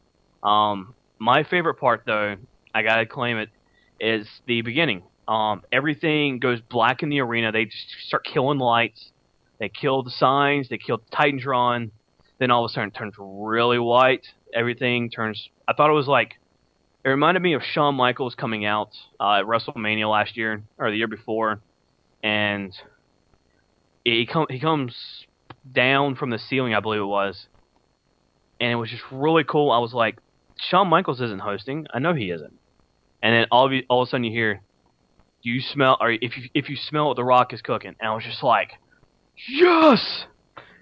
[0.44, 2.36] Um, my favorite part, though,
[2.74, 3.50] I gotta claim it,
[4.00, 5.04] is the beginning.
[5.28, 7.52] Um, everything goes black in the arena.
[7.52, 9.12] They just start killing lights.
[9.60, 10.70] They kill the signs.
[10.70, 11.92] They kill Titantron.
[12.40, 14.28] Then all of a sudden, it turns really white.
[14.54, 15.50] Everything turns.
[15.68, 16.36] I thought it was like.
[17.04, 18.90] It reminded me of Shawn Michaels coming out
[19.20, 21.62] uh, at WrestleMania last year or the year before,
[22.24, 22.74] and
[24.04, 24.96] he com- he comes
[25.72, 27.48] down from the ceiling, I believe it was,
[28.60, 29.72] and it was just really cool.
[29.72, 30.18] I was like,
[30.58, 31.88] Shawn Michaels isn't hosting.
[31.94, 32.54] I know he isn't.
[33.22, 34.62] And then all of you, all of a sudden you hear,
[35.46, 38.10] "Do you smell?" Or if you if you smell what the Rock is cooking, and
[38.10, 38.72] I was just like,
[39.48, 40.26] yes.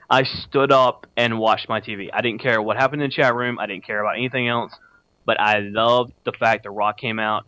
[0.09, 2.09] I stood up and watched my TV.
[2.13, 3.57] I didn't care what happened in the chat room.
[3.57, 4.73] I didn't care about anything else.
[5.25, 7.45] But I loved the fact that Rock came out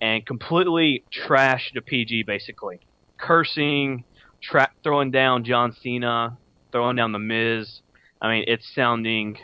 [0.00, 2.80] and completely trashed the PG, basically.
[3.18, 4.04] Cursing,
[4.40, 6.38] tra- throwing down John Cena,
[6.72, 7.80] throwing down The Miz.
[8.20, 9.38] I mean, it's sounding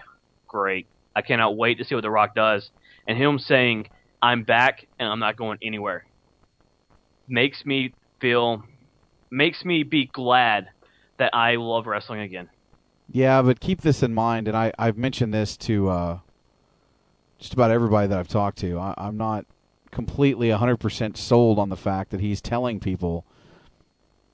[0.47, 0.87] great.
[1.15, 2.71] I cannot wait to see what The Rock does.
[3.07, 3.89] And him saying,
[4.23, 6.07] I'm back and I'm not going anywhere,
[7.29, 8.65] makes me feel,
[9.31, 10.69] makes me be glad
[11.19, 12.49] that I love wrestling again.
[13.11, 16.19] Yeah, but keep this in mind, and I, I've mentioned this to uh,
[17.39, 18.79] just about everybody that I've talked to.
[18.79, 19.45] I, I'm not
[19.91, 23.27] completely 100% sold on the fact that he's telling people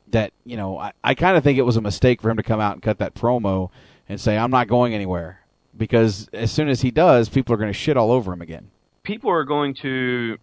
[0.06, 2.42] that, you know, I, I kind of think it was a mistake for him to
[2.42, 3.70] come out and cut that promo
[4.08, 5.40] and say, I'm not going anywhere.
[5.76, 8.70] Because as soon as he does, people are going to shit all over him again.
[9.02, 10.36] people are going to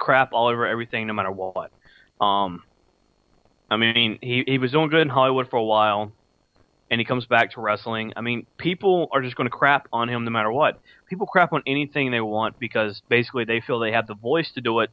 [0.00, 1.70] crap all over everything no matter what.
[2.20, 2.64] Um,
[3.70, 6.10] I mean, he he was doing good in Hollywood for a while.
[6.90, 10.08] and he comes back to wrestling, I mean, people are just going to crap on
[10.08, 10.80] him no matter what.
[11.08, 14.60] People crap on anything they want because basically they feel they have the voice to
[14.60, 14.90] do it,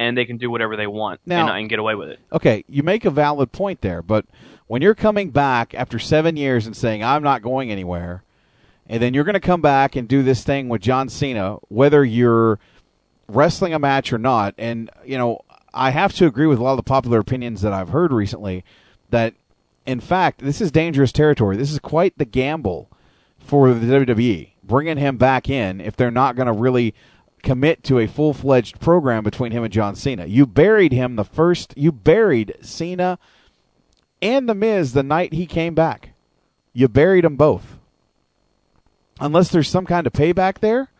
[0.00, 2.18] and they can do whatever they want Now- and, and get away with it.
[2.32, 4.24] Okay, you make a valid point there, but
[4.66, 8.24] when you're coming back after seven years and saying I'm not going anywhere,
[8.88, 12.04] and then you're going to come back and do this thing with John Cena, whether
[12.04, 12.58] you're
[13.28, 15.40] wrestling a match or not, and you know
[15.74, 18.64] I have to agree with a lot of the popular opinions that I've heard recently
[19.10, 19.34] that
[19.84, 21.56] in fact this is dangerous territory.
[21.56, 22.90] This is quite the gamble
[23.38, 26.94] for the WWE bringing him back in if they're not going to really
[27.42, 30.26] commit to a full fledged program between him and John Cena.
[30.26, 31.72] You buried him the first.
[31.76, 33.18] You buried Cena
[34.20, 36.10] and the Miz the night he came back.
[36.72, 37.78] You buried them both.
[39.20, 40.90] Unless there's some kind of payback there,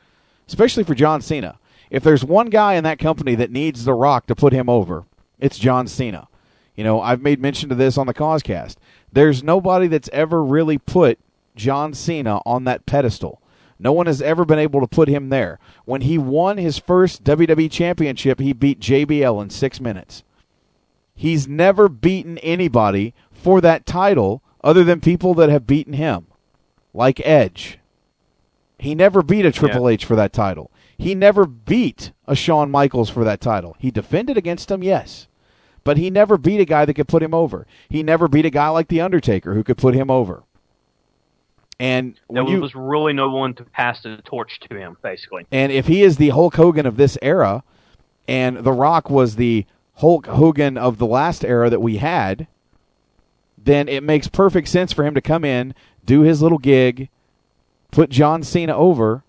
[0.46, 1.58] especially for John Cena.
[1.90, 5.04] If there's one guy in that company that needs The Rock to put him over,
[5.38, 6.28] it's John Cena.
[6.74, 8.76] You know, I've made mention of this on the Causecast.
[9.12, 11.18] There's nobody that's ever really put
[11.54, 13.40] John Cena on that pedestal.
[13.78, 15.58] No one has ever been able to put him there.
[15.84, 20.22] When he won his first WWE Championship, he beat JBL in six minutes.
[21.14, 26.26] He's never beaten anybody for that title other than people that have beaten him,
[26.92, 27.78] like Edge.
[28.78, 30.70] He never beat a Triple H for that title.
[30.98, 33.76] He never beat a Shawn Michaels for that title.
[33.78, 35.28] He defended against him, yes.
[35.84, 37.66] But he never beat a guy that could put him over.
[37.88, 40.42] He never beat a guy like The Undertaker who could put him over.
[41.78, 45.46] And There you, was really no one to pass the torch to him, basically.
[45.52, 47.62] and if he is the Hulk Hogan of this era,
[48.26, 49.66] and The Rock was the
[49.96, 52.46] Hulk Hogan of the last era that we had,
[53.58, 57.10] then it makes perfect sense for him to come in, do his little gig,
[57.90, 59.22] put John Cena over,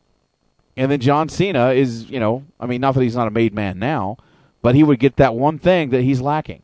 [0.77, 3.53] and then John Cena is, you know, I mean, not that he's not a made
[3.53, 4.17] man now,
[4.61, 6.61] but he would get that one thing that he's lacking.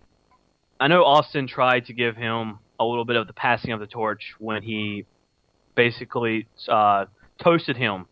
[0.80, 3.88] I know Austin tried to give him a little bit of the passing of the
[3.88, 5.06] torch when he
[5.76, 7.06] basically uh,
[7.42, 8.06] toasted him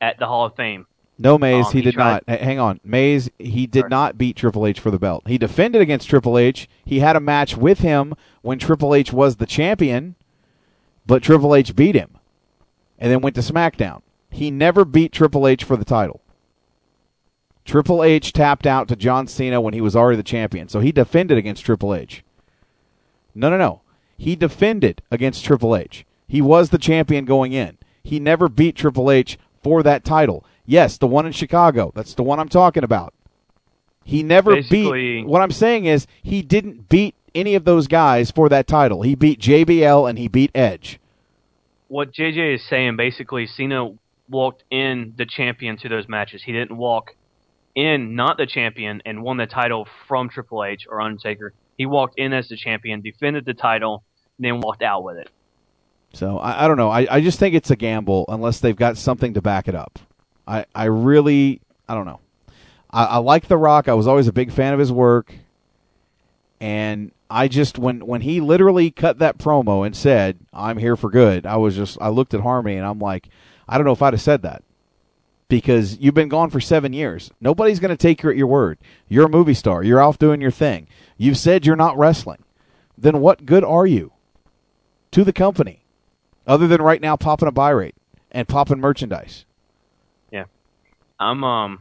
[0.00, 0.86] at the Hall of Fame.
[1.18, 2.40] No, Mays, Um, he, he did tried- not.
[2.40, 2.80] Hang on.
[2.82, 5.22] Mays, he did not beat Triple H for the belt.
[5.26, 6.68] He defended against Triple H.
[6.84, 10.14] He had a match with him when Triple H was the champion,
[11.06, 12.16] but Triple H beat him
[12.98, 14.00] and then went to SmackDown.
[14.30, 16.20] He never beat Triple H for the title.
[17.64, 20.92] Triple H tapped out to John Cena when he was already the champion, so he
[20.92, 22.24] defended against Triple H.
[23.34, 23.82] No, no, no.
[24.16, 26.04] He defended against Triple H.
[26.26, 27.78] He was the champion going in.
[28.02, 30.44] He never beat Triple H for that title.
[30.66, 31.92] Yes, the one in Chicago.
[31.94, 33.12] That's the one I'm talking about.
[34.04, 35.26] He never Basically- beat.
[35.26, 39.02] What I'm saying is he didn't beat any of those guys for that title.
[39.02, 40.98] He beat JBL and he beat Edge.
[41.88, 43.90] What JJ is saying, basically, Cena
[44.30, 46.42] walked in the champion to those matches.
[46.42, 47.14] He didn't walk
[47.74, 51.52] in not the champion and won the title from Triple H or Undertaker.
[51.76, 54.02] He walked in as the champion, defended the title,
[54.38, 55.30] and then walked out with it.
[56.12, 56.90] So I, I don't know.
[56.90, 59.98] I, I just think it's a gamble unless they've got something to back it up.
[60.46, 62.20] I, I really I don't know.
[62.90, 63.88] I, I like The Rock.
[63.88, 65.34] I was always a big fan of his work.
[66.60, 71.10] And I just when when he literally cut that promo and said, I'm here for
[71.10, 73.28] good, I was just I looked at Harmony and I'm like,
[73.70, 74.64] I don't know if I'd have said that.
[75.48, 77.30] Because you've been gone for seven years.
[77.40, 78.78] Nobody's gonna take you at your word.
[79.08, 79.82] You're a movie star.
[79.82, 80.88] You're off doing your thing.
[81.16, 82.44] You've said you're not wrestling.
[82.98, 84.12] Then what good are you
[85.12, 85.84] to the company?
[86.46, 87.94] Other than right now popping a buy rate
[88.30, 89.44] and popping merchandise.
[90.30, 90.44] Yeah.
[91.18, 91.78] I'm um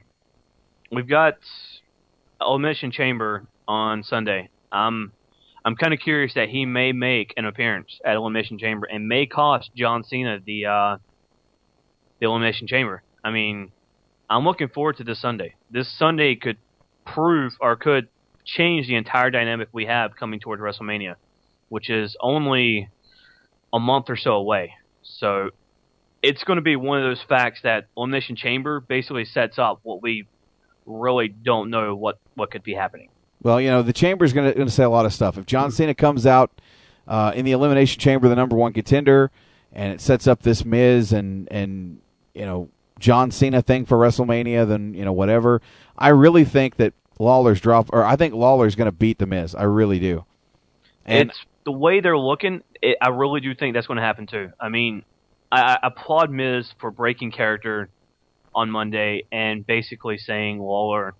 [0.91, 1.37] we've got
[2.41, 4.49] Elimination Chamber on Sunday.
[4.71, 5.11] I'm
[5.65, 9.25] I'm kind of curious that he may make an appearance at Elimination Chamber and may
[9.25, 10.97] cost John Cena the uh
[12.19, 13.01] the Elimination Chamber.
[13.23, 13.71] I mean,
[14.29, 15.55] I'm looking forward to this Sunday.
[15.71, 16.57] This Sunday could
[17.05, 18.07] prove or could
[18.45, 21.15] change the entire dynamic we have coming towards WrestleMania,
[21.69, 22.89] which is only
[23.73, 24.73] a month or so away.
[25.03, 25.49] So
[26.21, 30.01] it's going to be one of those facts that Elimination Chamber basically sets up what
[30.01, 30.27] we
[30.85, 33.09] really don't know what, what could be happening.
[33.41, 35.37] Well, you know, the chamber is going to say a lot of stuff.
[35.37, 36.51] If John Cena comes out
[37.07, 39.31] uh, in the elimination chamber, the number one contender,
[39.71, 42.01] and it sets up this Miz and and
[42.33, 45.61] you know John Cena thing for WrestleMania, then you know whatever.
[45.97, 49.55] I really think that Lawler's drop, or I think Lawler's going to beat the Miz.
[49.55, 50.25] I really do.
[51.05, 52.63] And it's the way they're looking.
[52.81, 54.51] It, I really do think that's going to happen too.
[54.59, 55.03] I mean,
[55.51, 57.89] I, I applaud Miz for breaking character
[58.53, 61.13] on Monday and basically saying Lawler,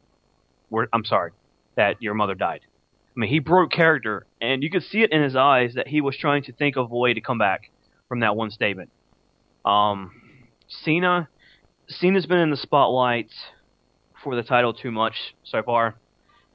[0.70, 1.32] we're, "I'm sorry
[1.76, 5.22] that your mother died." I mean, he broke character, and you could see it in
[5.22, 7.72] his eyes that he was trying to think of a way to come back
[8.08, 8.90] from that one statement.
[9.66, 10.19] Um,
[10.70, 11.28] Cena,
[11.88, 13.30] Cena's been in the spotlight
[14.24, 15.96] for the title too much so far,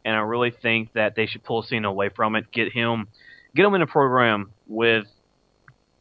[0.04, 3.08] and I really think that they should pull Cena away from it, get him,
[3.54, 5.06] get him in a program with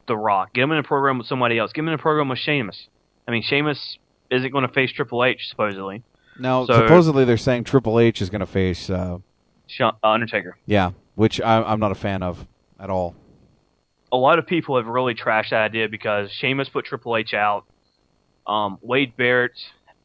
[0.08, 0.54] The Rock.
[0.54, 1.72] Get him in a program with somebody else.
[1.74, 2.88] Get him in a program with Sheamus.
[3.28, 3.98] I mean, Sheamus
[4.30, 6.04] isn't going to face Triple H supposedly.
[6.40, 8.90] No, So- supposedly they're saying Triple H is going to face.
[8.90, 9.20] Uh,
[9.80, 10.58] uh, Undertaker.
[10.66, 12.46] yeah, which I, I'm not a fan of
[12.80, 13.16] at all.
[14.12, 17.66] a lot of people have really trashed that idea because Sheamus put Triple H out,
[18.48, 19.60] um, Wade Barrett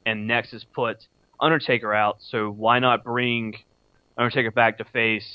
[0.06, 1.06] and Nexus put
[1.40, 2.18] Undertaker out.
[2.20, 3.54] So why not bring
[4.16, 5.28] Undertaker back to face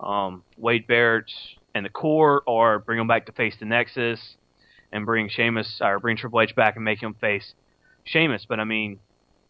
[0.00, 1.30] um, Wade Barrett
[1.74, 4.36] and the Corre, or bring him back to face the Nexus,
[4.92, 7.54] and bring Sheamus or bring Triple H back and make him face
[8.04, 8.46] Sheamus?
[8.48, 9.00] But I mean,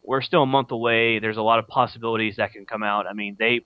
[0.03, 1.19] we're still a month away.
[1.19, 3.07] There's a lot of possibilities that can come out.
[3.07, 3.61] I mean, they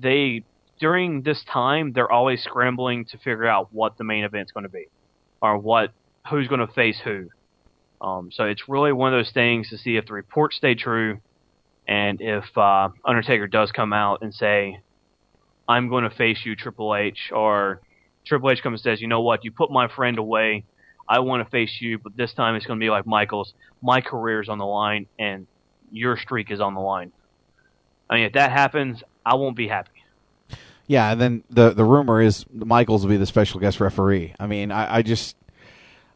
[0.00, 0.44] they
[0.80, 4.70] during this time they're always scrambling to figure out what the main event's going to
[4.70, 4.86] be
[5.40, 5.92] or what
[6.28, 7.28] who's going to face who
[8.02, 11.20] um, so it's really one of those things to see if the reports stay true
[11.88, 14.80] and if uh, undertaker does come out and say
[15.68, 17.80] i'm going to face you triple h or
[18.24, 19.44] triple h comes and says you know what?
[19.44, 20.64] You put my friend away.
[21.08, 23.54] I want to face you but this time it's going to be like michaels.
[23.82, 25.46] My career's on the line and
[25.90, 27.12] your streak is on the line.
[28.08, 29.90] I mean if that happens i won't be happy.
[30.88, 34.34] Yeah, and then the the rumor is Michaels will be the special guest referee.
[34.38, 35.36] I mean, I, I just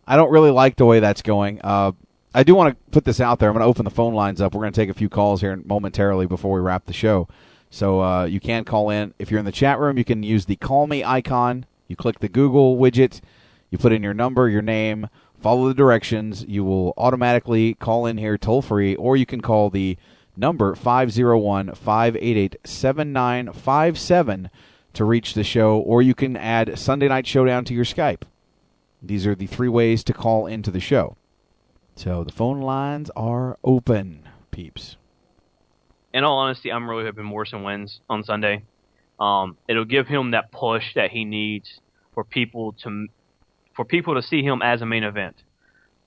[0.06, 1.60] I don't really like the way that's going.
[1.62, 1.92] Uh,
[2.34, 3.48] I do want to put this out there.
[3.48, 4.54] I'm going to open the phone lines up.
[4.54, 7.28] We're going to take a few calls here momentarily before we wrap the show.
[7.70, 9.14] So uh, you can call in.
[9.18, 11.66] If you're in the chat room, you can use the call me icon.
[11.88, 13.20] You click the Google widget.
[13.70, 15.08] You put in your number, your name,
[15.40, 16.44] follow the directions.
[16.46, 19.96] You will automatically call in here toll free, or you can call the
[20.36, 24.50] number 501 588 7957
[24.92, 28.22] to reach the show, or you can add Sunday Night Showdown to your Skype.
[29.02, 31.16] These are the three ways to call into the show.
[31.94, 34.96] So the phone lines are open, peeps.
[36.12, 38.62] in all honesty, I'm really hoping Morrison wins on Sunday.
[39.20, 41.80] Um, it'll give him that push that he needs
[42.14, 43.06] for people to
[43.74, 45.36] for people to see him as a main event.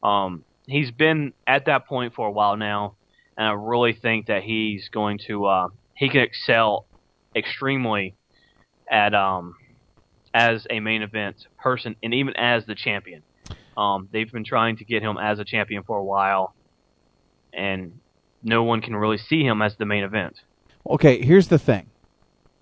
[0.02, 2.96] Um, he's been at that point for a while now,
[3.38, 6.86] and I really think that he's going to uh, he can excel
[7.36, 8.16] extremely
[8.90, 9.56] at um,
[10.34, 13.24] as a main event person and even as the champion.
[13.78, 16.54] Um, they've been trying to get him as a champion for a while,
[17.54, 18.00] and
[18.44, 20.42] no one can really see him as the main event.
[20.88, 21.88] Okay, here's the thing.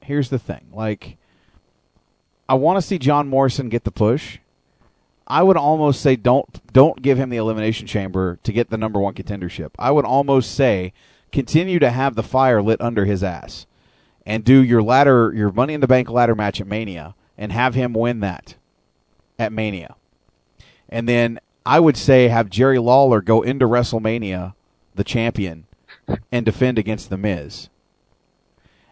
[0.02, 0.68] Here's the thing.
[0.72, 1.18] Like,
[2.48, 4.38] I want to see John Morrison get the push.
[5.28, 9.00] I would almost say don't don't give him the elimination chamber to get the number
[9.00, 9.72] one contendership.
[9.78, 10.94] I would almost say
[11.32, 13.66] continue to have the fire lit under his ass,
[14.26, 17.76] and do your ladder your Money in the Bank ladder match at Mania, and have
[17.76, 18.56] him win that
[19.38, 19.96] at Mania,
[20.90, 24.54] and then I would say have Jerry Lawler go into WrestleMania
[24.96, 25.66] the champion
[26.32, 27.70] and defend against the Miz.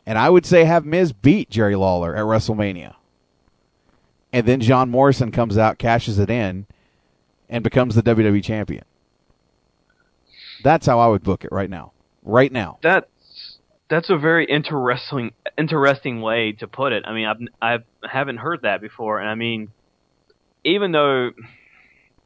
[0.06, 2.96] And I would say have Miz beat Jerry Lawler at WrestleMania.
[4.32, 6.68] And then John Morrison comes out, cashes it in,
[7.50, 8.84] and becomes the WWE champion.
[10.64, 11.94] That's how I would book it right now.
[12.24, 12.80] Right now.
[12.82, 13.08] That's
[13.90, 17.04] that's a very interesting interesting way to put it.
[17.06, 19.70] I mean, I've I've haven't heard that before, and I mean,
[20.64, 21.32] even though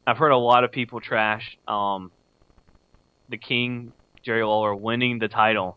[0.06, 2.10] I've heard a lot of people trash um,
[3.28, 3.92] the King
[4.24, 5.76] Jerry Lawler winning the title,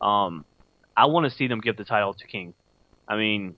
[0.00, 0.44] um,
[0.96, 2.54] I want to see them give the title to King.
[3.08, 3.54] I mean,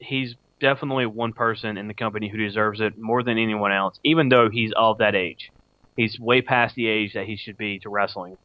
[0.00, 4.28] he's definitely one person in the company who deserves it more than anyone else, even
[4.28, 5.52] though he's of that age.
[5.96, 8.36] He's way past the age that he should be to wrestling.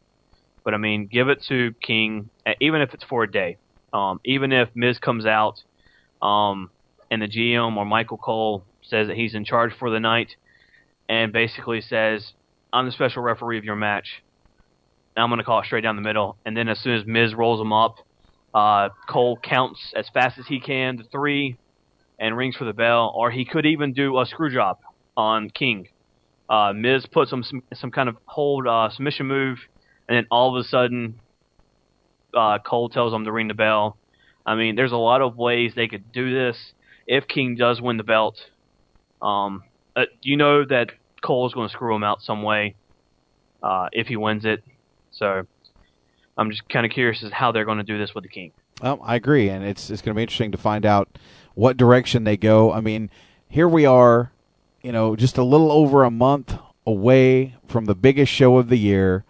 [0.65, 3.57] But I mean, give it to King, uh, even if it's for a day.
[3.93, 5.63] Um, even if Miz comes out,
[6.21, 6.69] um,
[7.09, 10.35] and the GM or Michael Cole says that he's in charge for the night,
[11.07, 12.33] and basically says,
[12.73, 14.21] "I'm the special referee of your match.
[15.15, 17.33] I'm going to call it straight down the middle." And then as soon as Miz
[17.33, 17.99] rolls him up,
[18.53, 21.57] uh, Cole counts as fast as he can to three,
[22.19, 23.13] and rings for the bell.
[23.15, 24.79] Or he could even do a screw job
[25.15, 25.89] on King.
[26.49, 29.59] Uh, Miz puts some, some some kind of hold uh, submission move,
[30.07, 31.19] and then all of a sudden,
[32.33, 33.97] uh, Cole tells him to ring the bell.
[34.45, 36.57] I mean, there's a lot of ways they could do this
[37.07, 38.35] if King does win the belt.
[39.21, 39.63] Um,
[39.95, 42.75] uh, you know that Cole is going to screw him out some way
[43.63, 44.63] uh, if he wins it.
[45.11, 45.47] So
[46.37, 48.51] I'm just kind of curious as how they're going to do this with the King.
[48.81, 51.17] Well, I agree, and it's it's going to be interesting to find out
[51.53, 52.73] what direction they go.
[52.73, 53.09] I mean,
[53.47, 54.31] here we are,
[54.81, 58.77] you know, just a little over a month away from the biggest show of the
[58.77, 59.23] year,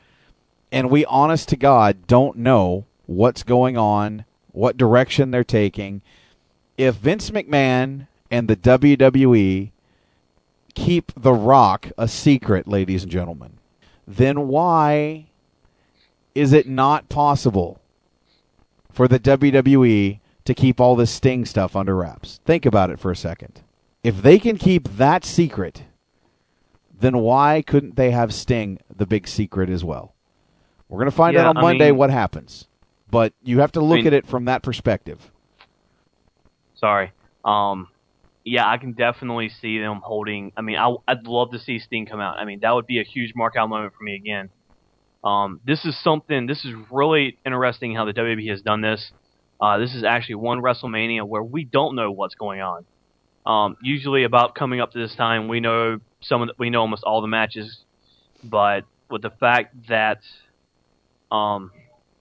[0.75, 6.01] and we, honest to God, don't know what's going on, what direction they're taking.
[6.77, 9.71] If Vince McMahon and the WWE
[10.73, 13.53] keep The Rock a secret, ladies and gentlemen,
[14.05, 15.27] then why
[16.35, 17.79] is it not possible
[18.91, 22.41] for the WWE to keep all this Sting stuff under wraps?
[22.43, 23.61] Think about it for a second.
[24.03, 25.83] If they can keep that secret,
[26.99, 30.14] then why couldn't they have Sting the big secret as well?
[30.89, 32.67] We're going to find Yeah, out on I Monday mean- what happens.
[33.09, 35.31] But you have to look mean- at it from that perspective.
[36.75, 37.11] Sorry.
[37.43, 37.87] Um,
[38.43, 40.51] yeah, I can definitely see them holding.
[40.57, 42.37] I mean, I, I'd love to see Sting come out.
[42.37, 44.49] I mean, that would be a huge mark out moment for me again.
[45.23, 46.45] Um, this is something.
[46.45, 49.11] This is really interesting how the WWE has done this.
[49.59, 52.85] Uh, this is actually one WrestleMania where we don't know what's going on.
[53.45, 56.81] Um, usually, about coming up to this time, we know some of the, we know
[56.81, 57.79] almost all the matches,
[58.43, 60.19] but with the fact that
[61.35, 61.71] um,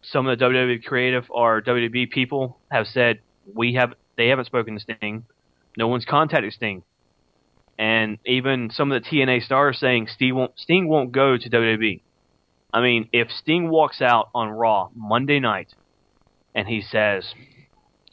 [0.03, 3.21] some of the WWE creative or WWE people have said
[3.53, 5.25] we have they haven't spoken to Sting,
[5.77, 6.83] no one's contacted Sting,
[7.79, 12.01] and even some of the TNA stars saying Sting won't Sting won't go to WWE.
[12.73, 15.75] I mean, if Sting walks out on Raw Monday night
[16.55, 17.35] and he says,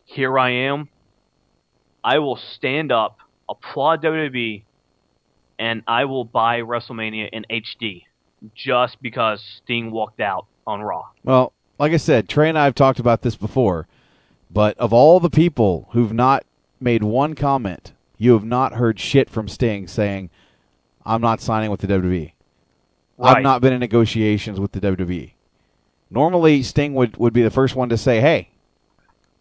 [0.05, 0.89] "Here I am,"
[2.03, 3.17] I will stand up,
[3.49, 4.63] applaud WWE,
[5.59, 8.03] and I will buy WrestleMania in HD
[8.55, 11.09] just because Sting walked out on Raw.
[11.23, 13.87] Well, like I said, Trey and I have talked about this before,
[14.49, 16.45] but of all the people who've not
[16.79, 20.29] made one comment, you have not heard shit from Sting saying,
[21.05, 22.33] I'm not signing with the WWE.
[23.19, 25.33] I've not been in negotiations with the WWE.
[26.09, 28.49] Normally, Sting would, would be the first one to say, hey,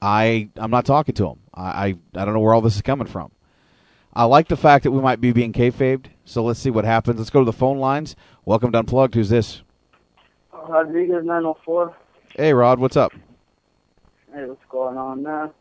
[0.02, 1.38] I, I'm not talking to him.
[1.54, 1.84] I, I,
[2.14, 3.30] I don't know where all this is coming from.
[4.12, 7.18] I like the fact that we might be being kayfabed, so let's see what happens.
[7.18, 8.16] Let's go to the phone lines.
[8.44, 9.14] Welcome to Unplugged.
[9.14, 9.62] Who's this?
[10.70, 11.94] Rodriguez 904.
[12.36, 13.12] Hey, Rod, what's up?
[14.32, 15.52] Hey, what's going on now?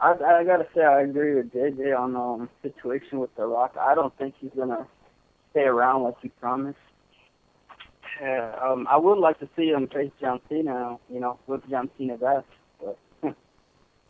[0.00, 3.74] I I gotta say I agree with JJ on um situation with The Rock.
[3.80, 4.86] I don't think he's gonna
[5.52, 6.78] stay around like he promised.
[8.20, 10.98] Yeah, um, I would like to see him face John Cena.
[11.10, 12.44] You know, with John Cena ass.
[12.80, 12.98] But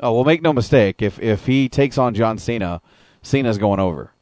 [0.01, 1.01] Oh well, make no mistake.
[1.01, 2.83] If if he takes on John Cena,
[3.23, 4.14] Cena's going over.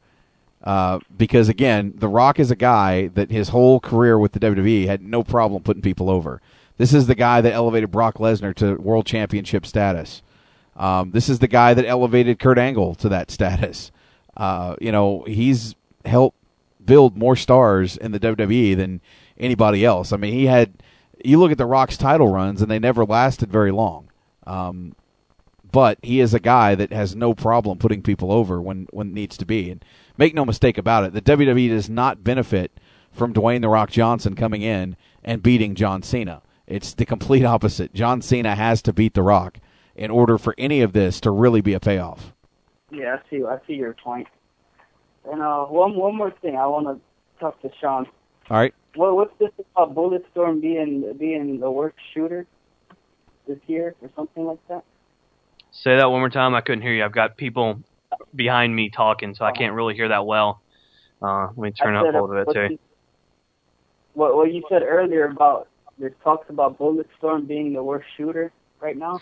[0.63, 4.85] Uh, because again, The Rock is a guy that his whole career with the WWE
[4.85, 6.41] had no problem putting people over.
[6.77, 10.21] This is the guy that elevated Brock Lesnar to world championship status.
[10.75, 13.91] Um, this is the guy that elevated Kurt Angle to that status.
[14.35, 15.75] Uh, you know, he's
[16.05, 16.37] helped
[16.83, 19.01] build more stars in the WWE than
[19.37, 20.11] anybody else.
[20.11, 20.73] I mean, he had.
[21.23, 24.09] You look at The Rock's title runs, and they never lasted very long.
[24.45, 24.95] Um,
[25.71, 29.13] but he is a guy that has no problem putting people over when when it
[29.13, 29.69] needs to be.
[29.69, 29.85] And
[30.17, 32.71] make no mistake about it, the WWE does not benefit
[33.11, 36.41] from Dwayne the Rock Johnson coming in and beating John Cena.
[36.67, 37.93] It's the complete opposite.
[37.93, 39.59] John Cena has to beat the Rock
[39.95, 42.33] in order for any of this to really be a payoff.
[42.91, 44.27] yeah, I see I see your point.
[45.25, 46.99] And uh, one one more thing, I want to
[47.39, 48.07] talk to Sean.
[48.49, 48.73] All right.
[48.95, 52.45] What what's this about Bulletstorm being being the worst shooter
[53.47, 54.83] this year or something like that?
[55.71, 56.55] Say that one more time.
[56.55, 57.03] I couldn't hear you.
[57.03, 57.79] I've got people
[58.35, 60.61] behind me talking, so I can't really hear that well.
[61.21, 62.73] Uh, let me turn up a little bit too.
[62.73, 62.79] you-
[64.13, 65.67] What what you said earlier about
[65.97, 68.51] there's talks about Bulletstorm being the worst shooter
[68.81, 69.19] right now.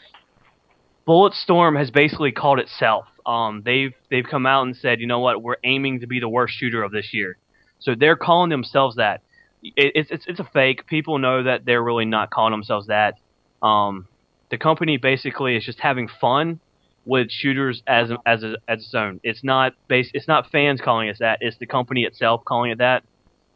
[1.07, 3.05] Bulletstorm has basically called itself.
[3.25, 6.29] Um, they've they've come out and said, you know what, we're aiming to be the
[6.29, 7.37] worst shooter of this year.
[7.79, 9.21] So they're calling themselves that.
[9.63, 10.87] It, it's it's it's a fake.
[10.87, 13.15] People know that they're really not calling themselves that.
[13.61, 14.07] Um,
[14.49, 16.59] the company basically is just having fun
[17.05, 19.19] with shooters as as a, as its own.
[19.23, 20.09] It's not base.
[20.13, 21.39] It's not fans calling it that.
[21.41, 23.03] It's the company itself calling it that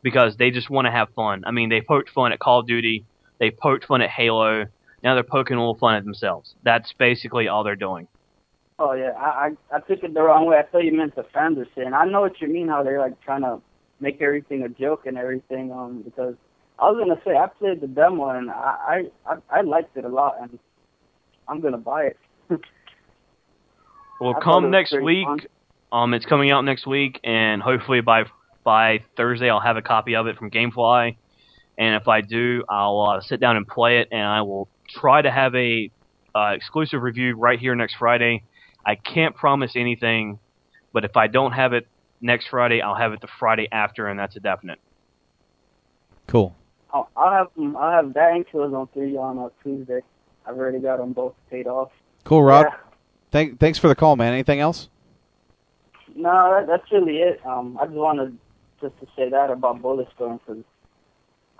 [0.02, 1.44] because they just want to have fun.
[1.46, 3.06] I mean, they poked fun at Call of Duty.
[3.40, 4.66] They poked fun at Halo.
[5.04, 6.56] Now they're poking a little fun at themselves.
[6.64, 8.08] That's basically all they're doing.
[8.80, 10.58] Oh yeah, I I, I took it the wrong way.
[10.58, 11.94] I thought you meant the fans are saying.
[11.94, 12.68] I know what you mean.
[12.68, 13.62] How they're like trying to
[14.00, 15.72] make everything a joke and everything.
[15.72, 16.36] Um, because
[16.80, 20.06] I was gonna say I played the demo and I I I, I liked it
[20.06, 20.60] a lot and
[21.48, 22.18] I'm gonna buy it.
[24.20, 25.26] Well, I come next week.
[25.26, 25.40] fun.
[25.92, 28.24] Um, it's coming out next week, and hopefully by
[28.64, 31.16] by Thursday I'll have a copy of it from GameFly.
[31.78, 35.22] And if I do, I'll uh, sit down and play it, and I will try
[35.22, 35.92] to have a
[36.34, 38.44] uh, exclusive review right here next Friday.
[38.86, 40.40] I can't promise anything,
[40.94, 41.88] but if I don't have it
[42.22, 44.80] next Friday, I'll have it the Friday after, and that's a definite.
[46.28, 46.56] Cool.
[46.94, 47.76] I'll, I'll have them.
[47.76, 50.02] I'll have that and Killzone three on uh, Tuesday.
[50.46, 51.92] I've already got them both paid off.
[52.24, 52.68] Cool, Rod.
[52.70, 52.85] Yeah.
[53.36, 54.32] Thank, thanks for the call, man.
[54.32, 54.88] Anything else?
[56.16, 57.46] No, that, that's really it.
[57.46, 58.38] Um, I just wanted
[58.80, 60.64] just to say that about Bulletstorm because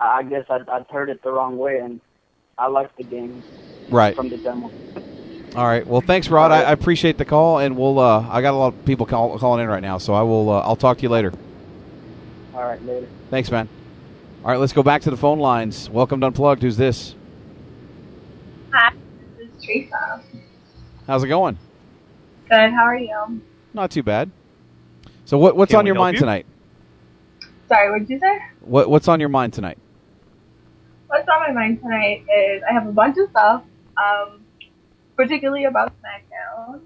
[0.00, 2.00] I I guess I I heard it the wrong way and
[2.56, 3.42] I liked the game
[3.90, 4.16] Right.
[4.16, 4.70] from the demo.
[5.54, 5.86] All right.
[5.86, 6.50] Well, thanks, Rod.
[6.50, 7.98] I, I appreciate the call, and we'll.
[7.98, 10.48] Uh, I got a lot of people call, calling in right now, so I will.
[10.48, 11.30] Uh, I'll talk to you later.
[12.54, 13.06] All right, later.
[13.28, 13.68] Thanks, man.
[14.42, 15.90] All right, let's go back to the phone lines.
[15.90, 16.62] Welcome to Unplugged.
[16.62, 17.14] Who's this?
[18.72, 18.94] Hi,
[19.36, 20.22] this is Teresa.
[21.06, 21.58] How's it going?
[22.48, 23.40] Good, how are you?
[23.74, 24.30] Not too bad.
[25.24, 26.20] So what what's Can on we your help mind you?
[26.20, 26.46] tonight?
[27.68, 28.38] Sorry, what did you say?
[28.60, 29.78] What what's on your mind tonight?
[31.08, 33.62] What's on my mind tonight is I have a bunch of stuff,
[33.96, 34.40] um,
[35.16, 36.80] particularly about SmackDown.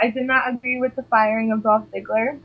[0.00, 2.38] I did not agree with the firing of Dolph Ziggler.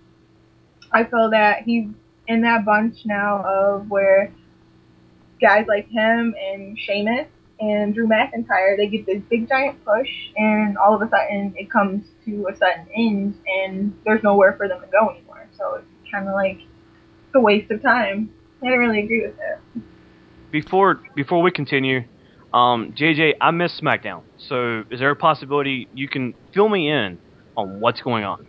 [0.91, 1.87] I feel that he's
[2.27, 4.31] in that bunch now of where
[5.41, 7.27] guys like him and Sheamus
[7.59, 11.69] and Drew McIntyre, they get this big giant push and all of a sudden it
[11.69, 15.47] comes to a sudden end and there's nowhere for them to go anymore.
[15.57, 18.31] So it's kind of like it's a waste of time.
[18.61, 19.83] I didn't really agree with it.
[20.51, 22.03] Before before we continue,
[22.53, 24.23] um, JJ, I missed SmackDown.
[24.37, 27.19] So is there a possibility you can fill me in
[27.55, 28.47] on what's going on?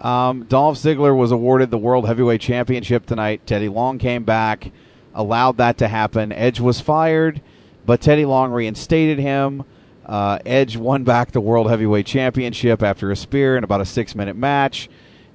[0.00, 3.46] Um, Dolph Ziggler was awarded the World Heavyweight Championship tonight.
[3.46, 4.70] Teddy Long came back,
[5.14, 6.32] allowed that to happen.
[6.32, 7.40] Edge was fired,
[7.86, 9.64] but Teddy Long reinstated him.
[10.04, 14.14] Uh, Edge won back the World Heavyweight Championship after a spear in about a six
[14.14, 14.88] minute match.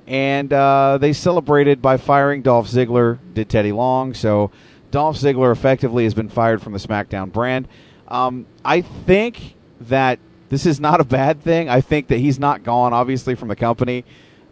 [0.08, 4.14] And uh, they celebrated by firing Dolph Ziggler, did Teddy Long.
[4.14, 4.52] So
[4.90, 7.68] Dolph Ziggler effectively has been fired from the SmackDown brand.
[8.08, 11.70] Um, I think that this is not a bad thing.
[11.70, 14.04] I think that he's not gone, obviously, from the company.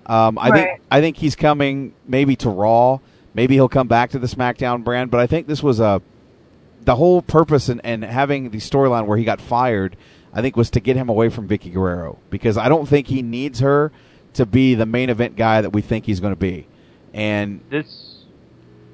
[0.06, 3.00] Um, I think I think he's coming maybe to Raw.
[3.34, 5.12] Maybe he'll come back to the SmackDown brand.
[5.12, 6.02] But I think this was a
[6.90, 9.96] the whole purpose and and having the storyline where he got fired.
[10.34, 13.22] I think was to get him away from Vickie Guerrero because I don't think he
[13.22, 13.92] needs her
[14.34, 16.68] to be the main event guy that we think he's going to be.
[17.14, 18.26] And This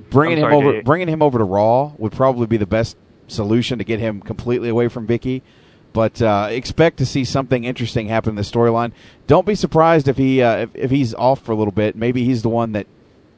[0.09, 3.77] bringing I'm him over bringing him over to Raw would probably be the best solution
[3.77, 5.41] to get him completely away from Vickie.
[5.93, 8.91] But uh, expect to see something interesting happen in the storyline.
[9.25, 11.95] Don't be surprised if he uh, if, if he's off for a little bit.
[11.95, 12.87] Maybe he's the one that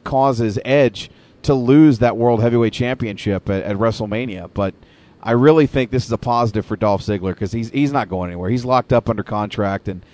[0.03, 1.11] causes Edge
[1.47, 4.49] to lose that World Heavyweight Championship at, at WrestleMania.
[4.53, 4.73] But
[5.21, 8.29] I really think this is a positive for Dolph Ziggler because he's he's not going
[8.29, 8.49] anywhere.
[8.49, 10.05] He's locked up under contract and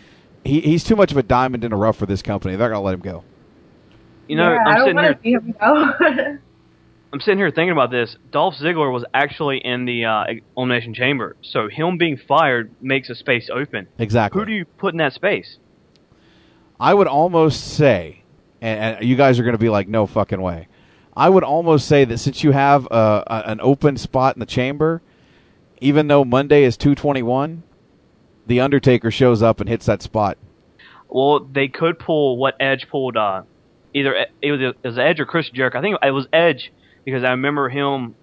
[0.44, 2.56] he, he's too much of a diamond in the rough for this company.
[2.56, 3.24] They're gonna let him go.
[4.28, 6.38] You know, yeah, I I'm don't sitting want here to see him go.
[7.14, 8.16] I'm sitting here thinking about this.
[8.32, 10.24] Dolph Ziggler was actually in the uh,
[10.58, 13.88] elimination chamber, so him being fired makes a space open.
[14.00, 14.40] Exactly.
[14.40, 15.58] Who do you put in that space?
[16.80, 18.24] I would almost say,
[18.62, 20.68] and, and you guys are going to be like, no fucking way.
[21.16, 24.46] I would almost say that since you have uh, a, an open spot in the
[24.46, 25.02] chamber,
[25.80, 27.64] even though Monday is 221,
[28.48, 30.38] the Undertaker shows up and hits that spot.
[31.10, 33.16] Well, they could pull what Edge pulled.
[33.16, 33.44] Uh,
[33.94, 35.78] either it was, it was Edge or Chris Jericho.
[35.78, 36.72] I think it was Edge
[37.06, 38.16] because I remember him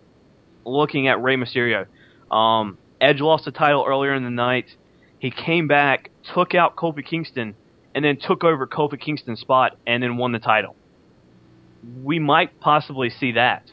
[0.64, 1.86] looking at Rey Mysterio.
[2.30, 4.74] Um, Edge lost the title earlier in the night.
[5.18, 7.54] He came back, took out Kofi Kingston,
[7.94, 10.74] and then took over Kofi Kingston's spot and then won the title.
[12.02, 13.70] We might possibly see that.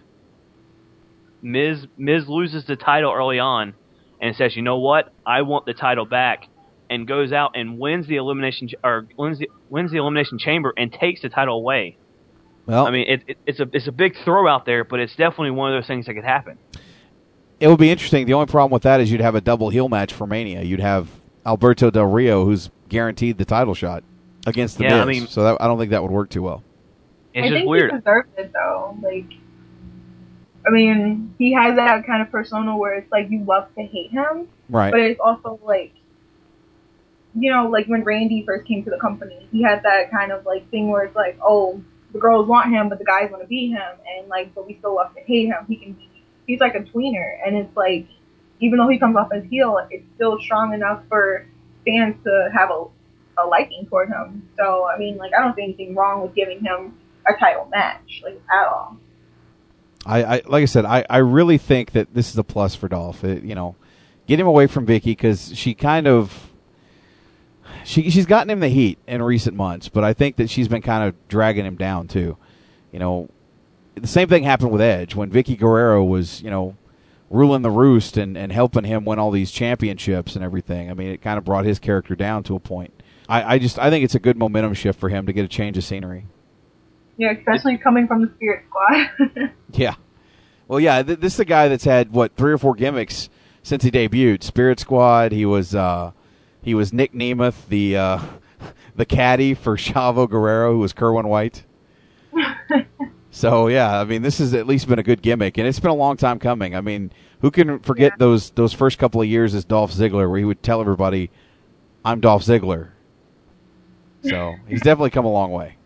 [1.42, 3.74] Miz Miz loses the title early on
[4.22, 5.14] and says, "You know what?
[5.26, 6.48] I want the title back."
[6.90, 10.74] And goes out and wins the elimination ch- or wins the wins the elimination chamber
[10.78, 11.98] and takes the title away.
[12.66, 15.14] Well, I mean, it, it, it's a it's a big throw out there, but it's
[15.16, 16.58] definitely one of those things that could happen.
[17.60, 18.26] It would be interesting.
[18.26, 20.62] The only problem with that is you'd have a double heel match for Mania.
[20.62, 21.10] You'd have
[21.46, 24.04] Alberto Del Rio, who's guaranteed the title shot
[24.46, 25.20] against the Yeah, I Miz.
[25.20, 26.64] mean- so that, I don't think that would work too well.
[27.38, 27.92] It's I just think weird.
[27.92, 28.98] he deserves it though.
[29.02, 29.26] Like,
[30.66, 34.12] I mean, he has that kind of persona where it's like you love to hate
[34.12, 34.92] him, Right.
[34.92, 35.94] but it's also like,
[37.40, 40.46] you know, like when Randy first came to the company, he had that kind of
[40.46, 41.82] like thing where it's like, oh,
[42.14, 43.82] the girls want him, but the guys want to be him,
[44.18, 45.66] and like, but we still love to hate him.
[45.68, 46.10] He can be,
[46.48, 48.08] he's like a tweener, and it's like,
[48.60, 51.46] even though he comes off as heel, it's still strong enough for
[51.86, 52.86] fans to have a
[53.40, 54.50] a liking toward him.
[54.58, 56.98] So I mean, like, I don't see anything wrong with giving him
[57.30, 58.98] a title match, like at all.
[60.06, 62.88] I, I like I said, I, I really think that this is a plus for
[62.88, 63.24] Dolph.
[63.24, 63.76] It, you know,
[64.26, 66.52] get him away from Vickie because she kind of
[67.84, 70.82] she she's gotten him the heat in recent months, but I think that she's been
[70.82, 72.38] kind of dragging him down too.
[72.92, 73.30] You know,
[73.96, 76.76] the same thing happened with Edge when Vickie Guerrero was you know
[77.30, 80.90] ruling the roost and, and helping him win all these championships and everything.
[80.90, 82.94] I mean, it kind of brought his character down to a point.
[83.28, 85.50] I, I just I think it's a good momentum shift for him to get a
[85.50, 86.26] change of scenery.
[87.18, 89.52] Yeah, especially coming from the Spirit Squad.
[89.74, 89.96] Yeah.
[90.68, 91.04] Well, yeah.
[91.04, 93.30] Th- this is a guy that's had what three or four gimmicks
[93.64, 94.44] since he debuted.
[94.44, 95.32] Spirit Squad.
[95.32, 96.12] He was uh,
[96.62, 98.20] he was Nick Nemeth, the uh,
[98.96, 101.66] the caddy for Chavo Guerrero, who was Kerwin White.
[103.32, 105.92] so yeah, I mean, this has at least been a good gimmick, and it's been
[105.92, 106.76] a long time coming.
[106.76, 110.40] I mean, who can forget those those first couple of years as Dolph Ziggler, where
[110.40, 111.30] he would tell everybody,
[112.06, 112.90] "I'm Dolph Ziggler."
[114.24, 115.77] So he's definitely come a long way.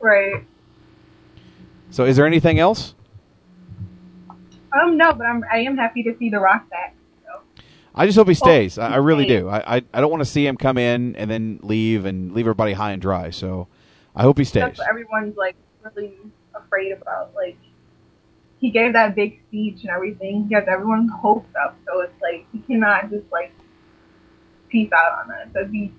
[0.00, 0.44] Right.
[1.90, 2.94] So, is there anything else?
[4.72, 6.94] Um, no, but I'm I am happy to see The Rock back.
[7.98, 8.78] I just hope he stays.
[8.78, 9.40] I, I really stay.
[9.40, 9.48] do.
[9.48, 12.44] I, I, I don't want to see him come in and then leave and leave
[12.44, 13.30] everybody high and dry.
[13.30, 13.66] So
[14.14, 14.62] I hope he stays.
[14.62, 16.14] That's what everyone's like really
[16.54, 17.34] afraid about.
[17.34, 17.58] Like
[18.60, 20.46] he gave that big speech and everything.
[20.48, 23.52] He has everyone's hopes up, so it's like he cannot just like
[24.68, 25.48] peace out on that.
[25.52, 25.92] So he,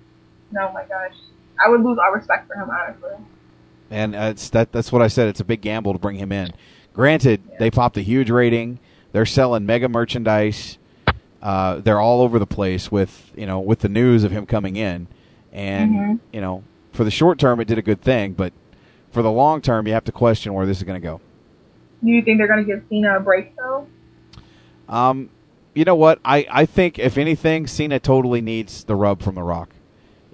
[0.52, 1.16] no, my gosh,
[1.62, 3.22] I would lose all respect for him honestly.
[3.90, 5.28] And uh, it's that that's what I said.
[5.28, 6.52] It's a big gamble to bring him in.
[6.92, 8.78] Granted, they popped a huge rating.
[9.12, 10.78] They're selling mega merchandise.
[11.42, 14.76] Uh, they're all over the place with you know with the news of him coming
[14.76, 15.06] in,
[15.52, 16.18] and Mhm.
[16.32, 16.62] you know
[16.92, 18.52] for the short term it did a good thing, but
[19.10, 21.20] for the long term you have to question where this is going to go.
[22.04, 23.86] Do you think they're gonna give Cena a break though?
[24.88, 25.30] Um,
[25.74, 26.18] you know what?
[26.24, 29.70] I, I think if anything, Cena totally needs the rub from The Rock.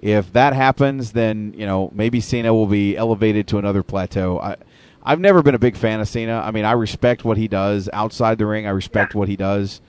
[0.01, 4.39] If that happens, then you know maybe Cena will be elevated to another plateau.
[4.39, 4.55] I
[5.03, 6.41] I've never been a big fan of Cena.
[6.43, 8.67] I mean, I respect what he does outside the ring.
[8.67, 9.81] I respect what he does.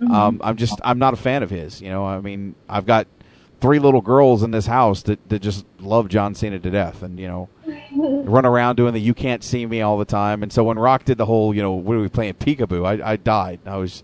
[0.00, 1.80] Um, I'm just I'm not a fan of his.
[1.80, 3.06] You know, I mean, I've got
[3.60, 7.18] three little girls in this house that, that just love John Cena to death, and
[7.18, 7.48] you know,
[8.24, 10.42] run around doing the "you can't see me" all the time.
[10.42, 12.84] And so when Rock did the whole, you know, what are we playing peekaboo?
[12.84, 13.60] I, I died.
[13.64, 14.02] I was.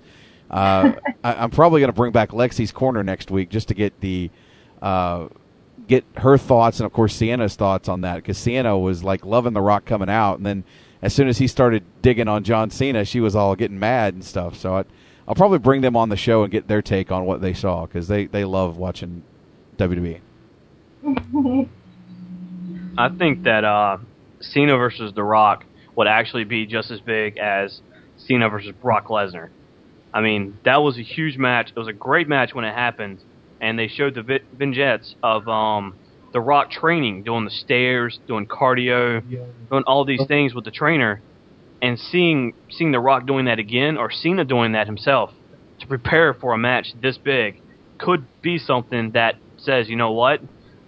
[0.51, 0.93] Uh,
[1.25, 4.31] I, I'm probably going to bring back Lexi's corner next week just to get the.
[4.81, 5.29] Uh,
[5.91, 9.52] get her thoughts and of course Sienna's thoughts on that because Sienna was like loving
[9.52, 10.65] the Rock coming out, and then
[11.02, 14.25] as soon as he started digging on John Cena, she was all getting mad and
[14.25, 14.57] stuff.
[14.57, 14.85] So I,
[15.28, 17.86] I'll probably bring them on the show and get their take on what they saw
[17.86, 19.25] because they they love watching.
[19.81, 20.20] WWE.
[22.99, 23.99] I think that uh,
[24.41, 25.65] Cena versus The Rock
[25.97, 27.81] would actually be just as big as
[28.19, 29.49] Cena versus Brock Lesnar.
[30.12, 31.70] I mean, that was a huge match.
[31.70, 33.20] It was a great match when it happened,
[33.61, 35.95] and they showed the vi- vignettes of um,
[36.33, 39.23] The Rock training, doing the stairs, doing cardio,
[39.71, 41.21] doing all these things with the trainer,
[41.83, 45.31] and seeing seeing The Rock doing that again or Cena doing that himself
[45.81, 47.61] to prepare for a match this big
[47.99, 50.41] could be something that says, you know what,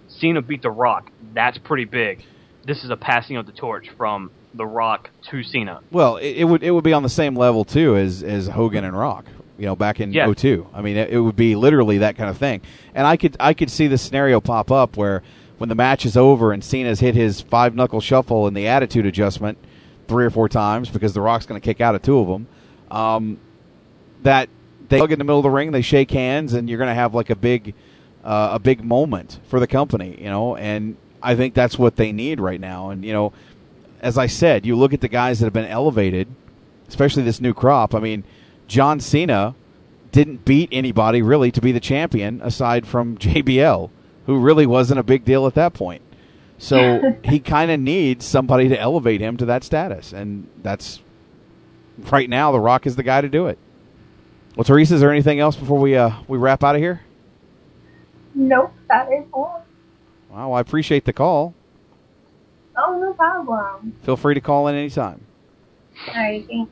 [0.07, 1.11] Cena beat The Rock.
[1.33, 2.23] That's pretty big.
[2.65, 5.81] This is a passing of the torch from The Rock to Cena.
[5.91, 8.83] Well, it, it would it would be on the same level too as as Hogan
[8.83, 9.25] and Rock.
[9.57, 10.31] You know, back in Yeah.
[10.33, 10.67] '02.
[10.73, 12.61] I mean, it, it would be literally that kind of thing.
[12.95, 15.21] And I could I could see the scenario pop up where
[15.57, 19.05] when the match is over and Cena's hit his five knuckle shuffle and the attitude
[19.05, 19.57] adjustment
[20.07, 22.47] three or four times because the Rock's going to kick out of two of them.
[22.91, 23.37] Um,
[24.23, 24.49] that
[24.89, 26.93] they hug in the middle of the ring, they shake hands, and you're going to
[26.95, 27.73] have like a big
[28.23, 30.17] uh, a big moment for the company.
[30.19, 32.89] You know, and I think that's what they need right now.
[32.89, 33.33] And you know,
[34.01, 36.27] as I said, you look at the guys that have been elevated,
[36.87, 37.93] especially this new crop.
[37.95, 38.23] I mean,
[38.73, 39.53] John Cena
[40.11, 43.91] didn't beat anybody really to be the champion aside from JBL,
[44.25, 46.01] who really wasn't a big deal at that point.
[46.57, 51.01] So he kind of needs somebody to elevate him to that status, and that's
[52.09, 52.51] right now.
[52.51, 53.59] The Rock is the guy to do it.
[54.55, 57.01] Well, Teresa, is there anything else before we uh, we wrap out of here?
[58.33, 59.63] Nope, that is all.
[60.31, 61.53] Wow, I appreciate the call.
[62.75, 63.95] Oh, no problem.
[64.01, 65.21] Feel free to call in anytime.
[66.07, 66.71] Alright, thanks.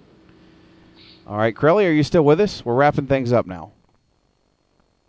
[1.31, 2.65] All right, Crowley, are you still with us?
[2.65, 3.71] We're wrapping things up now.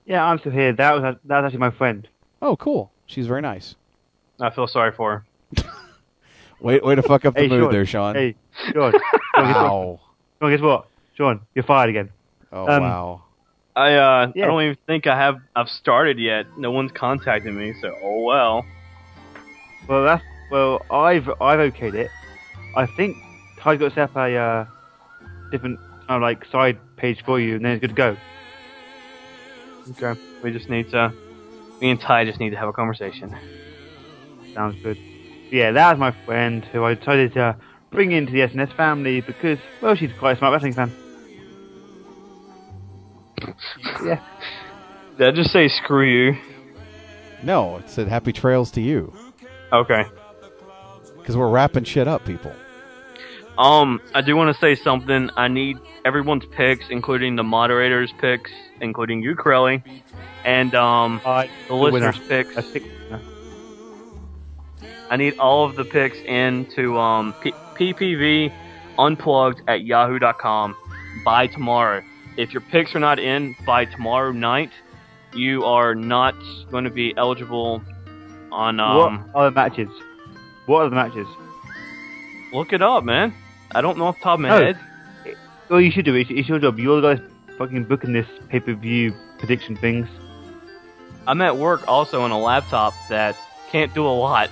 [0.06, 0.72] Yeah, I'm still here.
[0.72, 2.06] That was that was actually my friend.
[2.40, 2.92] Oh, cool.
[3.06, 3.74] She's very nice.
[4.40, 5.24] I feel sorry for
[5.56, 5.64] her.
[6.60, 7.72] Way, way to fuck up the Hey, mood Sean.
[7.72, 8.14] there, Sean.
[8.14, 8.34] Hey,
[8.72, 8.92] Sean.
[9.34, 9.64] Sean, guess what?
[9.64, 10.00] Wow.
[10.40, 10.86] Sean, guess what?
[11.16, 12.10] Sean, you're fired again.
[12.52, 13.22] Oh Um, wow.
[13.74, 14.44] I uh, Yeah.
[14.44, 16.46] I don't even think I have I've started yet.
[16.56, 18.64] No one's contacted me, so oh well.
[19.88, 20.82] Well, that's well.
[20.88, 22.10] I've I've okayed it.
[22.76, 23.16] I think
[23.58, 24.66] Ty's got set up a uh,
[25.50, 25.80] different
[26.12, 28.16] kind of like side page for you, and then it's good to go.
[29.90, 30.20] Okay.
[30.42, 31.12] We just need to
[31.80, 33.34] me and Ty just need to have a conversation.
[34.54, 34.98] Sounds good.
[35.50, 37.56] Yeah, that was my friend who I decided to
[37.90, 40.92] bring into the SNS family because, well, she's quite a smart wrestling fan.
[44.04, 44.22] yeah.
[45.18, 46.38] Did I just say screw you?
[47.42, 49.12] No, it said happy trails to you.
[49.72, 50.04] Okay.
[51.18, 52.54] Because we're wrapping shit up, people.
[53.58, 55.30] Um, I do want to say something.
[55.36, 58.50] I need everyone's picks, including the moderators' picks,
[58.80, 59.82] including you, Crowley,
[60.44, 62.56] and um, the the listeners' picks.
[62.56, 62.86] I think.
[65.10, 68.50] I need all of the picks into um, P- ppv
[68.98, 70.74] unplugged at yahoo.com
[71.22, 72.02] by tomorrow.
[72.38, 74.70] If your picks are not in by tomorrow night,
[75.34, 76.34] you are not
[76.70, 77.82] going to be eligible
[78.50, 78.80] on.
[78.80, 79.88] Um, what are the matches?
[80.64, 81.26] What are the matches?
[82.52, 83.34] Look it up, man.
[83.74, 84.58] I don't know off the top of my Oh.
[84.64, 84.78] head.
[85.68, 86.30] Well, you should do it.
[86.30, 86.78] It's your job.
[86.78, 87.22] You're the guy
[87.58, 90.06] fucking booking this pay per view prediction things.
[91.26, 93.36] I'm at work also on a laptop that
[93.70, 94.50] can't do a lot.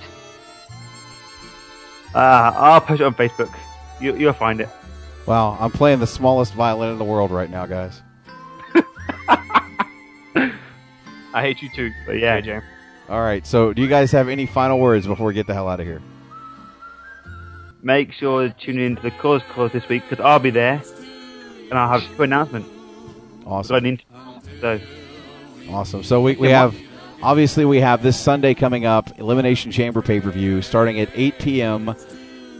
[2.15, 3.53] Uh, I'll post it on Facebook.
[3.99, 4.69] You, you'll find it.
[5.27, 8.01] Wow, I'm playing the smallest violin in the world right now, guys.
[11.33, 12.41] I hate you too, But yeah.
[12.41, 12.63] JJ.
[13.09, 15.67] All right, so do you guys have any final words before we get the hell
[15.69, 16.01] out of here?
[17.83, 20.81] Make sure to tune in to the cause cause this week because I'll be there
[21.69, 22.69] and I'll have two announcements.
[23.45, 23.83] Awesome.
[23.83, 24.03] Need-
[24.59, 24.79] so
[25.69, 26.03] Awesome.
[26.03, 26.75] So we, we have
[27.23, 31.39] obviously we have this Sunday coming up Elimination Chamber pay per view starting at 8
[31.39, 31.95] p.m.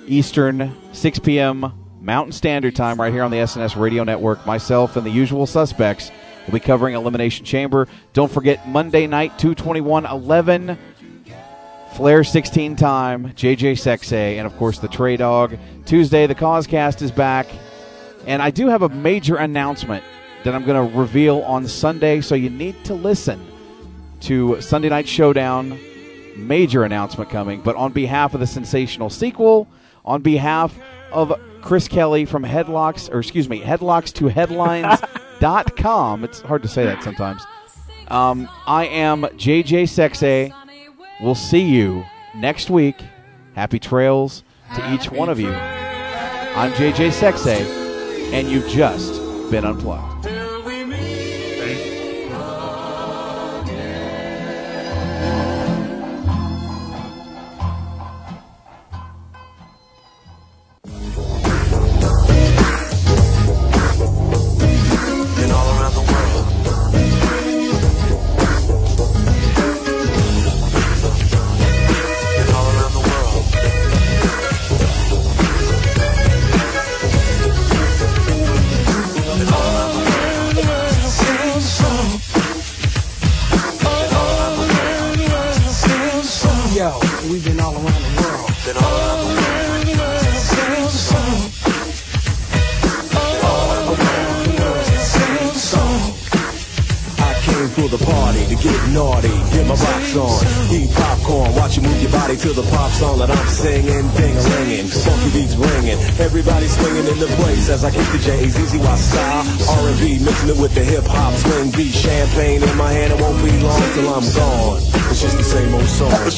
[0.07, 1.73] Eastern, 6 p.m.
[1.99, 4.45] Mountain Standard Time right here on the SNS Radio Network.
[4.45, 6.11] Myself and the usual suspects
[6.45, 7.87] will be covering Elimination Chamber.
[8.13, 10.77] Don't forget Monday night 221 11
[11.93, 15.57] Flair 16 time, JJ Sexay, and of course the Trey Dog.
[15.85, 17.47] Tuesday the Causecast is back.
[18.25, 20.03] And I do have a major announcement
[20.43, 23.45] that I'm going to reveal on Sunday, so you need to listen
[24.21, 25.77] to Sunday Night Showdown.
[26.37, 29.67] Major announcement coming, but on behalf of the sensational sequel,
[30.05, 30.73] on behalf
[31.11, 36.23] of Chris Kelly from Headlocks, or excuse me, Headlocks to Headlines.com.
[36.23, 37.43] It's hard to say that sometimes.
[38.07, 40.53] Um, I am JJ Sexay.
[41.21, 42.95] We'll see you next week.
[43.53, 44.43] Happy trails
[44.75, 45.53] to each one of you.
[45.53, 50.30] I'm JJ Sexay, and you've just been unplugged.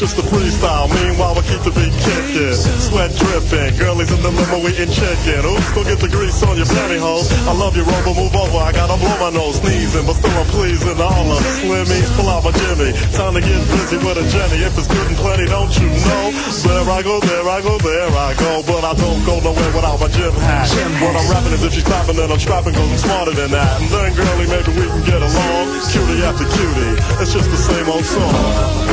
[0.04, 0.92] Just a freestyle.
[0.92, 2.60] Meanwhile, we keep the beat kicking.
[2.60, 3.80] Sweat dripping.
[3.80, 5.48] Girlies in the limo eating chicken.
[5.48, 7.32] Oops, go get the grease on your pantyhose.
[7.48, 8.12] I love you, Robo.
[8.12, 8.60] Move over.
[8.60, 9.64] I gotta blow my nose.
[9.64, 12.12] Sneezing, but still I'm pleasing all of Slimmies.
[12.20, 12.92] Pull out my Jimmy.
[13.16, 14.60] Time to get busy with a Jenny.
[14.68, 16.36] If it's good and plenty, don't you know?
[16.68, 18.60] There I go, there I go, there I go.
[18.68, 20.68] But I don't go nowhere without my gym hat.
[21.00, 23.80] What I'm rapping is if she's clapping, then I'm strapping, cause I'm smarter than that.
[23.80, 25.64] And then, girlie, maybe we can get along.
[25.96, 27.00] Cutie after cutie.
[27.24, 28.93] It's just the same old song.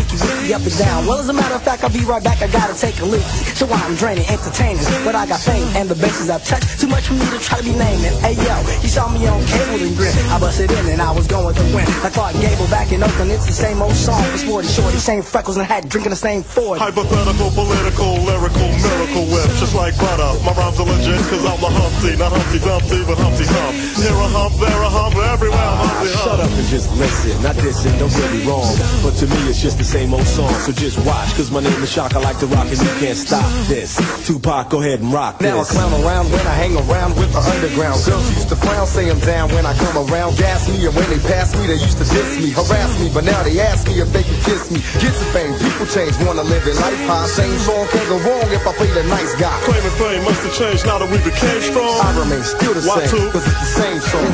[0.51, 1.05] the up and down.
[1.07, 2.41] Well, as a matter of fact, I'll be right back.
[2.41, 3.23] I gotta take a leak.
[3.55, 6.63] So I'm draining, entertaining, but I got fame and the bases I touch.
[6.79, 8.11] Too much for me to try to be naming.
[8.19, 10.13] Hey yo, you saw me on cable and grin.
[10.27, 11.87] I busted in and I was going to win.
[12.03, 14.23] I Clark Gable back in Oakland, it's the same old song.
[14.31, 16.79] For sporty shorty, same freckles and hat, drinking the same Ford.
[16.79, 20.31] Hypothetical, political, lyrical, miracle whip, just like butter.
[20.43, 23.73] My rhymes are legit, cause I'm the Humpty, not Humpty Dumpty, but Humpty Hump.
[23.95, 26.25] Here a hump, there a hump, everywhere I'm Humpty Hump.
[26.25, 27.35] Shut up and just listen.
[27.41, 28.67] Not dissing, don't get me wrong.
[29.05, 30.40] But to me, it's just the same old song.
[30.65, 32.15] So just watch, cause my name is Shock.
[32.15, 33.97] I like to rock and you can't stop this.
[34.25, 35.49] Tupac, go ahead and rock this.
[35.49, 38.01] Now I clown around when I hang around with the underground.
[38.05, 40.37] Girls used to frown, say I'm down when I come around.
[40.37, 43.09] Gas me, and when they pass me, they used to diss me, harass me.
[43.13, 44.79] But now they ask me if they can kiss me.
[45.01, 47.25] Get to fame, people change, wanna live their life high.
[47.25, 49.53] Same song can't go wrong if I play the nice guy.
[49.65, 51.97] Claiming fame must have changed now that we became strong.
[52.01, 53.25] I remain still the Why same, two?
[53.29, 54.29] cause it's the same song.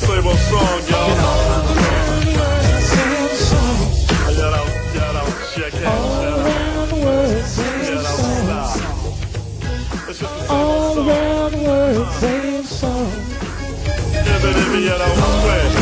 [0.00, 1.49] Same old song, y'all.
[14.42, 15.72] It, give it, get out, quick.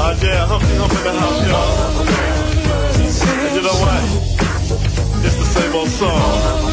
[0.00, 2.08] Uh, yeah, Humpty Hump in the house, y'all.
[3.44, 4.02] And you know what?
[5.26, 6.67] It's the same old song.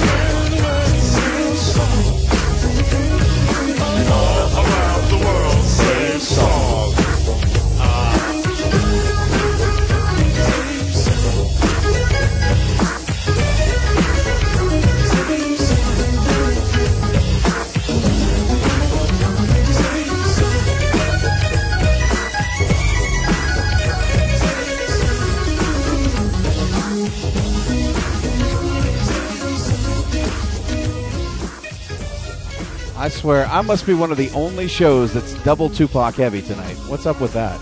[33.06, 36.74] I swear, I must be one of the only shows that's double Tupac heavy tonight.
[36.88, 37.62] What's up with that?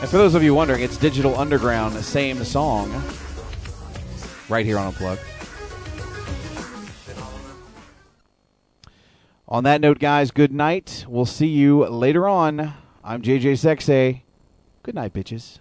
[0.00, 2.90] And for those of you wondering, it's Digital Underground, same song,
[4.48, 5.20] right here on Unplugged.
[9.46, 11.04] On that note, guys, good night.
[11.06, 12.72] We'll see you later on.
[13.04, 14.22] I'm JJ Sexay.
[14.84, 15.58] Good night, bitches.